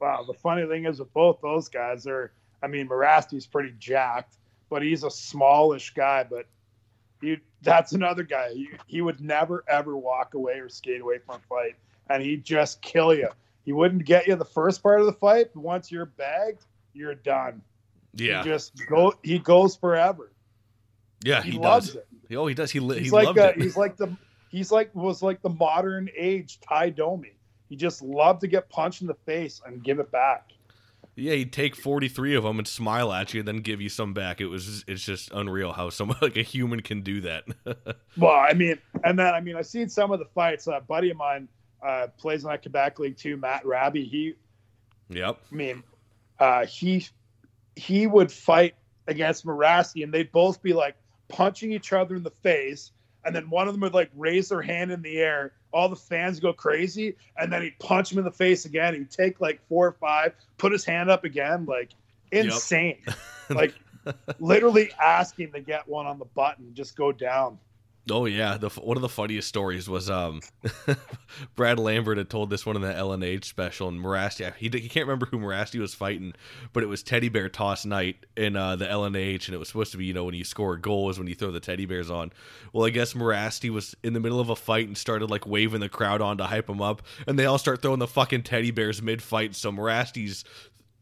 Wow, 0.00 0.24
the 0.26 0.34
funny 0.34 0.66
thing 0.66 0.84
is 0.86 0.98
with 0.98 1.12
both 1.12 1.40
those 1.42 1.68
guys, 1.68 2.08
are 2.08 2.32
I 2.60 2.66
mean, 2.66 2.88
Mirasty's 2.88 3.46
pretty 3.46 3.74
jacked, 3.78 4.38
but 4.68 4.82
he's 4.82 5.04
a 5.04 5.10
smallish 5.10 5.94
guy. 5.94 6.24
But 6.28 6.46
he 7.20 7.36
that's 7.62 7.92
another 7.92 8.24
guy. 8.24 8.52
He, 8.52 8.68
he 8.88 9.00
would 9.00 9.20
never 9.20 9.62
ever 9.68 9.96
walk 9.96 10.34
away 10.34 10.54
or 10.54 10.68
skate 10.68 11.02
away 11.02 11.18
from 11.18 11.36
a 11.36 11.46
fight, 11.48 11.76
and 12.10 12.20
he'd 12.20 12.42
just 12.44 12.82
kill 12.82 13.14
you 13.14 13.28
he 13.64 13.72
wouldn't 13.72 14.04
get 14.04 14.26
you 14.26 14.36
the 14.36 14.44
first 14.44 14.82
part 14.82 15.00
of 15.00 15.06
the 15.06 15.12
fight. 15.12 15.50
But 15.54 15.62
once 15.62 15.90
you're 15.90 16.06
bagged, 16.06 16.64
you're 16.92 17.14
done. 17.14 17.62
Yeah, 18.14 18.42
he 18.42 18.50
just 18.50 18.72
go. 18.88 19.14
He 19.22 19.38
goes 19.38 19.76
forever. 19.76 20.32
Yeah, 21.24 21.42
he, 21.42 21.52
he 21.52 21.58
loves 21.58 21.88
does. 21.88 21.96
it. 22.30 22.36
Oh, 22.36 22.46
he 22.46 22.54
does. 22.54 22.70
He 22.70 22.80
li- 22.80 22.98
he's 22.98 23.06
he 23.06 23.10
like 23.10 23.26
loved 23.26 23.38
a, 23.38 23.50
it. 23.50 23.62
he's 23.62 23.76
like 23.76 23.96
the 23.96 24.14
he's 24.50 24.70
like 24.72 24.94
was 24.94 25.22
like 25.22 25.40
the 25.42 25.50
modern 25.50 26.08
age 26.16 26.60
Tie 26.60 26.90
Domi. 26.90 27.32
He 27.68 27.76
just 27.76 28.02
loved 28.02 28.40
to 28.42 28.48
get 28.48 28.68
punched 28.68 29.00
in 29.00 29.06
the 29.06 29.16
face 29.26 29.62
and 29.64 29.82
give 29.82 29.98
it 29.98 30.10
back. 30.10 30.50
Yeah, 31.14 31.34
he'd 31.34 31.52
take 31.52 31.76
forty 31.76 32.08
three 32.08 32.34
of 32.34 32.44
them 32.44 32.58
and 32.58 32.66
smile 32.66 33.12
at 33.12 33.32
you, 33.32 33.40
and 33.40 33.48
then 33.48 33.58
give 33.58 33.80
you 33.80 33.88
some 33.88 34.12
back. 34.14 34.40
It 34.40 34.46
was 34.46 34.84
it's 34.86 35.04
just 35.04 35.30
unreal 35.32 35.72
how 35.72 35.90
someone 35.90 36.18
like 36.22 36.36
a 36.36 36.42
human 36.42 36.80
can 36.80 37.02
do 37.02 37.20
that. 37.22 37.44
well, 38.16 38.32
I 38.32 38.54
mean, 38.54 38.78
and 39.04 39.18
then 39.18 39.34
I 39.34 39.40
mean, 39.40 39.56
I've 39.56 39.66
seen 39.66 39.88
some 39.88 40.10
of 40.10 40.18
the 40.18 40.26
fights. 40.34 40.66
A 40.66 40.80
buddy 40.80 41.10
of 41.10 41.16
mine 41.16 41.48
uh, 41.82 42.08
plays 42.18 42.44
in 42.44 42.50
that 42.50 42.62
Quebec 42.62 42.98
League 42.98 43.16
too. 43.16 43.36
Matt 43.36 43.66
Raby. 43.66 44.04
He, 44.04 44.34
yep. 45.08 45.38
I 45.50 45.54
mean, 45.54 45.82
uh, 46.38 46.66
he 46.66 47.06
he 47.76 48.06
would 48.06 48.30
fight 48.30 48.74
against 49.06 49.44
Mirasty, 49.44 50.04
and 50.04 50.12
they'd 50.12 50.30
both 50.30 50.62
be 50.62 50.72
like 50.72 50.96
punching 51.28 51.72
each 51.72 51.92
other 51.92 52.16
in 52.16 52.22
the 52.22 52.30
face, 52.30 52.92
and 53.24 53.34
then 53.34 53.50
one 53.50 53.66
of 53.66 53.74
them 53.74 53.80
would 53.80 53.94
like 53.94 54.10
raise 54.16 54.48
their 54.48 54.62
hand 54.62 54.90
in 54.90 55.02
the 55.02 55.18
air. 55.18 55.52
All 55.72 55.88
the 55.88 55.96
fans 55.96 56.38
go 56.38 56.52
crazy, 56.52 57.16
and 57.36 57.52
then 57.52 57.62
he'd 57.62 57.78
punch 57.78 58.12
him 58.12 58.18
in 58.18 58.24
the 58.24 58.30
face 58.30 58.64
again. 58.64 58.94
He'd 58.94 59.10
take 59.10 59.40
like 59.40 59.60
four 59.68 59.86
or 59.86 59.92
five, 59.92 60.34
put 60.58 60.72
his 60.72 60.84
hand 60.84 61.10
up 61.10 61.24
again, 61.24 61.64
like 61.64 61.90
insane, 62.30 62.98
yep. 63.06 63.16
like 63.50 63.74
literally 64.38 64.90
asking 65.00 65.52
to 65.52 65.60
get 65.60 65.88
one 65.88 66.06
on 66.06 66.18
the 66.18 66.24
button, 66.26 66.74
just 66.74 66.96
go 66.96 67.12
down. 67.12 67.58
Oh 68.10 68.24
yeah, 68.24 68.56
the 68.56 68.68
one 68.68 68.96
of 68.96 69.00
the 69.00 69.08
funniest 69.08 69.46
stories 69.48 69.88
was 69.88 70.10
um, 70.10 70.40
Brad 71.54 71.78
Lambert 71.78 72.18
had 72.18 72.28
told 72.28 72.50
this 72.50 72.66
one 72.66 72.74
in 72.74 72.82
the 72.82 72.92
LNH 72.92 73.44
special, 73.44 73.86
and 73.86 74.00
Mirasty 74.00 74.52
he, 74.56 74.68
he 74.68 74.88
can't 74.88 75.06
remember 75.06 75.26
who 75.26 75.38
Mirasty 75.38 75.78
was 75.78 75.94
fighting, 75.94 76.34
but 76.72 76.82
it 76.82 76.86
was 76.86 77.04
teddy 77.04 77.28
bear 77.28 77.48
toss 77.48 77.84
night 77.84 78.26
in 78.36 78.56
uh, 78.56 78.74
the 78.74 78.86
LNH, 78.86 79.46
and 79.46 79.54
it 79.54 79.58
was 79.58 79.68
supposed 79.68 79.92
to 79.92 79.98
be 79.98 80.06
you 80.06 80.14
know 80.14 80.24
when 80.24 80.34
you 80.34 80.42
score 80.42 80.74
a 80.74 80.80
goal 80.80 81.10
is 81.10 81.18
when 81.18 81.28
you 81.28 81.36
throw 81.36 81.52
the 81.52 81.60
teddy 81.60 81.86
bears 81.86 82.10
on. 82.10 82.32
Well, 82.72 82.86
I 82.86 82.90
guess 82.90 83.12
Mirasty 83.14 83.70
was 83.70 83.94
in 84.02 84.14
the 84.14 84.20
middle 84.20 84.40
of 84.40 84.48
a 84.48 84.56
fight 84.56 84.88
and 84.88 84.98
started 84.98 85.30
like 85.30 85.46
waving 85.46 85.80
the 85.80 85.88
crowd 85.88 86.20
on 86.20 86.38
to 86.38 86.44
hype 86.44 86.68
him 86.68 86.82
up, 86.82 87.02
and 87.28 87.38
they 87.38 87.46
all 87.46 87.58
start 87.58 87.82
throwing 87.82 88.00
the 88.00 88.08
fucking 88.08 88.42
teddy 88.42 88.72
bears 88.72 89.00
mid 89.00 89.22
fight. 89.22 89.54
So 89.54 89.70
Mirasty's 89.70 90.44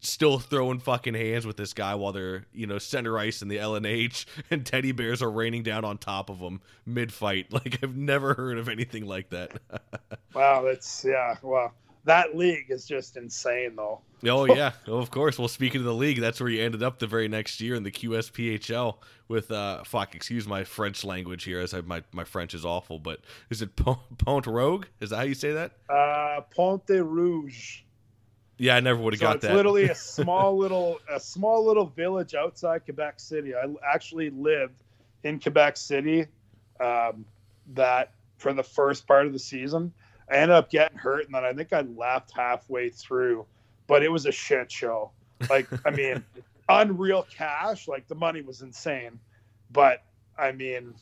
still 0.01 0.39
throwing 0.39 0.79
fucking 0.79 1.13
hands 1.13 1.45
with 1.45 1.55
this 1.57 1.73
guy 1.73 1.95
while 1.95 2.11
they're 2.11 2.45
you 2.51 2.67
know 2.67 2.79
center 2.79 3.17
ice 3.17 3.41
in 3.41 3.47
the 3.47 3.57
LNH 3.57 4.25
and 4.51 4.65
teddy 4.65 4.91
bears 4.91 5.21
are 5.21 5.31
raining 5.31 5.63
down 5.63 5.85
on 5.85 5.97
top 5.97 6.29
of 6.29 6.39
them 6.39 6.61
mid 6.85 7.13
fight. 7.13 7.47
Like 7.61 7.83
I've 7.83 7.95
never 7.95 8.33
heard 8.33 8.57
of 8.57 8.67
anything 8.69 9.05
like 9.05 9.29
that. 9.29 9.51
wow, 10.33 10.63
that's 10.63 11.05
yeah. 11.07 11.35
Wow, 11.43 11.73
that 12.05 12.35
league 12.35 12.67
is 12.69 12.85
just 12.85 13.17
insane 13.17 13.75
though. 13.75 14.01
Oh 14.25 14.45
yeah, 14.45 14.71
oh, 14.87 14.97
of 14.97 15.11
course. 15.11 15.37
Well, 15.37 15.47
speaking 15.47 15.81
of 15.81 15.85
the 15.85 15.93
league, 15.93 16.19
that's 16.19 16.39
where 16.39 16.49
you 16.49 16.63
ended 16.63 16.81
up 16.81 16.97
the 16.97 17.05
very 17.05 17.27
next 17.27 17.61
year 17.61 17.75
in 17.75 17.83
the 17.83 17.91
QSPHL 17.91 18.95
with 19.27 19.51
uh 19.51 19.83
fuck, 19.83 20.15
excuse 20.15 20.47
my 20.47 20.63
French 20.63 21.03
language 21.03 21.43
here, 21.43 21.59
as 21.59 21.73
I, 21.73 21.81
my 21.81 22.01
my 22.13 22.23
French 22.23 22.55
is 22.55 22.65
awful. 22.65 22.97
But 22.97 23.19
is 23.51 23.61
it 23.61 23.75
Pont 23.75 24.47
Rogue? 24.47 24.85
Is 25.01 25.11
that 25.11 25.17
how 25.17 25.23
you 25.23 25.35
say 25.35 25.51
that? 25.51 25.73
Uh, 25.87 26.41
Pont 26.55 26.83
de 26.87 27.03
Rouge. 27.03 27.81
Yeah, 28.61 28.75
I 28.75 28.79
never 28.79 29.01
would 29.01 29.13
have 29.13 29.19
so 29.19 29.25
got 29.25 29.35
it's 29.37 29.45
that. 29.45 29.55
literally 29.55 29.89
a 29.89 29.95
small 29.95 30.55
little 30.55 30.99
a 31.11 31.19
small 31.19 31.65
little 31.65 31.87
village 31.87 32.35
outside 32.35 32.85
Quebec 32.85 33.19
City. 33.19 33.55
I 33.55 33.65
actually 33.83 34.29
lived 34.29 34.83
in 35.23 35.39
Quebec 35.39 35.77
City 35.77 36.27
um, 36.79 37.25
that 37.73 38.11
for 38.37 38.53
the 38.53 38.61
first 38.61 39.07
part 39.07 39.25
of 39.25 39.33
the 39.33 39.39
season. 39.39 39.91
I 40.29 40.35
ended 40.35 40.51
up 40.51 40.69
getting 40.69 40.95
hurt, 40.95 41.25
and 41.25 41.33
then 41.33 41.43
I 41.43 41.53
think 41.53 41.73
I 41.73 41.81
left 41.81 42.33
halfway 42.35 42.91
through. 42.91 43.47
But 43.87 44.03
it 44.03 44.11
was 44.11 44.27
a 44.27 44.31
shit 44.31 44.71
show. 44.71 45.09
Like 45.49 45.67
I 45.83 45.89
mean, 45.95 46.23
unreal 46.69 47.25
cash. 47.35 47.87
Like 47.87 48.07
the 48.07 48.15
money 48.15 48.43
was 48.43 48.61
insane, 48.61 49.19
but 49.71 50.03
I 50.37 50.51
mean, 50.51 50.93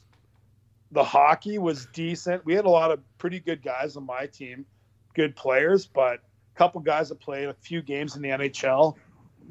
the 0.93 1.03
hockey 1.03 1.57
was 1.57 1.88
decent. 1.88 2.45
We 2.45 2.53
had 2.53 2.64
a 2.64 2.70
lot 2.70 2.91
of 2.91 3.01
pretty 3.18 3.41
good 3.41 3.62
guys 3.62 3.97
on 3.97 4.05
my 4.05 4.28
team, 4.28 4.66
good 5.14 5.36
players, 5.36 5.86
but 5.86 6.22
couple 6.60 6.82
guys 6.82 7.07
that 7.07 7.22
played 7.22 7.47
a 7.47 7.53
few 7.53 7.82
games 7.82 8.18
in 8.18 8.22
the 8.22 8.28
NHL 8.28 8.95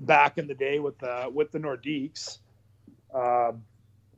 back 0.00 0.36
in 0.36 0.46
the 0.46 0.54
day 0.54 0.78
with 0.78 0.98
the 0.98 1.30
with 1.32 1.50
the 1.50 1.58
Nordiques. 1.58 2.38
Um, 3.14 3.64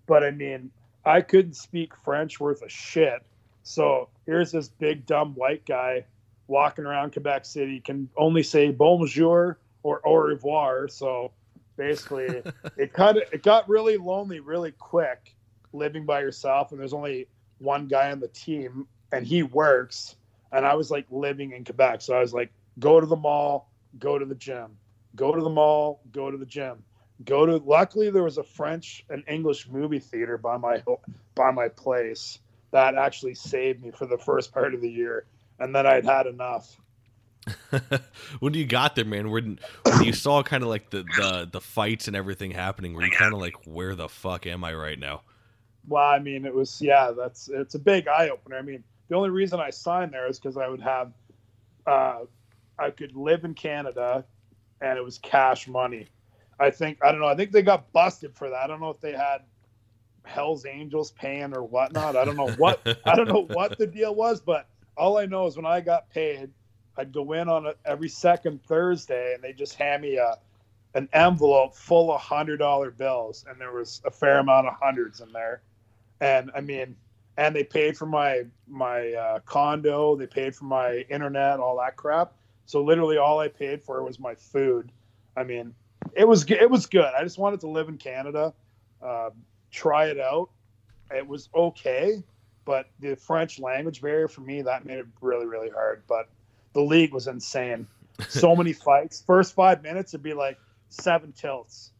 but 0.06 0.24
I 0.24 0.32
mean, 0.32 0.72
I 1.04 1.20
couldn't 1.20 1.54
speak 1.54 1.92
French 2.04 2.40
worth 2.40 2.62
a 2.62 2.68
shit. 2.68 3.22
So 3.62 4.08
here's 4.26 4.50
this 4.50 4.68
big 4.68 5.06
dumb 5.06 5.36
white 5.36 5.64
guy 5.64 6.04
walking 6.48 6.84
around 6.84 7.12
Quebec 7.12 7.44
City 7.46 7.78
can 7.78 8.08
only 8.16 8.42
say 8.42 8.72
bonjour 8.72 9.56
or 9.84 10.00
au 10.04 10.16
revoir. 10.16 10.88
So 10.88 11.30
basically, 11.76 12.42
it 12.76 12.92
kind 12.92 13.18
of 13.18 13.22
it 13.32 13.44
got 13.44 13.68
really 13.68 13.98
lonely 13.98 14.40
really 14.40 14.72
quick 14.72 15.36
living 15.72 16.04
by 16.04 16.22
yourself, 16.22 16.72
and 16.72 16.80
there's 16.80 16.92
only 16.92 17.28
one 17.58 17.86
guy 17.86 18.10
on 18.10 18.18
the 18.18 18.26
team, 18.26 18.88
and 19.12 19.24
he 19.24 19.44
works. 19.44 20.16
And 20.50 20.66
I 20.66 20.74
was 20.74 20.90
like 20.90 21.06
living 21.12 21.52
in 21.52 21.64
Quebec, 21.64 22.02
so 22.02 22.16
I 22.16 22.18
was 22.18 22.34
like, 22.34 22.50
go 22.80 22.98
to 22.98 23.06
the 23.06 23.16
mall, 23.16 23.70
go 23.98 24.18
to 24.18 24.24
the 24.24 24.34
gym, 24.34 24.76
go 25.14 25.32
to 25.34 25.40
the 25.40 25.50
mall, 25.50 26.00
go 26.10 26.30
to 26.30 26.36
the 26.36 26.46
gym, 26.46 26.82
go 27.24 27.46
to. 27.46 27.56
Luckily, 27.58 28.10
there 28.10 28.24
was 28.24 28.38
a 28.38 28.42
French 28.44 29.04
and 29.10 29.22
English 29.28 29.68
movie 29.68 30.00
theater 30.00 30.36
by 30.36 30.56
my 30.56 30.82
by 31.34 31.50
my 31.52 31.68
place 31.68 32.38
that 32.72 32.94
actually 32.96 33.34
saved 33.34 33.82
me 33.82 33.90
for 33.90 34.06
the 34.06 34.18
first 34.18 34.52
part 34.52 34.74
of 34.74 34.80
the 34.80 34.90
year, 34.90 35.26
and 35.58 35.74
then 35.74 35.86
I'd 35.86 36.04
had 36.04 36.26
enough. 36.26 36.76
when 38.40 38.54
you 38.54 38.66
got 38.66 38.96
there, 38.96 39.04
man, 39.04 39.30
when 39.30 39.58
when 39.84 40.04
you 40.04 40.12
saw 40.12 40.42
kind 40.42 40.62
of 40.62 40.68
like 40.68 40.90
the, 40.90 41.02
the 41.16 41.48
the 41.50 41.60
fights 41.60 42.06
and 42.06 42.16
everything 42.16 42.50
happening, 42.50 42.94
were 42.94 43.04
you 43.04 43.10
kind 43.10 43.32
of 43.32 43.40
like, 43.40 43.54
where 43.66 43.94
the 43.94 44.08
fuck 44.08 44.46
am 44.46 44.64
I 44.64 44.74
right 44.74 44.98
now? 44.98 45.22
Well, 45.88 46.04
I 46.04 46.18
mean, 46.18 46.44
it 46.44 46.54
was 46.54 46.80
yeah, 46.80 47.12
that's 47.16 47.48
it's 47.48 47.74
a 47.74 47.78
big 47.78 48.08
eye 48.08 48.28
opener. 48.28 48.58
I 48.58 48.62
mean, 48.62 48.84
the 49.08 49.16
only 49.16 49.30
reason 49.30 49.58
I 49.58 49.70
signed 49.70 50.12
there 50.12 50.28
is 50.28 50.38
because 50.38 50.56
I 50.56 50.68
would 50.68 50.82
have, 50.82 51.12
uh, 51.86 52.20
I 52.80 52.90
could 52.90 53.14
live 53.14 53.44
in 53.44 53.54
Canada, 53.54 54.24
and 54.80 54.98
it 54.98 55.04
was 55.04 55.18
cash 55.18 55.68
money. 55.68 56.08
I 56.58 56.70
think 56.70 56.98
I 57.02 57.12
don't 57.12 57.20
know. 57.20 57.26
I 57.26 57.36
think 57.36 57.52
they 57.52 57.62
got 57.62 57.92
busted 57.92 58.34
for 58.36 58.50
that. 58.50 58.56
I 58.56 58.66
don't 58.66 58.80
know 58.80 58.90
if 58.90 59.00
they 59.00 59.12
had 59.12 59.42
Hell's 60.24 60.66
Angels 60.66 61.10
paying 61.12 61.54
or 61.54 61.62
whatnot. 61.62 62.16
I 62.16 62.24
don't 62.24 62.36
know 62.36 62.50
what 62.52 62.80
I 63.04 63.14
don't 63.14 63.28
know 63.28 63.46
what 63.50 63.78
the 63.78 63.86
deal 63.86 64.14
was, 64.14 64.40
but 64.40 64.68
all 64.96 65.18
I 65.18 65.26
know 65.26 65.46
is 65.46 65.56
when 65.56 65.66
I 65.66 65.80
got 65.80 66.10
paid, 66.10 66.50
I'd 66.96 67.12
go 67.12 67.32
in 67.32 67.48
on 67.48 67.66
a, 67.66 67.74
every 67.84 68.08
second 68.08 68.62
Thursday, 68.64 69.34
and 69.34 69.42
they 69.42 69.52
just 69.52 69.74
hand 69.74 70.02
me 70.02 70.16
a 70.16 70.36
an 70.94 71.08
envelope 71.12 71.76
full 71.76 72.12
of 72.12 72.20
hundred 72.20 72.58
dollar 72.58 72.90
bills, 72.90 73.44
and 73.48 73.60
there 73.60 73.72
was 73.72 74.02
a 74.04 74.10
fair 74.10 74.38
amount 74.38 74.66
of 74.66 74.74
hundreds 74.80 75.20
in 75.20 75.32
there. 75.32 75.62
And 76.20 76.50
I 76.54 76.60
mean, 76.60 76.96
and 77.36 77.54
they 77.54 77.64
paid 77.64 77.96
for 77.96 78.06
my 78.06 78.44
my 78.68 79.12
uh, 79.12 79.38
condo, 79.40 80.16
they 80.16 80.26
paid 80.26 80.54
for 80.54 80.64
my 80.64 81.06
internet, 81.08 81.60
all 81.60 81.78
that 81.78 81.96
crap. 81.96 82.34
So 82.70 82.84
literally, 82.84 83.16
all 83.16 83.40
I 83.40 83.48
paid 83.48 83.82
for 83.82 84.00
was 84.04 84.20
my 84.20 84.36
food. 84.36 84.92
I 85.36 85.42
mean, 85.42 85.74
it 86.14 86.28
was 86.28 86.48
it 86.48 86.70
was 86.70 86.86
good. 86.86 87.12
I 87.18 87.24
just 87.24 87.36
wanted 87.36 87.58
to 87.62 87.66
live 87.66 87.88
in 87.88 87.98
Canada, 87.98 88.54
uh, 89.02 89.30
try 89.72 90.06
it 90.06 90.20
out. 90.20 90.50
It 91.10 91.26
was 91.26 91.48
okay, 91.52 92.22
but 92.64 92.86
the 93.00 93.16
French 93.16 93.58
language 93.58 94.00
barrier 94.00 94.28
for 94.28 94.42
me 94.42 94.62
that 94.62 94.86
made 94.86 94.98
it 94.98 95.06
really 95.20 95.46
really 95.46 95.68
hard. 95.68 96.04
But 96.06 96.28
the 96.72 96.80
league 96.80 97.12
was 97.12 97.26
insane. 97.26 97.88
So 98.28 98.54
many 98.56 98.72
fights. 98.72 99.20
First 99.20 99.56
five 99.56 99.82
minutes, 99.82 100.14
it'd 100.14 100.22
be 100.22 100.34
like 100.34 100.56
seven 100.90 101.32
tilts. 101.32 101.90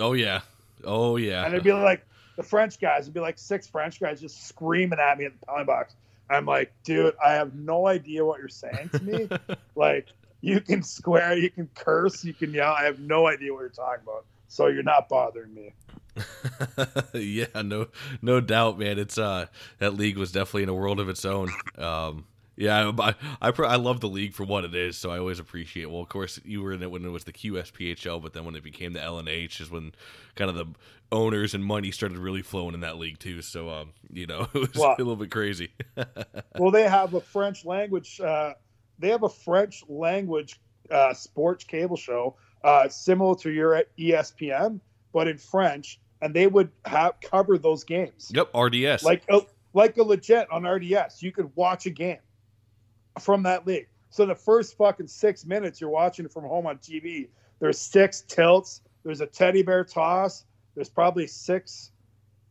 Oh 0.00 0.14
yeah, 0.14 0.40
oh 0.82 1.14
yeah. 1.18 1.44
And 1.44 1.54
it'd 1.54 1.62
be 1.62 1.72
like 1.72 2.04
the 2.36 2.42
French 2.42 2.80
guys. 2.80 3.02
It'd 3.02 3.14
be 3.14 3.20
like 3.20 3.38
six 3.38 3.68
French 3.68 4.00
guys 4.00 4.20
just 4.20 4.48
screaming 4.48 4.98
at 4.98 5.16
me 5.18 5.26
at 5.26 5.38
the 5.38 5.46
penalty 5.46 5.66
box. 5.66 5.94
I'm 6.30 6.46
like, 6.46 6.72
dude, 6.84 7.14
I 7.24 7.32
have 7.32 7.54
no 7.54 7.86
idea 7.86 8.24
what 8.24 8.38
you're 8.38 8.48
saying 8.48 8.90
to 8.92 9.02
me. 9.02 9.28
like, 9.74 10.08
you 10.40 10.60
can 10.60 10.82
swear, 10.82 11.36
you 11.36 11.50
can 11.50 11.68
curse, 11.74 12.24
you 12.24 12.34
can 12.34 12.52
yell. 12.52 12.72
I 12.72 12.84
have 12.84 13.00
no 13.00 13.26
idea 13.26 13.52
what 13.52 13.60
you're 13.60 13.68
talking 13.70 14.02
about. 14.02 14.24
So 14.48 14.66
you're 14.68 14.82
not 14.82 15.08
bothering 15.08 15.54
me. 15.54 15.74
yeah, 17.14 17.62
no, 17.62 17.88
no 18.22 18.40
doubt, 18.40 18.78
man. 18.78 18.98
It's 18.98 19.18
uh, 19.18 19.46
that 19.78 19.94
league 19.94 20.16
was 20.16 20.32
definitely 20.32 20.64
in 20.64 20.68
a 20.68 20.74
world 20.74 21.00
of 21.00 21.08
its 21.08 21.24
own. 21.24 21.50
Um, 21.76 22.26
yeah, 22.56 22.92
I 22.98 23.14
I, 23.40 23.48
I 23.50 23.76
love 23.76 24.00
the 24.00 24.08
league 24.08 24.34
for 24.34 24.44
what 24.44 24.64
it 24.64 24.74
is, 24.74 24.96
so 24.96 25.10
I 25.10 25.18
always 25.18 25.38
appreciate. 25.38 25.86
Well, 25.90 26.00
of 26.00 26.08
course, 26.08 26.40
you 26.44 26.62
were 26.62 26.72
in 26.72 26.82
it 26.82 26.90
when 26.90 27.04
it 27.04 27.08
was 27.10 27.24
the 27.24 27.32
QSPHL, 27.32 28.22
but 28.22 28.32
then 28.32 28.44
when 28.44 28.54
it 28.56 28.62
became 28.62 28.92
the 28.92 29.00
LNH 29.00 29.60
is 29.60 29.70
when 29.70 29.92
kind 30.36 30.50
of 30.50 30.56
the 30.56 30.66
owners 31.12 31.54
and 31.54 31.64
money 31.64 31.90
started 31.90 32.18
really 32.18 32.42
flowing 32.42 32.74
in 32.74 32.80
that 32.80 32.98
league 32.98 33.18
too. 33.18 33.42
So, 33.42 33.70
um, 33.70 33.92
you 34.12 34.26
know, 34.26 34.48
it 34.54 34.60
was 34.60 34.74
Well- 34.74 34.94
a 34.96 34.98
little 34.98 35.16
bit 35.16 35.30
crazy. 35.30 35.70
well, 36.58 36.70
they 36.70 36.88
have 36.88 37.14
a 37.14 37.20
French 37.20 37.64
language. 37.64 38.20
Uh, 38.20 38.54
they 38.98 39.08
have 39.10 39.22
a 39.22 39.28
French 39.28 39.82
language 39.88 40.60
uh, 40.90 41.14
sports 41.14 41.64
cable 41.64 41.96
show 41.96 42.36
uh, 42.62 42.88
similar 42.88 43.34
to 43.36 43.50
your 43.50 43.82
ESPN, 43.98 44.80
but 45.12 45.28
in 45.28 45.38
French, 45.38 46.00
and 46.22 46.34
they 46.34 46.46
would 46.46 46.70
have 46.84 47.14
cover 47.20 47.58
those 47.58 47.84
games 47.84 48.30
yep, 48.34 48.48
RDS. 48.54 49.02
like 49.02 49.22
a, 49.28 49.40
like 49.74 49.96
a 49.98 50.02
legit 50.02 50.50
on 50.50 50.66
RDS. 50.66 51.22
You 51.22 51.32
could 51.32 51.50
watch 51.56 51.86
a 51.86 51.90
game 51.90 52.18
from 53.20 53.42
that 53.44 53.66
league. 53.66 53.88
So 54.10 54.26
the 54.26 54.34
first 54.34 54.76
fucking 54.76 55.08
six 55.08 55.44
minutes 55.44 55.80
you're 55.80 55.90
watching 55.90 56.24
it 56.24 56.32
from 56.32 56.44
home 56.44 56.66
on 56.66 56.78
TV. 56.78 57.28
There's 57.60 57.78
six 57.78 58.22
tilts. 58.22 58.80
There's 59.04 59.20
a 59.20 59.26
teddy 59.26 59.62
bear 59.62 59.84
toss. 59.84 60.44
There's 60.74 60.88
probably 60.88 61.26
six 61.26 61.90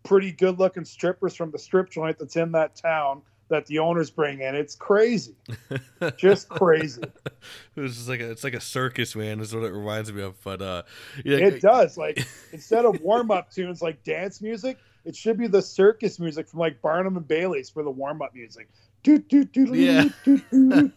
pretty 0.04 0.32
good 0.32 0.60
looking 0.60 0.86
strippers 0.86 1.36
from 1.36 1.52
the 1.52 1.58
strip 1.58 1.90
joint 1.90 2.20
that's 2.20 2.36
in 2.36 2.52
that 2.52 2.76
town 2.76 3.22
that 3.50 3.66
the 3.68 3.80
owners 3.80 4.10
bring 4.10 4.42
in. 4.42 4.56
It's 4.56 4.76
crazy, 4.76 5.36
just 6.18 6.50
crazy. 6.50 7.02
it 7.76 7.80
was 7.80 7.96
just 7.96 8.10
like 8.10 8.20
a, 8.20 8.32
it's 8.32 8.44
like 8.44 8.54
a 8.54 8.62
circus, 8.62 9.16
man. 9.16 9.40
Is 9.40 9.54
what 9.54 9.64
it 9.64 9.72
reminds 9.72 10.12
me 10.12 10.22
of. 10.22 10.42
But 10.44 10.62
uh, 10.62 10.84
yeah, 11.24 11.38
It 11.38 11.62
does. 11.62 11.98
Like 11.98 12.26
instead 12.52 12.86
of 12.86 13.00
warm 13.02 13.32
up 13.32 13.52
tunes 13.52 13.82
like 13.82 14.04
dance 14.04 14.42
music, 14.42 14.78
it 15.06 15.16
should 15.16 15.38
be 15.38 15.48
the 15.48 15.62
circus 15.62 16.20
music 16.20 16.48
from 16.48 16.60
like 16.60 16.82
Barnum 16.82 17.18
and 17.18 17.28
Bailey's 17.28 17.70
for 17.70 17.84
the 17.84 17.92
warm 17.92 18.22
up 18.22 18.34
music. 18.34 18.70
Do, 19.04 19.18
do, 19.20 19.44
do, 19.44 19.66
do, 19.68 19.74
Yeah. 19.76 20.06
do, 20.24 20.38
do, 20.52 20.70
do. 20.72 20.92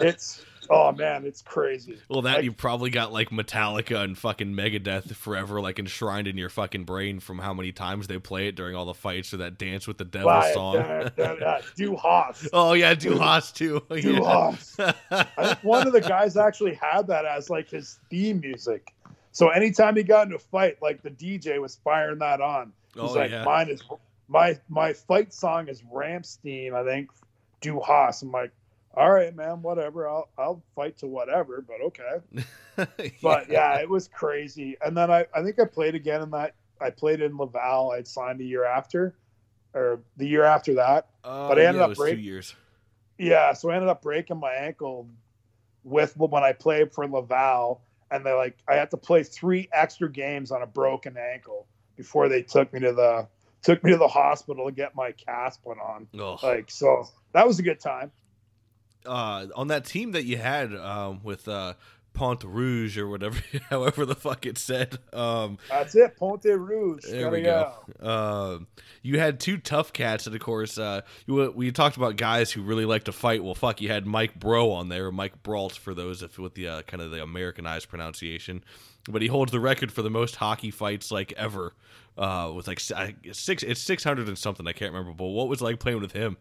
It's 0.00 0.44
oh 0.70 0.92
man, 0.92 1.24
it's 1.24 1.40
crazy. 1.40 1.98
Well, 2.08 2.22
that 2.22 2.36
Like- 2.36 2.44
you 2.44 2.52
probably 2.52 2.90
got 2.90 3.12
like 3.12 3.30
Metallica 3.30 4.02
and 4.02 4.18
fucking 4.18 4.54
Megadeth 4.54 5.14
forever, 5.14 5.60
like 5.60 5.78
enshrined 5.78 6.26
in 6.28 6.36
your 6.36 6.48
fucking 6.50 6.84
brain 6.84 7.20
from 7.20 7.38
how 7.38 7.54
many 7.54 7.72
times 7.72 8.06
they 8.08 8.18
play 8.18 8.48
it 8.48 8.56
during 8.56 8.74
all 8.74 8.84
the 8.84 8.94
fights 8.94 9.32
or 9.32 9.38
that 9.38 9.56
Dance 9.58 9.86
with 9.86 9.98
the 9.98 10.04
Devil 10.04 10.26
Why, 10.28 10.52
song. 10.52 10.74
da, 10.76 11.08
da, 11.10 11.34
da, 11.36 11.58
Do 11.76 11.96
Haas. 11.96 12.48
oh 12.52 12.72
yeah, 12.74 12.94
Du 12.94 13.16
Haas 13.18 13.52
too. 13.52 13.82
Do 13.90 13.98
Yeah. 13.98 14.20
Haas. 14.20 14.76
I 15.10 15.24
think 15.46 15.58
one 15.64 15.86
of 15.86 15.92
the 15.92 16.00
guys 16.00 16.36
actually 16.36 16.74
had 16.74 17.06
that 17.06 17.24
as 17.24 17.48
like 17.50 17.70
his 17.70 17.98
theme 18.10 18.40
music. 18.40 18.92
So 19.32 19.50
anytime 19.50 19.94
he 19.94 20.02
got 20.02 20.24
into 20.26 20.36
a 20.36 20.40
fight, 20.40 20.78
like 20.82 21.02
the 21.02 21.10
DJ 21.10 21.60
was 21.60 21.76
firing 21.84 22.18
that 22.18 22.40
on. 22.40 22.72
He's 22.94 23.02
Oh, 23.04 23.12
like, 23.12 23.30
yeah. 23.30 23.44
mine 23.44 23.68
is 23.68 23.82
my 24.28 24.58
my 24.68 24.92
fight 24.92 25.32
song 25.32 25.68
is 25.68 25.82
Rammstein, 25.82 26.74
I 26.74 26.84
think, 26.84 27.10
Du 27.60 27.80
Haas. 27.80 28.22
I'm 28.22 28.30
like, 28.30 28.52
all 28.94 29.10
right, 29.10 29.34
man, 29.34 29.62
whatever. 29.62 30.08
I'll 30.08 30.28
I'll 30.38 30.62
fight 30.74 30.98
to 30.98 31.06
whatever, 31.06 31.64
but 31.66 31.80
okay. 31.82 32.46
But 33.22 33.50
yeah, 33.50 33.80
it 33.80 33.88
was 33.88 34.06
crazy. 34.08 34.76
And 34.84 34.96
then 34.96 35.10
I, 35.10 35.26
I 35.34 35.42
think 35.42 35.58
I 35.58 35.64
played 35.64 35.96
again 35.96 36.22
in 36.22 36.30
that 36.30 36.54
I 36.80 36.90
played 36.90 37.20
in 37.20 37.36
Laval. 37.36 37.90
I'd 37.90 38.06
signed 38.06 38.40
a 38.40 38.44
year 38.44 38.64
after. 38.64 39.14
Or 39.74 40.00
the 40.16 40.26
year 40.26 40.44
after 40.44 40.74
that. 40.74 41.08
Uh, 41.24 41.48
but 41.48 41.58
I 41.58 41.64
ended 41.64 41.80
yeah, 41.80 41.82
up 41.82 41.88
was 41.90 41.98
break- 41.98 42.14
two 42.14 42.20
years. 42.20 42.54
Yeah, 43.18 43.52
so 43.52 43.70
I 43.70 43.74
ended 43.74 43.88
up 43.88 44.00
breaking 44.00 44.38
my 44.38 44.52
ankle 44.52 45.08
with 45.84 46.16
when 46.16 46.44
I 46.44 46.52
played 46.52 46.92
for 46.92 47.06
Laval, 47.06 47.80
and 48.10 48.24
they 48.24 48.32
like 48.32 48.56
I 48.68 48.76
had 48.76 48.90
to 48.92 48.96
play 48.96 49.24
three 49.24 49.68
extra 49.72 50.10
games 50.10 50.52
on 50.52 50.62
a 50.62 50.66
broken 50.66 51.16
ankle 51.16 51.66
before 51.96 52.28
they 52.28 52.42
took 52.42 52.72
me 52.72 52.80
to 52.80 52.92
the 52.92 53.26
took 53.68 53.84
me 53.84 53.90
to 53.90 53.98
the 53.98 54.08
hospital 54.08 54.64
to 54.64 54.72
get 54.72 54.94
my 54.94 55.12
cast 55.12 55.62
put 55.62 55.76
on. 55.78 56.06
Oh. 56.18 56.38
Like 56.42 56.70
so, 56.70 57.06
that 57.32 57.46
was 57.46 57.58
a 57.58 57.62
good 57.62 57.80
time. 57.80 58.10
uh, 59.04 59.46
on 59.54 59.68
that 59.68 59.84
team 59.84 60.12
that 60.12 60.24
you 60.24 60.38
had 60.38 60.74
um, 60.74 61.20
with 61.22 61.46
uh, 61.48 61.74
Pont 62.14 62.42
Rouge 62.44 62.96
or 62.96 63.06
whatever, 63.08 63.38
however 63.70 64.06
the 64.06 64.14
fuck 64.14 64.46
it 64.46 64.56
said. 64.56 64.96
Um, 65.12 65.58
That's 65.68 65.94
it, 65.94 66.16
Ponte 66.16 66.44
Rouge. 66.46 67.04
there 67.10 67.24
Gotta 67.24 67.36
we 67.36 67.42
go. 67.42 67.72
Uh, 68.02 68.58
you 69.02 69.18
had 69.18 69.38
two 69.38 69.58
tough 69.58 69.92
cats, 69.92 70.26
and 70.26 70.34
of 70.34 70.40
course, 70.40 70.78
uh, 70.78 71.02
you, 71.26 71.52
we 71.54 71.70
talked 71.70 71.96
about 71.98 72.16
guys 72.16 72.50
who 72.50 72.62
really 72.62 72.86
like 72.86 73.04
to 73.04 73.12
fight. 73.12 73.44
Well, 73.44 73.54
fuck, 73.54 73.80
you 73.82 73.88
had 73.88 74.06
Mike 74.06 74.38
Bro 74.40 74.70
on 74.72 74.88
there, 74.88 75.12
Mike 75.12 75.42
Brault 75.42 75.74
for 75.74 75.92
those 75.94 76.22
if 76.22 76.38
with 76.38 76.54
the 76.54 76.68
uh, 76.68 76.82
kind 76.82 77.02
of 77.02 77.10
the 77.10 77.22
Americanized 77.22 77.88
pronunciation, 77.88 78.64
but 79.08 79.22
he 79.22 79.28
holds 79.28 79.52
the 79.52 79.60
record 79.60 79.90
for 79.90 80.02
the 80.02 80.10
most 80.10 80.36
hockey 80.36 80.70
fights 80.70 81.10
like 81.10 81.32
ever. 81.36 81.74
Uh, 82.16 82.52
with 82.54 82.66
like 82.66 82.80
six, 82.80 83.62
it's 83.62 83.80
six 83.80 84.02
hundred 84.02 84.28
and 84.28 84.36
something. 84.36 84.66
I 84.66 84.72
can't 84.72 84.92
remember, 84.92 85.14
but 85.14 85.26
what 85.26 85.48
was 85.48 85.60
like 85.60 85.78
playing 85.78 86.00
with 86.00 86.12
him? 86.12 86.36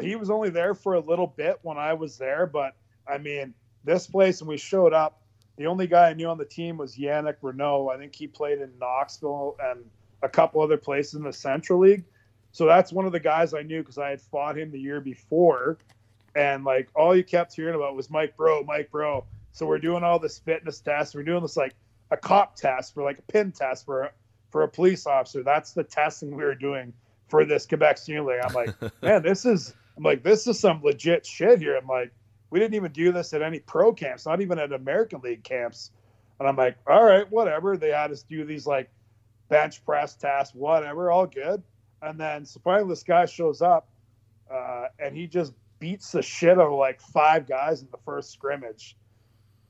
he 0.00 0.16
was 0.16 0.30
only 0.30 0.50
there 0.50 0.74
for 0.74 0.94
a 0.94 1.00
little 1.00 1.26
bit 1.26 1.58
when 1.62 1.78
I 1.78 1.92
was 1.92 2.18
there, 2.18 2.46
but 2.46 2.74
I 3.06 3.18
mean, 3.18 3.54
this 3.84 4.06
place 4.06 4.40
and 4.40 4.48
we 4.48 4.56
showed 4.56 4.92
up, 4.92 5.20
the 5.56 5.66
only 5.66 5.86
guy 5.86 6.10
I 6.10 6.14
knew 6.14 6.28
on 6.28 6.38
the 6.38 6.44
team 6.44 6.76
was 6.76 6.96
Yannick 6.96 7.36
Renault. 7.42 7.88
I 7.88 7.96
think 7.96 8.14
he 8.14 8.26
played 8.26 8.60
in 8.60 8.70
Knoxville 8.80 9.56
and 9.62 9.84
a 10.22 10.28
couple 10.28 10.60
other 10.62 10.76
places 10.76 11.14
in 11.14 11.22
the 11.22 11.32
Central 11.32 11.78
League. 11.78 12.04
So 12.50 12.66
that's 12.66 12.92
one 12.92 13.06
of 13.06 13.12
the 13.12 13.20
guys 13.20 13.54
I 13.54 13.62
knew 13.62 13.80
because 13.80 13.98
I 13.98 14.10
had 14.10 14.20
fought 14.20 14.58
him 14.58 14.72
the 14.72 14.80
year 14.80 15.00
before. 15.00 15.78
And 16.34 16.64
like 16.64 16.88
all 16.94 17.14
you 17.14 17.22
kept 17.22 17.54
hearing 17.54 17.76
about 17.76 17.94
was 17.94 18.10
Mike 18.10 18.36
Bro, 18.36 18.64
Mike 18.64 18.90
Bro. 18.90 19.24
So 19.54 19.66
we're 19.66 19.78
doing 19.78 20.02
all 20.02 20.18
this 20.18 20.38
fitness 20.40 20.80
tests. 20.80 21.14
We're 21.14 21.22
doing 21.22 21.40
this 21.40 21.56
like 21.56 21.74
a 22.10 22.16
cop 22.16 22.56
test 22.56 22.92
for 22.92 23.04
like 23.04 23.20
a 23.20 23.22
pin 23.22 23.52
test 23.52 23.86
for 23.86 24.02
a, 24.02 24.10
for 24.50 24.64
a 24.64 24.68
police 24.68 25.06
officer. 25.06 25.44
That's 25.44 25.72
the 25.72 25.84
testing 25.84 26.36
we 26.36 26.42
were 26.42 26.56
doing 26.56 26.92
for 27.28 27.44
this 27.44 27.64
Quebec 27.64 27.98
Senior 27.98 28.24
League. 28.24 28.40
I'm 28.44 28.52
like, 28.52 28.74
man, 29.02 29.22
this 29.22 29.44
is 29.44 29.72
I'm 29.96 30.02
like, 30.02 30.24
this 30.24 30.48
is 30.48 30.58
some 30.58 30.82
legit 30.82 31.24
shit 31.24 31.60
here. 31.60 31.76
I'm 31.76 31.86
like, 31.86 32.10
we 32.50 32.58
didn't 32.58 32.74
even 32.74 32.90
do 32.90 33.12
this 33.12 33.32
at 33.32 33.42
any 33.42 33.60
pro 33.60 33.92
camps, 33.92 34.26
not 34.26 34.40
even 34.40 34.58
at 34.58 34.72
American 34.72 35.20
League 35.20 35.44
camps. 35.44 35.92
And 36.40 36.48
I'm 36.48 36.56
like, 36.56 36.76
all 36.88 37.04
right, 37.04 37.30
whatever. 37.30 37.76
They 37.76 37.90
had 37.90 38.10
us 38.10 38.24
do 38.24 38.44
these 38.44 38.66
like 38.66 38.90
bench 39.48 39.84
press 39.84 40.16
tasks, 40.16 40.52
whatever, 40.52 41.12
all 41.12 41.28
good. 41.28 41.62
And 42.02 42.18
then 42.18 42.44
so 42.44 42.60
finally 42.64 42.88
this 42.88 43.04
guy 43.04 43.26
shows 43.26 43.62
up 43.62 43.88
uh, 44.52 44.86
and 44.98 45.16
he 45.16 45.28
just 45.28 45.52
beats 45.78 46.10
the 46.10 46.22
shit 46.22 46.58
out 46.58 46.66
of 46.66 46.72
like 46.72 47.00
five 47.00 47.46
guys 47.46 47.82
in 47.82 47.88
the 47.92 47.98
first 48.04 48.32
scrimmage. 48.32 48.96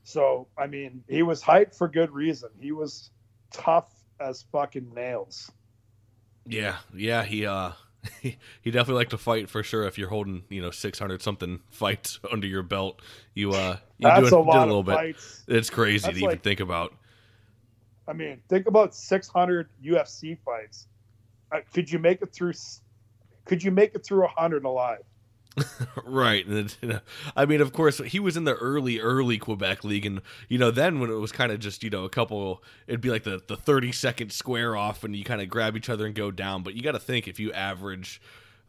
So, 0.05 0.47
I 0.55 0.67
mean, 0.67 1.03
he 1.09 1.23
was 1.23 1.41
hyped 1.41 1.75
for 1.75 1.87
good 1.87 2.11
reason. 2.11 2.49
He 2.59 2.71
was 2.71 3.09
tough 3.51 3.91
as 4.19 4.45
fucking 4.51 4.93
nails. 4.93 5.51
Yeah, 6.45 6.77
yeah, 6.95 7.23
he 7.23 7.47
uh 7.47 7.71
he, 8.21 8.37
he 8.61 8.69
definitely 8.69 8.99
liked 8.99 9.11
to 9.11 9.17
fight 9.17 9.49
for 9.49 9.63
sure. 9.63 9.83
If 9.83 9.97
you're 9.97 10.09
holding, 10.09 10.43
you 10.47 10.61
know, 10.61 10.69
six 10.69 10.99
hundred 10.99 11.23
something 11.23 11.59
fights 11.71 12.19
under 12.31 12.45
your 12.45 12.61
belt, 12.61 13.01
you 13.33 13.51
uh 13.51 13.77
you 13.97 14.07
That's 14.07 14.29
do 14.29 14.37
a 14.37 14.37
lot 14.37 14.63
a 14.63 14.65
little 14.67 14.83
bit. 14.83 14.93
fights. 14.93 15.43
It's 15.47 15.71
crazy 15.71 16.05
That's 16.05 16.19
to 16.19 16.25
even 16.25 16.39
think 16.39 16.59
about. 16.59 16.93
I 18.07 18.13
mean, 18.13 18.39
think 18.47 18.67
about 18.67 18.93
600 18.93 19.67
UFC 19.83 20.37
fights. 20.45 20.87
Uh, 21.51 21.61
could 21.73 21.91
you 21.91 21.97
make 21.97 22.21
it 22.21 22.31
through? 22.31 22.53
Could 23.45 23.63
you 23.63 23.71
make 23.71 23.95
it 23.95 24.05
through 24.05 24.21
100 24.21 24.65
alive? 24.65 25.03
Right. 26.05 26.45
And 26.45 26.75
you 26.81 26.89
know, 26.89 26.99
I 27.35 27.45
mean, 27.45 27.61
of 27.61 27.73
course, 27.73 27.99
he 27.99 28.19
was 28.19 28.37
in 28.37 28.43
the 28.43 28.55
early, 28.55 28.99
early 28.99 29.37
Quebec 29.37 29.83
League, 29.83 30.05
and 30.05 30.21
you 30.49 30.57
know, 30.57 30.71
then 30.71 30.99
when 30.99 31.09
it 31.09 31.15
was 31.15 31.31
kind 31.31 31.51
of 31.51 31.59
just 31.59 31.83
you 31.83 31.89
know 31.89 32.05
a 32.05 32.09
couple, 32.09 32.63
it'd 32.87 33.01
be 33.01 33.09
like 33.09 33.23
the 33.23 33.41
the 33.47 33.57
thirty 33.57 33.91
second 33.91 34.31
square 34.31 34.75
off, 34.75 35.03
and 35.03 35.15
you 35.15 35.23
kind 35.23 35.41
of 35.41 35.49
grab 35.49 35.75
each 35.77 35.89
other 35.89 36.05
and 36.05 36.15
go 36.15 36.31
down. 36.31 36.63
But 36.63 36.75
you 36.75 36.81
got 36.83 36.93
to 36.93 36.99
think 36.99 37.27
if 37.27 37.39
you 37.39 37.51
average. 37.53 38.21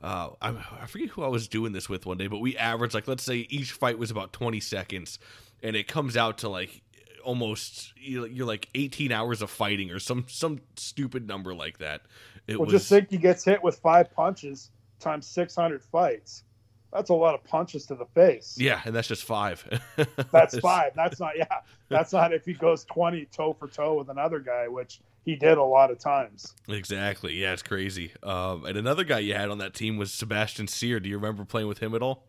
Uh, 0.03 0.31
I, 0.43 0.51
I 0.83 0.87
forget 0.87 1.09
who 1.11 1.25
I 1.25 1.29
was 1.29 1.49
doing 1.49 1.73
this 1.73 1.89
with 1.89 2.07
one 2.07 2.19
day, 2.19 2.27
but 2.27 2.39
we 2.39 2.57
averaged 2.57 2.95
like 2.95 3.09
let's 3.09 3.25
say 3.25 3.47
each 3.51 3.73
fight 3.73 3.99
was 3.99 4.11
about 4.11 4.33
twenty 4.33 4.61
seconds, 4.61 5.19
and 5.63 5.75
it 5.77 5.89
comes 5.89 6.17
out 6.17 6.39
to 6.39 6.49
like 6.49 6.83
almost 7.25 7.95
you're 7.97 8.27
you're 8.29 8.47
like 8.47 8.69
eighteen 8.75 9.13
hours 9.13 9.43
of 9.43 9.51
fighting 9.51 9.91
or 9.91 9.99
some 9.99 10.27
some 10.29 10.61
stupid 10.77 11.27
number 11.27 11.55
like 11.55 11.79
that. 11.79 12.03
It 12.47 12.61
Well, 12.61 12.67
was 12.67 12.87
just 12.87 12.89
think 12.89 13.11
he 13.11 13.19
gets 13.19 13.45
hit 13.45 13.63
with 13.63 13.79
five 13.79 14.13
punches 14.13 14.73
times 15.01 15.29
600 15.29 15.85
fights. 15.85 16.45
That's 16.93 17.11
a 17.11 17.15
lot 17.15 17.35
of 17.35 17.45
punches 17.45 17.85
to 17.87 17.95
the 17.95 18.07
face. 18.07 18.57
yeah, 18.59 18.81
and 18.85 18.95
that's 18.95 19.09
just 19.09 19.25
five. 19.25 19.65
That's 20.33 20.59
five. 20.61 20.93
That's 20.95 21.21
not, 21.21 21.37
yeah. 21.37 21.47
That's 21.89 22.13
not 22.13 22.33
if 22.33 22.45
he 22.45 22.55
goes 22.55 22.85
20 22.85 23.27
toe 23.27 23.53
for 23.53 23.69
toe 23.69 23.95
with 23.95 24.09
another 24.09 24.39
guy, 24.39 24.69
which 24.69 25.01
he 25.25 25.35
did 25.35 25.59
a 25.59 25.63
lot 25.63 25.91
of 25.91 25.99
times. 25.99 26.55
Exactly. 26.69 27.35
Yeah, 27.35 27.53
it's 27.53 27.63
crazy. 27.63 28.13
Um, 28.23 28.65
and 28.65 28.79
another 28.79 29.05
guy 29.05 29.19
you 29.19 29.35
had 29.35 29.51
on 29.51 29.59
that 29.59 29.75
team 29.75 29.97
was 29.97 30.13
Sebastian 30.13 30.69
Sear. 30.69 31.01
Do 31.01 31.09
you 31.09 31.17
remember 31.17 31.45
playing 31.45 31.69
with 31.69 31.79
him 31.79 31.95
at 31.95 32.03
all? 32.03 32.25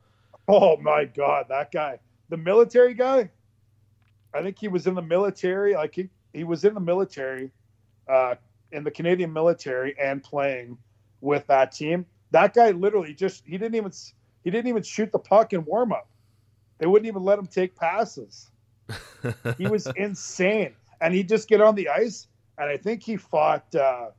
Oh 0.47 0.77
my 0.77 1.05
God, 1.05 1.45
that 1.49 1.71
guy. 1.71 1.99
The 2.29 2.37
military 2.37 2.93
guy? 2.93 3.29
I 4.33 4.41
think 4.41 4.57
he 4.59 4.67
was 4.67 4.87
in 4.87 4.95
the 4.95 5.01
military. 5.01 5.75
Like 5.75 5.93
he, 5.93 6.09
he 6.33 6.43
was 6.43 6.65
in 6.65 6.73
the 6.73 6.79
military, 6.79 7.51
uh, 8.09 8.35
in 8.71 8.83
the 8.83 8.91
Canadian 8.91 9.31
military 9.31 9.97
and 9.99 10.21
playing 10.23 10.77
with 11.21 11.45
that 11.47 11.71
team. 11.71 12.05
That 12.31 12.53
guy 12.53 12.71
literally 12.71 13.13
just 13.13 13.45
he 13.45 13.57
didn't 13.57 13.75
even 13.75 13.91
he 14.47 14.51
didn't 14.51 14.69
even 14.69 14.81
shoot 14.83 15.11
the 15.11 15.19
puck 15.19 15.51
in 15.51 15.65
warm 15.65 15.91
up. 15.91 16.07
They 16.79 16.85
wouldn't 16.85 17.05
even 17.05 17.21
let 17.21 17.37
him 17.37 17.47
take 17.47 17.75
passes. 17.75 18.49
he 19.57 19.67
was 19.67 19.87
insane, 19.97 20.73
and 21.01 21.13
he'd 21.13 21.27
just 21.27 21.49
get 21.49 21.59
on 21.59 21.75
the 21.75 21.89
ice, 21.89 22.27
and 22.57 22.69
I 22.69 22.77
think 22.77 23.03
he 23.03 23.17
fought 23.17 23.75
uh, 23.75 24.11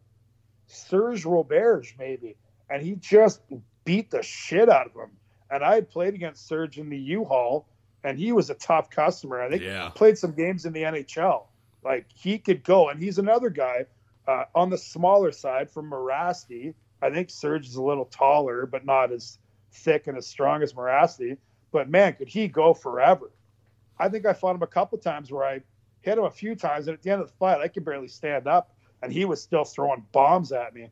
Serge 0.66 1.24
Roberge 1.24 1.94
maybe, 1.98 2.36
and 2.68 2.82
he 2.82 2.96
just 2.96 3.40
beat 3.86 4.10
the 4.10 4.22
shit 4.22 4.68
out 4.68 4.84
of 4.88 4.92
him. 4.92 5.12
And 5.50 5.64
I 5.64 5.76
had 5.76 5.88
played 5.88 6.12
against 6.12 6.46
Serge 6.46 6.76
in 6.76 6.90
the 6.90 6.98
U-Haul, 6.98 7.66
and 8.04 8.18
he 8.18 8.32
was 8.32 8.50
a 8.50 8.54
tough 8.54 8.90
customer. 8.90 9.40
I 9.40 9.48
think 9.48 9.62
Yeah. 9.62 9.88
played 9.94 10.18
some 10.18 10.32
games 10.32 10.66
in 10.66 10.74
the 10.74 10.82
NHL. 10.82 11.44
Like 11.82 12.04
he 12.14 12.38
could 12.38 12.62
go, 12.64 12.90
and 12.90 13.02
he's 13.02 13.16
another 13.18 13.48
guy 13.48 13.86
uh, 14.26 14.44
on 14.54 14.68
the 14.68 14.76
smaller 14.76 15.32
side 15.32 15.70
from 15.70 15.88
Mirasty. 15.90 16.74
I 17.00 17.08
think 17.08 17.30
Serge 17.30 17.66
is 17.66 17.76
a 17.76 17.82
little 17.82 18.04
taller, 18.04 18.66
but 18.66 18.84
not 18.84 19.10
as 19.10 19.38
thick 19.72 20.06
and 20.06 20.16
as 20.16 20.26
strong 20.26 20.62
as 20.62 20.72
Mirasty. 20.72 21.36
But 21.72 21.88
man, 21.90 22.14
could 22.14 22.28
he 22.28 22.48
go 22.48 22.72
forever? 22.74 23.30
I 23.98 24.08
think 24.08 24.26
I 24.26 24.32
fought 24.32 24.54
him 24.56 24.62
a 24.62 24.66
couple 24.66 24.96
times 24.98 25.30
where 25.30 25.44
I 25.44 25.60
hit 26.00 26.16
him 26.18 26.24
a 26.24 26.30
few 26.30 26.54
times, 26.54 26.86
and 26.88 26.94
at 26.96 27.02
the 27.02 27.10
end 27.10 27.20
of 27.20 27.28
the 27.28 27.34
fight, 27.34 27.60
I 27.60 27.68
could 27.68 27.84
barely 27.84 28.08
stand 28.08 28.46
up, 28.46 28.72
and 29.02 29.12
he 29.12 29.24
was 29.24 29.42
still 29.42 29.64
throwing 29.64 30.04
bombs 30.12 30.52
at 30.52 30.74
me. 30.74 30.90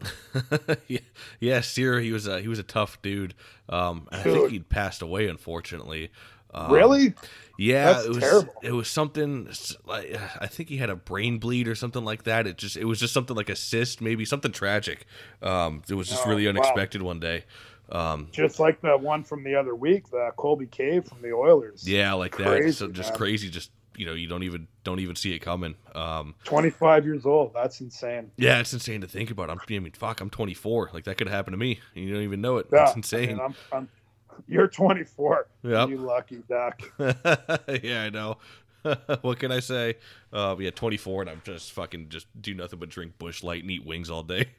yeah, 0.88 0.98
yeah, 1.40 1.60
Sear, 1.60 2.00
he 2.00 2.12
was 2.12 2.26
a 2.26 2.40
he 2.40 2.48
was 2.48 2.58
a 2.58 2.62
tough 2.62 3.00
dude. 3.02 3.34
Um, 3.68 4.06
and 4.12 4.20
I 4.20 4.24
think 4.24 4.50
he'd 4.50 4.68
passed 4.68 5.02
away, 5.02 5.26
unfortunately. 5.26 6.10
Um, 6.54 6.72
really? 6.72 7.14
Yeah, 7.58 7.92
That's 7.92 8.04
it 8.06 8.08
was 8.10 8.18
terrible. 8.18 8.54
it 8.62 8.72
was 8.72 8.88
something 8.88 9.48
like 9.84 10.16
I 10.40 10.46
think 10.46 10.68
he 10.68 10.76
had 10.76 10.90
a 10.90 10.96
brain 10.96 11.38
bleed 11.38 11.66
or 11.66 11.74
something 11.74 12.04
like 12.04 12.22
that. 12.24 12.46
It 12.46 12.56
just 12.58 12.76
it 12.76 12.84
was 12.84 13.00
just 13.00 13.12
something 13.12 13.34
like 13.36 13.48
a 13.48 13.56
cyst, 13.56 14.00
maybe 14.00 14.24
something 14.24 14.52
tragic. 14.52 15.06
Um, 15.42 15.82
it 15.88 15.94
was 15.94 16.08
just 16.08 16.24
Oh, 16.26 16.30
really 16.30 16.44
wow. 16.44 16.50
unexpected 16.50 17.02
one 17.02 17.18
day. 17.20 17.44
Um, 17.90 18.28
Just 18.32 18.60
like 18.60 18.80
the 18.80 18.96
one 18.98 19.24
from 19.24 19.44
the 19.44 19.54
other 19.54 19.74
week, 19.74 20.10
the 20.10 20.30
Colby 20.36 20.66
Cave 20.66 21.06
from 21.06 21.22
the 21.22 21.32
Oilers. 21.32 21.88
yeah, 21.88 22.12
like 22.12 22.36
that. 22.36 22.46
Crazy, 22.46 22.72
So 22.72 22.88
just 22.88 23.10
man. 23.10 23.18
crazy. 23.18 23.48
Just 23.48 23.70
you 23.96 24.06
know, 24.06 24.12
you 24.12 24.28
don't 24.28 24.42
even 24.44 24.68
don't 24.84 25.00
even 25.00 25.16
see 25.16 25.34
it 25.34 25.40
coming. 25.40 25.74
Um, 25.94 26.34
25 26.44 27.04
years 27.04 27.26
old. 27.26 27.52
That's 27.54 27.80
insane. 27.80 28.30
yeah, 28.36 28.60
it's 28.60 28.72
insane 28.72 29.00
to 29.00 29.08
think 29.08 29.30
about. 29.30 29.50
I'm, 29.50 29.58
I 29.58 29.78
mean, 29.78 29.92
fuck, 29.92 30.20
I'm 30.20 30.30
24. 30.30 30.90
Like 30.92 31.04
that 31.04 31.16
could 31.16 31.28
happen 31.28 31.50
to 31.52 31.56
me. 31.58 31.80
and 31.96 32.04
You 32.04 32.14
don't 32.14 32.22
even 32.22 32.40
know 32.40 32.58
it. 32.58 32.66
Yeah, 32.72 32.78
That's 32.80 32.92
I 32.92 32.96
insane. 32.96 33.28
mean, 33.28 33.40
I'm, 33.40 33.54
I'm, 33.72 33.88
you're 34.46 34.68
24. 34.68 35.48
Yep. 35.64 35.88
You 35.88 35.96
lucky 35.96 36.42
duck. 36.48 36.80
yeah, 37.82 38.02
I 38.04 38.10
know. 38.10 38.36
what 39.22 39.38
can 39.38 39.50
I 39.52 39.60
say? 39.60 39.96
Uh, 40.32 40.56
yeah, 40.58 40.70
24, 40.70 41.22
and 41.22 41.30
I'm 41.30 41.42
just 41.44 41.72
fucking 41.72 42.08
just 42.10 42.26
do 42.40 42.54
nothing 42.54 42.78
but 42.78 42.88
drink 42.88 43.18
Busch 43.18 43.42
Light 43.42 43.62
and 43.62 43.70
eat 43.70 43.84
wings 43.84 44.10
all 44.10 44.22
day. 44.22 44.46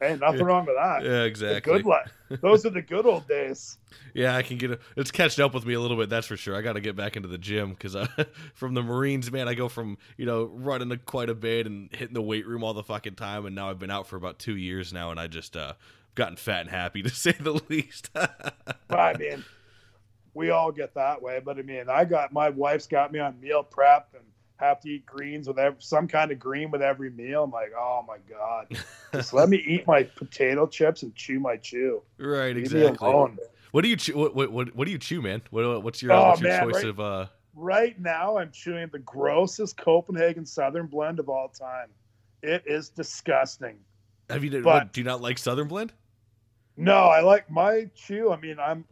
Hey, 0.00 0.16
nothing 0.16 0.44
wrong 0.44 0.64
with 0.64 0.76
that. 0.76 1.02
yeah, 1.02 1.08
The 1.10 1.24
exactly. 1.24 1.74
good 1.74 1.84
life. 1.84 2.10
Those 2.40 2.64
are 2.64 2.70
the 2.70 2.80
good 2.80 3.04
old 3.04 3.28
days. 3.28 3.76
Yeah, 4.14 4.34
I 4.34 4.42
can 4.42 4.56
get 4.56 4.70
a, 4.72 4.78
it's 4.96 5.10
catching 5.12 5.44
up 5.44 5.52
with 5.54 5.64
me 5.66 5.74
a 5.74 5.80
little 5.80 5.96
bit. 5.96 6.08
That's 6.08 6.26
for 6.26 6.36
sure. 6.36 6.56
I 6.56 6.62
got 6.62 6.72
to 6.72 6.80
get 6.80 6.96
back 6.96 7.16
into 7.16 7.28
the 7.28 7.38
gym 7.38 7.70
because 7.70 7.94
from 8.54 8.74
the 8.74 8.82
Marines, 8.82 9.30
man, 9.30 9.46
I 9.46 9.54
go 9.54 9.68
from 9.68 9.98
you 10.16 10.26
know 10.26 10.44
running 10.44 10.90
a, 10.90 10.96
quite 10.96 11.28
a 11.28 11.34
bit 11.34 11.66
and 11.66 11.88
hitting 11.92 12.14
the 12.14 12.22
weight 12.22 12.46
room 12.46 12.64
all 12.64 12.74
the 12.74 12.82
fucking 12.82 13.14
time, 13.14 13.46
and 13.46 13.54
now 13.54 13.70
I've 13.70 13.78
been 13.78 13.90
out 13.90 14.08
for 14.08 14.16
about 14.16 14.38
two 14.40 14.56
years 14.56 14.92
now, 14.92 15.10
and 15.12 15.20
I 15.20 15.26
just 15.28 15.56
uh 15.56 15.74
gotten 16.16 16.36
fat 16.36 16.62
and 16.62 16.70
happy 16.70 17.02
to 17.02 17.08
say 17.10 17.32
the 17.32 17.60
least. 17.68 18.10
But 18.12 18.54
I 18.90 19.14
mean, 19.16 19.44
we 20.40 20.50
all 20.50 20.72
get 20.72 20.94
that 20.94 21.20
way. 21.20 21.40
But 21.44 21.58
I 21.58 21.62
mean, 21.62 21.84
I 21.88 22.04
got 22.04 22.32
my 22.32 22.48
wife's 22.48 22.86
got 22.86 23.12
me 23.12 23.18
on 23.18 23.38
meal 23.40 23.62
prep 23.62 24.08
and 24.14 24.24
have 24.56 24.80
to 24.80 24.88
eat 24.88 25.06
greens 25.06 25.46
with 25.46 25.58
every, 25.58 25.80
some 25.80 26.08
kind 26.08 26.32
of 26.32 26.38
green 26.38 26.70
with 26.70 26.82
every 26.82 27.10
meal. 27.10 27.44
I'm 27.44 27.50
like, 27.50 27.72
oh 27.78 28.04
my 28.08 28.16
god, 28.28 28.76
just 29.12 29.32
let 29.34 29.48
me 29.50 29.58
eat 29.58 29.86
my 29.86 30.02
potato 30.02 30.66
chips 30.66 31.02
and 31.02 31.14
chew 31.14 31.38
my 31.38 31.56
chew. 31.56 32.02
right, 32.18 32.56
Leave 32.56 32.64
exactly. 32.64 33.36
What 33.72 33.82
do 33.82 33.88
you 33.88 33.96
chew? 33.96 34.16
What, 34.16 34.34
what 34.34 34.50
what 34.50 34.74
what 34.74 34.86
do 34.86 34.90
you 34.92 34.98
chew, 34.98 35.20
man? 35.22 35.42
What 35.50 35.82
what's 35.84 36.02
your, 36.02 36.12
Oh, 36.12 36.30
what's 36.30 36.40
your 36.40 36.50
man, 36.50 36.62
choice 36.64 36.74
right- 36.76 36.84
of 36.86 37.00
uh? 37.00 37.26
Right 37.54 38.00
now, 38.00 38.38
I'm 38.38 38.50
chewing 38.52 38.88
the 38.92 39.00
grossest 39.00 39.76
Copenhagen 39.76 40.46
Southern 40.46 40.86
blend 40.86 41.18
of 41.18 41.28
all 41.28 41.48
time. 41.48 41.88
It 42.42 42.62
is 42.64 42.88
disgusting. 42.88 43.76
Have 44.30 44.42
you? 44.42 44.50
But- 44.50 44.64
what, 44.64 44.92
do 44.92 45.00
you 45.00 45.04
not 45.04 45.20
like 45.20 45.36
Southern 45.36 45.68
Blend? 45.68 45.92
No, 46.76 46.94
I 46.94 47.20
like 47.20 47.50
my 47.50 47.90
chew. 47.94 48.32
I 48.32 48.40
mean, 48.40 48.58
I'm 48.58 48.84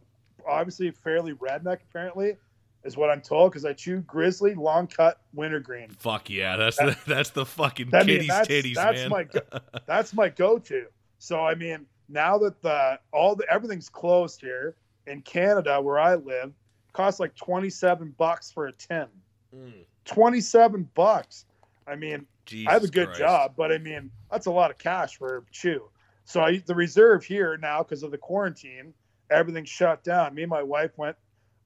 obviously 0.47 0.91
fairly 0.91 1.33
redneck, 1.33 1.79
apparently, 1.89 2.37
is 2.83 2.97
what 2.97 3.09
I'm 3.09 3.21
told, 3.21 3.51
because 3.51 3.65
I 3.65 3.73
chew 3.73 3.99
grizzly, 4.01 4.55
long 4.55 4.87
cut, 4.87 5.21
wintergreen. 5.33 5.89
Fuck 5.89 6.29
yeah, 6.29 6.55
that's 6.55 6.77
the 6.77 6.97
that's 7.07 7.31
the 7.31 7.45
fucking 7.45 7.93
I 7.93 8.03
mean, 8.03 8.27
that's, 8.27 8.47
titties, 8.47 8.75
that's 8.75 9.01
man. 9.01 9.09
my 9.09 9.23
go- 9.23 9.59
that's 9.85 10.13
my 10.13 10.29
go-to. 10.29 10.85
So 11.17 11.45
I 11.45 11.55
mean, 11.55 11.85
now 12.07 12.37
that 12.39 12.61
the 12.61 12.99
all 13.11 13.35
the 13.35 13.45
everything's 13.51 13.89
closed 13.89 14.41
here 14.41 14.75
in 15.07 15.21
Canada 15.21 15.81
where 15.81 15.99
I 15.99 16.15
live, 16.15 16.53
costs 16.93 17.19
like 17.19 17.35
27 17.35 18.13
bucks 18.17 18.51
for 18.51 18.67
a 18.67 18.71
tin. 18.73 19.07
Mm, 19.55 19.85
27 20.05 20.89
bucks. 20.93 21.45
I 21.87 21.95
mean, 21.95 22.25
I 22.67 22.73
have 22.73 22.83
a 22.83 22.87
good 22.87 23.07
Christ. 23.07 23.19
job, 23.19 23.53
but 23.55 23.71
I 23.71 23.77
mean, 23.77 24.11
that's 24.31 24.45
a 24.45 24.51
lot 24.51 24.71
of 24.71 24.77
cash 24.77 25.17
for 25.17 25.37
a 25.37 25.41
chew. 25.51 25.89
So 26.25 26.41
I, 26.41 26.57
the 26.57 26.75
reserve 26.75 27.23
here 27.23 27.57
now, 27.57 27.81
because 27.81 28.03
of 28.03 28.11
the 28.11 28.17
quarantine, 28.17 28.93
everything's 29.29 29.69
shut 29.69 30.03
down. 30.03 30.35
Me 30.35 30.43
and 30.43 30.49
my 30.49 30.63
wife 30.63 30.91
went 30.97 31.15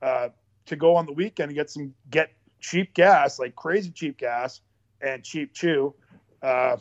uh, 0.01 0.29
to 0.65 0.75
go 0.75 0.95
on 0.95 1.05
the 1.05 1.13
weekend 1.13 1.49
and 1.49 1.55
get 1.55 1.69
some 1.69 1.93
get 2.09 2.31
cheap 2.59 2.93
gas, 2.93 3.39
like 3.39 3.55
crazy 3.55 3.91
cheap 3.91 4.17
gas 4.17 4.61
and 5.01 5.23
cheap 5.23 5.53
chew, 5.53 5.93
uh, 6.41 6.77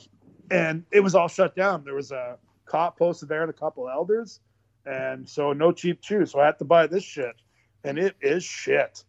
and 0.51 0.85
it 0.91 1.01
was 1.01 1.15
all 1.15 1.29
shut 1.29 1.57
down. 1.57 1.85
There 1.85 1.95
was 1.95 2.13
a 2.13 2.39
cop 2.67 2.99
posted 2.99 3.29
there 3.29 3.43
and 3.43 3.51
a 3.51 3.55
couple 3.55 3.89
elders, 3.89 4.41
and 4.87 5.29
so 5.29 5.53
no 5.53 5.73
cheap 5.73 6.01
chew. 6.01 6.27
So 6.27 6.41
I 6.41 6.47
had 6.47 6.59
to 6.59 6.65
buy 6.65 6.87
this 6.87 7.05
shit, 7.05 7.35
and 7.85 7.99
it 7.99 8.15
is 8.21 8.45
shit. 8.45 9.05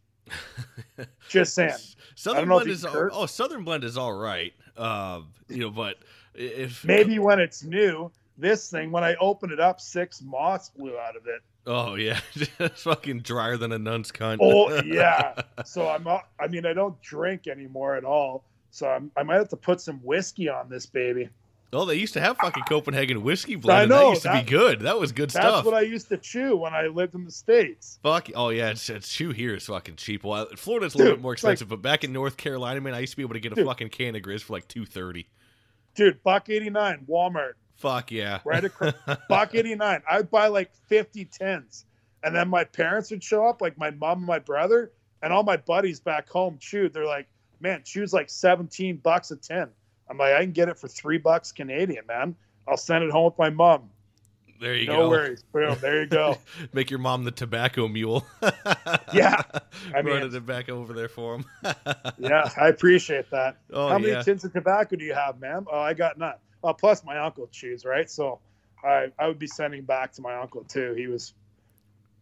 Just 1.30 1.54
saying. 1.54 1.76
Southern 2.16 2.48
blend 2.48 2.70
is 2.70 2.86
all, 2.86 3.10
oh 3.12 3.26
Southern 3.26 3.64
blend 3.64 3.84
is 3.84 3.98
all 3.98 4.14
right. 4.14 4.54
Um, 4.78 5.30
you 5.50 5.60
know, 5.60 5.70
but 5.70 5.98
if 6.34 6.84
maybe 6.84 7.20
when 7.20 7.40
it's 7.40 7.64
new 7.64 8.12
this 8.38 8.70
thing 8.70 8.92
when 8.92 9.04
i 9.04 9.16
open 9.16 9.52
it 9.52 9.60
up 9.60 9.80
six 9.80 10.22
moths 10.22 10.70
flew 10.76 10.98
out 10.98 11.16
of 11.16 11.28
it 11.28 11.42
oh 11.68 11.96
yeah, 11.96 12.20
fucking 12.76 13.20
drier 13.22 13.56
than 13.58 13.72
a 13.72 13.80
nun's 13.80 14.12
cunt. 14.12 14.38
oh 14.42 14.82
yeah 14.86 15.34
so 15.66 15.88
i'm 15.88 16.08
i 16.08 16.48
mean 16.50 16.66
i 16.66 16.74
don't 16.74 17.00
drink 17.02 17.48
anymore 17.48 17.96
at 17.96 18.04
all 18.04 18.44
so 18.72 18.88
I'm, 18.90 19.12
i 19.16 19.24
might 19.24 19.36
have 19.36 19.50
to 19.50 19.58
put 19.58 19.80
some 19.82 20.00
whiskey 20.00 20.50
on 20.50 20.70
this 20.70 20.86
baby 20.86 21.30
oh, 21.76 21.86
they 21.86 21.96
used 21.96 22.14
to 22.14 22.20
have 22.22 22.38
fucking 22.38 22.62
Copenhagen 22.70 23.24
whiskey 23.24 23.56
blend. 23.56 23.80
I 23.80 23.82
and 23.82 23.92
that 23.92 24.10
used 24.10 24.22
to 24.22 24.28
that- 24.28 24.46
be 24.46 24.52
good. 24.52 24.82
That 24.82 25.00
was 25.00 25.12
good 25.12 25.32
that's 25.32 25.44
stuff. 25.44 25.54
That's 25.56 25.66
what 25.66 25.74
i 25.74 25.82
used 25.82 26.08
to 26.10 26.18
chew 26.18 26.56
when 26.56 26.72
i 26.72 26.86
lived 26.86 27.16
in 27.16 27.26
the 27.26 27.32
states 27.32 27.98
Fuck. 28.04 28.30
Oh 28.36 28.50
yeah, 28.50 28.70
it's, 28.70 28.88
it's 28.92 29.10
chew 29.10 29.32
here 29.32 29.56
is 29.56 29.66
fucking 29.66 29.96
cheap. 29.96 30.24
Well, 30.24 30.46
Florida's 30.56 30.94
a 30.94 30.98
little 31.00 31.14
Dude, 31.14 31.18
bit 31.20 31.24
more 31.24 31.34
it's 31.34 31.44
like- 31.44 31.54
expensive, 31.54 31.70
but 31.70 31.82
back 31.82 32.04
in 32.04 32.14
North 32.14 32.38
Carolina, 32.38 32.80
man, 32.80 32.94
I 32.94 33.00
used 33.00 33.14
to 33.14 33.18
be 33.18 33.24
able 33.24 33.34
to 33.34 33.40
get 33.40 33.54
a 33.54 33.56
Dude. 33.56 33.66
fucking 33.66 33.90
can 33.90 34.16
of 34.16 34.22
Grizz 34.22 34.42
for 34.44 34.54
like 34.54 34.68
two 34.68 34.86
thirty. 34.86 35.26
dude 35.96 36.22
buck 36.24 36.48
89 36.48 37.06
walmart 37.10 37.54
Fuck 37.84 38.12
yeah. 38.12 38.40
right 38.46 38.64
across 38.64 38.94
buck 39.30 39.54
89 39.54 40.02
i'd 40.10 40.32
buy 40.32 40.48
like 40.48 40.74
50 40.88 41.26
tins 41.26 41.86
and 42.24 42.34
then 42.34 42.48
my 42.48 42.64
parents 42.64 43.12
would 43.12 43.24
show 43.24 43.46
up 43.46 43.62
like 43.62 43.78
my 43.78 43.92
mom 43.92 44.20
and 44.20 44.28
my 44.28 44.40
brother 44.40 44.92
and 45.22 45.34
all 45.34 45.44
my 45.44 45.58
buddies 45.58 46.00
back 46.00 46.30
home 46.30 46.58
chewed. 46.60 46.94
They're 46.94 47.06
like 47.06 47.28
man 47.60 47.82
chew's 47.84 48.14
like 48.14 48.30
17 48.30 48.98
bucks 48.98 49.32
a 49.32 49.36
tin. 49.36 49.70
I'm 50.10 50.18
like 50.18 50.34
i 50.34 50.42
can 50.42 50.52
get 50.52 50.70
it 50.70 50.78
for 50.78 50.88
three 50.88 51.18
bucks 51.18 51.52
canadian 51.52 52.06
man. 52.08 52.36
I'll 52.68 52.78
send 52.78 53.04
it 53.04 53.12
home 53.12 53.26
with 53.26 53.38
my 53.38 53.50
mom. 53.50 53.90
There 54.62 54.76
you 54.76 54.88
no 54.88 54.94
go. 54.94 55.00
No 55.02 55.10
worries. 55.10 55.44
Boom. 55.52 55.78
There 55.82 56.02
you 56.02 56.08
go. 56.08 56.38
Make 56.74 56.90
your 56.90 57.00
mom 57.00 57.26
the 57.26 57.32
tobacco 57.32 57.88
mule. 57.88 58.26
Yeah, 59.14 59.44
I 59.94 59.98
Run 59.98 60.06
mean- 60.06 60.24
a 60.24 60.30
tobacco 60.30 60.80
over 60.80 60.94
there 60.94 61.08
for 61.08 61.36
him. 61.36 61.46
yeah 62.18 62.50
i 62.60 62.68
appreciate 62.70 63.30
that. 63.30 63.58
Oh, 63.72 63.90
how 63.90 64.00
many 64.00 64.14
yeah. 64.14 64.24
tins 64.24 64.44
of 64.44 64.54
tobacco 64.54 64.96
do 64.96 65.06
you 65.06 65.14
have 65.14 65.40
ma'am? 65.40 65.68
Oh 65.72 65.80
i 65.80 65.94
got 65.94 66.18
none 66.18 66.34
oh 66.64 66.74
plus 66.74 67.04
my 67.04 67.18
uncle 67.18 67.48
chews 67.52 67.86
right 67.86 68.10
so 68.10 68.40
i 68.84 69.08
i 69.20 69.28
would 69.28 69.40
be 69.40 69.48
sending 69.48 69.84
back 69.84 70.12
to 70.14 70.22
my 70.22 70.36
uncle 70.36 70.64
too 70.64 70.94
he 70.96 71.08
was 71.08 71.34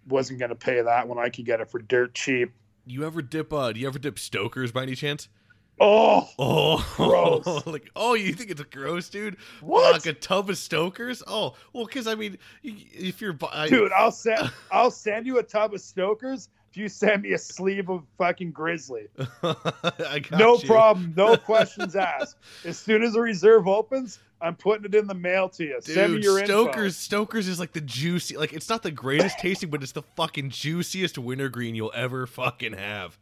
wasn't 0.07 0.37
going 0.39 0.49
to 0.49 0.55
pay 0.55 0.81
that 0.81 1.07
when 1.07 1.17
i 1.19 1.29
could 1.29 1.45
get 1.45 1.61
it 1.61 1.69
for 1.69 1.79
dirt 1.79 2.13
cheap 2.15 2.51
You 2.87 3.05
ever 3.05 3.21
dip? 3.21 3.53
Uh, 3.53 3.71
do 3.71 3.79
you 3.79 3.87
ever 3.87 3.99
dip 3.99 4.17
Stokers 4.17 4.71
by 4.71 4.83
any 4.83 4.95
chance? 4.95 5.29
oh 5.79 6.27
Oh, 6.39 6.83
Gross. 6.97 7.65
like 7.67 7.89
oh, 7.95 8.15
you 8.15 8.33
think 8.33 8.49
it's 8.49 8.61
gross, 8.63 9.09
dude? 9.09 9.37
What? 9.61 9.93
Like 9.93 10.05
a 10.07 10.13
tub 10.13 10.49
of 10.49 10.57
Stokers? 10.57 11.21
Oh, 11.27 11.53
well, 11.73 11.85
because 11.85 12.07
I 12.07 12.15
mean, 12.15 12.37
if 12.63 13.21
you're, 13.21 13.37
I, 13.51 13.69
dude 13.69 13.91
i'll 13.91 14.11
send 14.25 14.51
i'll 14.71 14.91
send 14.91 15.25
you 15.27 15.37
a 15.37 15.43
tub 15.43 15.73
of 15.75 15.81
stokers 15.81 16.49
if 16.71 16.77
you 16.77 16.89
send 16.89 17.21
me 17.23 17.33
a 17.33 17.37
sleeve 17.37 17.89
of 17.89 18.03
fucking 18.17 18.51
grizzly 18.51 19.07
no 19.43 20.57
you. 20.57 20.67
problem 20.67 21.13
no 21.15 21.37
questions 21.37 21.95
asked 21.95 22.37
as 22.65 22.77
soon 22.79 23.03
as 23.03 23.13
the 23.13 23.21
reserve 23.21 23.67
opens 23.67 24.19
i'm 24.41 24.55
putting 24.55 24.85
it 24.85 24.95
in 24.95 25.07
the 25.07 25.13
mail 25.13 25.47
to 25.49 25.63
you 25.63 25.77
send 25.81 26.13
me 26.13 26.17
Dude, 26.17 26.23
your 26.25 26.39
info. 26.39 26.63
Stokers, 26.63 26.97
Stokers 26.97 27.47
is 27.47 27.59
like 27.59 27.73
the 27.73 27.81
juicy, 27.81 28.37
like 28.37 28.53
it's 28.53 28.69
not 28.69 28.83
the 28.83 28.91
greatest 28.91 29.39
tasting, 29.39 29.69
but 29.69 29.83
it's 29.83 29.91
the 29.91 30.01
fucking 30.15 30.49
juiciest 30.49 31.17
wintergreen 31.17 31.75
you'll 31.75 31.91
ever 31.93 32.25
fucking 32.27 32.73
have. 32.73 33.17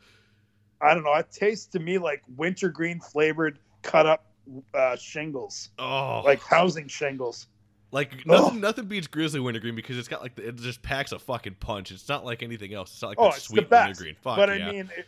I 0.81 0.93
don't 0.93 1.03
know. 1.03 1.13
It 1.15 1.29
tastes 1.31 1.65
to 1.67 1.79
me 1.79 1.97
like 1.97 2.23
wintergreen 2.37 2.99
flavored 3.01 3.59
cut 3.81 4.05
up 4.05 4.25
uh, 4.73 4.95
shingles, 4.95 5.69
Oh, 5.77 6.21
like 6.23 6.41
housing 6.41 6.87
shingles. 6.87 7.47
Like 7.91 8.25
nothing, 8.25 8.61
nothing 8.61 8.85
beats 8.85 9.07
Grizzly 9.07 9.39
wintergreen 9.39 9.75
because 9.75 9.97
it's 9.97 10.07
got 10.07 10.21
like 10.21 10.35
the, 10.35 10.47
it 10.49 10.55
just 10.57 10.81
packs 10.81 11.11
a 11.11 11.19
fucking 11.19 11.55
punch. 11.59 11.91
It's 11.91 12.07
not 12.07 12.23
like 12.23 12.43
anything 12.43 12.73
else. 12.73 12.91
It's 12.91 13.01
not 13.01 13.09
like 13.09 13.17
Oh, 13.19 13.31
that 13.31 13.41
sweet 13.41 13.69
wintergreen. 13.69 14.15
Fuck 14.21 14.37
but 14.37 14.49
yeah. 14.57 14.67
I 14.67 14.71
mean, 14.71 14.89
it, 14.97 15.05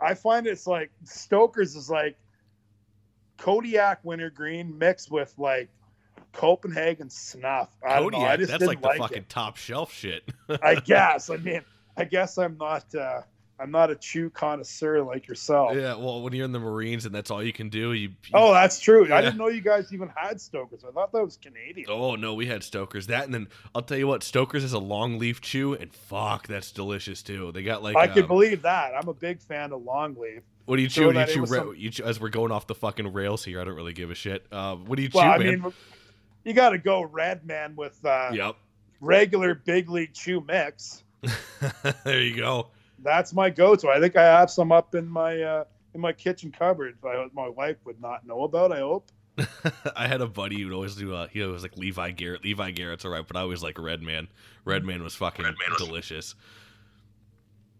I 0.00 0.14
find 0.14 0.46
it's 0.46 0.66
like 0.66 0.90
Stoker's 1.04 1.74
is 1.76 1.88
like 1.88 2.16
Kodiak 3.38 4.00
wintergreen 4.04 4.78
mixed 4.78 5.10
with 5.10 5.34
like 5.38 5.68
Copenhagen 6.32 7.10
snuff. 7.10 7.70
I 7.86 8.00
don't 8.00 8.12
know. 8.12 8.18
I 8.18 8.36
Kodiak, 8.36 8.38
just 8.40 8.50
that's 8.52 8.64
like 8.64 8.80
the 8.80 8.88
like 8.88 8.98
fucking 8.98 9.18
it. 9.18 9.28
top 9.28 9.56
shelf 9.56 9.92
shit. 9.92 10.24
I 10.62 10.74
guess. 10.84 11.30
I 11.30 11.36
mean, 11.36 11.62
I 11.96 12.04
guess 12.04 12.38
I'm 12.38 12.56
not. 12.58 12.94
uh 12.94 13.22
I'm 13.56 13.70
not 13.70 13.88
a 13.88 13.94
chew 13.94 14.30
connoisseur 14.30 15.02
like 15.02 15.28
yourself. 15.28 15.76
yeah, 15.76 15.94
well, 15.94 16.22
when 16.22 16.32
you're 16.32 16.44
in 16.44 16.50
the 16.50 16.58
Marines 16.58 17.06
and 17.06 17.14
that's 17.14 17.30
all 17.30 17.40
you 17.40 17.52
can 17.52 17.68
do, 17.68 17.92
you. 17.92 18.08
you 18.08 18.14
Oh, 18.34 18.52
that's 18.52 18.80
true. 18.80 19.06
Yeah. 19.06 19.16
I 19.16 19.20
didn't 19.20 19.38
know 19.38 19.46
you 19.46 19.60
guys 19.60 19.92
even 19.92 20.10
had 20.14 20.40
Stokers. 20.40 20.84
I 20.84 20.90
thought 20.90 21.12
that 21.12 21.24
was 21.24 21.36
Canadian. 21.36 21.86
Oh 21.88 22.16
no, 22.16 22.34
we 22.34 22.46
had 22.46 22.64
Stoker's. 22.64 23.06
That 23.06 23.24
and 23.26 23.32
then 23.32 23.48
I'll 23.72 23.82
tell 23.82 23.96
you 23.96 24.08
what, 24.08 24.24
Stoker's 24.24 24.64
is 24.64 24.72
a 24.72 24.80
long 24.80 25.20
leaf 25.20 25.40
chew, 25.40 25.74
and 25.74 25.94
fuck, 25.94 26.48
that's 26.48 26.72
delicious 26.72 27.22
too. 27.22 27.52
They 27.52 27.62
got 27.62 27.82
like 27.82 27.96
I 27.96 28.08
could 28.08 28.24
um, 28.24 28.28
believe 28.28 28.62
that. 28.62 28.92
I'm 29.00 29.08
a 29.08 29.14
big 29.14 29.40
fan 29.40 29.72
of 29.72 29.82
longleaf. 29.82 30.42
What 30.66 30.76
do 30.76 30.82
you 30.82 30.88
chew? 30.88 31.12
You 31.12 31.26
chew, 31.26 31.46
some- 31.46 31.74
you 31.76 31.90
chew 31.90 32.04
as 32.04 32.20
we're 32.20 32.28
going 32.30 32.52
off 32.52 32.66
the 32.66 32.74
fucking 32.74 33.12
rails 33.12 33.44
here. 33.44 33.60
I 33.60 33.64
don't 33.64 33.74
really 33.74 33.92
give 33.92 34.10
a 34.10 34.14
shit. 34.14 34.46
Uh, 34.50 34.76
what 34.76 34.96
do 34.96 35.02
you 35.02 35.08
chew, 35.08 35.18
I 35.18 35.38
man? 35.38 35.62
mean, 35.62 35.72
you 36.44 36.52
got 36.52 36.70
to 36.70 36.78
go 36.78 37.02
red 37.02 37.44
man 37.46 37.74
with 37.76 38.02
uh, 38.04 38.30
yep, 38.32 38.56
regular 39.00 39.54
big 39.54 39.90
league 39.90 40.12
chew 40.14 40.42
mix. 40.46 41.02
there 42.04 42.20
you 42.20 42.36
go. 42.36 42.68
That's 43.02 43.32
my 43.32 43.50
go-to. 43.50 43.88
I 43.88 44.00
think 44.00 44.16
I 44.16 44.24
have 44.24 44.50
some 44.50 44.72
up 44.72 44.94
in 44.94 45.08
my 45.08 45.42
uh, 45.42 45.64
in 45.94 46.00
my 46.00 46.12
kitchen 46.12 46.50
cupboard. 46.50 46.96
I, 47.04 47.26
my 47.34 47.48
wife 47.48 47.76
would 47.84 48.00
not 48.00 48.26
know 48.26 48.44
about. 48.44 48.72
I 48.72 48.80
hope. 48.80 49.10
I 49.96 50.06
had 50.06 50.20
a 50.20 50.26
buddy 50.26 50.62
who'd 50.62 50.72
always 50.72 50.94
do. 50.94 51.14
Uh, 51.14 51.26
he 51.28 51.40
was 51.42 51.62
like 51.62 51.76
Levi 51.76 52.12
Garrett. 52.12 52.44
Levi 52.44 52.70
Garrett's 52.70 53.04
alright, 53.04 53.26
but 53.26 53.36
I 53.36 53.40
always 53.40 53.62
like 53.62 53.78
Red 53.78 54.00
Man. 54.00 54.28
Red 54.64 54.84
Man 54.84 55.02
was 55.02 55.14
fucking 55.14 55.46
delicious. 55.78 56.34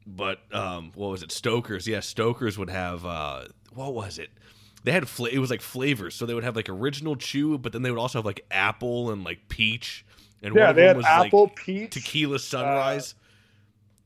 But 0.06 0.40
um, 0.52 0.92
what 0.94 1.08
was 1.10 1.22
it? 1.22 1.32
Stoker's. 1.32 1.86
Yeah, 1.86 2.00
Stoker's 2.00 2.58
would 2.58 2.70
have. 2.70 3.04
Uh, 3.06 3.44
what 3.72 3.94
was 3.94 4.18
it? 4.18 4.30
They 4.84 4.92
had 4.92 5.08
fla- 5.08 5.30
it 5.30 5.38
was 5.38 5.50
like 5.50 5.62
flavors. 5.62 6.14
So 6.14 6.26
they 6.26 6.34
would 6.34 6.44
have 6.44 6.56
like 6.56 6.68
original 6.68 7.16
chew, 7.16 7.56
but 7.58 7.72
then 7.72 7.82
they 7.82 7.90
would 7.90 7.98
also 7.98 8.18
have 8.18 8.26
like 8.26 8.44
apple 8.50 9.10
and 9.10 9.24
like 9.24 9.48
peach. 9.48 10.04
And 10.42 10.54
Yeah, 10.54 10.60
one 10.62 10.70
of 10.70 10.76
they 10.76 10.82
them 10.82 10.88
had 10.88 10.96
was 10.98 11.06
apple, 11.06 11.44
like 11.44 11.56
peach, 11.56 11.90
tequila 11.92 12.38
sunrise. 12.38 13.14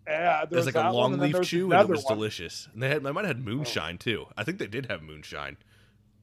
Yeah, 0.07 0.45
there 0.47 0.63
There's 0.63 0.67
like 0.67 0.77
a 0.77 0.91
long 0.91 1.19
leaf 1.19 1.41
chew, 1.43 1.71
and 1.73 1.83
it 1.83 1.89
was 1.89 2.05
one. 2.05 2.15
delicious. 2.17 2.69
And 2.73 2.83
they 2.83 2.89
had, 2.89 3.03
they 3.03 3.11
might 3.13 3.25
have 3.27 3.37
had 3.37 3.45
moonshine 3.45 3.99
too. 3.99 4.27
I 4.37 4.45
think 4.45 4.59
they 4.59 4.67
did 4.69 4.87
have 4.87 5.03
moonshine. 5.03 5.57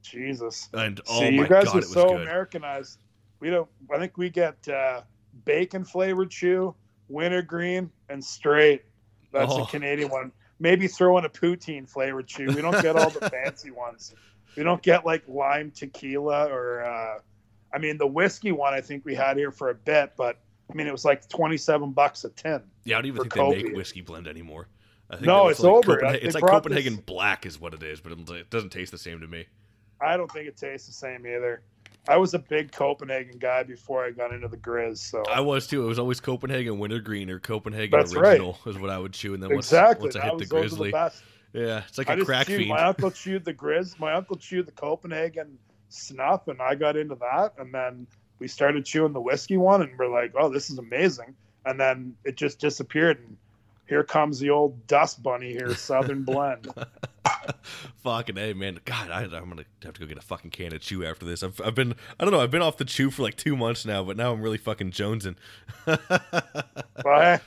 Jesus. 0.02 0.70
And 0.74 1.02
oh 1.08 1.20
See, 1.20 1.32
my 1.32 1.44
you 1.44 1.48
guys 1.48 1.66
god, 1.66 1.76
are 1.76 1.80
it 1.80 1.90
was 1.90 1.92
so 1.92 2.08
good. 2.10 2.22
Americanized. 2.22 3.00
We 3.42 3.50
don't. 3.50 3.70
I 3.94 4.00
think 4.00 4.18
we 4.18 4.30
get 4.30 4.68
uh, 4.68 5.02
bacon 5.44 5.84
flavored 5.84 6.32
chew, 6.32 6.74
wintergreen, 7.10 7.92
and 8.10 8.24
straight. 8.24 8.84
That's 9.36 9.54
Oh. 9.54 9.64
a 9.64 9.68
Canadian 9.68 10.10
one. 10.10 10.32
Maybe 10.60 10.88
throw 10.88 11.18
in 11.18 11.26
a 11.26 11.30
poutine 11.30 11.88
flavored 11.88 12.28
chew. 12.28 12.48
We 12.48 12.62
don't 12.62 12.82
get 12.82 12.96
all 12.96 13.10
the 13.10 13.30
fancy 13.30 13.72
ones. 13.72 14.16
We 14.56 14.64
don't 14.64 14.82
get 14.82 15.06
like 15.06 15.24
lime 15.28 15.72
tequila 15.72 16.46
or. 16.48 16.84
Uh, 16.84 17.20
I 17.74 17.78
mean, 17.78 17.98
the 17.98 18.08
whiskey 18.08 18.54
one 18.54 18.74
I 18.74 18.80
think 18.80 19.04
we 19.04 19.14
had 19.16 19.36
here 19.36 19.52
for 19.52 19.70
a 19.70 19.76
bit, 19.76 20.14
but 20.16 20.40
I 20.72 20.74
mean 20.76 20.88
it 20.88 20.92
was 20.94 21.04
like 21.04 21.28
twenty 21.28 21.58
seven 21.58 21.92
bucks 21.92 22.24
a 22.24 22.30
tin. 22.30 22.62
Yeah, 22.86 22.98
I 22.98 23.02
don't 23.02 23.08
even 23.08 23.30
think 23.30 23.34
they 23.34 23.64
make 23.64 23.76
whiskey 23.76 24.00
blend 24.02 24.28
anymore. 24.28 24.68
I 25.10 25.16
think 25.16 25.26
No, 25.28 25.50
it's 25.50 25.60
like 25.60 25.72
over. 25.74 25.98
Copenha- 25.98 26.20
it's 26.22 26.34
like 26.36 26.44
Copenhagen 26.46 26.96
this- 26.96 27.06
Black 27.06 27.46
is 27.46 27.60
what 27.60 27.74
it 27.74 27.84
is, 27.84 28.00
but 28.00 28.14
it 28.14 28.50
doesn't 28.50 28.70
taste 28.72 28.92
the 28.94 28.98
same 28.98 29.20
to 29.20 29.28
me. 29.28 29.46
I 30.02 30.16
don't 30.18 30.32
think 30.32 30.48
it 30.48 30.56
tastes 30.58 30.88
the 30.88 30.94
same 30.94 31.28
either. 31.28 31.62
I 32.08 32.18
was 32.18 32.34
a 32.34 32.40
big 32.40 32.72
Copenhagen 32.72 33.38
guy 33.38 33.64
before 33.64 34.06
I 34.06 34.12
got 34.12 34.32
into 34.32 34.48
the 34.48 34.58
Grizz, 34.58 34.98
so 34.98 35.24
I 35.32 35.40
was 35.40 35.68
too. 35.68 35.84
It 35.84 35.88
was 35.88 36.00
always 36.00 36.20
Copenhagen 36.20 36.80
Wintergreen 36.80 37.30
or 37.30 37.40
Copenhagen 37.40 37.98
That's 37.98 38.16
right. 38.16 38.32
Original 38.32 38.58
is 38.66 38.78
what 38.78 38.90
I 38.90 38.98
would 38.98 39.14
chew, 39.14 39.34
and 39.34 39.42
then 39.42 39.52
once, 39.52 39.68
exactly. 39.68 40.06
once 40.06 40.16
I 40.16 40.22
hit 40.22 40.34
was, 40.34 40.42
the 40.42 40.56
Grizzly, 40.56 40.90
the 40.90 40.94
best. 40.94 41.24
yeah, 41.54 41.82
it's 41.88 41.98
like 41.98 42.10
I 42.10 42.14
a 42.14 42.26
crack 42.26 42.48
chewed, 42.48 42.58
fiend. 42.60 42.70
My 42.70 42.84
uncle 42.84 43.12
chewed 43.12 43.46
the 43.46 43.54
Grizz. 43.54 44.00
My 44.00 44.14
uncle 44.14 44.36
chewed 44.36 44.68
the 44.68 44.72
Copenhagen 44.72 45.58
snuff, 45.90 46.48
and 46.48 46.62
I 46.62 46.76
got 46.76 46.96
into 46.98 47.16
that. 47.16 47.54
And 47.58 47.74
then 47.74 48.08
we 48.40 48.48
started 48.48 48.86
chewing 48.86 49.14
the 49.14 49.22
whiskey 49.22 49.58
one, 49.58 49.82
and 49.82 49.92
we're 49.98 50.08
like, 50.08 50.34
"Oh, 50.38 50.50
this 50.50 50.70
is 50.70 50.78
amazing!" 50.78 51.36
And 51.66 51.80
then 51.80 52.16
it 52.24 52.36
just 52.36 52.60
disappeared, 52.60 53.20
and 53.20 53.38
here 53.88 54.04
comes 54.04 54.40
the 54.40 54.52
old 54.52 54.86
dust 54.88 55.24
bunny 55.24 55.52
here, 55.52 55.74
Southern 55.76 56.24
Blend. 56.26 56.68
fucking 58.04 58.36
hey 58.36 58.54
man, 58.54 58.80
God, 58.86 59.12
I, 59.12 59.24
I'm 59.24 59.50
gonna 59.50 59.66
have 59.84 59.94
to 59.94 60.00
go 60.00 60.06
get 60.06 60.18
a 60.18 60.22
fucking 60.22 60.52
can 60.52 60.74
of 60.74 60.82
chew 60.82 61.06
after 61.06 61.26
this. 61.26 61.44
I've, 61.44 61.60
I've 61.64 61.76
been, 61.76 61.96
I 62.20 62.24
don't 62.24 62.32
know, 62.32 62.40
I've 62.42 62.52
been 62.52 62.62
off 62.62 62.78
the 62.78 62.86
chew 62.86 63.12
for 63.12 63.24
like 63.24 63.36
two 63.36 63.56
months 63.56 63.86
now, 63.86 64.04
but 64.04 64.18
now 64.18 64.32
I'm 64.34 64.42
really 64.42 64.58
fucking 64.58 64.92
jonesing. 64.92 65.36
Well, 67.04 67.40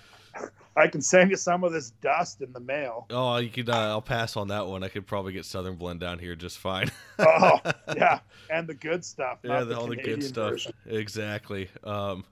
I, 0.78 0.88
can 0.88 1.00
send 1.00 1.30
you 1.30 1.36
some 1.36 1.64
of 1.64 1.72
this 1.72 1.90
dust 2.02 2.40
in 2.40 2.52
the 2.52 2.60
mail. 2.60 3.06
oh, 3.10 3.36
you 3.36 3.50
could, 3.50 3.68
uh, 3.68 3.88
I'll 3.90 4.02
pass 4.02 4.36
on 4.36 4.48
that 4.48 4.66
one. 4.66 4.82
I 4.82 4.88
could 4.88 5.06
probably 5.06 5.32
get 5.32 5.44
Southern 5.44 5.76
Blend 5.76 6.00
down 6.00 6.18
here 6.18 6.34
just 6.34 6.58
fine. 6.58 6.90
Oh, 7.20 7.58
yeah, 7.96 8.20
and 8.48 8.68
the 8.68 8.74
good 8.74 9.04
stuff. 9.04 9.40
Yeah, 9.42 9.64
the, 9.64 9.76
all 9.76 9.88
the 9.88 9.96
good 9.96 10.04
Canadian 10.04 10.28
stuff. 10.28 10.50
version. 10.50 10.72
Exactly. 10.86 11.68
Um, 11.82 12.24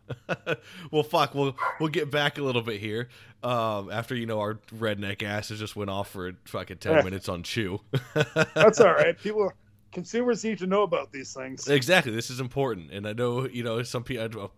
well, 0.93 1.02
fuck. 1.02 1.35
We'll 1.35 1.56
we'll 1.81 1.89
get 1.89 2.12
back 2.12 2.39
a 2.39 2.43
little 2.43 2.62
bit 2.62 2.81
here. 2.81 3.09
Um, 3.43 3.90
after 3.90 4.14
you 4.14 4.27
know 4.27 4.39
our 4.39 4.60
redneck 4.77 5.24
asses 5.24 5.59
just 5.59 5.74
went 5.74 5.90
off 5.90 6.10
for 6.10 6.32
fucking 6.44 6.78
ten 6.78 7.05
minutes 7.05 7.28
on 7.28 7.43
chew. 7.43 7.81
That's 8.55 8.81
all 8.81 8.94
right. 8.94 9.18
People, 9.18 9.52
consumers 9.93 10.44
need 10.44 10.59
to 10.59 10.66
know 10.68 10.82
about 10.82 11.10
these 11.10 11.32
things. 11.35 11.66
exactly. 11.66 12.12
This 12.12 12.31
is 12.31 12.39
important, 12.39 12.93
and 12.93 13.09
I 13.09 13.12
know 13.12 13.48
you 13.48 13.64
know 13.64 13.82
some 13.82 14.05
people, 14.05 14.52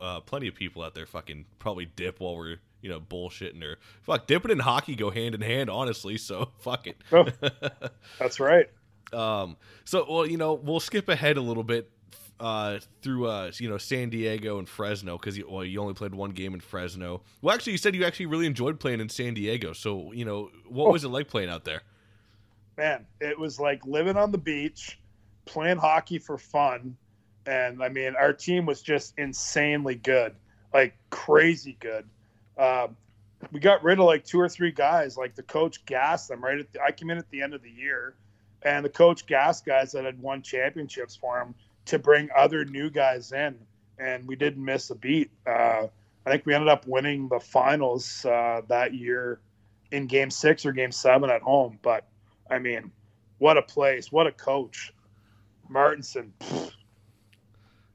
uh, 0.00 0.20
plenty 0.20 0.48
of 0.48 0.54
people 0.54 0.82
out 0.82 0.94
there, 0.94 1.04
fucking 1.04 1.44
probably 1.58 1.84
dip 1.84 2.20
while 2.20 2.36
we're 2.36 2.58
you 2.84 2.90
know 2.90 3.00
bullshitting 3.00 3.62
or 3.64 3.78
fuck 4.02 4.26
dipping 4.28 4.52
and 4.52 4.60
hockey 4.60 4.94
go 4.94 5.10
hand 5.10 5.34
in 5.34 5.40
hand. 5.40 5.70
Honestly, 5.70 6.18
so 6.18 6.50
fuck 6.60 6.86
it. 6.86 6.96
Oh, 7.10 7.26
that's 8.20 8.38
right. 8.38 8.68
Um, 9.12 9.56
so 9.84 10.06
well, 10.08 10.26
you 10.26 10.36
know, 10.36 10.52
we'll 10.54 10.80
skip 10.80 11.08
ahead 11.08 11.36
a 11.38 11.40
little 11.40 11.64
bit 11.64 11.90
uh, 12.38 12.78
through 13.00 13.26
uh, 13.28 13.50
you 13.58 13.68
know 13.70 13.78
San 13.78 14.10
Diego 14.10 14.58
and 14.58 14.68
Fresno 14.68 15.16
because 15.16 15.38
you, 15.38 15.48
well, 15.48 15.64
you 15.64 15.80
only 15.80 15.94
played 15.94 16.14
one 16.14 16.30
game 16.32 16.52
in 16.52 16.60
Fresno. 16.60 17.22
Well, 17.40 17.54
actually, 17.54 17.72
you 17.72 17.78
said 17.78 17.94
you 17.94 18.04
actually 18.04 18.26
really 18.26 18.46
enjoyed 18.46 18.78
playing 18.78 19.00
in 19.00 19.08
San 19.08 19.32
Diego. 19.34 19.72
So 19.72 20.12
you 20.12 20.24
know, 20.26 20.50
what 20.68 20.88
Oh. 20.88 20.92
was 20.92 21.04
it 21.04 21.08
like 21.08 21.28
playing 21.28 21.48
out 21.48 21.64
there? 21.64 21.82
man, 22.76 23.06
it 23.20 23.38
was 23.38 23.60
like 23.60 23.86
living 23.86 24.16
on 24.16 24.32
the 24.32 24.38
beach, 24.38 24.98
playing 25.44 25.76
hockey 25.78 26.18
for 26.18 26.36
fun. 26.36 26.96
And 27.46 27.80
I 27.82 27.88
mean, 27.88 28.14
our 28.18 28.32
team 28.32 28.66
was 28.66 28.82
just 28.82 29.14
insanely 29.16 29.94
good, 29.94 30.34
like 30.72 30.96
crazy 31.10 31.76
good. 31.78 32.04
Um, 32.56 32.96
we 33.52 33.60
got 33.60 33.82
rid 33.82 33.98
of 33.98 34.06
like 34.06 34.24
two 34.24 34.40
or 34.40 34.48
three 34.48 34.72
guys. 34.72 35.16
Like 35.16 35.34
the 35.34 35.42
coach 35.42 35.84
gassed 35.84 36.28
them 36.28 36.42
right 36.42 36.58
at 36.58 36.72
the, 36.72 36.82
I 36.82 36.92
came 36.92 37.10
in 37.10 37.18
at 37.18 37.28
the 37.30 37.42
end 37.42 37.54
of 37.54 37.62
the 37.62 37.70
year, 37.70 38.14
and 38.62 38.84
the 38.84 38.90
coach 38.90 39.26
gassed 39.26 39.66
guys 39.66 39.92
that 39.92 40.04
had 40.04 40.20
won 40.20 40.42
championships 40.42 41.16
for 41.16 41.40
him 41.40 41.54
to 41.86 41.98
bring 41.98 42.28
other 42.36 42.64
new 42.64 42.90
guys 42.90 43.32
in, 43.32 43.56
and 43.98 44.26
we 44.26 44.36
didn't 44.36 44.64
miss 44.64 44.90
a 44.90 44.94
beat. 44.94 45.30
Uh, 45.46 45.86
I 46.26 46.30
think 46.30 46.46
we 46.46 46.54
ended 46.54 46.68
up 46.68 46.86
winning 46.86 47.28
the 47.28 47.40
finals 47.40 48.24
uh, 48.24 48.62
that 48.68 48.94
year 48.94 49.40
in 49.90 50.06
Game 50.06 50.30
Six 50.30 50.64
or 50.64 50.72
Game 50.72 50.92
Seven 50.92 51.30
at 51.30 51.42
home. 51.42 51.78
But 51.82 52.06
I 52.50 52.58
mean, 52.58 52.90
what 53.38 53.58
a 53.58 53.62
place! 53.62 54.10
What 54.10 54.26
a 54.26 54.32
coach, 54.32 54.92
Martinson. 55.68 56.32
pfft, 56.40 56.72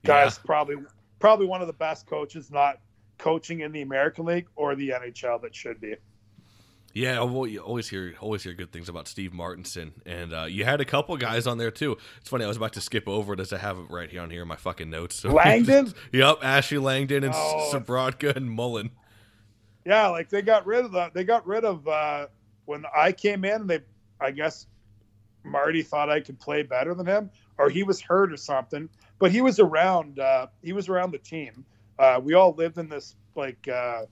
Guys, 0.06 0.38
probably 0.38 0.77
probably 1.19 1.45
one 1.45 1.61
of 1.61 1.68
the 1.68 1.73
best 1.73 2.07
coaches, 2.07 2.52
not 2.52 2.80
coaching 3.20 3.60
in 3.60 3.72
the 3.72 3.82
American 3.82 4.26
League 4.26 4.48
or 4.56 4.76
the 4.76 4.90
NHL 4.90 5.41
that 5.44 5.56
should 5.56 5.80
be. 5.80 5.94
Yeah, 6.91 7.22
well, 7.22 7.46
you 7.46 7.60
always 7.60 7.88
hear 7.88 8.16
always 8.20 8.41
hear 8.44 8.54
good 8.54 8.72
things 8.72 8.90
about 8.90 9.08
Steve 9.08 9.32
Martinson, 9.32 9.94
and 10.08 10.34
uh, 10.34 10.46
you 10.46 10.66
had 10.66 10.82
a 10.82 10.86
couple 10.86 11.16
guys 11.18 11.46
on 11.46 11.60
there 11.60 11.70
too. 11.70 11.98
It's 12.20 12.30
funny, 12.30 12.44
I 12.44 12.48
was 12.48 12.58
about 12.58 12.74
to 12.74 12.82
skip 12.82 13.08
over 13.08 13.34
it 13.36 13.40
as 13.40 13.54
I 13.54 13.60
have 13.60 13.78
it 13.78 13.91
right 13.91 14.10
here 14.10 14.22
on 14.22 14.32
here 14.32 14.41
in 14.41 14.48
my 14.48 14.56
fucking 14.56 14.90
notes. 14.90 15.16
So 15.16 15.30
Langdon? 15.34 15.94
yep, 16.12 16.38
Ashley 16.41 16.80
Langdon 16.80 17.24
and 17.24 17.34
Oh. 17.36 17.70
Sabrodka 17.72 18.36
and 18.36 18.50
Mullen. 18.50 18.90
Yeah, 19.86 20.08
like 20.08 20.30
they 20.30 20.41
got 20.41 20.66
rid 20.66 20.84
of 20.84 20.91
the 20.91 21.12
they 21.14 21.24
got 21.24 21.46
rid 21.46 21.64
of 21.64 21.88
uh 21.88 22.26
when 22.66 22.84
I 22.96 23.12
came 23.12 23.46
in, 23.46 23.68
they 23.68 23.82
I 24.20 24.32
guess 24.32 24.66
Marty 25.44 25.84
thought 25.84 26.10
I 26.10 26.20
could 26.20 26.40
play 26.40 26.64
better 26.64 26.94
than 26.96 27.06
him, 27.06 27.30
or 27.60 27.70
he 27.70 27.84
was 27.84 28.02
hurt 28.02 28.34
or 28.34 28.38
something. 28.38 28.90
But 29.20 29.32
he 29.32 29.41
was 29.41 29.60
around 29.60 30.18
uh 30.20 30.48
he 30.64 30.74
was 30.74 30.90
around 30.90 31.12
the 31.12 31.20
team. 31.20 31.64
Uh 32.00 32.20
we 32.24 32.34
all 32.34 32.54
lived 32.54 32.78
in 32.80 32.90
this 32.90 33.16
like 33.36 33.68
uh 33.68 34.06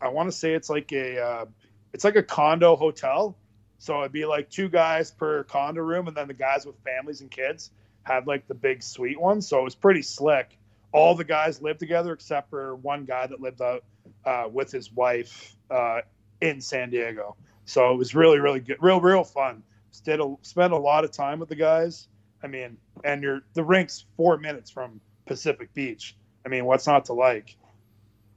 I 0.00 0.08
want 0.08 0.30
to 0.30 0.36
say 0.36 0.54
it's 0.54 0.70
like 0.70 0.90
a 0.92 1.22
uh 1.22 1.44
it's 1.92 2.04
like 2.04 2.16
a 2.16 2.22
condo 2.22 2.74
hotel. 2.74 3.36
So 3.78 4.00
it'd 4.00 4.12
be 4.12 4.26
like 4.26 4.50
two 4.50 4.68
guys 4.68 5.10
per 5.10 5.44
condo 5.44 5.82
room 5.82 6.08
and 6.08 6.16
then 6.16 6.28
the 6.28 6.34
guys 6.34 6.66
with 6.66 6.76
families 6.84 7.20
and 7.20 7.30
kids 7.30 7.70
had 8.02 8.26
like 8.26 8.46
the 8.48 8.54
big 8.54 8.82
suite 8.82 9.20
one. 9.20 9.40
So 9.40 9.60
it 9.60 9.64
was 9.64 9.74
pretty 9.74 10.02
slick. 10.02 10.58
All 10.92 11.14
the 11.14 11.24
guys 11.24 11.62
lived 11.62 11.78
together 11.78 12.12
except 12.12 12.50
for 12.50 12.74
one 12.76 13.04
guy 13.04 13.26
that 13.26 13.40
lived 13.40 13.62
out 13.62 13.84
uh, 14.24 14.48
with 14.50 14.70
his 14.72 14.92
wife 14.92 15.54
uh, 15.70 16.00
in 16.40 16.60
San 16.60 16.90
Diego. 16.90 17.36
So 17.64 17.92
it 17.92 17.96
was 17.96 18.14
really, 18.14 18.40
really 18.40 18.60
good, 18.60 18.78
real, 18.80 19.00
real 19.00 19.24
fun. 19.24 19.62
Did 20.04 20.20
a, 20.20 20.34
spent 20.42 20.72
a 20.72 20.78
lot 20.78 21.04
of 21.04 21.10
time 21.12 21.40
with 21.40 21.48
the 21.48 21.56
guys. 21.56 22.08
I 22.42 22.46
mean, 22.46 22.78
and 23.04 23.22
you're 23.22 23.42
the 23.54 23.62
rink's 23.62 24.04
four 24.16 24.38
minutes 24.38 24.70
from 24.70 25.00
Pacific 25.26 25.72
Beach. 25.74 26.16
I 26.44 26.48
mean, 26.48 26.64
what's 26.64 26.86
not 26.86 27.06
to 27.06 27.12
like? 27.12 27.56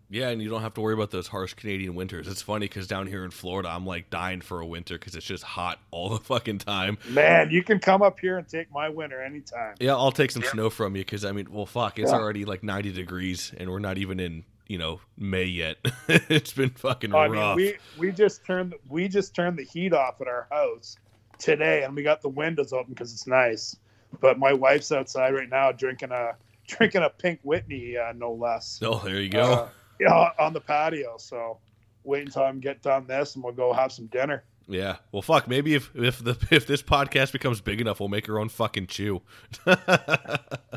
Yeah, 0.09 0.29
and 0.29 0.41
you 0.41 0.49
don't 0.49 0.61
have 0.61 0.75
to 0.75 0.81
worry 0.81 0.93
about 0.93 1.09
those 1.09 1.27
harsh 1.27 1.55
Canadian 1.55 1.95
winters. 1.95 2.27
It's 2.27 2.41
funny 2.41 2.67
because 2.67 2.85
down 2.85 3.07
here 3.07 3.25
in 3.25 3.31
Florida, 3.31 3.69
I'm 3.69 3.85
like 3.85 4.11
dying 4.11 4.41
for 4.41 4.59
a 4.59 4.65
winter 4.65 4.95
because 4.99 5.15
it's 5.15 5.25
just 5.25 5.43
hot 5.43 5.79
all 5.89 6.09
the 6.09 6.17
fucking 6.23 6.59
time. 6.59 6.99
Man, 7.09 7.49
you 7.49 7.63
can 7.63 7.79
come 7.79 8.03
up 8.03 8.19
here 8.19 8.37
and 8.37 8.47
take 8.47 8.71
my 8.71 8.89
winter 8.89 9.23
anytime. 9.23 9.75
Yeah, 9.79 9.95
I'll 9.95 10.11
take 10.11 10.29
some 10.29 10.43
snow 10.43 10.69
from 10.69 10.95
you 10.95 11.01
because 11.01 11.25
I 11.25 11.31
mean, 11.31 11.47
well, 11.51 11.65
fuck, 11.65 11.97
it's 11.97 12.11
Yeah. 12.11 12.19
already 12.19 12.45
like 12.45 12.61
90 12.63 12.91
degrees 12.91 13.51
and 13.57 13.69
we're 13.71 13.79
not 13.79 13.97
even 13.97 14.19
in 14.19 14.43
you 14.67 14.77
know 14.77 15.01
May 15.17 15.45
yet. 15.45 15.77
it's 16.07 16.53
been 16.53 16.69
fucking 16.71 17.11
I 17.11 17.27
rough. 17.27 17.57
mean, 17.57 17.73
we 17.97 18.07
we 18.07 18.11
just 18.11 18.45
turned 18.45 18.75
we 18.89 19.07
just 19.07 19.33
turned 19.33 19.57
the 19.57 19.63
heat 19.63 19.93
off 19.93 20.21
at 20.21 20.27
our 20.27 20.47
house 20.51 20.97
today, 21.39 21.83
and 21.83 21.95
we 21.95 22.03
got 22.03 22.21
the 22.21 22.29
windows 22.29 22.71
open 22.71 22.93
because 22.93 23.13
it's 23.13 23.25
nice. 23.27 23.75
But 24.21 24.37
my 24.37 24.53
wife's 24.53 24.91
outside 24.91 25.33
right 25.33 25.49
now 25.49 25.71
drinking 25.71 26.11
a 26.11 26.35
drinking 26.67 27.03
a 27.03 27.09
pink 27.09 27.39
Whitney, 27.43 27.97
uh, 27.97 28.13
no 28.13 28.33
less. 28.33 28.79
oh, 28.83 28.99
there 29.03 29.19
you 29.21 29.29
go. 29.29 29.43
Uh, 29.43 29.69
yeah, 29.99 30.29
on 30.39 30.53
the 30.53 30.61
patio. 30.61 31.15
So 31.17 31.59
wait 32.03 32.25
until 32.25 32.43
I'm 32.43 32.59
get 32.59 32.81
done 32.81 33.05
this, 33.07 33.35
and 33.35 33.43
we'll 33.43 33.53
go 33.53 33.73
have 33.73 33.91
some 33.91 34.07
dinner. 34.07 34.43
yeah. 34.67 34.97
Well, 35.11 35.21
fuck. 35.21 35.47
Maybe 35.47 35.75
if 35.75 35.91
if 35.95 36.23
the 36.23 36.37
if 36.51 36.65
this 36.67 36.81
podcast 36.81 37.31
becomes 37.31 37.61
big 37.61 37.79
enough, 37.81 37.99
we'll 37.99 38.09
make 38.09 38.27
our 38.29 38.39
own 38.39 38.49
fucking 38.49 38.87
chew. 38.87 39.21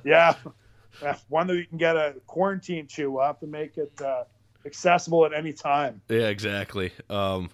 Yeah, 0.05 0.35
one 1.29 1.47
that 1.49 1.55
we 1.55 1.65
can 1.67 1.79
get 1.79 1.97
a 1.97 2.15
quarantine 2.27 2.87
chew. 2.87 3.11
We'll 3.11 3.25
have 3.25 3.41
to 3.41 3.47
make 3.47 3.77
it 3.77 4.01
uh, 4.01 4.25
accessible 4.65 5.27
at 5.27 5.35
any 5.35 5.53
time. 5.53 6.01
Yeah, 6.09 6.29
exactly. 6.29 6.93
Um, 7.11 7.51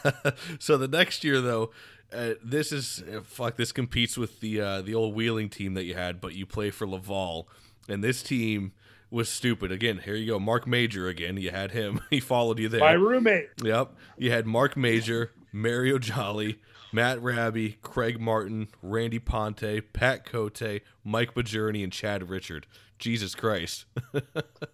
so 0.58 0.76
the 0.76 0.88
next 0.88 1.22
year, 1.22 1.40
though, 1.40 1.70
uh, 2.12 2.34
this 2.42 2.72
is 2.72 3.02
uh, 3.02 3.20
fuck. 3.24 3.56
This 3.56 3.70
competes 3.72 4.16
with 4.18 4.40
the 4.40 4.60
uh, 4.60 4.82
the 4.82 4.94
old 4.94 5.14
wheeling 5.14 5.48
team 5.48 5.74
that 5.74 5.84
you 5.84 5.94
had, 5.94 6.20
but 6.20 6.34
you 6.34 6.44
play 6.44 6.70
for 6.70 6.86
Laval, 6.88 7.48
and 7.88 8.02
this 8.02 8.22
team 8.22 8.72
was 9.10 9.28
stupid. 9.28 9.70
Again, 9.70 9.98
here 10.04 10.14
you 10.14 10.26
go, 10.32 10.38
Mark 10.38 10.66
Major 10.66 11.08
again. 11.08 11.36
You 11.36 11.50
had 11.50 11.72
him. 11.72 12.00
He 12.10 12.20
followed 12.20 12.58
you 12.58 12.68
there. 12.68 12.80
My 12.80 12.92
roommate. 12.92 13.48
Yep. 13.62 13.94
You 14.16 14.30
had 14.30 14.46
Mark 14.46 14.76
Major, 14.76 15.32
Mario 15.52 15.98
Jolly, 15.98 16.60
Matt 16.92 17.22
Rabby, 17.22 17.78
Craig 17.82 18.20
Martin, 18.20 18.68
Randy 18.82 19.18
Ponte, 19.18 19.82
Pat 19.92 20.24
Cote, 20.24 20.80
Mike 21.04 21.34
Bajorni, 21.34 21.82
and 21.84 21.92
Chad 21.92 22.28
Richard. 22.30 22.66
Jesus 22.98 23.34
Christ. 23.34 23.86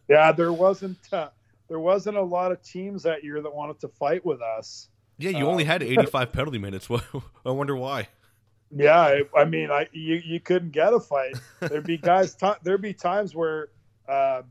Yeah, 0.09 0.33
there 0.33 0.53
wasn't 0.53 0.99
uh, 1.13 1.29
there 1.69 1.79
wasn't 1.81 2.17
a 2.17 2.23
lot 2.23 2.51
of 2.53 2.63
teams 2.63 3.03
that 3.03 3.23
year 3.25 3.41
that 3.43 3.55
wanted 3.55 3.79
to 3.81 3.89
fight 3.89 4.25
with 4.25 4.41
us. 4.41 4.89
yeah, 5.19 5.31
you 5.31 5.47
only 5.47 5.65
had 5.65 5.83
85 5.83 6.33
penalty 6.33 6.59
minutes. 6.59 6.89
I 7.45 7.51
wonder 7.51 7.77
why. 7.77 8.09
Yeah, 8.75 9.01
I, 9.01 9.23
I 9.35 9.45
mean, 9.45 9.71
I 9.71 9.89
you, 9.93 10.21
you 10.25 10.41
couldn't 10.41 10.73
get 10.73 10.93
a 10.93 11.01
fight. 11.01 11.37
There'd 11.61 11.87
be 11.87 11.97
guys. 11.97 12.35
T- 12.35 12.53
there'd 12.63 12.83
be 12.83 12.93
times 12.93 13.35
where 13.35 13.69
uh, 14.09 14.43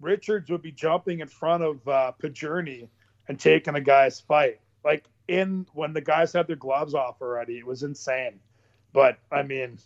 Richards 0.00 0.50
would 0.50 0.62
be 0.62 0.72
jumping 0.72 1.20
in 1.20 1.28
front 1.28 1.62
of 1.62 1.88
uh, 1.88 2.12
Bajorni 2.22 2.88
and 3.28 3.38
taking 3.38 3.74
a 3.74 3.80
guy's 3.80 4.20
fight. 4.20 4.60
Like 4.84 5.04
in 5.28 5.66
when 5.72 5.92
the 5.92 6.00
guys 6.00 6.32
had 6.32 6.46
their 6.46 6.56
gloves 6.56 6.94
off 6.94 7.20
already, 7.20 7.58
it 7.58 7.66
was 7.66 7.82
insane. 7.82 8.40
But 8.92 9.18
I 9.30 9.42
mean, 9.42 9.78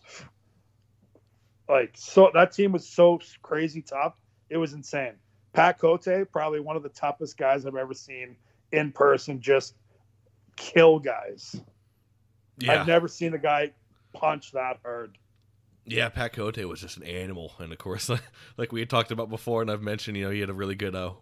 like 1.68 1.92
so 1.94 2.30
that 2.34 2.52
team 2.52 2.72
was 2.72 2.86
so 2.86 3.20
crazy 3.42 3.82
tough. 3.82 4.14
It 4.50 4.58
was 4.58 4.74
insane. 4.74 5.14
Pat 5.52 5.78
Cote, 5.78 6.30
probably 6.30 6.60
one 6.60 6.76
of 6.76 6.82
the 6.82 6.90
toughest 6.90 7.38
guys 7.38 7.64
I've 7.64 7.76
ever 7.76 7.94
seen 7.94 8.36
in 8.72 8.92
person. 8.92 9.40
Just 9.40 9.74
kill 10.56 10.98
guys. 10.98 11.56
Yeah. 12.58 12.80
I've 12.80 12.86
never 12.86 13.08
seen 13.08 13.34
a 13.34 13.38
guy 13.38 13.72
punch 14.12 14.52
that 14.52 14.78
hard. 14.82 15.18
Yeah, 15.88 16.08
Pat 16.08 16.32
Cote 16.32 16.58
was 16.64 16.80
just 16.80 16.96
an 16.96 17.04
animal, 17.04 17.52
and 17.60 17.72
of 17.72 17.78
course, 17.78 18.10
like, 18.56 18.72
we 18.72 18.80
had 18.80 18.90
talked 18.90 19.12
about 19.12 19.30
before, 19.30 19.62
and 19.62 19.70
I've 19.70 19.82
mentioned, 19.82 20.16
you 20.16 20.24
know, 20.24 20.30
he 20.30 20.40
had 20.40 20.50
a 20.50 20.54
really 20.54 20.74
good 20.74 20.96
uh, 20.96 21.12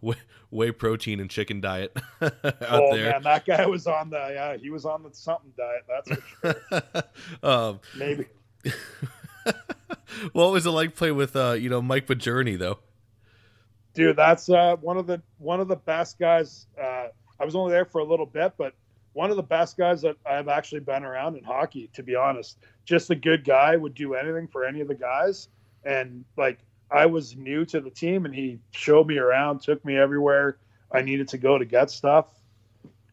whey, 0.51 0.71
protein 0.71 1.21
and 1.21 1.29
chicken 1.29 1.61
diet 1.61 1.95
out 2.23 2.33
oh 2.71 2.97
there. 2.97 3.11
man, 3.11 3.23
that 3.25 3.45
guy 3.45 3.67
was 3.67 3.87
on 3.87 4.09
the 4.09 4.31
yeah, 4.33 4.57
he 4.57 4.71
was 4.71 4.87
on 4.87 5.03
the 5.03 5.11
something 5.13 5.53
diet. 5.57 5.85
That's 5.87 6.23
for 6.41 6.57
sure. 6.71 7.03
um, 7.43 7.81
Maybe. 7.95 8.27
what 10.33 10.51
was 10.51 10.65
it 10.65 10.71
like 10.71 10.97
playing 10.97 11.17
with, 11.17 11.37
uh, 11.37 11.53
you 11.53 11.69
know, 11.69 11.83
Mike 11.83 12.07
Bajorni 12.07 12.59
though? 12.59 12.79
Dude, 13.93 14.17
that's 14.17 14.49
uh, 14.49 14.77
one 14.77 14.97
of 14.97 15.07
the 15.07 15.21
one 15.39 15.61
of 15.61 15.69
the 15.69 15.77
best 15.77 16.19
guys. 16.19 16.67
Uh, 16.81 17.09
I 17.39 17.45
was 17.45 17.55
only 17.55 17.73
there 17.73 17.85
for 17.85 17.99
a 18.01 18.05
little 18.05 18.27
bit, 18.27 18.55
but 18.57 18.75
one 19.15 19.31
of 19.31 19.37
the 19.37 19.43
best 19.43 19.77
guys 19.79 20.03
that 20.03 20.17
I've 20.27 20.49
actually 20.49 20.81
been 20.81 21.05
around 21.05 21.37
in 21.37 21.43
hockey. 21.45 21.89
To 21.95 22.03
be 22.03 22.15
honest, 22.15 22.59
just 22.85 23.09
a 23.11 23.15
good 23.15 23.45
guy. 23.45 23.77
Would 23.77 23.95
do 23.95 24.15
anything 24.15 24.47
for 24.49 24.65
any 24.65 24.81
of 24.83 24.89
the 24.89 24.95
guys, 24.95 25.49
and 25.85 26.25
like 26.37 26.59
I 26.91 27.07
was 27.07 27.35
new 27.37 27.65
to 27.67 27.81
the 27.81 27.91
team, 27.91 28.27
and 28.27 28.35
he 28.35 28.59
showed 28.73 29.07
me 29.07 29.17
around, 29.19 29.61
took 29.63 29.83
me 29.85 29.97
everywhere 29.97 30.59
I 30.93 31.01
needed 31.03 31.29
to 31.29 31.39
go 31.39 31.57
to 31.59 31.65
get 31.65 31.91
stuff. 31.91 32.27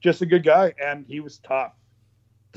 Just 0.01 0.21
a 0.21 0.25
good 0.25 0.43
guy, 0.43 0.73
and 0.83 1.05
he 1.07 1.19
was 1.19 1.37
tough. 1.37 1.73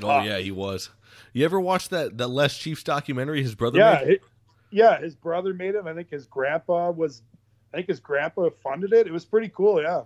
Oh 0.03 0.23
yeah, 0.23 0.39
he 0.39 0.51
was. 0.51 0.91
You 1.33 1.45
ever 1.45 1.61
watch 1.61 1.89
that 1.91 2.19
that 2.19 2.29
Les 2.29 2.57
Chiefs 2.59 2.83
documentary 2.83 3.43
his 3.43 3.55
brother 3.55 3.79
Yeah, 3.79 4.01
made? 4.05 4.21
hi- 4.21 4.29
yeah. 4.71 5.01
His 5.01 5.15
brother 5.15 5.55
made 5.55 5.75
it. 5.75 5.85
I 5.87 5.95
think 5.95 6.11
his 6.11 6.27
grandpa 6.27 6.91
was. 6.91 7.23
I 7.73 7.79
think 7.79 7.89
his 7.89 8.01
grandpa 8.01 8.51
funded 8.63 8.93
it. 8.93 9.07
It 9.07 9.13
was 9.13 9.25
pretty 9.25 9.49
cool. 9.49 9.83
Yeah. 9.83 10.03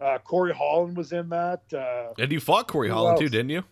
Uh, 0.00 0.18
Corey 0.18 0.52
Holland 0.52 0.96
was 0.96 1.12
in 1.12 1.28
that. 1.30 1.62
Uh, 1.72 2.12
And 2.18 2.30
you 2.30 2.40
fought 2.40 2.68
Corey 2.68 2.88
Holland 2.90 3.18
too, 3.18 3.28
didn't 3.28 3.50
you? 3.50 3.64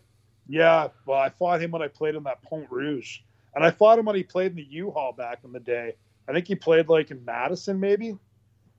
yeah. 0.48 0.88
Well, 1.06 1.18
I 1.18 1.28
fought 1.30 1.60
him 1.62 1.70
when 1.70 1.82
I 1.82 1.88
played 1.88 2.14
in 2.14 2.22
that 2.24 2.42
Pont 2.42 2.66
Rouge, 2.70 3.18
and 3.54 3.64
I 3.64 3.70
fought 3.70 3.98
him 3.98 4.06
when 4.06 4.16
he 4.16 4.22
played 4.22 4.52
in 4.52 4.56
the 4.56 4.66
U-Haul 4.70 5.12
back 5.12 5.40
in 5.44 5.52
the 5.52 5.60
day. 5.60 5.94
I 6.28 6.32
think 6.32 6.46
he 6.46 6.54
played 6.54 6.88
like 6.88 7.10
in 7.10 7.24
Madison, 7.24 7.78
maybe. 7.80 8.16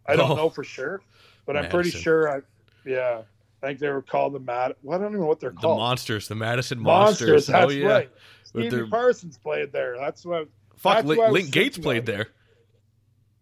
I 0.07 0.15
don't 0.15 0.31
Oh. 0.31 0.35
know 0.35 0.49
for 0.49 0.63
sure, 0.63 1.01
but 1.45 1.55
I'm 1.57 1.69
pretty 1.69 1.91
sure. 1.91 2.29
I 2.31 2.41
yeah. 2.85 3.21
I 3.63 3.67
think 3.67 3.79
they 3.79 3.89
were 3.89 4.01
called 4.03 4.33
the 4.33 4.39
Mad. 4.39 4.75
Well, 4.83 4.97
I 4.97 5.01
don't 5.01 5.11
even 5.11 5.21
know 5.21 5.27
what 5.27 5.39
they're 5.39 5.49
called. 5.51 5.77
The 5.77 5.81
monsters, 5.81 6.27
the 6.27 6.35
Madison 6.35 6.79
Monsters. 6.79 7.29
monsters. 7.29 7.47
That's 7.47 7.65
oh 7.65 7.69
yeah. 7.69 7.87
right. 7.87 8.09
Stevie 8.43 8.69
their- 8.69 8.87
Parsons 8.87 9.37
played 9.37 9.71
there. 9.71 9.97
That's 9.97 10.23
what. 10.25 10.47
Fuck, 10.77 10.97
That's 10.97 11.07
Link, 11.07 11.31
Link 11.31 11.49
Gaetz 11.49 11.81
played 11.81 12.05
there. 12.05 12.27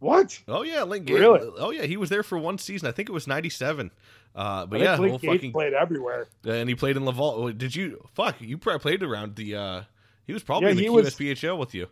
What? 0.04 0.38
Oh 0.50 0.64
yeah, 0.64 0.84
Link 0.84 1.08
Gaetz. 1.08 1.20
Really? 1.20 1.50
Oh 1.58 1.72
yeah, 1.72 1.84
he 1.84 1.96
was 1.96 2.10
there 2.10 2.24
for 2.24 2.38
one 2.38 2.58
season. 2.58 2.90
I 2.90 2.92
think 2.92 3.08
it 3.08 3.14
was 3.14 3.26
'97. 3.26 3.90
Uh, 4.36 4.66
but 4.66 4.82
I 4.82 4.84
yeah, 4.84 4.98
Link 4.98 5.22
Gaetz 5.22 5.26
fucking, 5.34 5.52
played 5.54 5.74
everywhere. 5.74 6.28
and 6.46 6.68
he 6.68 6.76
played 6.76 6.98
in 6.98 7.06
Laval. 7.06 7.36
Oh, 7.38 7.52
Did 7.52 7.74
you? 7.76 8.06
Fuck, 8.14 8.42
you 8.42 8.58
probably 8.58 8.80
played 8.80 9.02
around 9.04 9.36
the. 9.38 9.56
uh 9.56 9.82
He 10.28 10.34
was 10.34 10.44
probably 10.44 10.66
Yeah, 10.68 10.72
in 10.72 10.78
the 10.78 10.84
he 10.84 10.90
was- 10.90 11.18
with 11.58 11.74
you. 11.74 11.88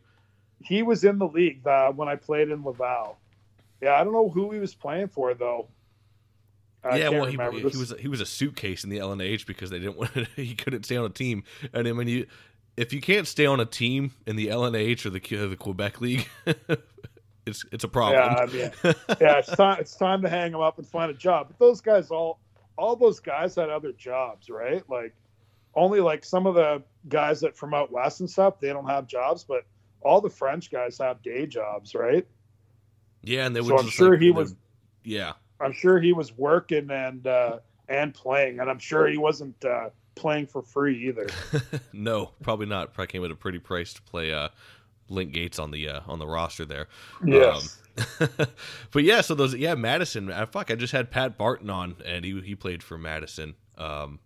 He 0.63 0.83
was 0.83 1.03
in 1.05 1.17
the 1.19 1.27
league 1.27 1.65
uh, 1.65 1.91
when 1.93 2.07
I 2.09 2.15
played 2.17 2.49
in 2.49 2.63
Laval. 2.63 3.17
Yeah, 3.81 3.93
I 3.93 4.03
don't 4.03 4.13
know 4.13 4.29
who 4.29 4.51
he 4.51 4.59
was 4.59 4.75
playing 4.75 5.07
for 5.07 5.33
though. 5.33 5.69
I 6.83 6.97
yeah, 6.97 7.09
well, 7.09 7.25
he, 7.25 7.37
he 7.59 7.77
was 7.77 7.93
he 7.99 8.07
was 8.07 8.19
a 8.21 8.25
suitcase 8.25 8.83
in 8.83 8.89
the 8.89 8.97
LNH 8.97 9.45
because 9.45 9.69
they 9.69 9.79
didn't 9.79 9.97
want 10.01 10.11
he 10.35 10.53
couldn't 10.55 10.83
stay 10.83 10.97
on 10.97 11.05
a 11.05 11.09
team. 11.09 11.43
And 11.73 11.85
then 11.85 11.95
when 11.95 12.07
you 12.07 12.25
if 12.75 12.91
you 12.91 12.99
can't 13.01 13.27
stay 13.27 13.45
on 13.45 13.59
a 13.59 13.65
team 13.65 14.11
in 14.27 14.35
the 14.35 14.47
LNH 14.47 15.05
or 15.05 15.11
the 15.11 15.19
Q- 15.19 15.47
the 15.47 15.55
Quebec 15.55 16.01
League, 16.01 16.27
it's 17.45 17.65
it's 17.71 17.83
a 17.83 17.87
problem. 17.87 18.21
Yeah, 18.21 18.35
I 18.35 18.45
mean, 18.45 18.95
yeah, 19.19 19.37
it's 19.39 19.55
time. 19.55 19.77
It's 19.79 19.95
time 19.95 20.21
to 20.21 20.29
hang 20.29 20.51
them 20.51 20.61
up 20.61 20.77
and 20.77 20.87
find 20.87 21.09
a 21.09 21.13
job. 21.13 21.47
But 21.47 21.59
those 21.59 21.81
guys, 21.81 22.11
all 22.11 22.39
all 22.77 22.95
those 22.95 23.19
guys 23.19 23.55
had 23.55 23.69
other 23.69 23.91
jobs, 23.91 24.49
right? 24.49 24.87
Like 24.89 25.13
only 25.75 25.99
like 25.99 26.23
some 26.25 26.45
of 26.47 26.55
the 26.55 26.83
guys 27.07 27.39
that 27.41 27.55
from 27.55 27.73
out 27.73 27.91
west 27.91 28.19
and 28.19 28.29
stuff, 28.29 28.59
they 28.59 28.69
don't 28.69 28.87
have 28.87 29.07
jobs, 29.07 29.43
but 29.43 29.65
all 30.01 30.21
the 30.21 30.29
French 30.29 30.71
guys 30.71 30.97
have 30.97 31.21
day 31.21 31.45
jobs, 31.45 31.95
right? 31.95 32.27
yeah, 33.23 33.45
and 33.45 33.55
they 33.55 33.61
would. 33.61 33.69
So 33.69 33.77
I'm 33.77 33.89
sure 33.89 34.11
like, 34.11 34.21
he 34.21 34.31
was. 34.31 34.55
Yeah, 35.03 35.33
I'm 35.59 35.73
sure 35.73 35.99
he 35.99 36.13
was 36.13 36.35
working 36.37 36.89
and 36.91 37.25
uh, 37.25 37.59
and 37.87 38.13
playing, 38.13 38.59
and 38.59 38.69
I'm 38.69 38.79
sure 38.79 39.07
he 39.07 39.17
wasn't 39.17 39.63
uh, 39.63 39.89
playing 40.15 40.47
for 40.47 40.61
free 40.61 41.07
either. 41.07 41.27
no, 41.93 42.31
probably 42.41 42.65
not. 42.65 42.93
Probably 42.93 43.07
came 43.07 43.25
at 43.25 43.31
a 43.31 43.35
pretty 43.35 43.59
price 43.59 43.93
to 43.93 44.01
play 44.01 44.33
uh, 44.33 44.49
Link 45.11 45.33
Gaetz 45.33 45.59
on 45.59 45.71
the 45.71 45.87
uh, 45.89 46.01
on 46.07 46.19
the 46.19 46.27
roster 46.27 46.65
there. 46.65 46.87
Yes. 47.25 47.77
Um, 48.19 48.47
but 48.91 49.03
yeah, 49.03 49.21
so 49.21 49.35
those 49.35 49.55
yeah 49.55 49.75
Madison. 49.75 50.31
Uh, 50.31 50.45
fuck, 50.45 50.71
I 50.71 50.75
just 50.75 50.93
had 50.93 51.11
Pat 51.11 51.37
Barton 51.37 51.69
on, 51.69 51.97
and 52.05 52.25
he 52.25 52.39
he 52.41 52.55
played 52.55 52.81
for 52.81 52.97
Madison. 52.97 53.55
Um, 53.77 54.19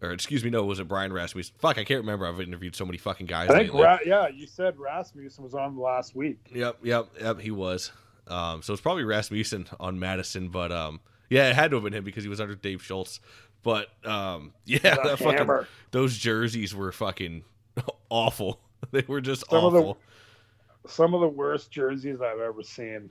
or 0.00 0.12
excuse 0.12 0.44
me, 0.44 0.50
no, 0.50 0.60
it 0.60 0.66
was 0.66 0.78
it 0.78 0.88
Brian 0.88 1.12
Rasmussen? 1.12 1.54
Fuck, 1.58 1.78
I 1.78 1.84
can't 1.84 2.00
remember. 2.00 2.26
I've 2.26 2.40
interviewed 2.40 2.76
so 2.76 2.84
many 2.84 2.98
fucking 2.98 3.26
guys. 3.26 3.50
I 3.50 3.58
think. 3.58 3.74
Ra- 3.74 3.98
yeah, 4.04 4.28
you 4.28 4.46
said 4.46 4.78
Rasmussen 4.78 5.42
was 5.42 5.54
on 5.54 5.76
last 5.76 6.14
week. 6.14 6.38
Yep, 6.54 6.78
yep, 6.82 7.08
yep. 7.20 7.40
He 7.40 7.50
was. 7.50 7.90
Um, 8.28 8.62
so 8.62 8.72
it's 8.72 8.82
probably 8.82 9.04
Rasmussen 9.04 9.66
on 9.80 9.98
Madison, 9.98 10.50
but 10.50 10.70
um, 10.70 11.00
yeah, 11.30 11.48
it 11.48 11.56
had 11.56 11.70
to 11.70 11.76
have 11.76 11.84
been 11.84 11.94
him 11.94 12.04
because 12.04 12.22
he 12.22 12.28
was 12.28 12.40
under 12.40 12.54
Dave 12.54 12.82
Schultz. 12.82 13.20
But 13.62 13.88
um, 14.06 14.52
yeah, 14.64 14.96
that 15.02 15.18
fucking 15.18 15.66
those 15.90 16.16
jerseys 16.16 16.74
were 16.74 16.92
fucking 16.92 17.44
awful. 18.10 18.60
They 18.90 19.04
were 19.06 19.20
just 19.20 19.48
Some 19.50 19.64
of 19.64 19.72
the- 19.72 19.94
Some 20.88 21.14
of 21.14 21.20
the 21.20 21.28
worst 21.28 21.70
jerseys 21.70 22.20
I've 22.20 22.40
ever 22.40 22.62
seen 22.62 23.10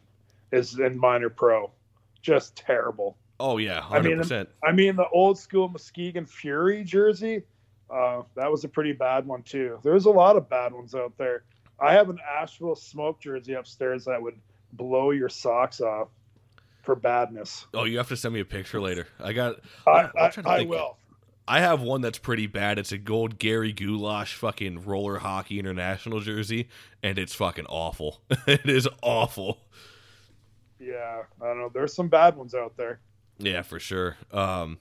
is 0.52 0.80
in 0.80 0.98
minor 0.98 1.30
pro. 1.30 1.72
Just 2.22 2.56
terrible. 2.56 3.18
oh 3.39 3.57
yeah, 3.57 3.85
I 3.89 3.99
mean. 4.02 4.22
I 4.64 4.72
mean, 4.72 4.95
the 4.95 5.07
old 5.10 5.38
school 5.38 5.69
Muskegon 5.69 6.26
Fury 6.26 6.84
jersey, 6.84 7.44
uh, 7.89 8.23
that 8.35 8.49
was 8.52 8.64
a 8.64 8.68
pretty 8.68 8.94
bad 8.94 9.27
one 9.27 9.44
too. 9.44 9.80
There's 9.84 10.06
a 10.06 10.10
lot 10.10 10.35
of 10.35 10.49
bad 10.49 10.73
ones 10.73 10.95
out 10.95 11.14
there. 11.18 11.44
I 11.80 11.94
have 11.94 12.10
an 12.10 12.18
Asheville 12.39 12.76
Smoke 12.76 13.19
jersey 13.22 13.53
upstairs 13.53 14.06
that 14.06 14.19
would 14.22 14.39
blow 14.73 15.11
your 15.11 15.30
socks 15.30 15.80
off 15.81 16.07
for 16.81 16.95
badness. 16.95 17.68
Oh, 17.73 17.84
you 17.84 17.98
have 17.98 18.07
to 18.07 18.18
send 18.18 18.34
me 18.34 18.39
a 18.39 18.45
picture 18.45 18.81
later. 18.81 19.07
I 19.19 19.34
got. 19.34 19.57
I, 19.85 20.10
I'm 20.19 20.31
I, 20.45 20.57
I 20.60 20.64
will. 20.64 20.98
I 21.48 21.61
have 21.61 21.82
one 21.82 22.02
that's 22.02 22.18
pretty 22.18 22.48
bad. 22.48 22.78
It's 22.78 22.91
a 22.91 22.98
gold 22.98 23.40
Gary 23.40 23.72
Goulash 23.72 24.34
fucking 24.36 24.84
roller 24.86 25.19
hockey 25.19 25.60
international 25.60 26.19
jersey, 26.19 26.68
and 27.02 27.18
it's 27.18 27.34
fucking 27.34 27.65
awful. 27.68 28.22
it 28.48 28.69
is 28.69 28.88
awful. 29.02 29.60
Yeah, 30.80 31.24
I 31.41 31.45
don't 31.45 31.60
know. 31.60 31.72
There's 31.74 31.94
some 31.94 32.07
bad 32.10 32.36
ones 32.36 32.53
out 32.53 32.76
there. 32.78 32.99
Yeah, 33.40 33.61
for 33.61 33.80
sure. 33.80 34.18
Um, 34.32 34.80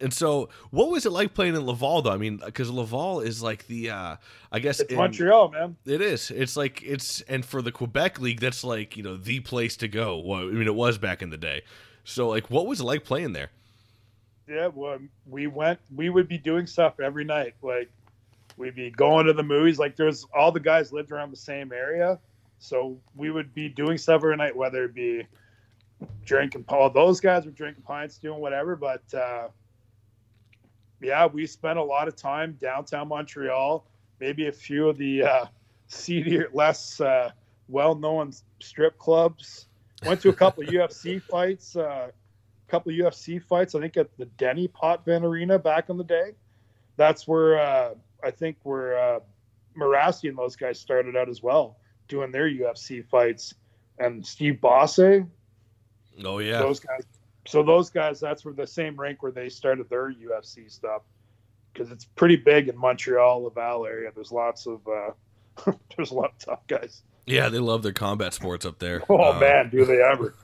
and 0.00 0.12
so, 0.12 0.48
what 0.70 0.90
was 0.90 1.06
it 1.06 1.10
like 1.10 1.34
playing 1.34 1.54
in 1.56 1.66
Laval, 1.66 2.02
though? 2.02 2.10
I 2.12 2.16
mean, 2.18 2.40
because 2.44 2.70
Laval 2.70 3.20
is 3.20 3.42
like 3.42 3.66
the, 3.66 3.90
uh, 3.90 4.16
I 4.52 4.58
guess 4.60 4.80
It's 4.80 4.92
in- 4.92 4.96
Montreal, 4.98 5.50
man. 5.50 5.76
It 5.84 6.00
is. 6.00 6.30
It's 6.30 6.56
like 6.56 6.82
it's, 6.82 7.20
and 7.22 7.44
for 7.44 7.62
the 7.62 7.72
Quebec 7.72 8.20
League, 8.20 8.40
that's 8.40 8.62
like 8.64 8.96
you 8.96 9.02
know 9.02 9.16
the 9.16 9.40
place 9.40 9.76
to 9.78 9.88
go. 9.88 10.18
Well, 10.18 10.40
I 10.40 10.52
mean, 10.52 10.66
it 10.66 10.74
was 10.74 10.98
back 10.98 11.20
in 11.20 11.30
the 11.30 11.36
day. 11.36 11.62
So, 12.04 12.28
like, 12.28 12.48
what 12.48 12.66
was 12.66 12.80
it 12.80 12.84
like 12.84 13.04
playing 13.04 13.32
there? 13.32 13.50
Yeah, 14.48 14.68
well, 14.68 14.98
we 15.26 15.46
went. 15.46 15.78
We 15.94 16.08
would 16.08 16.28
be 16.28 16.38
doing 16.38 16.66
stuff 16.66 17.00
every 17.00 17.24
night. 17.24 17.54
Like 17.60 17.90
we'd 18.56 18.74
be 18.74 18.90
going 18.90 19.26
to 19.26 19.32
the 19.32 19.42
movies. 19.42 19.78
Like 19.78 19.96
there's 19.96 20.26
all 20.34 20.52
the 20.52 20.60
guys 20.60 20.92
lived 20.92 21.12
around 21.12 21.30
the 21.30 21.36
same 21.36 21.72
area, 21.72 22.18
so 22.58 22.98
we 23.14 23.30
would 23.30 23.54
be 23.54 23.68
doing 23.68 23.98
stuff 23.98 24.16
every 24.16 24.36
night, 24.36 24.56
whether 24.56 24.84
it 24.84 24.94
be 24.94 25.26
drinking. 26.24 26.64
Paul, 26.64 26.90
those 26.90 27.20
guys 27.20 27.44
were 27.44 27.50
drinking 27.50 27.82
pints, 27.82 28.18
doing 28.18 28.40
whatever. 28.40 28.74
But 28.74 29.02
uh, 29.12 29.48
yeah, 31.00 31.26
we 31.26 31.46
spent 31.46 31.78
a 31.78 31.84
lot 31.84 32.08
of 32.08 32.16
time 32.16 32.56
downtown 32.60 33.08
Montreal. 33.08 33.84
Maybe 34.20 34.48
a 34.48 34.52
few 34.52 34.88
of 34.88 34.96
the 34.96 35.22
uh, 35.22 35.44
seedier, 35.86 36.48
less 36.52 37.00
uh, 37.00 37.30
well-known 37.68 38.32
strip 38.60 38.98
clubs. 38.98 39.66
Went 40.04 40.20
to 40.22 40.30
a 40.30 40.34
couple 40.34 40.62
of 40.66 40.70
UFC 40.70 41.20
fights. 41.22 41.76
Uh, 41.76 42.10
couple 42.68 42.92
of 42.92 42.98
UFC 42.98 43.42
fights. 43.42 43.74
I 43.74 43.80
think 43.80 43.96
at 43.96 44.16
the 44.16 44.26
Denny 44.26 44.68
Potvin 44.68 45.24
Arena 45.24 45.58
back 45.58 45.88
in 45.88 45.96
the 45.96 46.04
day. 46.04 46.32
That's 46.96 47.26
where 47.28 47.58
uh, 47.58 47.94
I 48.22 48.30
think 48.30 48.56
where 48.62 48.98
uh, 48.98 49.20
Mirasty 49.76 50.28
and 50.28 50.38
those 50.38 50.56
guys 50.56 50.78
started 50.78 51.16
out 51.16 51.28
as 51.28 51.42
well, 51.42 51.78
doing 52.08 52.32
their 52.32 52.48
UFC 52.48 53.04
fights. 53.04 53.54
And 54.00 54.24
Steve 54.24 54.60
Bosse, 54.60 55.24
Oh 56.24 56.38
yeah, 56.38 56.58
those 56.58 56.80
guys. 56.80 57.04
So 57.46 57.62
those 57.62 57.90
guys, 57.90 58.20
that's 58.20 58.44
where 58.44 58.54
the 58.54 58.66
same 58.66 58.98
rank 59.00 59.22
where 59.22 59.32
they 59.32 59.48
started 59.48 59.88
their 59.88 60.12
UFC 60.12 60.70
stuff, 60.70 61.02
because 61.72 61.90
it's 61.90 62.04
pretty 62.04 62.36
big 62.36 62.68
in 62.68 62.76
Montreal, 62.76 63.44
Laval 63.44 63.86
area. 63.86 64.10
There's 64.14 64.32
lots 64.32 64.66
of 64.66 64.80
uh, 64.86 65.72
there's 65.96 66.10
a 66.10 66.14
lot 66.14 66.32
of 66.32 66.38
tough 66.38 66.66
guys. 66.66 67.02
Yeah. 67.28 67.48
They 67.48 67.58
love 67.58 67.82
their 67.82 67.92
combat 67.92 68.34
sports 68.34 68.66
up 68.66 68.78
there. 68.78 69.02
Oh 69.10 69.32
Uh, 69.32 69.38
man, 69.38 69.70
do 69.70 69.84
they 69.84 70.02
ever? 70.02 70.34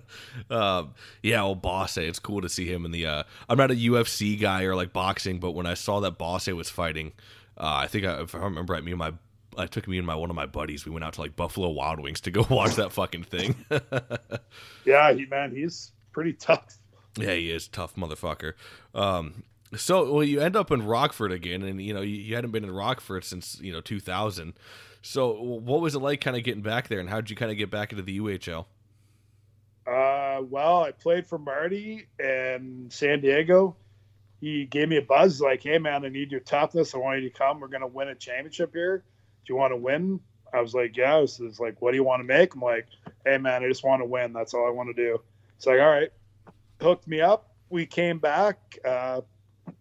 um, 0.50 0.94
yeah, 1.22 1.42
well, 1.42 1.54
Bosse, 1.54 1.98
it's 1.98 2.18
cool 2.18 2.40
to 2.40 2.48
see 2.48 2.66
him 2.66 2.84
in 2.84 2.90
the. 2.90 3.06
Uh, 3.06 3.22
I'm 3.48 3.58
not 3.58 3.70
a 3.70 3.74
UFC 3.74 4.40
guy 4.40 4.64
or 4.64 4.74
like 4.74 4.92
boxing, 4.92 5.38
but 5.40 5.52
when 5.52 5.66
I 5.66 5.74
saw 5.74 6.00
that 6.00 6.18
Bosse 6.18 6.48
was 6.48 6.70
fighting, 6.70 7.12
uh, 7.58 7.74
I 7.82 7.86
think 7.86 8.04
I, 8.04 8.20
if 8.22 8.34
I 8.34 8.38
remember, 8.38 8.72
right, 8.74 8.84
me 8.84 8.92
and 8.92 8.98
my, 8.98 9.12
I 9.56 9.66
took 9.66 9.88
me 9.88 9.98
and 9.98 10.06
my 10.06 10.14
one 10.14 10.30
of 10.30 10.36
my 10.36 10.46
buddies. 10.46 10.84
We 10.84 10.92
went 10.92 11.04
out 11.04 11.14
to 11.14 11.20
like 11.20 11.36
Buffalo 11.36 11.70
Wild 11.70 12.00
Wings 12.00 12.20
to 12.22 12.30
go 12.30 12.46
watch 12.50 12.76
that 12.76 12.92
fucking 12.92 13.24
thing. 13.24 13.56
Yeah, 14.84 15.12
he 15.12 15.26
man, 15.26 15.54
he's 15.54 15.92
pretty 16.12 16.32
tough. 16.34 16.78
yeah, 17.18 17.34
he 17.34 17.50
is 17.50 17.68
tough 17.68 17.94
motherfucker. 17.96 18.54
Um, 18.94 19.44
so 19.76 20.12
well, 20.12 20.24
you 20.24 20.40
end 20.40 20.56
up 20.56 20.70
in 20.70 20.84
Rockford 20.86 21.32
again, 21.32 21.62
and 21.62 21.80
you 21.80 21.94
know 21.94 22.02
you, 22.02 22.16
you 22.16 22.34
hadn't 22.34 22.50
been 22.52 22.64
in 22.64 22.70
Rockford 22.72 23.24
since 23.24 23.58
you 23.60 23.72
know 23.72 23.80
2000. 23.80 24.54
So 25.06 25.32
what 25.32 25.82
was 25.82 25.94
it 25.94 25.98
like, 25.98 26.22
kind 26.22 26.34
of 26.34 26.44
getting 26.44 26.62
back 26.62 26.88
there, 26.88 26.98
and 26.98 27.10
how 27.10 27.20
did 27.20 27.28
you 27.28 27.36
kind 27.36 27.52
of 27.52 27.58
get 27.58 27.70
back 27.70 27.92
into 27.92 28.02
the 28.02 28.18
UHL? 28.18 28.64
Uh, 29.86 30.40
well, 30.48 30.82
I 30.82 30.92
played 30.92 31.26
for 31.26 31.38
Marty 31.38 32.08
in 32.18 32.88
San 32.90 33.20
Diego. 33.20 33.76
He 34.40 34.64
gave 34.64 34.88
me 34.88 34.96
a 34.96 35.02
buzz 35.02 35.42
like, 35.42 35.62
"Hey, 35.62 35.76
man, 35.76 36.06
I 36.06 36.08
need 36.08 36.30
your 36.30 36.40
toughness. 36.40 36.94
I 36.94 36.98
want 36.98 37.20
you 37.20 37.28
to 37.28 37.38
come. 37.38 37.60
We're 37.60 37.68
gonna 37.68 37.86
win 37.86 38.08
a 38.08 38.14
championship 38.14 38.72
here. 38.72 39.04
Do 39.44 39.52
you 39.52 39.56
want 39.56 39.72
to 39.72 39.76
win?" 39.76 40.20
I 40.54 40.62
was 40.62 40.74
like, 40.74 40.96
"Yeah." 40.96 41.18
Is 41.20 41.38
like, 41.60 41.82
"What 41.82 41.90
do 41.90 41.98
you 41.98 42.04
want 42.04 42.20
to 42.20 42.26
make?" 42.26 42.54
I'm 42.54 42.62
like, 42.62 42.86
"Hey, 43.26 43.36
man, 43.36 43.62
I 43.62 43.68
just 43.68 43.84
want 43.84 44.00
to 44.00 44.06
win. 44.06 44.32
That's 44.32 44.54
all 44.54 44.66
I 44.66 44.70
want 44.70 44.88
to 44.88 44.94
do." 44.94 45.20
It's 45.56 45.66
like, 45.66 45.80
"All 45.80 45.90
right." 45.90 46.10
Hooked 46.80 47.06
me 47.06 47.20
up. 47.20 47.52
We 47.68 47.84
came 47.84 48.18
back. 48.18 48.78
Uh, 48.82 49.20
I 49.68 49.72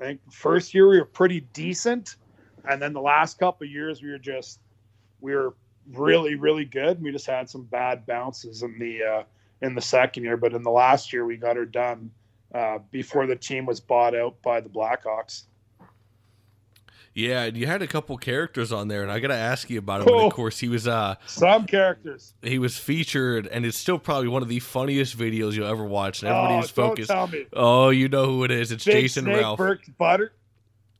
think 0.00 0.20
first 0.32 0.74
year 0.74 0.88
we 0.88 0.98
were 0.98 1.06
pretty 1.06 1.40
decent, 1.52 2.16
and 2.68 2.80
then 2.80 2.92
the 2.92 3.00
last 3.00 3.38
couple 3.38 3.66
of 3.66 3.70
years 3.70 4.02
we 4.02 4.10
were 4.10 4.18
just 4.18 4.60
we 5.20 5.34
were 5.34 5.54
really 5.92 6.34
really 6.34 6.64
good. 6.64 7.02
We 7.02 7.12
just 7.12 7.26
had 7.26 7.48
some 7.48 7.62
bad 7.64 8.06
bounces 8.06 8.62
in 8.62 8.78
the 8.78 9.02
uh, 9.02 9.22
in 9.62 9.74
the 9.74 9.80
second 9.82 10.24
year, 10.24 10.36
but 10.36 10.52
in 10.52 10.62
the 10.62 10.70
last 10.70 11.12
year 11.12 11.24
we 11.24 11.36
got 11.36 11.56
her 11.56 11.66
done 11.66 12.10
uh, 12.54 12.78
before 12.90 13.26
the 13.26 13.36
team 13.36 13.66
was 13.66 13.80
bought 13.80 14.14
out 14.14 14.40
by 14.42 14.60
the 14.60 14.68
Blackhawks. 14.68 15.44
Yeah, 17.12 17.46
you 17.46 17.66
had 17.66 17.82
a 17.82 17.88
couple 17.88 18.16
characters 18.18 18.70
on 18.72 18.86
there, 18.86 19.02
and 19.02 19.10
I 19.10 19.18
gotta 19.18 19.34
ask 19.34 19.68
you 19.68 19.80
about 19.80 20.02
him. 20.02 20.08
And 20.08 20.16
Oh. 20.16 20.26
of 20.28 20.32
course, 20.32 20.60
he 20.60 20.68
was 20.68 20.86
uh 20.86 21.16
Some 21.26 21.66
characters. 21.66 22.34
he 22.40 22.58
was 22.58 22.78
featured, 22.78 23.48
and 23.48 23.66
it's 23.66 23.76
still 23.76 23.98
probably 23.98 24.28
one 24.28 24.42
of 24.42 24.48
the 24.48 24.60
funniest 24.60 25.18
videos 25.18 25.54
you'll 25.54 25.66
ever 25.66 25.84
watch. 25.84 26.22
And 26.22 26.28
everybody 26.30 26.54
oh, 26.54 26.58
was 26.58 26.70
focused. 26.70 27.10
Oh, 27.52 27.90
you 27.90 28.08
know 28.08 28.26
who 28.26 28.44
it 28.44 28.52
is? 28.52 28.70
It's 28.70 28.84
Big 28.84 28.94
Jason 28.94 29.24
Snake 29.24 29.40
Ralph. 29.40 29.58
Burke 29.58 29.82
Butter. 29.98 30.32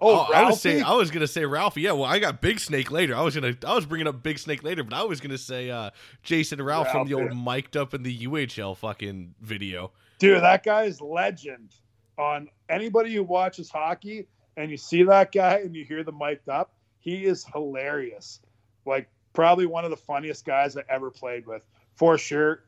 Oh, 0.00 0.26
Oh, 0.28 0.32
I 0.32 0.44
was 0.44 0.60
saying, 0.60 0.82
I 0.82 0.94
was 0.94 1.10
gonna 1.10 1.26
say 1.26 1.44
Ralphie. 1.44 1.82
Yeah, 1.82 1.92
well, 1.92 2.04
I 2.04 2.18
got 2.18 2.40
Big 2.40 2.58
Snake 2.60 2.90
later. 2.90 3.14
I 3.14 3.22
was 3.22 3.34
gonna, 3.34 3.54
I 3.66 3.74
was 3.74 3.84
bringing 3.86 4.06
up 4.06 4.22
Big 4.22 4.38
Snake 4.38 4.62
later, 4.62 4.82
but 4.82 4.94
I 4.94 5.02
was 5.04 5.20
gonna 5.20 5.38
say 5.38 5.70
uh, 5.70 5.90
Jason 6.22 6.62
Ralph 6.62 6.90
from 6.90 7.06
the 7.06 7.14
old 7.14 7.36
mic'd 7.36 7.76
up 7.76 7.92
in 7.94 8.02
the 8.02 8.20
UHL 8.26 8.76
fucking 8.76 9.34
video. 9.40 9.92
Dude, 10.18 10.42
that 10.42 10.62
guy 10.64 10.84
is 10.84 11.00
legend. 11.00 11.74
On 12.18 12.48
anybody 12.68 13.14
who 13.14 13.22
watches 13.22 13.70
hockey 13.70 14.26
and 14.58 14.70
you 14.70 14.76
see 14.76 15.02
that 15.04 15.32
guy 15.32 15.58
and 15.58 15.74
you 15.74 15.84
hear 15.84 16.02
the 16.04 16.12
mic'd 16.12 16.48
up, 16.50 16.72
he 16.98 17.24
is 17.24 17.44
hilarious. 17.52 18.40
Like 18.84 19.08
probably 19.32 19.64
one 19.66 19.84
of 19.84 19.90
the 19.90 19.96
funniest 19.96 20.44
guys 20.44 20.76
I 20.76 20.82
ever 20.90 21.10
played 21.10 21.46
with, 21.46 21.62
for 21.94 22.18
sure, 22.18 22.64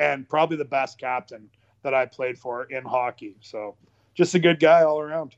and 0.00 0.28
probably 0.28 0.56
the 0.56 0.64
best 0.64 0.98
captain 0.98 1.48
that 1.82 1.94
I 1.94 2.06
played 2.06 2.38
for 2.38 2.64
in 2.64 2.84
hockey. 2.84 3.36
So 3.40 3.76
just 4.14 4.34
a 4.34 4.38
good 4.40 4.58
guy 4.58 4.82
all 4.82 5.00
around. 5.00 5.36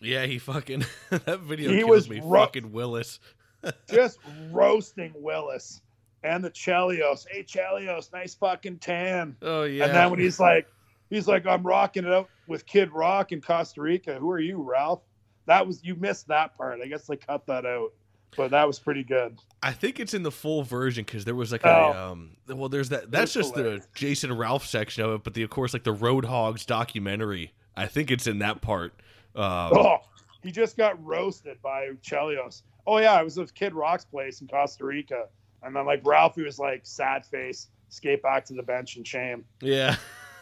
Yeah, 0.00 0.26
he 0.26 0.38
fucking 0.38 0.84
that 1.10 1.40
video 1.40 1.70
He 1.70 1.78
kills 1.78 1.90
was 1.90 2.08
me. 2.10 2.20
rough. 2.22 2.48
Fucking 2.48 2.72
Willis. 2.72 3.20
Just 3.90 4.18
roasting 4.50 5.12
Willis 5.16 5.82
and 6.22 6.42
the 6.42 6.50
Chelios. 6.50 7.26
Hey 7.30 7.42
Chelios, 7.42 8.12
nice 8.12 8.34
fucking 8.34 8.78
tan. 8.78 9.36
Oh 9.42 9.64
yeah. 9.64 9.84
And 9.84 9.94
then 9.94 10.10
when 10.10 10.20
he's 10.20 10.40
like, 10.40 10.66
he's 11.10 11.28
like, 11.28 11.46
I'm 11.46 11.62
rocking 11.62 12.04
it 12.04 12.12
out 12.12 12.28
with 12.46 12.64
Kid 12.66 12.90
Rock 12.92 13.32
in 13.32 13.40
Costa 13.40 13.82
Rica. 13.82 14.14
Who 14.14 14.30
are 14.30 14.40
you, 14.40 14.62
Ralph? 14.62 15.02
That 15.46 15.66
was 15.66 15.84
you 15.84 15.94
missed 15.96 16.28
that 16.28 16.56
part. 16.56 16.80
I 16.82 16.86
guess 16.86 17.06
they 17.06 17.16
cut 17.16 17.46
that 17.48 17.66
out, 17.66 17.92
but 18.36 18.52
that 18.52 18.66
was 18.66 18.78
pretty 18.78 19.02
good. 19.04 19.38
I 19.62 19.72
think 19.72 20.00
it's 20.00 20.14
in 20.14 20.22
the 20.22 20.30
full 20.30 20.62
version 20.62 21.04
because 21.04 21.24
there 21.26 21.34
was 21.34 21.52
like 21.52 21.66
Oh. 21.66 21.68
a 21.92 22.12
um. 22.12 22.30
Well, 22.48 22.68
there's 22.70 22.88
that. 22.90 23.10
That's 23.10 23.34
just 23.34 23.54
hilarious. 23.54 23.84
the 23.84 23.88
Jason 23.98 24.34
Ralph 24.36 24.64
section 24.64 25.04
of 25.04 25.10
it, 25.12 25.24
but 25.24 25.34
the 25.34 25.42
of 25.42 25.50
course 25.50 25.74
like 25.74 25.84
the 25.84 25.92
Road 25.92 26.24
Hogs 26.24 26.64
documentary. 26.64 27.52
I 27.76 27.86
think 27.86 28.10
it's 28.10 28.26
in 28.26 28.38
that 28.40 28.60
part. 28.62 28.94
Um, 29.36 29.72
Oh, 29.72 29.96
he 30.42 30.50
just 30.50 30.76
got 30.76 31.02
roasted 31.04 31.60
by 31.62 31.88
Chelios. 32.02 32.62
Oh 32.86 32.98
yeah, 32.98 33.12
I 33.12 33.22
was 33.22 33.36
with 33.36 33.54
Kid 33.54 33.74
Rock's 33.74 34.04
place 34.04 34.40
in 34.40 34.48
Costa 34.48 34.84
Rica, 34.84 35.26
and 35.62 35.74
then 35.76 35.86
like 35.86 36.00
Ralphie 36.04 36.42
was 36.42 36.58
like 36.58 36.80
sad 36.84 37.24
face, 37.26 37.68
skate 37.88 38.22
back 38.22 38.44
to 38.46 38.54
the 38.54 38.62
bench 38.62 38.96
in 38.96 39.04
shame, 39.04 39.44
Yeah. 39.60 39.96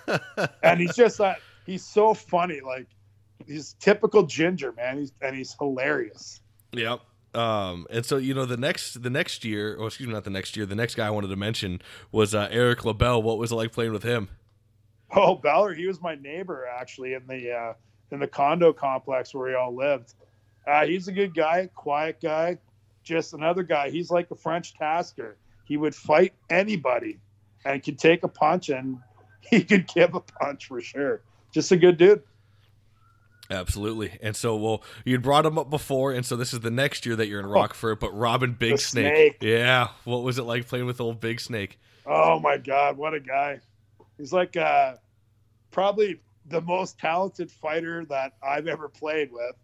and 0.63 0.81
he's 0.81 0.95
just 0.97 1.19
that 1.19 1.41
he's 1.67 1.85
so 1.85 2.15
funny. 2.15 2.61
Like 2.61 2.87
he's 3.47 3.75
typical 3.75 4.23
ginger 4.23 4.73
man. 4.73 4.99
He's 4.99 5.13
and 5.21 5.37
he's 5.37 5.55
hilarious. 5.59 6.41
Yep. 6.73 7.01
Um, 7.35 7.87
and 7.91 8.07
so 8.07 8.17
you 8.17 8.33
know 8.33 8.47
the 8.47 8.57
next 8.57 9.03
the 9.03 9.11
next 9.11 9.45
year, 9.45 9.77
or 9.77 9.89
excuse 9.89 10.07
me, 10.07 10.15
not 10.15 10.25
the 10.25 10.31
next 10.31 10.57
year. 10.57 10.65
The 10.65 10.75
next 10.75 10.95
guy 10.95 11.07
I 11.07 11.11
wanted 11.11 11.29
to 11.29 11.37
mention 11.37 11.83
was 12.11 12.35
uh, 12.35 12.49
Eric 12.51 12.85
LaBelle. 12.87 13.23
What 13.23 13.37
was 13.37 13.53
it 13.53 13.57
like 13.57 13.73
playing 13.73 13.93
with 13.93 14.03
him? 14.03 14.29
Oh, 15.11 15.35
Beller, 15.35 15.75
he 15.75 15.87
was 15.87 16.01
my 16.01 16.15
neighbor 16.15 16.67
actually 16.67 17.15
in 17.15 17.27
the 17.27 17.53
uh, 17.53 17.73
in 18.11 18.21
the 18.21 18.27
condo 18.27 18.73
complex 18.73 19.35
where 19.35 19.49
we 19.49 19.55
all 19.55 19.75
lived. 19.75 20.15
Uh, 20.67 20.87
he's 20.87 21.09
a 21.09 21.13
good 21.13 21.35
guy, 21.35 21.69
quiet 21.75 22.21
guy, 22.21 22.59
just 23.03 23.33
another 23.35 23.63
guy. 23.63 23.91
He's 23.91 24.11
like 24.11 24.31
a 24.31 24.35
French 24.35 24.75
tasker. 24.75 25.37
He 25.65 25.77
would 25.77 25.95
fight 25.95 26.33
anybody 26.51 27.19
and 27.65 27.83
could 27.83 27.99
take 27.99 28.23
a 28.23 28.29
punch 28.29 28.69
and 28.69 28.99
he 29.41 29.63
could 29.65 29.87
give 29.89 30.15
a 30.15 30.21
punch 30.21 30.67
for 30.67 30.81
sure. 30.81 31.23
Just 31.53 31.73
a 31.73 31.77
good 31.77 31.97
dude. 31.97 32.23
Absolutely. 33.51 34.19
And 34.21 34.37
so, 34.37 34.57
well, 34.57 34.83
you'd 35.07 35.23
brought 35.23 35.47
him 35.47 35.57
up 35.59 35.71
before, 35.71 36.13
and 36.13 36.25
so 36.27 36.37
this 36.37 36.53
is 36.53 36.61
the 36.61 36.71
next 36.71 37.07
year 37.07 37.17
that 37.17 37.29
you're 37.29 37.41
in 37.41 37.47
Rockford. 37.47 37.99
But 37.99 38.13
Robin 38.15 38.53
Big 38.53 38.75
Oh, 38.75 38.77
Snake, 38.77 39.15
Snake. 39.15 39.37
yeah. 39.41 39.89
What 40.05 40.23
was 40.23 40.39
it 40.39 40.43
like 40.43 40.67
playing 40.69 40.85
with 40.85 41.01
old 41.01 41.19
Big 41.21 41.41
Snake? 41.41 41.79
Oh 42.05 42.39
my 42.41 42.59
God, 42.59 42.99
what 42.99 43.15
a 43.15 43.21
guy! 43.21 43.61
He's 44.19 44.35
like 44.35 44.57
uh, 44.57 44.97
probably 45.71 46.21
the 46.49 46.61
most 46.61 46.99
talented 46.99 47.51
fighter 47.51 48.05
that 48.07 48.33
I've 48.43 48.67
ever 48.67 48.89
played 48.89 49.31
with, 49.33 49.55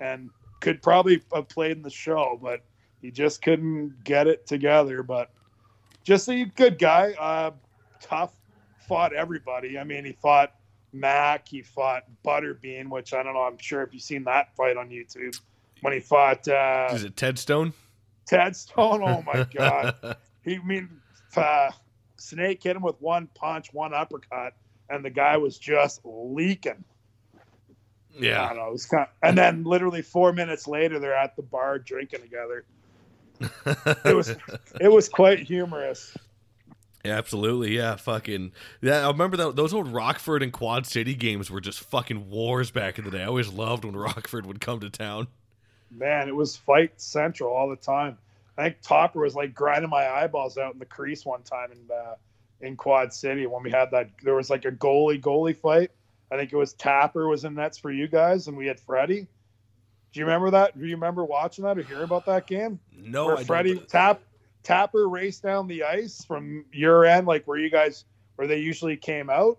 and 0.00 0.30
could 0.60 0.82
probably 0.82 1.22
have 1.34 1.48
played 1.48 1.72
in 1.76 1.82
the 1.82 1.90
show, 1.90 2.38
but 2.42 2.60
he 3.00 3.10
just 3.10 3.42
couldn't 3.42 4.04
get 4.04 4.26
it 4.26 4.46
together. 4.46 5.02
But 5.02 5.30
just 6.04 6.28
a 6.28 6.44
good 6.44 6.78
guy. 6.78 7.12
Uh, 7.18 7.50
tough, 8.00 8.32
fought 8.88 9.12
everybody. 9.12 9.78
I 9.78 9.84
mean, 9.84 10.04
he 10.04 10.12
fought 10.12 10.54
Mac, 10.92 11.48
he 11.48 11.62
fought 11.62 12.04
Butterbean, 12.24 12.88
which 12.90 13.14
I 13.14 13.22
don't 13.22 13.34
know. 13.34 13.42
I'm 13.42 13.58
sure 13.58 13.82
if 13.82 13.92
you've 13.92 14.02
seen 14.02 14.24
that 14.24 14.54
fight 14.56 14.76
on 14.76 14.88
YouTube 14.90 15.38
when 15.80 15.92
he 15.92 16.00
fought. 16.00 16.46
Uh, 16.46 16.90
Is 16.92 17.04
it 17.04 17.16
Ted 17.16 17.38
Stone? 17.38 17.72
Ted 18.26 18.54
Stone. 18.56 19.02
Oh 19.02 19.22
my 19.22 19.46
god. 19.54 20.16
he 20.44 20.56
I 20.56 20.64
mean 20.64 20.88
uh, 21.36 21.70
Snake 22.16 22.62
hit 22.62 22.76
him 22.76 22.82
with 22.82 23.00
one 23.00 23.26
punch, 23.34 23.72
one 23.72 23.94
uppercut, 23.94 24.54
and 24.92 25.04
the 25.04 25.10
guy 25.10 25.36
was 25.38 25.58
just 25.58 26.00
leaking. 26.04 26.84
I 27.34 27.38
Yeah. 28.20 28.48
don't 28.48 28.56
know. 28.58 28.68
It 28.68 28.72
was 28.72 28.86
kind 28.86 29.06
and 29.22 29.36
then 29.38 29.64
literally 29.64 30.02
four 30.02 30.32
minutes 30.32 30.68
later, 30.68 30.98
they're 30.98 31.14
at 31.14 31.34
the 31.36 31.42
bar 31.42 31.78
drinking 31.78 32.20
together. 32.20 32.64
It 34.04 34.14
was 34.14 34.28
it 34.80 34.88
was 34.92 35.08
quite 35.08 35.40
humorous. 35.40 36.16
Yeah, 37.04 37.18
absolutely. 37.18 37.76
Yeah, 37.76 37.96
fucking. 37.96 38.52
Yeah, 38.80 39.04
I 39.04 39.10
remember 39.10 39.36
that 39.38 39.56
those 39.56 39.74
old 39.74 39.88
Rockford 39.92 40.42
and 40.42 40.52
Quad 40.52 40.86
City 40.86 41.14
games 41.14 41.50
were 41.50 41.60
just 41.60 41.80
fucking 41.80 42.30
wars 42.30 42.70
back 42.70 42.98
in 42.98 43.04
the 43.04 43.10
day. 43.10 43.22
I 43.22 43.26
always 43.26 43.48
loved 43.52 43.84
when 43.84 43.96
Rockford 43.96 44.46
would 44.46 44.60
come 44.60 44.78
to 44.80 44.90
town. 44.90 45.26
Man, 45.90 46.28
it 46.28 46.36
was 46.36 46.56
fight 46.56 47.00
central 47.00 47.52
all 47.52 47.68
the 47.68 47.74
time. 47.76 48.16
I 48.56 48.62
think 48.64 48.76
Topper 48.82 49.18
was 49.20 49.34
like 49.34 49.52
grinding 49.54 49.90
my 49.90 50.08
eyeballs 50.08 50.56
out 50.58 50.74
in 50.74 50.78
the 50.78 50.84
crease 50.86 51.24
one 51.26 51.42
time 51.42 51.72
and 51.72 51.90
uh, 51.90 52.14
in 52.62 52.76
Quad 52.76 53.12
City 53.12 53.46
when 53.46 53.62
we 53.62 53.70
had 53.70 53.90
that. 53.90 54.10
There 54.22 54.34
was 54.34 54.48
like 54.48 54.64
a 54.64 54.72
goalie 54.72 55.20
goalie 55.20 55.56
fight. 55.56 55.90
I 56.30 56.36
think 56.36 56.52
it 56.52 56.56
was 56.56 56.72
Tapper 56.72 57.28
was 57.28 57.44
in 57.44 57.54
nets 57.54 57.76
for 57.76 57.92
you 57.92 58.08
guys, 58.08 58.48
and 58.48 58.56
we 58.56 58.66
had 58.66 58.80
Freddie. 58.80 59.28
Do 60.12 60.20
you 60.20 60.24
remember 60.24 60.50
that? 60.52 60.78
Do 60.78 60.86
you 60.86 60.94
remember 60.94 61.24
watching 61.24 61.64
that 61.64 61.78
or 61.78 61.82
hearing 61.82 62.04
about 62.04 62.26
that 62.26 62.46
game? 62.46 62.78
No, 62.96 63.26
where 63.26 63.36
I 63.38 63.44
Freddie. 63.44 63.78
Tap 63.78 64.22
Tapper 64.62 65.08
raced 65.08 65.42
down 65.42 65.66
the 65.66 65.84
ice 65.84 66.24
from 66.24 66.64
your 66.72 67.04
end, 67.04 67.26
like 67.26 67.46
where 67.46 67.58
you 67.58 67.70
guys 67.70 68.04
where 68.36 68.46
they 68.46 68.58
usually 68.58 68.96
came 68.96 69.28
out, 69.28 69.58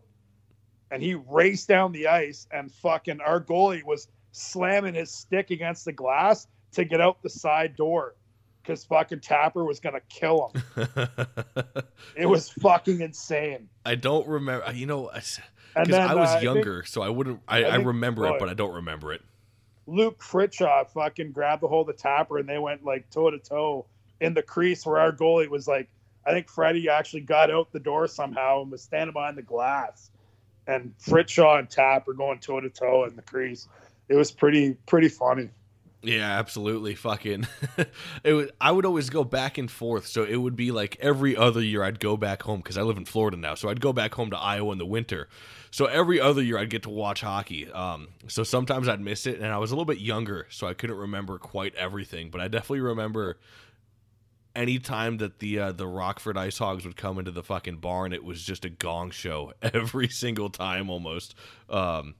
and 0.89 1.03
he 1.03 1.15
raced 1.15 1.67
down 1.67 1.91
the 1.91 2.07
ice, 2.07 2.47
and 2.51 2.71
fucking 2.71 3.21
our 3.21 3.39
goalie 3.39 3.83
was 3.83 4.07
slamming 4.31 4.95
his 4.95 5.11
stick 5.11 5.51
against 5.51 5.85
the 5.85 5.91
glass 5.91 6.47
to 6.71 6.85
get 6.85 6.99
out 6.99 7.21
the 7.21 7.29
side 7.29 7.75
door 7.75 8.15
because 8.63 8.85
fucking 8.85 9.19
Tapper 9.19 9.63
was 9.63 9.79
gonna 9.79 10.01
kill 10.09 10.51
him. 10.75 11.07
It 12.15 12.25
was 12.27 12.49
fucking 12.49 13.01
insane. 13.01 13.69
I 13.85 13.95
don't 13.95 14.27
remember. 14.27 14.71
You 14.73 14.85
know, 14.85 15.09
because 15.13 15.39
I 15.75 16.13
was 16.13 16.29
uh, 16.29 16.33
think 16.33 16.43
younger, 16.43 16.83
so 16.83 17.01
I 17.01 17.09
wouldn't. 17.09 17.39
I, 17.47 17.63
I 17.63 17.67
I, 17.67 17.71
think- 17.77 17.87
remember 17.87 18.27
it, 18.27 18.39
but 18.39 18.49
I 18.49 18.53
don't 18.53 18.75
remember 18.75 19.13
it. 19.13 19.21
Luke 19.85 20.21
Fritshaw 20.21 20.87
fucking 20.89 21.31
grabbed 21.31 21.61
the 21.61 21.67
hold 21.67 21.89
of 21.89 21.97
Tapper 21.97 22.37
and 22.37 22.47
they 22.47 22.57
went 22.57 22.85
like 22.85 23.09
toe 23.09 23.29
to 23.31 23.39
toe 23.39 23.85
in 24.21 24.33
the 24.33 24.41
crease 24.41 24.85
where 24.85 24.97
our 24.97 25.11
goalie 25.11 25.49
was 25.49 25.67
like, 25.67 25.89
I 26.25 26.31
think 26.31 26.49
Freddie 26.49 26.87
actually 26.87 27.21
got 27.21 27.51
out 27.51 27.71
the 27.71 27.79
door 27.79 28.07
somehow 28.07 28.61
and 28.61 28.71
was 28.71 28.81
standing 28.81 29.11
behind 29.11 29.37
the 29.37 29.41
glass. 29.41 30.09
And 30.67 30.93
Fritshaw 30.99 31.59
and 31.59 31.69
Tapper 31.69 32.13
going 32.13 32.39
toe 32.39 32.61
to 32.61 32.69
toe 32.69 33.03
in 33.03 33.15
the 33.17 33.21
crease. 33.21 33.67
It 34.07 34.15
was 34.15 34.31
pretty 34.31 34.75
pretty 34.85 35.09
funny. 35.09 35.49
Yeah, 36.03 36.37
absolutely. 36.37 36.95
Fucking. 36.95 37.47
it 38.23 38.33
would, 38.33 38.51
I 38.59 38.71
would 38.71 38.85
always 38.85 39.09
go 39.09 39.23
back 39.23 39.57
and 39.57 39.71
forth. 39.71 40.05
So 40.05 40.23
it 40.23 40.35
would 40.35 40.55
be 40.55 40.71
like 40.71 40.97
every 40.99 41.35
other 41.35 41.61
year 41.61 41.81
I'd 41.81 41.99
go 41.99 42.17
back 42.17 42.43
home 42.43 42.59
because 42.59 42.77
I 42.77 42.81
live 42.81 42.97
in 42.97 43.05
Florida 43.05 43.37
now. 43.37 43.55
So 43.55 43.69
I'd 43.69 43.79
go 43.79 43.93
back 43.93 44.13
home 44.13 44.29
to 44.31 44.37
Iowa 44.37 44.73
in 44.73 44.77
the 44.77 44.85
winter. 44.85 45.29
So 45.71 45.85
every 45.85 46.19
other 46.19 46.41
year 46.43 46.57
I'd 46.57 46.69
get 46.69 46.83
to 46.83 46.89
watch 46.89 47.21
hockey. 47.21 47.71
Um, 47.71 48.09
so 48.27 48.43
sometimes 48.43 48.89
I'd 48.89 48.99
miss 48.99 49.25
it, 49.25 49.39
and 49.39 49.47
I 49.47 49.57
was 49.57 49.71
a 49.71 49.75
little 49.75 49.85
bit 49.85 49.99
younger, 49.99 50.45
so 50.49 50.67
I 50.67 50.73
couldn't 50.73 50.97
remember 50.97 51.39
quite 51.39 51.73
everything. 51.75 52.29
But 52.29 52.41
I 52.41 52.47
definitely 52.49 52.81
remember 52.81 53.39
any 54.55 54.79
time 54.79 55.17
that 55.17 55.39
the 55.39 55.57
uh, 55.59 55.71
the 55.71 55.87
Rockford 55.87 56.37
Ice 56.37 56.57
Hogs 56.57 56.85
would 56.85 56.97
come 56.97 57.17
into 57.17 57.31
the 57.31 57.43
fucking 57.43 57.77
barn, 57.77 58.13
it 58.13 58.23
was 58.23 58.43
just 58.43 58.65
a 58.65 58.69
gong 58.69 59.09
show 59.09 59.53
every 59.61 60.09
single 60.09 60.49
time 60.49 60.89
almost. 60.89 61.33
Um, 61.69 62.15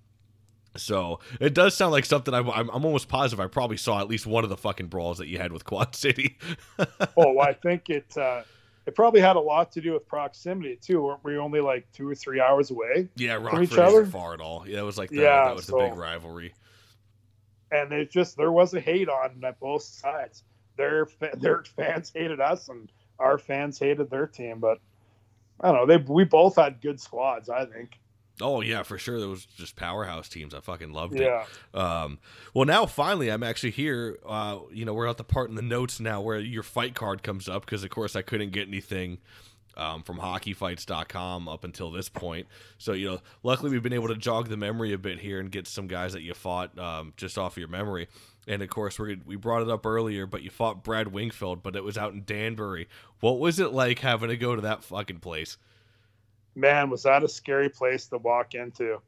so 0.75 1.19
it 1.39 1.53
does 1.53 1.75
sound 1.75 1.91
like 1.91 2.05
something 2.05 2.33
I'm, 2.33 2.49
I'm, 2.49 2.69
I'm 2.69 2.85
almost 2.85 3.07
positive 3.07 3.39
I 3.39 3.47
probably 3.47 3.77
saw 3.77 3.99
at 3.99 4.07
least 4.07 4.25
one 4.25 4.43
of 4.43 4.49
the 4.49 4.57
fucking 4.57 4.87
brawls 4.87 5.17
that 5.19 5.27
you 5.27 5.37
had 5.37 5.51
with 5.51 5.65
Quad 5.65 5.95
City. 5.95 6.37
oh, 7.17 7.39
I 7.39 7.53
think 7.53 7.89
it 7.89 8.17
uh, 8.17 8.43
it 8.85 8.95
probably 8.95 9.21
had 9.21 9.35
a 9.35 9.39
lot 9.39 9.71
to 9.73 9.81
do 9.81 9.93
with 9.93 10.05
proximity 10.07 10.77
too. 10.81 11.01
Weren't 11.03 11.23
we 11.23 11.37
only 11.37 11.61
like 11.61 11.89
two 11.93 12.09
or 12.09 12.15
three 12.15 12.41
hours 12.41 12.69
away? 12.71 13.07
yeah, 13.15 13.39
From 13.39 13.63
each 13.63 13.77
other? 13.77 14.05
far 14.05 14.33
at 14.33 14.41
all. 14.41 14.67
Yeah, 14.67 14.79
it 14.79 14.83
was 14.83 14.97
like 14.97 15.09
the, 15.09 15.21
Yeah, 15.21 15.45
that 15.45 15.55
was 15.55 15.67
the 15.67 15.77
big 15.77 15.95
rivalry. 15.95 16.53
and 17.71 17.91
it 17.93 18.11
just 18.11 18.35
there 18.37 18.51
was 18.51 18.73
a 18.73 18.79
hate 18.79 19.09
on 19.09 19.41
at 19.43 19.59
both 19.59 19.83
sides. 19.83 20.43
Their 20.75 21.07
their 21.37 21.63
fans 21.63 22.11
hated 22.13 22.41
us, 22.41 22.67
and 22.69 22.91
our 23.19 23.37
fans 23.37 23.77
hated 23.79 24.09
their 24.09 24.27
team. 24.27 24.59
But 24.59 24.79
I 25.61 25.71
don't 25.71 25.77
know. 25.77 25.85
They 25.85 26.03
we 26.11 26.23
both 26.23 26.55
had 26.55 26.81
good 26.81 26.99
squads. 26.99 27.49
I 27.49 27.65
think. 27.65 27.99
Oh 28.41 28.61
yeah, 28.61 28.83
for 28.83 28.97
sure. 28.97 29.27
Was 29.27 29.45
just 29.45 29.75
powerhouse 29.75 30.27
teams. 30.27 30.53
I 30.53 30.59
fucking 30.59 30.91
loved 30.91 31.19
Yeah. 31.19 31.45
it. 31.73 31.77
Um, 31.77 32.19
well, 32.53 32.65
now 32.65 32.85
finally, 32.87 33.29
I'm 33.31 33.43
actually 33.43 33.71
here. 33.71 34.17
Uh, 34.25 34.59
you 34.71 34.85
know, 34.85 34.93
we're 34.93 35.07
at 35.07 35.17
the 35.17 35.23
part 35.23 35.49
in 35.49 35.55
the 35.55 35.61
notes 35.61 35.99
now 35.99 36.19
where 36.21 36.39
your 36.39 36.63
fight 36.63 36.95
card 36.95 37.21
comes 37.23 37.47
up 37.47 37.65
because, 37.65 37.83
of 37.83 37.89
course, 37.91 38.15
I 38.15 38.21
couldn't 38.23 38.49
get 38.51 38.67
anything 38.67 39.19
um, 39.77 40.01
from 40.03 40.17
hockeyfights.com 40.19 41.47
up 41.47 41.63
until 41.63 41.91
this 41.91 42.09
point. 42.09 42.47
So, 42.77 42.93
you 42.93 43.11
know, 43.11 43.19
luckily 43.43 43.71
we've 43.71 43.83
been 43.83 43.93
able 43.93 44.07
to 44.09 44.15
jog 44.15 44.49
the 44.49 44.57
memory 44.57 44.93
a 44.93 44.97
bit 44.97 45.19
here 45.19 45.39
and 45.39 45.51
get 45.51 45.67
some 45.67 45.87
guys 45.87 46.13
that 46.13 46.21
you 46.21 46.33
fought 46.33 46.77
um, 46.79 47.13
just 47.17 47.37
off 47.37 47.57
your 47.57 47.67
memory. 47.67 48.07
And 48.47 48.61
of 48.61 48.69
course, 48.69 48.99
we 48.99 49.19
we 49.25 49.35
brought 49.37 49.61
it 49.61 49.69
up 49.69 49.85
earlier, 49.85 50.25
but 50.25 50.41
you 50.41 50.49
fought 50.49 50.83
Brad 50.83 51.07
Wingfield, 51.13 51.63
but 51.63 51.75
it 51.75 51.83
was 51.83 51.97
out 51.97 52.13
in 52.13 52.23
Danbury. 52.25 52.89
What 53.21 53.39
was 53.39 53.59
it 53.59 53.71
like 53.71 53.99
having 53.99 54.29
to 54.29 54.37
go 54.37 54.55
to 54.55 54.61
that 54.63 54.83
fucking 54.83 55.19
place? 55.19 55.57
Man, 56.55 56.89
was 56.89 57.03
that 57.03 57.23
a 57.23 57.27
scary 57.27 57.69
place 57.69 58.05
to 58.07 58.17
walk 58.17 58.53
into? 58.55 58.99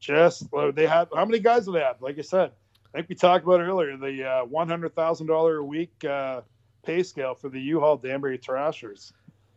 Just 0.00 0.48
they 0.74 0.86
had 0.86 1.08
how 1.14 1.24
many 1.24 1.38
guys 1.40 1.64
did 1.66 1.74
they 1.74 1.80
have? 1.80 2.00
Like 2.00 2.18
I 2.18 2.22
said, 2.22 2.52
I 2.94 2.98
think 2.98 3.08
we 3.08 3.14
talked 3.14 3.44
about 3.44 3.60
earlier 3.60 3.96
the 3.96 4.24
uh, 4.24 4.44
one 4.44 4.68
hundred 4.68 4.94
thousand 4.94 5.26
dollar 5.26 5.56
a 5.58 5.64
week 5.64 6.04
uh, 6.04 6.42
pay 6.84 7.02
scale 7.02 7.34
for 7.34 7.48
the 7.48 7.60
U-Haul 7.60 7.96
Danbury 7.96 8.38
Trashers. 8.38 9.12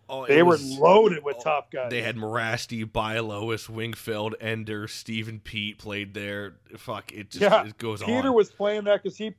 Oh, 0.10 0.26
They 0.26 0.44
were 0.44 0.50
was- 0.52 0.78
loaded 0.78 1.24
with 1.24 1.42
top 1.44 1.72
guys. 1.72 1.90
They 1.90 2.02
had 2.02 2.18
Mirasty, 2.18 2.84
Bialowas, 2.86 3.70
Wingfield, 3.70 4.36
Ender, 4.42 4.88
Stephen 4.88 5.40
Peat 5.40 5.78
played 5.78 6.14
there. 6.14 6.56
Fuck, 6.76 7.14
it 7.14 7.30
just 7.30 7.42
Yeah, 7.42 7.66
it 7.66 7.78
goes 7.78 8.02
Peter 8.02 8.12
on. 8.12 8.18
Peter 8.22 8.32
was 8.34 8.50
playing 8.50 8.84
that 8.86 9.02
because 9.04 9.18
he 9.18 9.34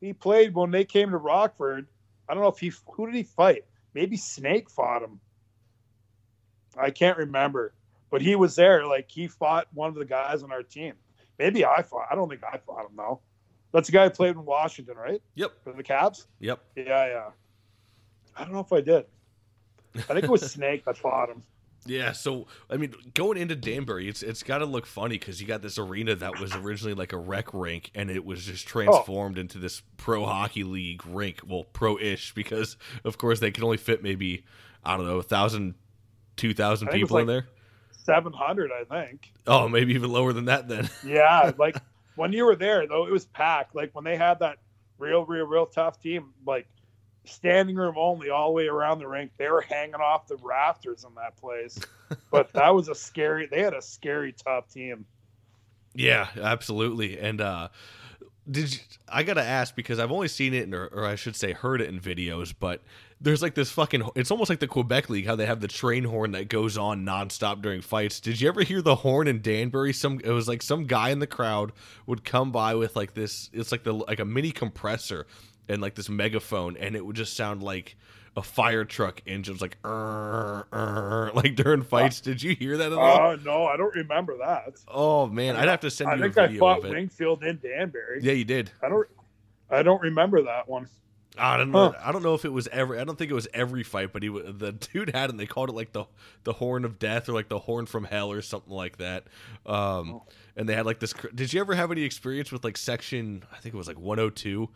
he 0.00 0.12
played 0.12 0.54
when 0.54 0.70
they 0.70 0.84
came 0.84 1.10
to 1.10 1.16
Rockford. 1.18 1.86
I 2.28 2.34
don't 2.34 2.42
know 2.42 2.48
if 2.48 2.58
he 2.58 2.72
who 2.92 3.06
did 3.06 3.14
he 3.16 3.24
fight? 3.24 3.64
Maybe 3.92 4.16
Snake 4.16 4.70
fought 4.70 5.02
him. 5.02 5.20
I 6.78 6.90
can't 6.90 7.16
remember, 7.18 7.72
but 8.10 8.22
he 8.22 8.36
was 8.36 8.54
there. 8.56 8.86
Like 8.86 9.10
he 9.10 9.26
fought 9.28 9.66
one 9.74 9.88
of 9.88 9.94
the 9.94 10.04
guys 10.04 10.42
on 10.42 10.52
our 10.52 10.62
team. 10.62 10.94
Maybe 11.38 11.64
I 11.64 11.82
fought. 11.82 12.06
I 12.10 12.14
don't 12.14 12.28
think 12.28 12.42
I 12.44 12.58
fought 12.58 12.86
him 12.86 12.96
though. 12.96 13.20
That's 13.72 13.88
the 13.88 13.92
guy 13.92 14.04
who 14.04 14.10
played 14.10 14.36
in 14.36 14.44
Washington, 14.44 14.96
right? 14.96 15.20
Yep, 15.34 15.52
For 15.64 15.72
the 15.72 15.82
Caps. 15.82 16.28
yep. 16.38 16.60
Yeah, 16.76 16.84
yeah. 17.06 17.30
I 18.36 18.44
don't 18.44 18.52
know 18.52 18.60
if 18.60 18.72
I 18.72 18.80
did. 18.80 19.06
I 19.96 20.00
think 20.00 20.24
it 20.24 20.30
was 20.30 20.48
Snake 20.50 20.84
that 20.84 20.96
fought 20.96 21.30
him. 21.30 21.42
Yeah, 21.86 22.12
so 22.12 22.46
I 22.70 22.78
mean, 22.78 22.94
going 23.12 23.36
into 23.36 23.54
Danbury, 23.54 24.08
it's 24.08 24.22
it's 24.22 24.42
got 24.42 24.58
to 24.58 24.64
look 24.64 24.86
funny 24.86 25.18
because 25.18 25.38
you 25.38 25.46
got 25.46 25.60
this 25.60 25.78
arena 25.78 26.14
that 26.14 26.40
was 26.40 26.54
originally 26.54 26.94
like 26.94 27.12
a 27.12 27.18
rec 27.18 27.52
rink, 27.52 27.90
and 27.94 28.10
it 28.10 28.24
was 28.24 28.42
just 28.46 28.66
transformed 28.66 29.36
into 29.36 29.58
this 29.58 29.82
pro 29.98 30.24
hockey 30.24 30.64
league 30.64 31.04
rink. 31.06 31.40
Well, 31.46 31.64
pro-ish 31.64 32.32
because 32.32 32.78
of 33.04 33.18
course 33.18 33.38
they 33.40 33.50
can 33.50 33.64
only 33.64 33.76
fit 33.76 34.02
maybe 34.02 34.46
I 34.82 34.96
don't 34.96 35.04
know 35.06 35.18
a 35.18 35.22
thousand, 35.22 35.74
two 36.36 36.54
thousand 36.54 36.88
I 36.88 36.92
think 36.92 37.00
it 37.00 37.04
was 37.04 37.08
people 37.08 37.18
in 37.18 37.26
there. 37.26 37.48
Seven 37.92 38.32
hundred, 38.32 38.70
I 38.72 38.84
think. 38.84 39.32
Oh, 39.46 39.68
maybe 39.68 39.94
even 39.94 40.12
lower 40.12 40.32
than 40.32 40.46
that 40.46 40.68
then. 40.68 40.88
Yeah, 41.06 41.52
like 41.58 41.76
when 42.16 42.32
you 42.32 42.44
were 42.44 42.56
there 42.56 42.86
though, 42.86 43.06
it 43.06 43.12
was 43.12 43.24
packed. 43.26 43.74
Like 43.74 43.94
when 43.94 44.04
they 44.04 44.16
had 44.16 44.40
that 44.40 44.58
real, 44.98 45.24
real, 45.24 45.46
real 45.46 45.66
tough 45.66 46.00
team, 46.00 46.32
like 46.46 46.66
standing 47.24 47.76
room 47.76 47.94
only 47.96 48.30
all 48.30 48.48
the 48.48 48.54
way 48.54 48.66
around 48.66 48.98
the 48.98 49.08
rink. 49.08 49.32
They 49.38 49.48
were 49.48 49.62
hanging 49.62 49.94
off 49.96 50.26
the 50.26 50.36
rafters 50.42 51.04
in 51.04 51.14
that 51.14 51.36
place. 51.36 51.78
but 52.30 52.52
that 52.52 52.74
was 52.74 52.88
a 52.88 52.94
scary. 52.94 53.46
They 53.46 53.62
had 53.62 53.74
a 53.74 53.82
scary 53.82 54.32
tough 54.32 54.68
team. 54.68 55.06
Yeah, 55.94 56.28
absolutely. 56.36 57.18
And 57.18 57.40
uh 57.40 57.68
did 58.50 58.74
you, 58.74 58.80
I 59.08 59.22
gotta 59.22 59.42
ask 59.42 59.74
because 59.74 59.98
I've 59.98 60.12
only 60.12 60.28
seen 60.28 60.52
it, 60.54 60.64
in, 60.64 60.74
or, 60.74 60.86
or 60.88 61.06
I 61.06 61.14
should 61.14 61.36
say, 61.36 61.52
heard 61.52 61.80
it 61.80 61.88
in 61.88 61.98
videos. 62.00 62.54
But 62.58 62.82
there's 63.24 63.42
like 63.42 63.54
this 63.54 63.70
fucking. 63.70 64.08
It's 64.14 64.30
almost 64.30 64.50
like 64.50 64.60
the 64.60 64.68
Quebec 64.68 65.10
League, 65.10 65.26
how 65.26 65.34
they 65.34 65.46
have 65.46 65.60
the 65.60 65.68
train 65.68 66.04
horn 66.04 66.32
that 66.32 66.48
goes 66.48 66.78
on 66.78 67.04
nonstop 67.04 67.62
during 67.62 67.80
fights. 67.80 68.20
Did 68.20 68.40
you 68.40 68.48
ever 68.48 68.62
hear 68.62 68.82
the 68.82 68.96
horn 68.96 69.26
in 69.26 69.40
Danbury? 69.40 69.92
Some 69.92 70.20
it 70.22 70.30
was 70.30 70.46
like 70.46 70.62
some 70.62 70.84
guy 70.86 71.08
in 71.10 71.18
the 71.18 71.26
crowd 71.26 71.72
would 72.06 72.24
come 72.24 72.52
by 72.52 72.74
with 72.74 72.94
like 72.94 73.14
this. 73.14 73.50
It's 73.52 73.72
like 73.72 73.82
the 73.82 73.94
like 73.94 74.20
a 74.20 74.24
mini 74.24 74.52
compressor 74.52 75.26
and 75.68 75.80
like 75.82 75.94
this 75.94 76.08
megaphone, 76.08 76.76
and 76.76 76.94
it 76.94 77.04
would 77.04 77.16
just 77.16 77.34
sound 77.36 77.62
like 77.62 77.96
a 78.36 78.42
fire 78.42 78.84
truck 78.84 79.22
engine. 79.26 79.54
Was 79.54 79.62
like 79.62 79.78
"Err, 79.84 80.66
err," 80.72 81.30
like 81.34 81.56
during 81.56 81.82
fights. 81.82 82.20
Did 82.20 82.42
you 82.42 82.54
hear 82.54 82.76
that 82.76 82.92
at 82.92 82.98
all? 82.98 83.32
Oh 83.32 83.36
no, 83.42 83.64
I 83.66 83.76
don't 83.76 83.94
remember 83.94 84.36
that. 84.38 84.74
oh 84.88 85.26
man, 85.26 85.56
I'd 85.56 85.68
have 85.68 85.80
to 85.80 85.90
send 85.90 86.10
I 86.10 86.14
you 86.16 86.22
think 86.22 86.36
a 86.36 86.42
I 86.42 86.46
video 86.46 86.60
fought. 86.60 86.82
Wingfield 86.82 87.42
in 87.42 87.58
Danbury. 87.62 88.20
Yeah, 88.22 88.32
you 88.32 88.44
did. 88.44 88.70
I 88.82 88.88
don't. 88.88 89.08
I 89.70 89.82
don't 89.82 90.02
remember 90.02 90.42
that 90.42 90.68
one. 90.68 90.88
I 91.36 91.56
don't 91.56 91.72
know. 91.72 91.90
Huh. 91.90 91.98
I 92.02 92.12
don't 92.12 92.22
know 92.22 92.34
if 92.34 92.44
it 92.44 92.52
was 92.52 92.68
every. 92.68 92.98
I 92.98 93.04
don't 93.04 93.18
think 93.18 93.30
it 93.30 93.34
was 93.34 93.48
every 93.52 93.82
fight, 93.82 94.12
but 94.12 94.22
he 94.22 94.28
the 94.28 94.72
dude 94.92 95.10
had, 95.14 95.30
and 95.30 95.38
they 95.38 95.46
called 95.46 95.68
it 95.68 95.74
like 95.74 95.92
the 95.92 96.04
the 96.44 96.52
horn 96.52 96.84
of 96.84 96.98
death 96.98 97.28
or 97.28 97.32
like 97.32 97.48
the 97.48 97.58
horn 97.58 97.86
from 97.86 98.04
hell 98.04 98.30
or 98.30 98.42
something 98.42 98.72
like 98.72 98.98
that. 98.98 99.24
Um, 99.66 100.14
oh. 100.14 100.22
and 100.56 100.68
they 100.68 100.74
had 100.74 100.86
like 100.86 101.00
this. 101.00 101.12
Did 101.34 101.52
you 101.52 101.60
ever 101.60 101.74
have 101.74 101.90
any 101.90 102.02
experience 102.02 102.52
with 102.52 102.64
like 102.64 102.76
section? 102.76 103.44
I 103.52 103.58
think 103.58 103.74
it 103.74 103.78
was 103.78 103.88
like 103.88 103.98
102 103.98 104.68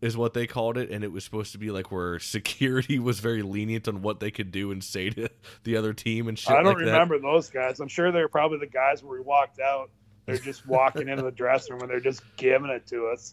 is 0.00 0.16
what 0.16 0.34
they 0.34 0.46
called 0.46 0.76
it, 0.76 0.90
and 0.90 1.02
it 1.02 1.10
was 1.10 1.24
supposed 1.24 1.52
to 1.52 1.58
be 1.58 1.70
like 1.70 1.90
where 1.90 2.18
security 2.20 2.98
was 2.98 3.20
very 3.20 3.42
lenient 3.42 3.88
on 3.88 4.02
what 4.02 4.20
they 4.20 4.30
could 4.30 4.52
do 4.52 4.70
and 4.70 4.84
say 4.84 5.10
to 5.10 5.28
the 5.64 5.76
other 5.76 5.92
team 5.92 6.28
and 6.28 6.38
shit. 6.38 6.52
I 6.52 6.56
don't 6.56 6.66
like 6.66 6.78
remember 6.78 7.18
those 7.18 7.50
guys. 7.50 7.80
I'm 7.80 7.88
sure 7.88 8.12
they're 8.12 8.28
probably 8.28 8.58
the 8.58 8.66
guys 8.66 9.02
where 9.02 9.18
we 9.18 9.24
walked 9.24 9.58
out. 9.60 9.90
They're 10.26 10.36
just 10.36 10.66
walking 10.66 11.08
into 11.08 11.22
the 11.22 11.30
dressing 11.30 11.74
room 11.74 11.82
and 11.82 11.90
they're 11.90 12.00
just 12.00 12.22
giving 12.36 12.68
it 12.68 12.84
to 12.88 13.06
us, 13.06 13.32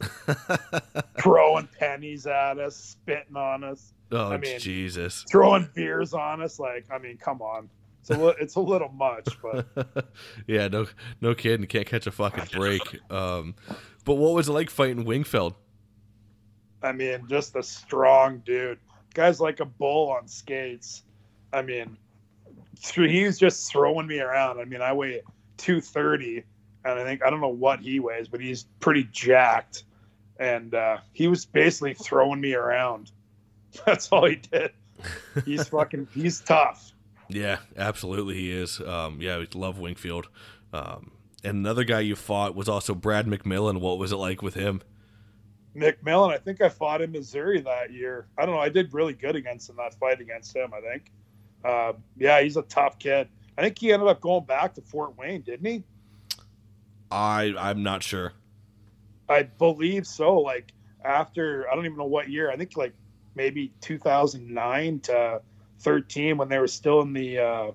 throwing 1.19 1.67
pennies 1.79 2.27
at 2.27 2.59
us, 2.59 2.75
spitting 2.75 3.35
on 3.35 3.63
us. 3.63 3.93
Oh, 4.11 4.31
I 4.31 4.37
mean, 4.37 4.59
Jesus! 4.59 5.25
Throwing 5.29 5.67
beers 5.73 6.13
on 6.13 6.41
us. 6.43 6.59
Like, 6.59 6.85
I 6.91 6.99
mean, 6.99 7.17
come 7.17 7.41
on. 7.41 7.67
It's 8.01 8.11
a, 8.11 8.17
li- 8.17 8.35
it's 8.39 8.55
a 8.55 8.59
little 8.59 8.89
much, 8.89 9.27
but 9.41 9.65
yeah, 10.47 10.67
no, 10.67 10.85
no 11.19 11.33
kidding. 11.33 11.65
Can't 11.65 11.87
catch 11.87 12.05
a 12.05 12.11
fucking 12.11 12.45
break. 12.51 12.81
Um, 13.09 13.55
but 14.05 14.15
what 14.15 14.33
was 14.33 14.49
it 14.49 14.51
like 14.51 14.69
fighting 14.69 15.03
Wingfield? 15.03 15.55
I 16.83 16.91
mean, 16.91 17.25
just 17.27 17.55
a 17.55 17.63
strong 17.63 18.39
dude. 18.45 18.77
Guy's 19.13 19.39
like 19.39 19.61
a 19.61 19.65
bull 19.65 20.11
on 20.11 20.27
skates. 20.27 21.03
I 21.53 21.61
mean, 21.61 21.97
he's 22.81 23.39
just 23.39 23.71
throwing 23.71 24.05
me 24.05 24.19
around. 24.19 24.59
I 24.59 24.65
mean, 24.65 24.81
I 24.81 24.91
weigh 24.91 25.21
230, 25.57 26.43
and 26.85 26.99
I 26.99 27.03
think 27.03 27.23
I 27.23 27.29
don't 27.29 27.41
know 27.41 27.49
what 27.49 27.79
he 27.79 27.99
weighs, 27.99 28.27
but 28.27 28.41
he's 28.41 28.65
pretty 28.79 29.07
jacked. 29.11 29.83
And 30.39 30.73
uh, 30.73 30.97
he 31.13 31.27
was 31.27 31.45
basically 31.45 31.93
throwing 31.93 32.41
me 32.41 32.53
around. 32.53 33.11
That's 33.85 34.09
all 34.09 34.25
he 34.25 34.35
did. 34.35 34.71
He's 35.45 35.67
fucking. 35.67 36.07
He's 36.13 36.39
tough. 36.41 36.91
Yeah, 37.27 37.57
absolutely, 37.77 38.35
he 38.35 38.51
is. 38.51 38.79
Um, 38.79 39.19
yeah, 39.19 39.39
we 39.39 39.47
love 39.55 39.79
Wingfield. 39.79 40.27
Um, 40.71 41.11
and 41.43 41.57
another 41.57 41.83
guy 41.83 42.01
you 42.01 42.15
fought 42.15 42.55
was 42.55 42.69
also 42.69 42.93
Brad 42.93 43.25
McMillan. 43.25 43.79
What 43.79 43.97
was 43.97 44.11
it 44.11 44.17
like 44.17 44.41
with 44.41 44.53
him? 44.53 44.81
McMillan, 45.75 46.31
I 46.31 46.37
think 46.37 46.61
I 46.61 46.69
fought 46.69 47.01
in 47.01 47.11
Missouri 47.11 47.61
that 47.61 47.91
year. 47.91 48.27
I 48.37 48.45
don't 48.45 48.55
know. 48.55 48.61
I 48.61 48.69
did 48.69 48.93
really 48.93 49.13
good 49.13 49.35
against 49.35 49.69
him 49.69 49.77
that 49.77 49.95
fight 49.95 50.21
against 50.21 50.55
him. 50.55 50.71
I 50.73 50.81
think. 50.81 51.11
Uh, 51.63 51.93
yeah, 52.17 52.41
he's 52.41 52.57
a 52.57 52.61
tough 52.63 52.99
kid. 52.99 53.27
I 53.57 53.61
think 53.61 53.79
he 53.79 53.91
ended 53.91 54.07
up 54.07 54.21
going 54.21 54.45
back 54.45 54.73
to 54.75 54.81
Fort 54.81 55.17
Wayne, 55.17 55.41
didn't 55.41 55.65
he? 55.65 55.83
I 57.13 57.53
I'm 57.57 57.83
not 57.83 58.03
sure. 58.03 58.33
I 59.29 59.43
believe 59.43 60.05
so. 60.07 60.39
Like 60.39 60.73
after 61.03 61.69
I 61.69 61.75
don't 61.75 61.85
even 61.85 61.97
know 61.97 62.05
what 62.05 62.29
year. 62.29 62.51
I 62.51 62.57
think 62.57 62.75
like 62.75 62.93
maybe 63.35 63.71
2009 63.81 64.99
to 65.01 65.41
13 65.79 66.37
when 66.37 66.49
they 66.49 66.57
were 66.57 66.67
still 66.67 67.01
in 67.01 67.13
the. 67.13 67.39
Uh, 67.39 67.71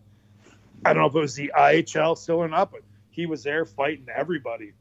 I 0.85 0.93
don't 0.93 1.03
know 1.03 1.09
if 1.09 1.15
it 1.15 1.21
was 1.21 1.35
the 1.35 1.53
IHL 1.57 2.17
still 2.17 2.37
or 2.37 2.49
not, 2.49 2.71
but 2.71 2.83
he 3.11 3.27
was 3.27 3.43
there 3.43 3.65
fighting 3.65 4.07
everybody. 4.15 4.73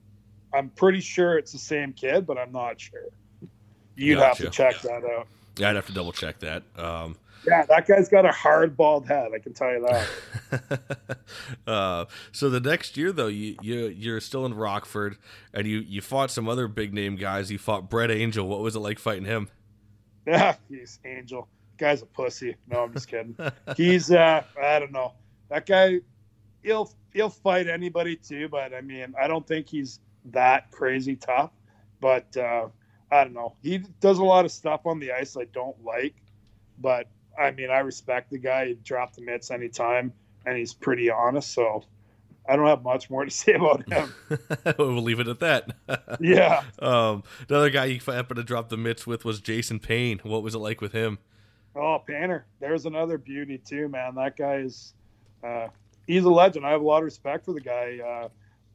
I'm 0.54 0.70
pretty 0.70 1.02
sure 1.02 1.38
it's 1.38 1.52
the 1.52 1.58
same 1.58 1.94
kid, 1.94 2.26
but 2.26 2.38
I'm 2.38 2.52
not 2.52 2.80
sure. 2.80 3.10
You'd 3.96 4.16
gotcha. 4.16 4.28
have 4.28 4.38
to 4.38 4.50
check 4.50 4.82
that 4.82 5.04
out. 5.04 5.28
Yeah, 5.58 5.72
I'd 5.72 5.76
have 5.76 5.88
to 5.88 5.94
double 5.94 6.12
check 6.12 6.40
that. 6.40 6.64
Um, 6.78 7.16
yeah, 7.46 7.66
that 7.66 7.88
guy's 7.88 8.10
got 8.10 8.26
a 8.26 8.32
hard 8.32 8.78
bald 8.78 9.08
head. 9.08 9.32
I 9.34 9.40
can 9.40 9.54
tell 9.54 9.72
you 9.72 9.88
that. 10.50 11.18
uh, 11.68 12.06
so 12.32 12.50
the 12.50 12.60
next 12.60 12.98
year, 12.98 13.12
though, 13.12 13.28
you 13.28 13.58
you 13.62 13.88
you're 13.88 14.20
still 14.20 14.46
in 14.46 14.54
Rockford, 14.54 15.18
and 15.54 15.68
you 15.68 15.80
you 15.80 16.02
fought 16.02 16.32
some 16.32 16.48
other 16.48 16.68
big 16.68 16.94
name 16.94 17.16
guys. 17.16 17.52
You 17.52 17.58
fought 17.58 17.90
Brett 17.90 18.12
Angel. 18.12 18.48
What 18.48 18.62
was 18.62 18.76
it 18.76 18.80
like 18.80 19.00
fighting 19.00 19.26
him? 19.26 19.50
Yeah, 20.28 20.58
he's 20.68 21.00
Angel. 21.06 21.48
Guy's 21.78 22.02
a 22.02 22.06
pussy. 22.06 22.58
No, 22.68 22.84
I'm 22.84 22.92
just 22.92 23.08
kidding. 23.08 23.34
he's 23.78 24.12
uh, 24.12 24.44
I 24.62 24.78
don't 24.78 24.92
know. 24.92 25.14
That 25.48 25.66
guy, 25.66 26.02
he'll 26.64 26.92
he'll 27.14 27.30
fight 27.30 27.68
anybody 27.68 28.18
too, 28.18 28.50
but 28.50 28.74
I 28.74 28.82
mean, 28.82 29.16
I 29.18 29.28
don't 29.28 29.48
think 29.48 29.70
he's 29.70 30.02
that 30.26 30.70
crazy 30.72 31.16
tough. 31.16 31.52
But 32.02 32.36
uh, 32.36 32.68
I 33.10 33.24
don't 33.24 33.34
know. 33.34 33.56
He 33.62 33.80
does 34.00 34.20
a 34.20 34.24
lot 34.24 34.46
of 34.46 34.52
stuff 34.52 34.82
on 34.86 35.00
the 35.00 35.12
ice 35.14 35.38
I 35.38 35.46
don't 35.46 35.82
like. 35.84 36.16
But 36.80 37.08
I 37.38 37.52
mean, 37.52 37.70
I 37.70 37.80
respect 37.80 38.32
the 38.32 38.38
guy. 38.38 38.68
He 38.68 38.74
dropped 38.76 39.16
the 39.16 39.22
mitts 39.22 39.52
anytime, 39.52 40.14
and 40.46 40.58
he's 40.58 40.74
pretty 40.74 41.10
honest. 41.10 41.54
So 41.54 41.84
I 42.48 42.56
don't 42.56 42.68
have 42.68 42.84
much 42.84 43.10
more 43.10 43.26
to 43.26 43.32
say 43.32 43.54
about 43.54 43.88
him. 43.88 44.14
we'll 44.78 45.02
leave 45.02 45.20
it 45.20 45.28
at 45.28 45.40
that. 45.40 45.72
yeah. 46.20 46.64
Um, 46.80 47.24
another 47.50 47.70
guy 47.70 47.86
you 47.86 48.00
happened 48.06 48.38
to 48.38 48.44
drop 48.44 48.70
the 48.70 48.78
mitts 48.78 49.06
with 49.06 49.26
was 49.26 49.40
Jason 49.40 49.80
Payne. 49.80 50.20
What 50.24 50.44
was 50.44 50.56
it 50.56 50.60
like 50.60 50.82
with 50.82 50.94
him? 50.94 51.20
Oh, 51.76 52.02
Painter. 52.06 52.46
There's 52.60 52.86
another 52.86 53.18
beauty 53.18 53.60
too, 53.60 53.88
man. 53.88 54.16
That 54.16 54.36
guy 54.36 54.58
is. 54.58 54.94
Uh, 55.44 55.68
he's 56.08 56.24
a 56.24 56.30
legend. 56.30 56.66
I 56.66 56.72
have 56.72 56.82
a 56.82 56.86
lot 56.86 56.98
of 56.98 57.06
respect 57.06 57.46
for 57.46 57.54
the 57.54 57.62
guy. 57.62 58.00
Uh, 58.00 58.30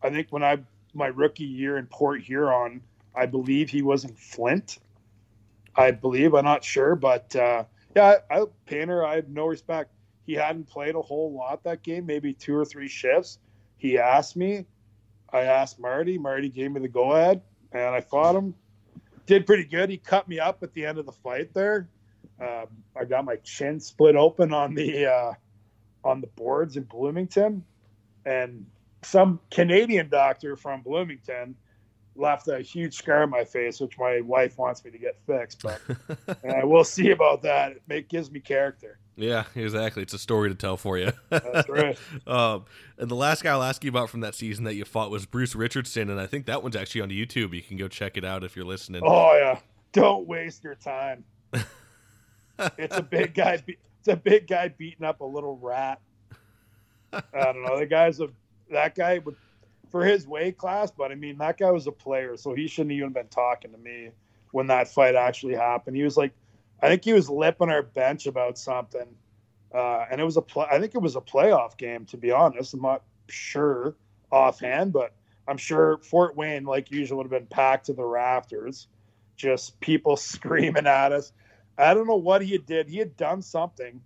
I 0.06 0.10
think 0.10 0.28
when 0.30 0.44
I 0.44 0.59
my 0.94 1.06
rookie 1.06 1.44
year 1.44 1.78
in 1.78 1.86
Port 1.86 2.20
Huron. 2.22 2.82
I 3.14 3.26
believe 3.26 3.68
he 3.68 3.82
was 3.82 4.05
in 4.05 4.14
Flint. 4.14 4.78
I 5.76 5.90
believe 5.90 6.34
I'm 6.34 6.44
not 6.44 6.64
sure, 6.64 6.94
but 6.94 7.34
uh, 7.36 7.64
yeah, 7.94 8.16
I, 8.31 8.40
I, 8.40 8.44
Painter. 8.66 9.05
I 9.05 9.16
have 9.16 9.28
no 9.28 9.47
respect. 9.47 9.90
He 10.24 10.35
hadn't 10.35 10.69
played 10.69 10.94
a 10.94 11.02
whole 11.02 11.32
lot 11.32 11.64
that 11.64 11.82
game, 11.82 12.06
maybe 12.06 12.32
two 12.32 12.56
or 12.56 12.64
three 12.64 12.89
shifts. 12.89 13.39
He 13.77 13.98
asked 13.98 14.36
me. 14.36 14.66
I 15.32 15.40
asked 15.43 15.81
Marty. 15.81 16.19
Marty 16.19 16.48
gave 16.48 16.70
me 16.73 16.81
the 16.81 16.89
go 16.89 17.12
ahead, 17.12 17.43
and 17.73 17.94
I 17.94 18.01
fought 18.01 18.36
him. 18.36 18.55
Did 19.27 19.47
pretty 19.47 19.64
good. 19.64 19.89
He 19.89 19.97
cut 19.97 20.28
me 20.28 20.39
up 20.39 20.62
at 20.62 20.74
the 20.74 20.85
end 20.85 20.98
of 20.98 21.06
the 21.06 21.12
fight 21.12 21.55
there. 21.55 21.89
Um, 22.40 22.66
I 22.97 23.05
got 23.05 23.24
my 23.24 23.36
chin 23.36 23.81
split 23.81 24.16
open 24.16 24.52
on 24.52 24.74
the 24.74 25.06
uh, 25.06 25.32
on 26.05 26.20
the 26.20 26.27
boards 26.28 26.77
in 26.77 26.85
Bloomington, 26.85 27.64
and 28.27 28.66
some 29.02 29.40
Canadian 29.51 30.09
doctor 30.09 30.56
from 30.56 30.82
Bloomington 30.82 31.56
left 32.16 32.48
a 32.48 32.60
huge 32.60 32.94
scar 32.94 33.22
on 33.22 33.30
my 33.30 33.44
face, 33.44 33.80
which 33.80 33.98
my 33.98 34.20
wife 34.20 34.59
wants 34.59 34.84
me 34.84 34.90
to 34.90 34.98
get 34.98 35.16
fixed. 35.26 35.62
But 35.62 35.80
uh, 36.28 36.60
we'll 36.66 36.84
see 36.84 37.10
about 37.10 37.43
that. 37.43 37.76
It 37.89 38.09
gives 38.09 38.30
me 38.30 38.40
character. 38.40 38.98
Yeah, 39.16 39.44
exactly. 39.55 40.02
It's 40.02 40.14
a 40.14 40.18
story 40.18 40.48
to 40.48 40.55
tell 40.55 40.76
for 40.76 40.97
you. 40.98 41.12
That's 41.28 41.68
right. 41.68 41.98
um, 42.26 42.64
and 42.97 43.10
the 43.10 43.14
last 43.14 43.43
guy 43.43 43.52
I'll 43.52 43.62
ask 43.62 43.84
you 43.84 43.90
about 43.90 44.09
from 44.09 44.20
that 44.20 44.34
season 44.34 44.64
that 44.64 44.74
you 44.74 44.84
fought 44.84 45.10
was 45.10 45.26
Bruce 45.26 45.55
Richardson, 45.55 46.09
and 46.09 46.18
I 46.18 46.26
think 46.26 46.47
that 46.47 46.62
one's 46.62 46.76
actually 46.76 47.02
on 47.02 47.10
YouTube. 47.10 47.55
You 47.55 47.62
can 47.62 47.76
go 47.76 47.89
check 47.89 48.16
it 48.16 48.24
out 48.24 48.43
if 48.43 48.56
you're 48.56 48.64
listening. 48.64 49.02
Oh 49.05 49.34
yeah, 49.36 49.59
don't 49.93 50.26
waste 50.26 50.64
your 50.64 50.76
time. 50.76 51.24
it's 52.59 52.97
a 52.97 53.02
big 53.02 53.34
guy. 53.34 53.62
It's 53.66 54.09
a 54.09 54.16
big 54.16 54.47
guy 54.48 54.68
beating 54.68 55.05
up 55.05 55.20
a 55.20 55.24
little 55.24 55.59
rat. 55.59 56.01
I 57.12 57.22
don't 57.34 57.62
know. 57.62 57.78
The 57.78 57.86
guy's 57.86 58.20
a 58.20 58.28
that 58.70 58.94
guy 58.94 59.18
would 59.18 59.36
for 59.93 60.05
his 60.05 60.27
weight 60.27 60.56
class, 60.56 60.90
but 60.90 61.12
I 61.12 61.14
mean 61.14 61.39
that 61.39 61.59
guy 61.59 61.70
was 61.70 61.86
a 61.86 61.93
player, 61.93 62.36
so 62.36 62.55
he 62.55 62.66
shouldn't 62.66 62.93
even 62.93 63.12
been 63.12 63.28
talking 63.28 63.70
to 63.73 63.78
me 63.78 64.09
when 64.51 64.66
that 64.69 64.89
fight 64.89 65.14
actually 65.14 65.55
happened. 65.55 65.97
He 65.97 66.02
was 66.02 66.16
like, 66.16 66.32
I 66.82 66.89
think 66.89 67.05
he 67.05 67.12
was 67.12 67.31
lipping 67.31 67.70
our 67.70 67.82
bench 67.82 68.27
about 68.27 68.59
something, 68.59 69.06
uh, 69.73 70.06
and 70.10 70.20
it 70.20 70.24
was 70.24 70.39
a 70.39 70.43
play. 70.43 70.66
I 70.70 70.81
think 70.81 70.94
it 70.94 71.02
was 71.02 71.14
a 71.14 71.20
playoff 71.20 71.77
game. 71.77 72.06
To 72.06 72.16
be 72.16 72.32
honest, 72.32 72.74
I'm 72.74 72.81
not 72.81 73.02
sure 73.28 73.94
offhand, 74.32 74.94
but 74.94 75.12
I'm 75.47 75.59
sure 75.59 75.98
Fort 75.98 76.36
Wayne, 76.36 76.64
like 76.64 76.90
usual, 76.90 77.19
would 77.19 77.24
have 77.24 77.31
been 77.31 77.47
packed 77.47 77.86
to 77.86 77.93
the 77.93 78.05
rafters, 78.05 78.89
just 79.36 79.78
people 79.81 80.16
screaming 80.16 80.86
at 80.86 81.12
us. 81.12 81.32
I 81.78 81.94
don't 81.94 82.06
know 82.06 82.16
what 82.16 82.43
he 82.43 82.59
did. 82.59 82.89
He 82.89 82.98
had 82.98 83.16
done 83.16 83.43
something 83.43 84.01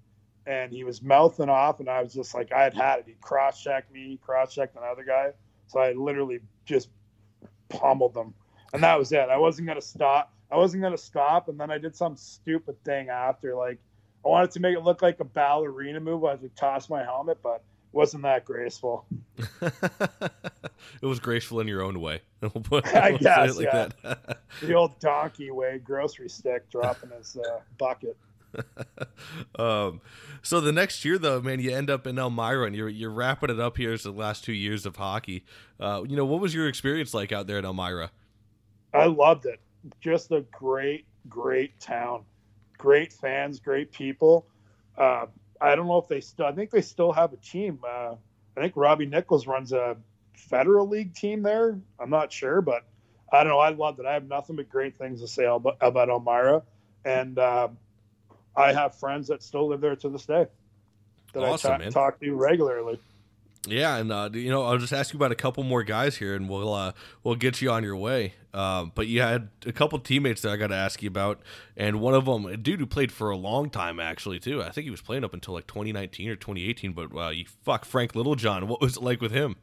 and 0.47 0.73
he 0.73 0.85
was 0.85 1.03
mouthing 1.03 1.49
off, 1.49 1.81
and 1.81 1.89
I 1.89 2.03
was 2.03 2.15
just 2.15 2.33
like, 2.35 2.53
I 2.53 2.63
had 2.63 2.75
had 2.75 3.01
it. 3.01 3.05
He 3.09 3.15
cross 3.21 3.61
checked 3.63 3.93
me, 3.93 4.19
cross 4.23 4.55
checked 4.55 4.77
another 4.77 5.03
guy, 5.05 5.33
so 5.67 5.81
I 5.81 5.93
literally 5.93 6.41
just 6.65 6.89
pummeled 7.69 8.15
them, 8.15 8.35
and 8.73 8.83
that 8.83 8.99
was 8.99 9.13
it. 9.13 9.29
I 9.29 9.39
wasn't 9.39 9.69
gonna 9.69 9.81
stop. 9.81 10.33
I 10.51 10.57
wasn't 10.57 10.83
gonna 10.83 10.99
stop, 10.99 11.49
and 11.49 11.59
then 11.59 11.71
I 11.71 11.79
did 11.79 11.97
some 11.97 12.17
stupid 12.17 12.83
thing 12.85 13.09
after, 13.09 13.55
like 13.55 13.79
I 14.27 14.29
wanted 14.29 14.51
to 14.53 14.61
make 14.61 14.77
it 14.77 14.83
look 14.83 15.03
like 15.03 15.21
a 15.21 15.25
ballerina 15.25 16.01
move 16.01 16.25
as 16.25 16.41
I 16.43 16.49
tossed 16.57 16.91
my 16.91 17.05
helmet, 17.05 17.39
but 17.45 17.57
it 17.57 17.63
wasn't 17.93 18.25
that 18.25 18.45
graceful. 18.45 19.07
it 19.63 21.03
was 21.03 21.21
graceful 21.21 21.61
in 21.61 21.69
your 21.69 21.83
own 21.83 22.01
way. 22.01 22.21
We'll 22.41 22.63
put, 22.63 22.87
I 22.95 23.11
we'll 23.11 23.19
guess, 23.19 23.57
like 23.57 23.67
yeah. 23.73 24.15
the 24.61 24.75
old 24.75 25.01
donkey 25.01 25.51
way, 25.51 25.81
grocery 25.83 26.29
stick 26.29 26.69
dropping 26.71 27.11
his 27.11 27.37
uh, 27.37 27.61
bucket. 27.79 28.17
um, 29.59 30.01
so 30.43 30.61
the 30.61 30.73
next 30.73 31.05
year, 31.05 31.19
though, 31.19 31.41
man, 31.41 31.61
you 31.61 31.75
end 31.75 31.91
up 31.91 32.07
in 32.07 32.19
Elmira, 32.19 32.67
and 32.67 32.77
you're 32.77 32.89
you're 32.89 33.11
wrapping 33.11 33.51
it 33.51 33.61
up 33.61 33.77
here 33.77 33.93
as 33.93 34.03
the 34.03 34.13
last 34.13 34.45
two 34.45 34.53
years 34.53 34.87
of 34.87 34.97
hockey. 34.97 35.45
Uh, 35.79 36.03
you 36.07 36.17
know, 36.17 36.25
what 36.25 36.41
was 36.41 36.55
your 36.55 36.69
experience 36.69 37.15
like 37.15 37.33
out 37.33 37.47
there 37.47 37.59
in 37.59 37.65
Elmira? 37.65 38.11
I 38.95 39.07
loved 39.07 39.47
it. 39.47 39.61
Just 40.01 40.33
a 40.33 40.43
great, 40.53 41.07
great 41.29 41.79
town, 41.81 42.25
great 42.79 43.13
fans, 43.13 43.61
great 43.61 43.93
people. 43.93 44.47
Uh, 44.97 45.27
I 45.61 45.75
don't 45.75 45.87
know 45.87 45.99
if 45.99 46.09
they 46.09 46.21
still. 46.21 46.47
I 46.47 46.53
think 46.53 46.71
they 46.71 46.83
still 46.83 47.13
have 47.13 47.33
a 47.33 47.37
team. 47.37 47.81
Uh, 47.87 48.15
I 48.57 48.61
think 48.61 48.75
Robbie 48.77 49.07
Nichols 49.07 49.47
runs 49.47 49.73
a 49.73 49.97
federal 50.35 50.89
league 50.89 51.15
team 51.15 51.43
there. 51.43 51.79
I'm 51.99 52.11
not 52.11 52.33
sure, 52.33 52.61
but 52.61 52.85
I 53.33 53.43
don't 53.43 53.53
know. 53.53 53.59
I 53.59 53.71
loved 53.71 54.01
it. 54.01 54.07
I 54.07 54.15
have 54.15 54.29
nothing 54.29 54.57
but 54.57 54.69
great 54.69 54.97
things 54.97 55.21
to 55.21 55.29
say 55.29 55.45
about, 55.45 55.77
about 55.81 56.09
Elmira 56.09 56.63
and 57.05 57.39
uh, 57.39 57.69
I 58.57 58.73
have 58.73 58.95
friends 58.99 59.29
that 59.29 59.43
still 59.43 59.69
live 59.69 59.81
there 59.81 59.97
to 59.97 60.09
this 60.09 60.27
day 60.27 60.47
that 61.33 61.43
Awesome, 61.43 61.73
I 61.73 61.79
ta- 61.85 61.91
talk 61.91 62.21
to 62.21 62.35
regularly. 62.35 62.99
Yeah, 63.69 63.97
and 63.97 64.13
uh, 64.13 64.31
you 64.33 64.51
know, 64.51 64.65
I'll 64.65 64.79
just 64.79 64.93
ask 64.93 65.13
you 65.13 65.19
about 65.19 65.33
a 65.33 65.37
couple 65.37 65.65
more 65.65 65.83
guys 65.83 66.17
here, 66.17 66.35
and 66.35 66.49
we'll 66.49 66.73
uh, 66.73 66.93
we'll 67.25 67.35
get 67.35 67.61
you 67.61 67.71
on 67.71 67.83
your 67.83 67.97
way. 67.97 68.35
Um, 68.55 68.93
but 68.95 69.09
you 69.09 69.21
had 69.21 69.49
a 69.67 69.73
couple 69.73 69.99
teammates 69.99 70.43
that 70.43 70.53
I 70.53 70.57
got 70.57 70.69
to 70.69 70.77
ask 70.77 71.03
you 71.03 71.09
about, 71.09 71.41
and 71.77 72.01
one 72.01 72.15
of 72.15 72.27
them, 72.27 72.47
a 72.47 72.57
dude 72.57 72.79
who 72.79 72.87
played 72.87 73.11
for 73.11 73.31
a 73.31 73.37
long 73.37 73.69
time 73.69 73.99
actually 73.99 74.39
too. 74.39 74.63
I 74.63 74.71
think 74.71 74.85
he 74.85 74.91
was 74.91 75.03
playing 75.03 75.25
up 75.25 75.35
until 75.35 75.55
like 75.55 75.67
2019 75.67 76.31
or 76.31 76.37
2018. 76.37 76.93
But 76.93 77.17
uh, 77.17 77.31
you 77.31 77.45
fuck 77.65 77.85
Frank 77.85 78.15
Littlejohn. 78.15 78.69
What 78.69 78.81
was 78.81 78.97
it 78.97 79.03
like 79.03 79.21
with 79.21 79.33
him? 79.33 79.57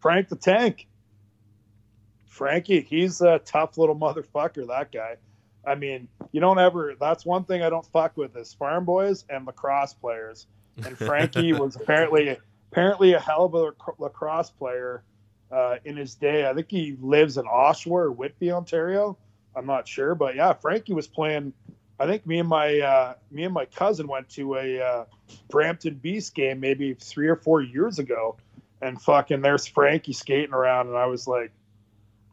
Frank 0.00 0.28
the 0.28 0.36
Tank. 0.36 0.88
Frankie, 2.26 2.82
he's 2.82 3.20
a 3.20 3.40
tough 3.40 3.78
little 3.78 3.96
motherfucker, 3.96 4.66
that 4.68 4.92
guy. 4.92 5.16
I 5.68 5.74
mean, 5.74 6.08
you 6.32 6.40
don't 6.40 6.58
ever, 6.58 6.94
that's 6.98 7.24
one 7.24 7.44
thing 7.44 7.62
I 7.62 7.70
don't 7.70 7.86
fuck 7.86 8.16
with 8.16 8.36
is 8.36 8.54
farm 8.54 8.84
boys 8.84 9.24
and 9.28 9.46
lacrosse 9.46 9.94
players. 9.94 10.46
And 10.84 10.96
Frankie 10.96 11.52
was 11.54 11.76
apparently 11.76 12.36
apparently 12.70 13.14
a 13.14 13.20
hell 13.20 13.44
of 13.44 13.54
a 13.54 13.72
lacrosse 13.98 14.50
player 14.50 15.02
uh, 15.50 15.76
in 15.84 15.96
his 15.96 16.14
day. 16.14 16.48
I 16.48 16.54
think 16.54 16.70
he 16.70 16.96
lives 17.00 17.38
in 17.38 17.44
Oshawa 17.44 17.90
or 17.90 18.12
Whitby, 18.12 18.52
Ontario. 18.52 19.16
I'm 19.56 19.66
not 19.66 19.88
sure, 19.88 20.14
but 20.14 20.36
yeah, 20.36 20.52
Frankie 20.52 20.94
was 20.94 21.08
playing. 21.08 21.52
I 21.98 22.06
think 22.06 22.26
me 22.26 22.38
and 22.38 22.48
my 22.48 22.78
uh, 22.78 23.14
me 23.30 23.44
and 23.44 23.54
my 23.54 23.64
cousin 23.64 24.06
went 24.06 24.28
to 24.30 24.54
a 24.54 24.80
uh, 24.80 25.04
Brampton 25.48 25.94
Beast 25.94 26.34
game 26.34 26.60
maybe 26.60 26.94
three 26.94 27.28
or 27.28 27.36
four 27.36 27.60
years 27.60 27.98
ago, 27.98 28.36
and 28.80 29.00
fucking 29.00 29.40
there's 29.40 29.66
Frankie 29.66 30.12
skating 30.12 30.54
around, 30.54 30.88
and 30.88 30.96
I 30.96 31.06
was 31.06 31.26
like, 31.26 31.50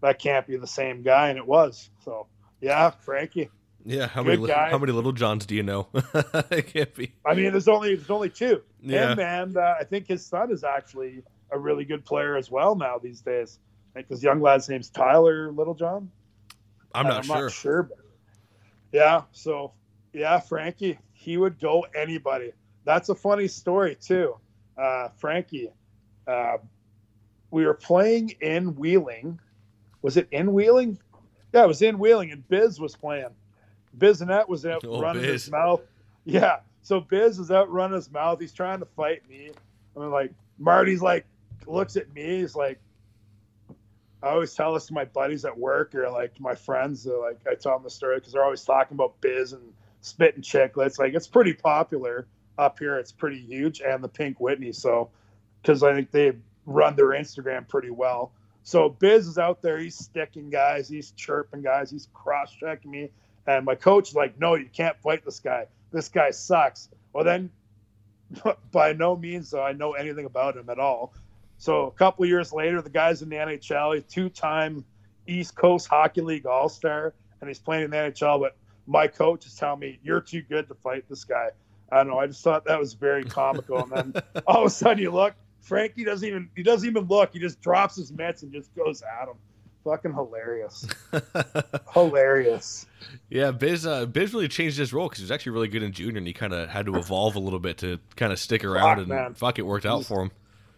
that 0.02 0.20
can't 0.20 0.46
be 0.46 0.58
the 0.58 0.68
same 0.68 1.02
guy, 1.02 1.30
and 1.30 1.38
it 1.38 1.48
was. 1.48 1.90
So 2.04 2.28
yeah, 2.62 2.90
Frankie. 2.90 3.50
Yeah, 3.86 4.08
how 4.08 4.24
Good 4.24 4.40
many 4.40 4.52
guy. 4.52 4.72
how 4.72 4.80
many 4.80 4.92
Little 4.92 5.12
Johns 5.12 5.46
do 5.46 5.54
you 5.54 5.62
know? 5.62 5.88
it 5.94 6.74
can't 6.74 6.94
be. 6.96 7.14
I 7.24 7.36
mean, 7.36 7.52
there's 7.52 7.68
only 7.68 7.96
there's 7.96 8.10
only 8.10 8.30
two. 8.30 8.64
Yeah. 8.82 9.14
Him 9.14 9.20
and 9.20 9.58
uh, 9.58 9.76
I 9.80 9.84
think 9.84 10.08
his 10.08 10.26
son 10.26 10.52
is 10.52 10.64
actually 10.64 11.22
a 11.52 11.60
really 11.60 11.86
good 11.86 12.04
player 12.04 12.36
as 12.36 12.50
well 12.50 12.76
now 12.76 12.98
these 12.98 13.22
days. 13.22 13.60
Because 13.94 14.24
young 14.24 14.42
lad's 14.42 14.68
name's 14.68 14.90
Tyler 14.90 15.52
Littlejohn. 15.52 16.10
I'm 16.94 17.08
not 17.08 17.26
sure. 17.26 17.42
Not 17.44 17.52
sure. 17.52 17.84
But 17.84 18.00
yeah. 18.92 19.22
So 19.32 19.74
yeah, 20.14 20.40
Frankie, 20.40 20.98
he 21.14 21.38
would 21.38 21.60
go 21.60 21.86
anybody. 21.96 22.54
That's 22.86 23.10
a 23.10 23.16
funny 23.16 23.48
story 23.48 23.96
too. 23.96 24.36
Uh, 24.78 25.10
Frankie, 25.18 25.70
uh, 26.28 26.58
we 27.52 27.66
were 27.66 27.74
playing 27.76 28.36
in 28.42 28.76
Wheeling. 28.76 29.40
Was 30.02 30.18
it 30.18 30.28
in 30.32 30.54
Wheeling? 30.54 30.98
Yeah, 31.56 31.64
it 31.64 31.68
was 31.68 31.82
in 31.82 31.98
Wheeling, 31.98 32.32
and 32.34 32.46
Biz 32.50 32.82
was 32.82 32.98
playing. 32.98 33.30
Bissonnette 33.98 34.50
was 34.50 34.66
out 34.66 34.84
Oh, 34.88 35.00
running 35.00 35.24
his 35.24 35.50
mouth. 35.50 35.82
Yeah. 36.26 36.58
So 36.82 37.00
Biz 37.00 37.40
is 37.40 37.50
out 37.50 37.72
running 37.72 37.96
his 37.96 38.12
mouth. 38.12 38.42
He's 38.42 38.52
trying 38.52 38.80
to 38.80 38.86
fight 38.86 39.28
me. 39.30 39.52
I'm 39.96 40.12
like, 40.12 40.34
Marty's 40.60 41.02
like, 41.02 41.26
looks 41.66 41.96
at 41.96 42.14
me. 42.14 42.42
He's 42.42 42.58
like, 42.58 42.82
I 44.22 44.32
always 44.32 44.54
tell 44.54 44.74
this 44.74 44.88
to 44.88 44.94
my 44.94 45.06
buddies 45.06 45.46
at 45.46 45.58
work 45.58 45.96
or 45.96 46.10
like 46.10 46.38
my 46.42 46.56
friends. 46.56 47.06
Like, 47.06 47.40
I 47.50 47.56
tell 47.56 47.76
them 47.76 47.84
the 47.84 47.90
story 47.90 48.18
because 48.18 48.34
they're 48.34 48.44
always 48.44 48.66
talking 48.66 48.96
about 48.96 49.14
Biz 49.22 49.54
and 49.54 49.64
spitting 50.02 50.42
Chiclets. 50.42 51.00
Like, 51.00 51.14
it's 51.14 51.28
pretty 51.28 51.54
popular 51.54 52.28
up 52.58 52.80
here. 52.80 52.98
It's 52.98 53.14
pretty 53.14 53.40
huge. 53.40 53.80
And 53.80 54.04
the 54.04 54.10
Pink 54.10 54.42
Whitney. 54.42 54.74
So, 54.74 55.10
because 55.62 55.84
I 55.84 55.94
think 55.94 56.12
they 56.12 56.34
run 56.66 56.98
their 56.98 57.12
Instagram 57.12 57.66
pretty 57.66 57.92
well. 57.92 58.34
So 58.66 58.90
Biz 58.90 59.28
is 59.28 59.38
out 59.38 59.62
there. 59.62 59.78
He's 59.78 59.96
sticking 59.96 60.50
guys. 60.50 60.90
He's 60.90 61.12
chirping 61.12 61.62
guys. 61.62 61.92
He's 61.92 62.10
cross 62.16 62.52
checking 62.52 62.90
me. 62.90 63.12
And 63.46 63.64
my 63.64 63.76
coach 63.76 64.10
is 64.10 64.16
like, 64.16 64.40
no, 64.40 64.56
you 64.56 64.68
can't 64.74 65.00
fight 65.02 65.24
this 65.24 65.40
guy. 65.40 65.68
This 65.92 66.10
guy 66.10 66.32
sucks. 66.32 66.90
Well, 67.14 67.24
then, 67.24 67.52
by 68.72 68.94
no 68.94 69.16
means 69.16 69.52
do 69.52 69.60
I 69.60 69.74
know 69.74 69.94
anything 69.94 70.26
about 70.26 70.58
him 70.58 70.68
at 70.72 70.80
all. 70.80 71.14
So 71.60 71.86
a 71.86 71.92
couple 71.92 72.24
of 72.24 72.30
years 72.30 72.52
later, 72.52 72.82
the 72.82 72.90
guy's 72.90 73.22
in 73.22 73.30
the 73.30 73.36
NHL. 73.36 73.94
He's 73.94 74.04
two-time 74.06 74.84
East 75.28 75.56
Coast 75.56 75.88
Hockey 75.88 76.22
League 76.22 76.48
All-Star, 76.48 77.14
and 77.42 77.48
he's 77.48 77.60
playing 77.60 77.84
in 77.84 77.92
the 77.92 77.98
NHL. 77.98 78.40
But 78.40 78.58
my 78.88 79.06
coach 79.06 79.46
is 79.46 79.54
telling 79.54 79.80
me, 79.80 80.00
you're 80.04 80.22
too 80.22 80.42
good 80.42 80.68
to 80.70 80.74
fight 80.74 81.08
this 81.08 81.24
guy. 81.24 81.50
I 81.92 81.98
don't 81.98 82.08
know. 82.08 82.18
I 82.18 82.26
just 82.26 82.44
thought 82.44 82.66
that 82.66 82.80
was 82.80 82.96
very 82.96 83.26
comical. 83.26 83.78
and 83.78 83.92
then 83.92 84.24
all 84.48 84.62
of 84.62 84.66
a 84.66 84.70
sudden, 84.72 85.04
you 85.04 85.12
look, 85.12 85.36
Frankie 85.66 86.04
doesn't 86.04 86.28
even 86.28 86.50
he 86.56 86.62
doesn't 86.62 86.88
even 86.88 87.06
look. 87.06 87.34
He 87.34 87.40
just 87.40 87.60
drops 87.60 87.96
his 87.96 88.12
mitts 88.12 88.44
and 88.44 88.54
just 88.54 88.74
goes 88.76 89.02
at 89.02 89.28
him. 89.28 89.36
Fucking 89.84 90.14
hilarious. 90.14 90.88
hilarious. 91.94 92.86
Yeah, 93.30 93.52
Biz 93.52 93.88
uh, 93.88 94.06
Biz 94.06 94.34
really 94.34 94.48
changed 94.48 94.78
his 94.78 94.94
role 94.94 95.08
because 95.08 95.20
he 95.20 95.24
was 95.24 95.32
actually 95.32 95.54
really 95.54 95.68
good 95.68 95.82
in 95.82 95.92
junior, 95.92 96.20
and 96.20 96.28
he 96.28 96.34
kind 96.34 96.54
of 96.54 96.70
had 96.70 96.86
to 96.86 96.96
evolve 96.96 97.36
a 97.36 97.40
little 97.40 97.60
bit 97.60 97.80
to 97.80 98.00
kind 98.16 98.32
of 98.32 98.40
stick 98.40 98.64
around, 98.64 99.00
and 99.00 99.08
man. 99.08 99.34
fuck, 99.34 99.58
it 99.58 99.64
worked 99.64 99.88
out 99.88 100.06
for 100.06 100.22
him. 100.22 100.32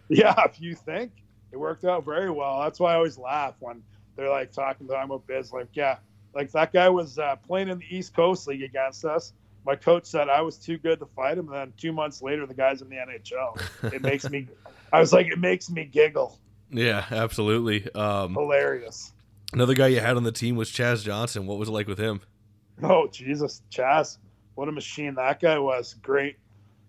Yeah, 0.07 0.35
if 0.45 0.61
you 0.61 0.73
think 0.73 1.11
it 1.51 1.57
worked 1.57 1.83
out 1.83 2.05
very 2.05 2.31
well. 2.31 2.61
That's 2.61 2.79
why 2.79 2.93
I 2.93 2.95
always 2.95 3.17
laugh 3.17 3.55
when 3.59 3.83
they're 4.15 4.29
like 4.29 4.53
talking 4.53 4.87
to 4.87 4.93
him 4.93 5.11
about 5.11 5.27
Biz. 5.27 5.51
Like, 5.51 5.67
yeah, 5.73 5.97
like 6.33 6.51
that 6.53 6.71
guy 6.71 6.87
was 6.87 7.19
uh, 7.19 7.35
playing 7.35 7.67
in 7.67 7.79
the 7.79 7.85
East 7.89 8.15
Coast 8.15 8.47
League 8.47 8.63
against 8.63 9.03
us. 9.03 9.33
My 9.67 9.75
coach 9.75 10.05
said 10.05 10.29
I 10.29 10.39
was 10.39 10.57
too 10.57 10.77
good 10.77 10.99
to 10.99 11.05
fight 11.07 11.37
him, 11.37 11.49
and 11.49 11.55
then 11.55 11.73
two 11.75 11.91
months 11.91 12.21
later, 12.21 12.45
the 12.45 12.53
guy's 12.53 12.81
in 12.81 12.87
the 12.87 12.95
NHL. 12.95 13.93
It 13.93 14.01
makes 14.01 14.27
me, 14.29 14.47
I 14.93 15.01
was 15.01 15.11
like, 15.11 15.27
it 15.27 15.39
makes 15.39 15.69
me 15.69 15.83
giggle. 15.83 16.39
Yeah, 16.71 17.03
absolutely. 17.11 17.93
Um, 17.93 18.33
Hilarious. 18.33 19.11
another 19.51 19.73
guy 19.73 19.87
you 19.87 19.99
had 19.99 20.15
on 20.15 20.23
the 20.23 20.31
team 20.31 20.55
was 20.55 20.71
Chaz 20.71 21.03
Johnson. 21.03 21.47
What 21.47 21.57
was 21.57 21.67
it 21.67 21.73
like 21.73 21.85
with 21.89 21.99
him? 21.99 22.21
Oh 22.81 23.07
Jesus, 23.07 23.61
Chaz, 23.69 24.17
what 24.55 24.69
a 24.69 24.71
machine 24.71 25.15
that 25.15 25.41
guy 25.41 25.59
was! 25.59 25.95
Great, 25.95 26.37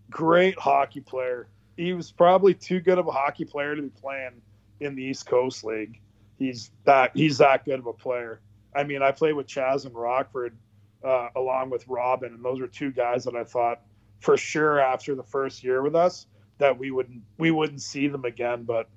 great 0.08 0.56
hockey 0.56 1.00
player. 1.00 1.48
He 1.76 1.94
was 1.94 2.12
probably 2.12 2.54
too 2.54 2.78
good 2.78 2.98
of 2.98 3.08
a 3.08 3.12
hockey 3.12 3.44
player 3.44 3.74
to 3.74 3.82
be 3.82 3.88
playing 3.88 4.40
in 4.78 4.94
the 4.94 5.02
East 5.02 5.26
Coast 5.26 5.64
League. 5.64 6.00
He's 6.38 6.70
that 6.84 7.10
he's 7.14 7.38
that 7.38 7.64
good 7.64 7.80
of 7.80 7.86
a 7.86 7.92
player. 7.92 8.40
I 8.72 8.84
mean, 8.84 9.02
I 9.02 9.10
played 9.10 9.32
with 9.32 9.48
Chaz 9.48 9.84
in 9.84 9.92
Rockford 9.92 10.56
uh, 11.04 11.28
along 11.36 11.70
with 11.70 11.86
Robin, 11.88 12.34
and 12.34 12.44
those 12.44 12.60
were 12.60 12.66
two 12.66 12.90
guys 12.90 13.24
that 13.24 13.36
I 13.36 13.44
thought 13.44 13.82
for 14.20 14.36
sure 14.36 14.80
after 14.80 15.14
the 15.14 15.22
first 15.22 15.62
year 15.62 15.82
with 15.82 15.94
us 15.94 16.26
that 16.58 16.76
we 16.76 16.90
wouldn't 16.90 17.22
we 17.38 17.50
wouldn't 17.50 17.82
see 17.82 18.08
them 18.08 18.24
again. 18.24 18.64
But 18.64 18.88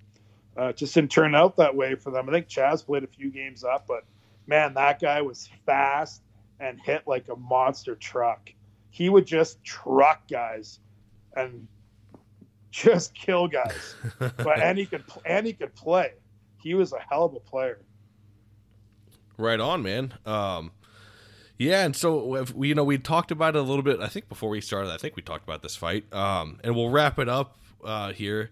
uh, 0.57 0.73
just 0.73 0.93
didn't 0.93 1.11
turn 1.11 1.35
out 1.35 1.57
that 1.57 1.75
way 1.75 1.95
for 1.95 2.11
them. 2.11 2.27
I 2.27 2.31
think 2.31 2.47
Chaz 2.47 2.85
played 2.85 3.03
a 3.03 3.07
few 3.07 3.31
games 3.31 3.63
up, 3.63 3.85
but 3.87 4.03
man, 4.47 4.73
that 4.73 4.99
guy 4.99 5.21
was 5.21 5.49
fast 5.65 6.21
and 6.59 6.79
hit 6.79 7.03
like 7.07 7.27
a 7.29 7.35
monster 7.35 7.95
truck. 7.95 8.51
He 8.89 9.09
would 9.09 9.25
just 9.25 9.63
truck 9.63 10.27
guys 10.27 10.79
and 11.35 11.67
just 12.71 13.13
kill 13.13 13.47
guys. 13.47 13.95
but 14.19 14.59
and 14.59 14.77
he 14.77 14.85
could 14.85 15.03
and 15.25 15.45
he 15.45 15.53
could 15.53 15.73
play. 15.75 16.13
He 16.57 16.73
was 16.73 16.93
a 16.93 16.99
hell 16.99 17.25
of 17.25 17.33
a 17.33 17.39
player. 17.39 17.79
Right 19.37 19.59
on, 19.59 19.81
man. 19.81 20.13
Um, 20.25 20.71
yeah, 21.61 21.85
and 21.85 21.95
so 21.95 22.43
we, 22.55 22.69
you 22.69 22.75
know, 22.75 22.83
we 22.83 22.97
talked 22.97 23.31
about 23.31 23.55
it 23.55 23.59
a 23.59 23.61
little 23.61 23.83
bit. 23.83 23.99
I 23.99 24.07
think 24.07 24.27
before 24.29 24.49
we 24.49 24.61
started, 24.61 24.91
I 24.91 24.97
think 24.97 25.15
we 25.15 25.21
talked 25.21 25.43
about 25.43 25.61
this 25.61 25.75
fight, 25.75 26.11
um, 26.13 26.59
and 26.63 26.75
we'll 26.75 26.89
wrap 26.89 27.19
it 27.19 27.29
up 27.29 27.57
uh, 27.83 28.11
here. 28.13 28.49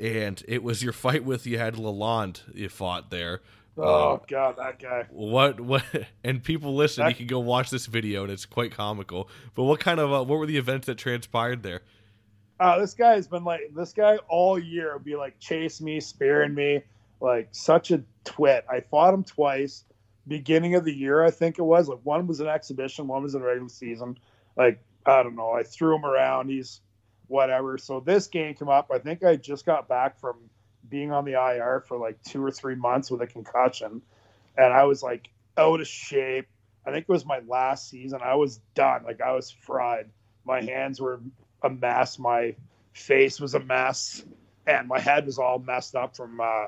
And 0.00 0.42
it 0.46 0.62
was 0.62 0.82
your 0.82 0.92
fight 0.92 1.24
with 1.24 1.46
you 1.46 1.58
had 1.58 1.74
Lalonde 1.74 2.42
you 2.54 2.68
fought 2.68 3.10
there. 3.10 3.40
Oh 3.76 4.14
Uh, 4.14 4.18
god, 4.28 4.56
that 4.58 4.78
guy. 4.80 5.06
what 5.10 5.60
what? 5.60 5.84
And 6.24 6.42
people 6.42 6.74
listen. 6.74 7.04
That- 7.04 7.10
you 7.10 7.16
can 7.16 7.26
go 7.28 7.38
watch 7.38 7.70
this 7.70 7.86
video, 7.86 8.22
and 8.24 8.32
it's 8.32 8.44
quite 8.46 8.72
comical. 8.72 9.28
But 9.54 9.64
what 9.64 9.78
kind 9.80 10.00
of 10.00 10.12
uh, 10.12 10.24
what 10.24 10.38
were 10.38 10.46
the 10.46 10.56
events 10.56 10.86
that 10.86 10.98
transpired 10.98 11.62
there? 11.62 11.82
Uh, 12.60 12.78
this 12.80 12.94
guy 12.94 13.12
has 13.14 13.28
been 13.28 13.44
like 13.44 13.60
this 13.76 13.92
guy 13.92 14.16
all 14.28 14.58
year 14.58 14.94
would 14.94 15.04
be 15.04 15.14
like 15.14 15.38
chase 15.38 15.80
me, 15.80 16.00
spearing 16.00 16.54
me, 16.54 16.82
like 17.20 17.48
such 17.52 17.92
a 17.92 18.02
twit. 18.24 18.64
I 18.68 18.80
fought 18.80 19.14
him 19.14 19.22
twice. 19.22 19.84
Beginning 20.28 20.74
of 20.74 20.84
the 20.84 20.94
year, 20.94 21.24
I 21.24 21.30
think 21.30 21.58
it 21.58 21.62
was. 21.62 21.88
Like 21.88 22.00
one 22.04 22.26
was 22.26 22.40
an 22.40 22.48
exhibition, 22.48 23.06
one 23.08 23.22
was 23.22 23.34
in 23.34 23.42
regular 23.42 23.68
season. 23.68 24.18
Like 24.56 24.80
I 25.06 25.22
don't 25.22 25.36
know. 25.36 25.52
I 25.52 25.62
threw 25.62 25.96
him 25.96 26.04
around. 26.04 26.50
He's 26.50 26.80
whatever. 27.28 27.78
So 27.78 28.00
this 28.00 28.26
game 28.26 28.54
came 28.54 28.68
up. 28.68 28.90
I 28.92 28.98
think 28.98 29.24
I 29.24 29.36
just 29.36 29.64
got 29.64 29.88
back 29.88 30.20
from 30.20 30.36
being 30.88 31.12
on 31.12 31.24
the 31.24 31.32
IR 31.32 31.84
for 31.86 31.98
like 31.98 32.22
two 32.22 32.44
or 32.44 32.50
three 32.50 32.74
months 32.74 33.10
with 33.10 33.22
a 33.22 33.26
concussion, 33.26 34.02
and 34.56 34.72
I 34.72 34.84
was 34.84 35.02
like 35.02 35.30
out 35.56 35.80
of 35.80 35.86
shape. 35.86 36.46
I 36.86 36.90
think 36.90 37.06
it 37.08 37.12
was 37.12 37.26
my 37.26 37.40
last 37.46 37.88
season. 37.88 38.20
I 38.22 38.34
was 38.34 38.60
done. 38.74 39.04
Like 39.04 39.20
I 39.20 39.32
was 39.32 39.50
fried. 39.50 40.10
My 40.44 40.62
hands 40.62 41.00
were 41.00 41.20
a 41.62 41.70
mess. 41.70 42.18
My 42.18 42.54
face 42.92 43.40
was 43.40 43.54
a 43.54 43.60
mess, 43.60 44.24
and 44.66 44.88
my 44.88 44.98
head 44.98 45.26
was 45.26 45.38
all 45.38 45.58
messed 45.58 45.94
up 45.94 46.16
from 46.16 46.40
uh, 46.40 46.66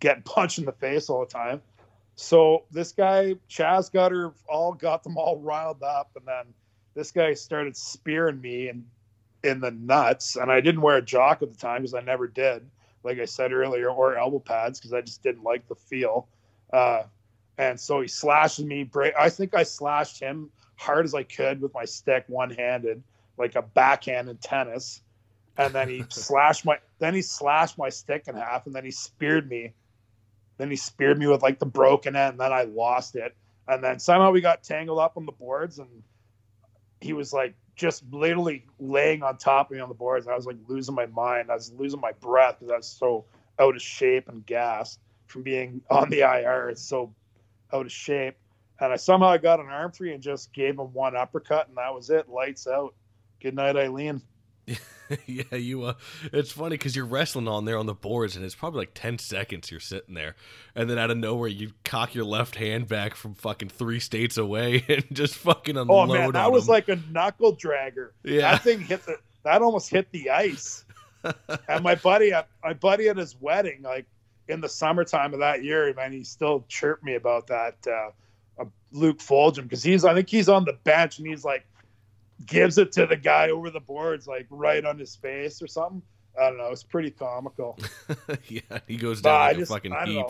getting 0.00 0.22
punched 0.24 0.58
in 0.58 0.64
the 0.64 0.72
face 0.72 1.08
all 1.08 1.20
the 1.20 1.26
time. 1.26 1.62
So 2.16 2.64
this 2.70 2.92
guy 2.92 3.36
Chaz 3.48 3.90
got 3.90 4.12
her 4.12 4.32
all 4.48 4.72
got 4.74 5.02
them 5.02 5.16
all 5.16 5.38
riled 5.38 5.82
up, 5.82 6.10
and 6.16 6.26
then 6.26 6.54
this 6.94 7.10
guy 7.10 7.34
started 7.34 7.76
spearing 7.76 8.40
me 8.40 8.68
and 8.68 8.84
in 9.42 9.60
the 9.60 9.70
nuts. 9.70 10.36
And 10.36 10.50
I 10.50 10.60
didn't 10.60 10.82
wear 10.82 10.96
a 10.96 11.02
jock 11.02 11.42
at 11.42 11.50
the 11.50 11.56
time 11.56 11.82
because 11.82 11.94
I 11.94 12.00
never 12.00 12.26
did, 12.26 12.68
like 13.02 13.18
I 13.18 13.24
said 13.24 13.52
earlier, 13.52 13.90
or 13.90 14.16
elbow 14.16 14.38
pads 14.38 14.78
because 14.78 14.92
I 14.92 15.00
just 15.00 15.22
didn't 15.22 15.42
like 15.42 15.66
the 15.68 15.74
feel. 15.74 16.28
Uh, 16.72 17.04
and 17.58 17.78
so 17.78 18.00
he 18.00 18.08
slashes 18.08 18.64
me. 18.64 18.88
I 19.18 19.28
think 19.28 19.54
I 19.54 19.62
slashed 19.62 20.20
him 20.20 20.50
hard 20.76 21.04
as 21.04 21.14
I 21.14 21.22
could 21.22 21.60
with 21.60 21.74
my 21.74 21.84
stick, 21.84 22.24
one 22.28 22.50
handed, 22.50 23.02
like 23.36 23.56
a 23.56 23.62
backhand 23.62 24.28
in 24.28 24.36
tennis. 24.38 25.02
And 25.58 25.74
then 25.74 25.88
he 25.88 26.04
slashed 26.08 26.64
my 26.64 26.78
then 26.98 27.14
he 27.14 27.22
slashed 27.22 27.78
my 27.78 27.88
stick 27.88 28.24
in 28.26 28.34
half, 28.36 28.66
and 28.66 28.74
then 28.74 28.84
he 28.84 28.90
speared 28.90 29.48
me. 29.48 29.72
Then 30.58 30.70
he 30.70 30.76
speared 30.76 31.18
me 31.18 31.26
with 31.26 31.42
like 31.42 31.58
the 31.58 31.66
broken 31.66 32.16
end, 32.16 32.32
and 32.32 32.40
then 32.40 32.52
I 32.52 32.62
lost 32.64 33.16
it. 33.16 33.34
And 33.68 33.82
then 33.82 33.98
somehow 33.98 34.30
we 34.30 34.40
got 34.40 34.62
tangled 34.62 34.98
up 34.98 35.16
on 35.16 35.26
the 35.26 35.32
boards, 35.32 35.78
and 35.78 35.88
he 37.00 37.12
was 37.12 37.32
like 37.32 37.54
just 37.76 38.04
literally 38.10 38.66
laying 38.78 39.22
on 39.22 39.38
top 39.38 39.70
of 39.70 39.76
me 39.76 39.80
on 39.82 39.88
the 39.88 39.94
boards. 39.94 40.28
I 40.28 40.34
was 40.34 40.46
like 40.46 40.58
losing 40.68 40.94
my 40.94 41.06
mind. 41.06 41.50
I 41.50 41.54
was 41.54 41.72
losing 41.72 42.00
my 42.00 42.12
breath 42.12 42.56
because 42.60 42.72
I 42.72 42.76
was 42.76 42.88
so 42.88 43.24
out 43.58 43.74
of 43.74 43.82
shape 43.82 44.28
and 44.28 44.44
gassed 44.46 45.00
from 45.26 45.42
being 45.42 45.82
on 45.90 46.10
the 46.10 46.20
IR. 46.20 46.70
It's 46.70 46.82
so 46.82 47.14
out 47.72 47.86
of 47.86 47.92
shape. 47.92 48.36
And 48.80 48.92
I 48.92 48.96
somehow 48.96 49.28
I 49.28 49.38
got 49.38 49.60
an 49.60 49.66
arm 49.66 49.92
free 49.92 50.12
and 50.12 50.22
just 50.22 50.52
gave 50.52 50.78
him 50.78 50.92
one 50.92 51.16
uppercut, 51.16 51.68
and 51.68 51.76
that 51.76 51.94
was 51.94 52.10
it. 52.10 52.28
Lights 52.28 52.66
out. 52.66 52.94
Good 53.40 53.54
night, 53.54 53.76
Eileen. 53.76 54.22
yeah, 55.26 55.56
you. 55.56 55.84
Uh, 55.84 55.94
it's 56.32 56.52
funny 56.52 56.76
because 56.76 56.94
you're 56.94 57.06
wrestling 57.06 57.48
on 57.48 57.64
there 57.64 57.78
on 57.78 57.86
the 57.86 57.94
boards, 57.94 58.36
and 58.36 58.44
it's 58.44 58.54
probably 58.54 58.80
like 58.80 58.94
ten 58.94 59.18
seconds 59.18 59.70
you're 59.70 59.80
sitting 59.80 60.14
there, 60.14 60.36
and 60.74 60.88
then 60.88 60.98
out 60.98 61.10
of 61.10 61.16
nowhere 61.16 61.48
you 61.48 61.72
cock 61.84 62.14
your 62.14 62.24
left 62.24 62.54
hand 62.56 62.88
back 62.88 63.14
from 63.14 63.34
fucking 63.34 63.68
three 63.68 64.00
states 64.00 64.36
away 64.36 64.84
and 64.88 65.04
just 65.12 65.34
fucking 65.36 65.76
unload. 65.76 66.10
Oh 66.10 66.12
man, 66.12 66.32
that 66.32 66.52
was 66.52 66.68
like 66.68 66.88
a 66.88 66.98
knuckle 67.10 67.56
dragger. 67.56 68.10
Yeah. 68.22 68.52
that 68.52 68.62
thing 68.62 68.80
hit 68.80 69.04
the. 69.04 69.16
That 69.44 69.60
almost 69.60 69.90
hit 69.90 70.10
the 70.12 70.30
ice. 70.30 70.84
and 71.68 71.82
my 71.82 71.96
buddy, 71.96 72.32
at 72.32 72.48
my 72.62 72.74
buddy 72.74 73.08
at 73.08 73.16
his 73.16 73.34
wedding, 73.40 73.82
like 73.82 74.06
in 74.48 74.60
the 74.60 74.68
summertime 74.68 75.34
of 75.34 75.40
that 75.40 75.64
year, 75.64 75.92
man, 75.94 76.12
he 76.12 76.22
still 76.24 76.64
chirped 76.68 77.02
me 77.02 77.14
about 77.14 77.48
that. 77.48 77.76
Uh, 77.86 78.10
uh, 78.60 78.64
Luke 78.92 79.18
Fulgham 79.18 79.64
because 79.64 79.82
he's, 79.82 80.04
I 80.04 80.14
think 80.14 80.28
he's 80.28 80.48
on 80.48 80.64
the 80.64 80.74
bench 80.84 81.18
and 81.18 81.26
he's 81.26 81.44
like 81.44 81.66
gives 82.46 82.78
it 82.78 82.92
to 82.92 83.06
the 83.06 83.16
guy 83.16 83.50
over 83.50 83.70
the 83.70 83.80
boards, 83.80 84.26
like 84.26 84.46
right 84.50 84.84
on 84.84 84.98
his 84.98 85.16
face 85.16 85.62
or 85.62 85.66
something. 85.66 86.02
I 86.40 86.48
don't 86.48 86.58
know. 86.58 86.68
It's 86.68 86.82
pretty 86.82 87.10
comical. 87.10 87.78
yeah, 88.48 88.60
he 88.86 88.96
goes 88.96 89.20
down 89.20 89.34
I 89.40 89.46
like 89.48 89.56
just- 89.58 89.70
a 89.70 89.74
fucking 89.74 89.92
I 89.92 90.06
heap. 90.06 90.26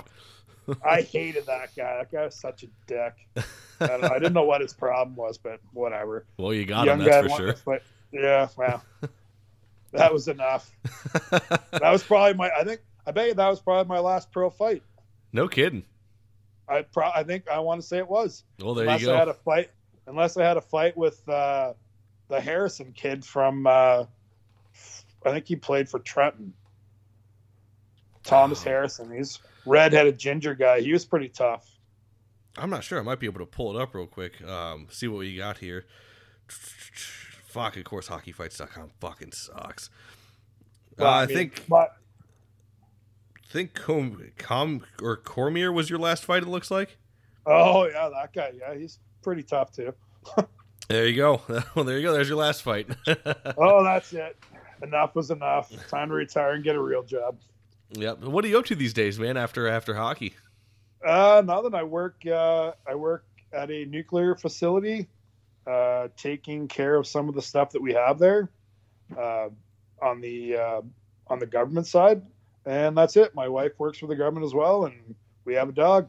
I 0.84 1.02
hated 1.02 1.46
that 1.46 1.74
guy. 1.76 1.98
That 1.98 2.12
guy 2.12 2.24
was 2.24 2.36
such 2.36 2.62
a 2.62 2.66
dick. 2.86 3.14
I, 3.80 3.86
don't 3.86 4.00
know. 4.00 4.08
I 4.08 4.18
didn't 4.20 4.32
know 4.32 4.44
what 4.44 4.60
his 4.60 4.72
problem 4.72 5.16
was, 5.16 5.36
but 5.36 5.60
whatever. 5.72 6.24
Well, 6.36 6.54
you 6.54 6.64
got 6.64 6.86
Young 6.86 7.00
him, 7.00 7.06
that's 7.06 7.34
for 7.34 7.56
sure. 7.56 7.80
Yeah, 8.12 8.46
well, 8.56 8.84
that 9.92 10.12
was 10.12 10.28
enough. 10.28 10.70
That 11.30 11.90
was 11.90 12.02
probably 12.04 12.34
my. 12.34 12.50
I 12.56 12.62
think. 12.62 12.80
I 13.04 13.10
bet 13.10 13.28
you 13.28 13.34
that 13.34 13.48
was 13.48 13.60
probably 13.60 13.88
my 13.88 13.98
last 13.98 14.30
pro 14.30 14.50
fight. 14.50 14.82
no 15.32 15.48
kidding. 15.48 15.82
I 16.68 16.82
pro. 16.82 17.10
I 17.12 17.24
think 17.24 17.48
I 17.48 17.58
want 17.58 17.80
to 17.80 17.86
say 17.86 17.98
it 17.98 18.08
was. 18.08 18.44
Well, 18.60 18.74
there 18.74 18.84
unless 18.84 19.02
you 19.02 19.10
I 19.10 19.16
had 19.16 19.28
a 19.28 19.34
fight. 19.34 19.70
Unless 20.06 20.36
I 20.36 20.44
had 20.44 20.56
a 20.56 20.60
fight 20.60 20.96
with 20.96 21.28
uh, 21.28 21.72
the 22.32 22.40
Harrison 22.40 22.92
kid 22.92 23.24
from. 23.24 23.66
Uh, 23.66 24.04
I 25.24 25.30
think 25.30 25.46
he 25.46 25.54
played 25.54 25.88
for 25.88 25.98
Trenton. 26.00 26.54
Thomas 28.24 28.60
Oh. 28.62 28.70
Harrison. 28.70 29.14
He's 29.14 29.38
redheaded 29.66 30.18
ginger 30.18 30.54
guy. 30.54 30.80
He 30.80 30.92
was 30.92 31.04
pretty 31.04 31.28
tough. 31.28 31.68
I'm 32.56 32.70
not 32.70 32.84
sure. 32.84 32.98
I 32.98 33.02
might 33.02 33.20
be 33.20 33.26
able 33.26 33.40
to 33.40 33.46
pull 33.46 33.76
it 33.76 33.80
up 33.80 33.94
real 33.94 34.06
quick. 34.06 34.42
Um, 34.42 34.88
see 34.90 35.08
what 35.08 35.18
we 35.18 35.36
got 35.36 35.58
here. 35.58 35.84
Fuck, 36.48 37.76
of 37.76 37.84
course, 37.84 38.08
hockeyfights.com 38.08 38.90
fucking 39.00 39.32
sucks. 39.32 39.90
Uh, 40.98 41.06
I 41.06 41.26
mean, 41.26 41.36
think 41.36 41.64
but 41.68 41.96
think 43.48 43.74
Com, 43.74 44.30
Com 44.38 44.84
or 45.02 45.16
Cormier 45.16 45.70
was 45.72 45.88
your 45.90 45.98
last 45.98 46.24
fight. 46.24 46.42
It 46.42 46.48
looks 46.48 46.70
like. 46.70 46.96
oh 47.46 47.86
yeah, 47.86 48.08
that 48.08 48.32
guy. 48.32 48.52
Yeah, 48.58 48.74
he's 48.74 48.98
pretty 49.22 49.42
tough 49.42 49.72
too. 49.72 49.94
There 50.88 51.06
you 51.06 51.16
go. 51.16 51.40
well, 51.74 51.84
there 51.84 51.96
you 51.98 52.02
go. 52.02 52.12
There's 52.12 52.28
your 52.28 52.38
last 52.38 52.62
fight. 52.62 52.88
Oh, 53.56 53.84
that's 53.84 54.12
it. 54.12 54.36
Enough 54.82 55.14
was 55.14 55.30
enough. 55.30 55.70
Time 55.88 56.08
to 56.08 56.14
retire 56.14 56.52
and 56.52 56.64
get 56.64 56.74
a 56.74 56.80
real 56.80 57.02
job. 57.02 57.38
yep. 57.92 58.20
What 58.20 58.44
are 58.44 58.48
you 58.48 58.58
up 58.58 58.64
to 58.66 58.74
these 58.74 58.92
days, 58.92 59.18
man? 59.18 59.36
After 59.36 59.68
after 59.68 59.94
hockey? 59.94 60.34
Uh, 61.06 61.42
now 61.44 61.62
that 61.62 61.74
I 61.74 61.82
work, 61.82 62.16
uh, 62.26 62.72
I 62.88 62.94
work 62.94 63.24
at 63.52 63.70
a 63.70 63.84
nuclear 63.84 64.34
facility, 64.34 65.08
uh, 65.66 66.08
taking 66.16 66.66
care 66.68 66.96
of 66.96 67.06
some 67.06 67.28
of 67.28 67.34
the 67.34 67.42
stuff 67.42 67.70
that 67.70 67.82
we 67.82 67.92
have 67.92 68.18
there, 68.18 68.48
uh, 69.16 69.48
on 70.00 70.20
the 70.20 70.56
uh, 70.56 70.80
on 71.28 71.38
the 71.38 71.46
government 71.46 71.86
side, 71.86 72.22
and 72.66 72.96
that's 72.96 73.16
it. 73.16 73.34
My 73.34 73.48
wife 73.48 73.72
works 73.78 73.98
for 73.98 74.06
the 74.06 74.16
government 74.16 74.44
as 74.46 74.54
well, 74.54 74.86
and 74.86 75.14
we 75.44 75.54
have 75.54 75.68
a 75.68 75.72
dog. 75.72 76.08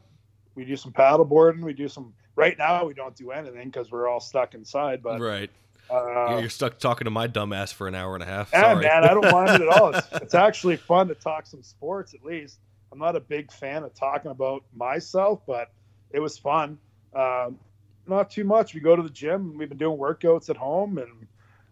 We 0.54 0.64
do 0.64 0.76
some 0.76 0.92
paddle 0.92 1.24
boarding. 1.24 1.64
We 1.64 1.72
do 1.74 1.88
some. 1.88 2.12
Right 2.36 2.58
now, 2.58 2.84
we 2.84 2.94
don't 2.94 3.14
do 3.14 3.30
anything 3.30 3.68
because 3.68 3.90
we're 3.90 4.08
all 4.08 4.20
stuck 4.20 4.54
inside. 4.54 5.02
But 5.02 5.20
right. 5.20 5.50
uh, 5.90 6.38
You're 6.40 6.50
stuck 6.50 6.78
talking 6.78 7.04
to 7.04 7.10
my 7.10 7.28
dumbass 7.28 7.72
for 7.72 7.86
an 7.86 7.94
hour 7.94 8.14
and 8.14 8.22
a 8.22 8.26
half. 8.26 8.50
Yeah, 8.52 8.72
Sorry. 8.72 8.84
man, 8.84 9.04
I 9.04 9.14
don't 9.14 9.30
mind 9.30 9.50
it 9.50 9.60
at 9.60 9.68
all. 9.68 9.94
It's, 9.94 10.08
it's 10.12 10.34
actually 10.34 10.76
fun 10.76 11.08
to 11.08 11.14
talk 11.14 11.46
some 11.46 11.62
sports 11.62 12.14
at 12.14 12.24
least. 12.24 12.58
I'm 12.90 12.98
not 12.98 13.16
a 13.16 13.20
big 13.20 13.52
fan 13.52 13.82
of 13.82 13.94
talking 13.94 14.30
about 14.30 14.64
myself, 14.74 15.42
but 15.46 15.70
it 16.10 16.20
was 16.20 16.38
fun. 16.38 16.78
Um, 17.14 17.58
not 18.06 18.30
too 18.30 18.44
much. 18.44 18.74
We 18.74 18.80
go 18.80 18.96
to 18.96 19.02
the 19.02 19.10
gym. 19.10 19.56
We've 19.58 19.68
been 19.68 19.78
doing 19.78 19.98
workouts 19.98 20.50
at 20.50 20.56
home, 20.56 20.98
and 20.98 21.26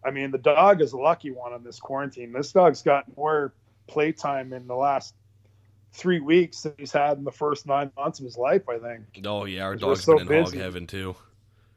I 0.04 0.10
mean, 0.10 0.30
the 0.30 0.38
dog 0.38 0.80
is 0.80 0.92
a 0.92 0.98
lucky 0.98 1.30
one 1.30 1.52
on 1.52 1.62
this 1.62 1.78
quarantine. 1.78 2.32
This 2.32 2.52
dog's 2.52 2.82
got 2.82 3.04
more 3.16 3.52
playtime 3.86 4.52
in 4.52 4.66
the 4.66 4.74
last 4.74 5.14
three 5.92 6.20
weeks 6.20 6.62
than 6.62 6.74
he's 6.78 6.92
had 6.92 7.18
in 7.18 7.24
the 7.24 7.32
first 7.32 7.66
nine 7.66 7.92
months 7.96 8.18
of 8.18 8.24
his 8.24 8.36
life. 8.36 8.68
I 8.68 8.78
think. 8.78 9.24
oh 9.26 9.44
yeah, 9.44 9.64
our 9.64 9.76
dog's 9.76 10.04
so 10.04 10.18
been 10.18 10.32
in 10.32 10.44
hog 10.44 10.54
heaven 10.54 10.86
too. 10.86 11.14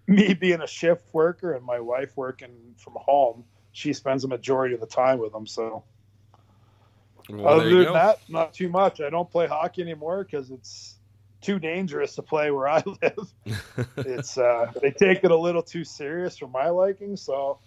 Me 0.08 0.34
being 0.34 0.62
a 0.62 0.68
shift 0.68 1.04
worker 1.14 1.54
and 1.54 1.66
my 1.66 1.80
wife 1.80 2.16
working 2.16 2.76
from 2.78 2.94
home, 2.96 3.44
she 3.72 3.94
spends 3.94 4.24
a 4.24 4.28
majority 4.28 4.76
of 4.76 4.82
the 4.82 4.88
time 4.88 5.20
with 5.20 5.34
him. 5.34 5.48
So. 5.48 5.84
Well, 7.28 7.48
Other 7.48 7.70
than 7.70 7.84
go. 7.86 7.94
that, 7.94 8.20
not 8.30 8.54
too 8.54 8.70
much. 8.70 9.02
I 9.02 9.10
don't 9.10 9.30
play 9.30 9.48
hockey 9.48 9.82
anymore 9.82 10.24
because 10.24 10.52
it's 10.52 10.96
too 11.42 11.58
dangerous 11.58 12.16
to 12.16 12.22
play 12.22 12.52
where 12.52 12.68
I 12.68 12.84
live. 13.02 13.34
it's 13.98 14.38
uh, 14.38 14.72
they 14.80 14.92
take 14.92 15.24
it 15.24 15.32
a 15.32 15.38
little 15.38 15.64
too 15.64 15.84
serious 15.84 16.38
for 16.38 16.48
my 16.48 16.70
liking. 16.70 17.16
So 17.18 17.60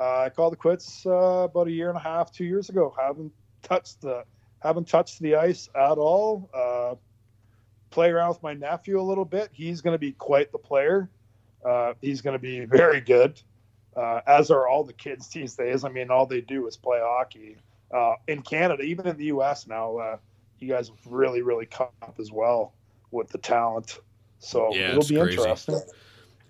uh, 0.00 0.22
I 0.22 0.28
called 0.30 0.52
the 0.52 0.56
quits 0.56 1.06
uh, 1.06 1.10
about 1.44 1.68
a 1.68 1.70
year 1.70 1.88
and 1.88 1.96
a 1.96 2.00
half, 2.00 2.32
two 2.32 2.44
years 2.44 2.68
ago. 2.68 2.94
Haven't 2.98 3.32
touched 3.62 4.00
the 4.00 4.24
haven't 4.60 4.88
touched 4.88 5.20
the 5.20 5.36
ice 5.36 5.68
at 5.74 5.98
all. 5.98 6.50
Uh, 6.52 6.94
play 7.90 8.10
around 8.10 8.28
with 8.30 8.42
my 8.42 8.54
nephew 8.54 9.00
a 9.00 9.02
little 9.02 9.24
bit. 9.24 9.50
He's 9.52 9.80
going 9.80 9.94
to 9.94 9.98
be 9.98 10.12
quite 10.12 10.52
the 10.52 10.58
player. 10.58 11.10
Uh, 11.64 11.94
he's 12.00 12.20
going 12.20 12.34
to 12.34 12.38
be 12.38 12.64
very 12.64 13.00
good, 13.00 13.40
uh, 13.96 14.20
as 14.26 14.50
are 14.50 14.68
all 14.68 14.84
the 14.84 14.92
kids 14.92 15.28
these 15.28 15.54
days. 15.54 15.84
I 15.84 15.88
mean, 15.88 16.10
all 16.10 16.26
they 16.26 16.40
do 16.40 16.66
is 16.66 16.76
play 16.76 17.00
hockey 17.02 17.56
uh, 17.92 18.14
in 18.26 18.42
Canada, 18.42 18.82
even 18.82 19.06
in 19.06 19.16
the 19.16 19.26
U.S. 19.26 19.66
now. 19.66 19.96
Uh, 19.96 20.16
you 20.58 20.68
guys 20.68 20.90
really, 21.06 21.42
really 21.42 21.66
come 21.66 21.88
up 22.02 22.16
as 22.18 22.32
well 22.32 22.74
with 23.10 23.28
the 23.28 23.38
talent. 23.38 23.98
So 24.38 24.74
Yeah, 24.74 24.92
it'll 24.92 25.04
be 25.04 25.16
crazy. 25.16 25.38
interesting. 25.38 25.80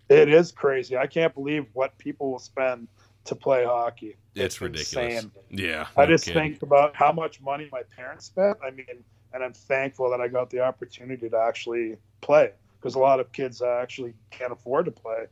It 0.09 0.29
is 0.31 0.53
crazy. 0.53 0.97
I 0.97 1.07
can't 1.07 1.35
believe 1.35 1.67
what 1.75 1.97
people 1.99 2.31
will 2.31 2.39
spend 2.39 2.89
to 3.29 3.35
play 3.35 3.65
hockey. 3.65 4.17
It's, 4.35 4.61
ridiculous. 4.61 5.15
insane. 5.15 5.31
Yeah. 5.51 5.87
I 5.97 6.05
no 6.05 6.13
just 6.13 6.25
kidding. 6.25 6.53
think 6.53 6.63
about 6.63 6.97
how 6.97 7.13
much 7.13 7.41
money 7.41 7.69
my 7.71 7.83
parents 7.95 8.27
spent. 8.27 8.59
I 8.65 8.71
mean, 8.71 8.87
and 9.33 9.45
I'm 9.45 9.53
thankful 9.53 10.11
that 10.11 10.21
I 10.21 10.29
got 10.29 10.51
the 10.51 10.61
opportunity 10.61 11.29
to 11.29 11.39
actually 11.39 11.97
play 12.21 12.53
because 12.81 12.95
a 12.95 12.99
lot 12.99 13.21
of 13.21 13.31
kids 13.33 13.61
actually 13.61 14.15
can't 14.31 14.53
afford 14.53 14.87
to 14.87 14.91
play. 14.91 15.27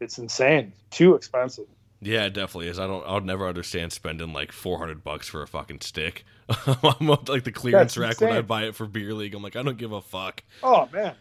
It's 0.00 0.18
insane, 0.18 0.72
too 0.90 1.14
expensive. 1.14 1.66
Yeah, 2.00 2.24
it 2.24 2.34
definitely 2.34 2.66
is. 2.66 2.80
I 2.80 2.88
don't. 2.88 3.04
I'll 3.06 3.20
never 3.20 3.46
understand 3.46 3.92
spending 3.92 4.32
like 4.32 4.50
four 4.50 4.76
hundred 4.76 5.04
bucks 5.04 5.28
for 5.28 5.40
a 5.42 5.46
fucking 5.46 5.82
stick. 5.82 6.24
I'm 6.66 7.08
on, 7.08 7.24
like 7.28 7.44
the 7.44 7.52
clearance 7.52 7.94
That's 7.94 8.20
rack 8.20 8.20
when 8.20 8.36
I 8.36 8.42
buy 8.42 8.64
it 8.64 8.74
for 8.74 8.86
beer 8.86 9.14
league. 9.14 9.36
I'm 9.36 9.42
like, 9.42 9.54
I 9.54 9.62
don't 9.62 9.78
give 9.78 9.92
a 9.92 10.02
fuck. 10.02 10.42
Oh 10.64 10.88
man, 10.92 11.14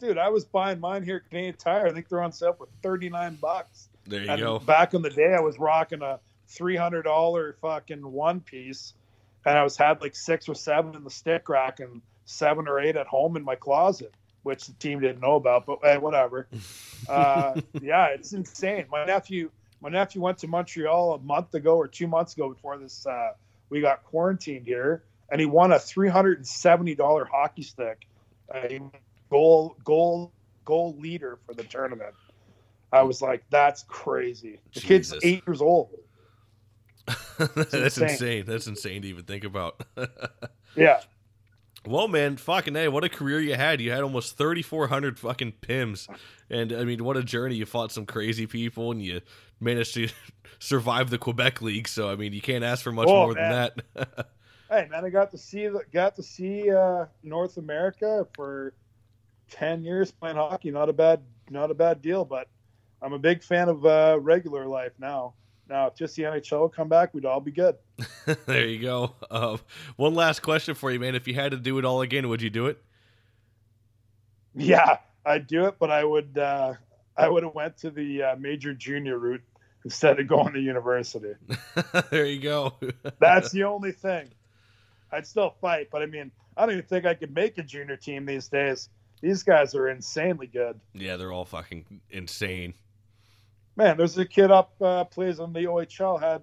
dude, 0.00 0.18
I 0.18 0.28
was 0.28 0.44
buying 0.44 0.80
mine 0.80 1.04
here 1.04 1.16
at 1.24 1.28
Canadian 1.28 1.54
Tire. 1.54 1.86
I 1.86 1.92
think 1.92 2.08
they're 2.08 2.20
on 2.20 2.32
sale 2.32 2.52
for 2.52 2.66
thirty 2.82 3.08
nine 3.08 3.36
bucks. 3.36 3.87
There 4.08 4.22
you 4.22 4.30
And 4.30 4.40
go. 4.40 4.58
back 4.58 4.94
in 4.94 5.02
the 5.02 5.10
day, 5.10 5.34
I 5.34 5.40
was 5.40 5.58
rocking 5.58 6.02
a 6.02 6.18
three 6.48 6.76
hundred 6.76 7.02
dollar 7.02 7.56
fucking 7.60 8.10
one 8.10 8.40
piece, 8.40 8.94
and 9.44 9.56
I 9.56 9.62
was 9.62 9.76
had 9.76 10.00
like 10.00 10.16
six 10.16 10.48
or 10.48 10.54
seven 10.54 10.94
in 10.94 11.04
the 11.04 11.10
stick 11.10 11.48
rack 11.48 11.80
and 11.80 12.00
seven 12.24 12.68
or 12.68 12.80
eight 12.80 12.96
at 12.96 13.06
home 13.06 13.36
in 13.36 13.44
my 13.44 13.54
closet, 13.54 14.12
which 14.42 14.66
the 14.66 14.72
team 14.74 15.00
didn't 15.00 15.20
know 15.20 15.36
about. 15.36 15.66
But 15.66 15.80
hey, 15.82 15.98
whatever. 15.98 16.48
uh, 17.08 17.60
yeah, 17.82 18.06
it's 18.06 18.32
insane. 18.32 18.86
My 18.90 19.04
nephew, 19.04 19.50
my 19.80 19.90
nephew 19.90 20.22
went 20.22 20.38
to 20.38 20.48
Montreal 20.48 21.14
a 21.14 21.18
month 21.18 21.54
ago 21.54 21.76
or 21.76 21.86
two 21.86 22.06
months 22.06 22.34
ago 22.34 22.48
before 22.48 22.78
this. 22.78 23.06
Uh, 23.06 23.32
we 23.68 23.82
got 23.82 24.04
quarantined 24.04 24.64
here, 24.64 25.02
and 25.30 25.38
he 25.38 25.46
won 25.46 25.72
a 25.72 25.78
three 25.78 26.08
hundred 26.08 26.38
and 26.38 26.46
seventy 26.46 26.94
dollar 26.94 27.26
hockey 27.26 27.62
stick. 27.62 28.06
Uh, 28.52 28.66
won 28.68 28.90
goal, 29.28 29.76
goal, 29.84 30.32
goal 30.64 30.96
leader 30.98 31.38
for 31.46 31.52
the 31.52 31.64
tournament. 31.64 32.14
I 32.92 33.02
was 33.02 33.20
like, 33.20 33.44
that's 33.50 33.82
crazy. 33.84 34.60
The 34.74 34.80
kid's 34.80 35.14
eight 35.22 35.42
years 35.46 35.60
old. 35.60 35.90
That's 37.38 37.74
insane. 37.74 38.08
insane. 38.08 38.44
That's 38.46 38.66
insane 38.66 39.02
to 39.02 39.08
even 39.08 39.24
think 39.24 39.44
about. 39.44 39.82
Yeah. 40.76 41.00
Well, 41.86 42.06
man, 42.06 42.36
fucking 42.36 42.74
hey, 42.74 42.86
what 42.88 43.02
a 43.02 43.08
career 43.08 43.40
you 43.40 43.54
had! 43.54 43.80
You 43.80 43.90
had 43.90 44.02
almost 44.02 44.36
thirty 44.36 44.62
four 44.62 44.86
hundred 44.86 45.18
fucking 45.18 45.54
pims, 45.62 46.06
and 46.50 46.72
I 46.72 46.84
mean, 46.84 47.02
what 47.02 47.16
a 47.16 47.24
journey! 47.24 47.54
You 47.56 47.64
fought 47.66 47.90
some 47.90 48.04
crazy 48.06 48.46
people, 48.46 48.92
and 48.92 49.02
you 49.02 49.22
managed 49.58 49.94
to 49.94 50.08
survive 50.60 51.10
the 51.10 51.18
Quebec 51.18 51.62
League. 51.62 51.88
So, 51.88 52.10
I 52.10 52.16
mean, 52.16 52.32
you 52.32 52.42
can't 52.42 52.62
ask 52.62 52.84
for 52.84 52.92
much 52.92 53.08
Oh, 53.08 53.26
more 53.26 53.32
man. 53.32 53.70
than 53.94 54.04
that. 54.16 54.28
Hey 54.70 54.86
man, 54.90 55.04
I 55.04 55.08
got 55.08 55.30
to 55.30 55.38
see 55.38 55.66
the 55.66 55.80
got 55.92 56.14
to 56.16 56.22
see 56.22 56.70
uh, 56.70 57.06
North 57.22 57.56
America 57.56 58.26
for 58.34 58.74
ten 59.50 59.82
years 59.82 60.12
playing 60.12 60.36
hockey. 60.36 60.70
Not 60.70 60.90
a 60.90 60.92
bad 60.92 61.22
not 61.48 61.70
a 61.70 61.74
bad 61.74 62.02
deal, 62.02 62.24
but 62.26 62.48
I'm 63.00 63.12
a 63.12 63.18
big 63.18 63.42
fan 63.42 63.68
of 63.68 63.86
uh, 63.86 64.18
regular 64.20 64.66
life 64.66 64.92
now. 64.98 65.34
Now, 65.68 65.88
if 65.88 65.94
just 65.94 66.16
the 66.16 66.22
NHL 66.22 66.62
would 66.62 66.72
come 66.72 66.88
back, 66.88 67.12
we'd 67.12 67.26
all 67.26 67.40
be 67.40 67.52
good. 67.52 67.76
there 68.46 68.66
you 68.66 68.80
go. 68.80 69.14
Uh, 69.30 69.58
one 69.96 70.14
last 70.14 70.40
question 70.40 70.74
for 70.74 70.90
you, 70.90 70.98
man. 70.98 71.14
If 71.14 71.28
you 71.28 71.34
had 71.34 71.50
to 71.50 71.58
do 71.58 71.78
it 71.78 71.84
all 71.84 72.00
again, 72.00 72.28
would 72.28 72.40
you 72.40 72.50
do 72.50 72.66
it? 72.66 72.82
Yeah, 74.54 74.98
I'd 75.26 75.46
do 75.46 75.66
it, 75.66 75.76
but 75.78 75.90
I 75.90 76.04
would 76.04 76.38
uh, 76.38 76.74
I 77.16 77.28
would 77.28 77.42
have 77.42 77.54
went 77.54 77.76
to 77.78 77.90
the 77.90 78.22
uh, 78.22 78.36
major 78.36 78.72
junior 78.72 79.18
route 79.18 79.42
instead 79.84 80.18
of 80.18 80.26
going 80.26 80.54
to 80.54 80.60
university. 80.60 81.34
there 82.10 82.26
you 82.26 82.40
go. 82.40 82.74
That's 83.20 83.50
the 83.52 83.64
only 83.64 83.92
thing. 83.92 84.30
I'd 85.12 85.26
still 85.26 85.54
fight, 85.60 85.88
but 85.90 86.02
I 86.02 86.06
mean, 86.06 86.30
I 86.56 86.62
don't 86.62 86.72
even 86.72 86.84
think 86.84 87.06
I 87.06 87.14
could 87.14 87.34
make 87.34 87.58
a 87.58 87.62
junior 87.62 87.96
team 87.96 88.26
these 88.26 88.48
days. 88.48 88.88
These 89.20 89.42
guys 89.42 89.74
are 89.74 89.88
insanely 89.88 90.46
good. 90.46 90.80
yeah, 90.94 91.16
they're 91.16 91.32
all 91.32 91.44
fucking 91.44 92.00
insane. 92.10 92.74
Man, 93.78 93.96
there's 93.96 94.18
a 94.18 94.26
kid 94.26 94.50
up 94.50 94.74
uh, 94.82 95.04
plays 95.04 95.38
on 95.38 95.52
the 95.52 95.60
OHL 95.60 96.20
had 96.20 96.42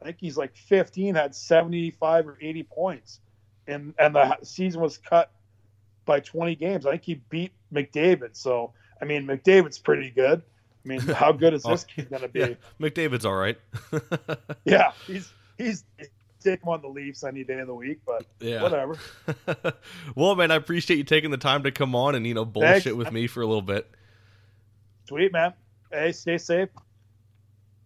I 0.00 0.04
think 0.04 0.18
he's 0.20 0.36
like 0.36 0.56
15 0.56 1.16
had 1.16 1.34
75 1.34 2.28
or 2.28 2.38
80 2.40 2.62
points, 2.62 3.18
and 3.66 3.92
and 3.98 4.14
the 4.14 4.38
season 4.44 4.80
was 4.80 4.96
cut 4.96 5.32
by 6.04 6.20
20 6.20 6.54
games. 6.54 6.86
I 6.86 6.92
think 6.92 7.02
he 7.02 7.14
beat 7.14 7.50
McDavid. 7.74 8.36
So 8.36 8.72
I 9.02 9.04
mean, 9.04 9.26
McDavid's 9.26 9.80
pretty 9.80 10.10
good. 10.10 10.42
I 10.84 10.88
mean, 10.88 11.00
how 11.00 11.32
good 11.32 11.54
is 11.54 11.62
this 11.64 11.82
kid 11.82 12.08
gonna 12.08 12.28
be? 12.28 12.38
Yeah, 12.38 12.54
McDavid's 12.80 13.26
all 13.26 13.34
right. 13.34 13.58
Yeah, 14.64 14.92
he's 15.06 15.32
he's 15.58 15.84
take 16.40 16.62
him 16.62 16.68
on 16.68 16.82
the 16.82 16.88
Leafs 16.88 17.24
any 17.24 17.42
day 17.42 17.58
of 17.58 17.66
the 17.66 17.74
week, 17.74 17.98
but 18.06 18.24
yeah. 18.38 18.62
whatever. 18.62 18.96
well, 20.14 20.36
man, 20.36 20.52
I 20.52 20.54
appreciate 20.54 20.98
you 20.98 21.04
taking 21.04 21.32
the 21.32 21.36
time 21.36 21.64
to 21.64 21.72
come 21.72 21.96
on 21.96 22.14
and 22.14 22.24
you 22.26 22.34
know 22.34 22.44
bullshit 22.44 22.82
Thanks. 22.84 22.96
with 22.96 23.12
me 23.12 23.26
for 23.26 23.42
a 23.42 23.46
little 23.46 23.62
bit. 23.62 23.90
Sweet 25.08 25.32
man. 25.32 25.54
Hey, 25.90 26.12
stay 26.12 26.38
safe. 26.38 26.68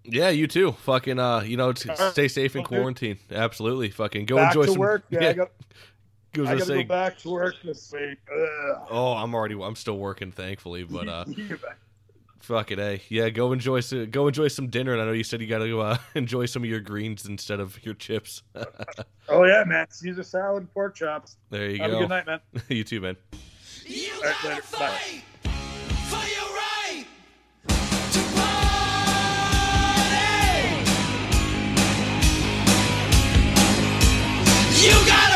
Yeah, 0.05 0.31
you 0.31 0.47
too. 0.47 0.73
Fucking, 0.73 1.19
uh, 1.19 1.41
you 1.41 1.57
know, 1.57 1.73
t- 1.73 1.91
stay 2.11 2.29
safe 2.29 2.57
in 2.57 2.65
quarantine. 2.65 3.19
Absolutely. 3.31 3.91
Fucking 3.91 4.27
go 4.27 4.37
back 4.37 4.55
enjoy 4.55 4.67
to 4.67 4.73
some 4.73 4.81
work. 4.81 5.05
Yeah, 5.11 5.29
I 5.29 5.33
got 5.35 5.51
I 6.37 6.41
was 6.41 6.49
I 6.49 6.53
gonna 6.53 6.59
got 6.59 6.59
to 6.59 6.65
say, 6.67 6.83
go 6.85 6.89
back 6.89 7.19
to 7.19 7.31
work 7.31 7.55
this 7.63 7.93
week. 7.93 8.19
Ugh. 8.33 8.87
oh, 8.91 9.13
I'm 9.15 9.35
already, 9.35 9.61
I'm 9.61 9.77
still 9.77 9.99
working, 9.99 10.31
thankfully, 10.33 10.85
but 10.85 11.09
uh, 11.09 11.25
You 11.37 11.59
fuck 12.39 12.71
it, 12.71 12.79
hey, 12.79 13.03
yeah, 13.09 13.29
go 13.31 13.53
enjoy, 13.53 13.81
some, 13.81 14.11
go 14.11 14.27
enjoy 14.29 14.49
some 14.49 14.69
dinner. 14.69 14.93
And 14.93 15.03
I 15.03 15.05
know 15.05 15.13
you 15.13 15.25
said 15.25 15.41
you 15.41 15.47
got 15.47 15.59
to 15.59 15.81
uh, 15.81 15.99
enjoy 16.15 16.47
some 16.47 16.63
of 16.63 16.69
your 16.71 16.81
greens 16.81 17.27
instead 17.27 17.61
of 17.61 17.85
your 17.85 17.95
chips. 17.95 18.43
oh 19.29 19.45
yeah, 19.45 19.65
man. 19.67 19.87
Caesar 19.91 20.23
salad, 20.23 20.73
pork 20.73 20.95
chops. 20.95 21.37
there 21.51 21.69
you 21.69 21.79
Have 21.83 21.91
go. 21.91 21.97
a 21.97 22.01
good 22.01 22.09
night, 22.09 22.27
man. 22.27 22.41
you 22.69 22.85
too, 22.85 23.01
man. 23.01 23.17
You 23.85 24.11
gotta 24.23 24.49
later. 24.49 24.63
Bye. 24.73 24.89
fight! 24.89 25.23
You 34.83 34.93
got 35.05 35.30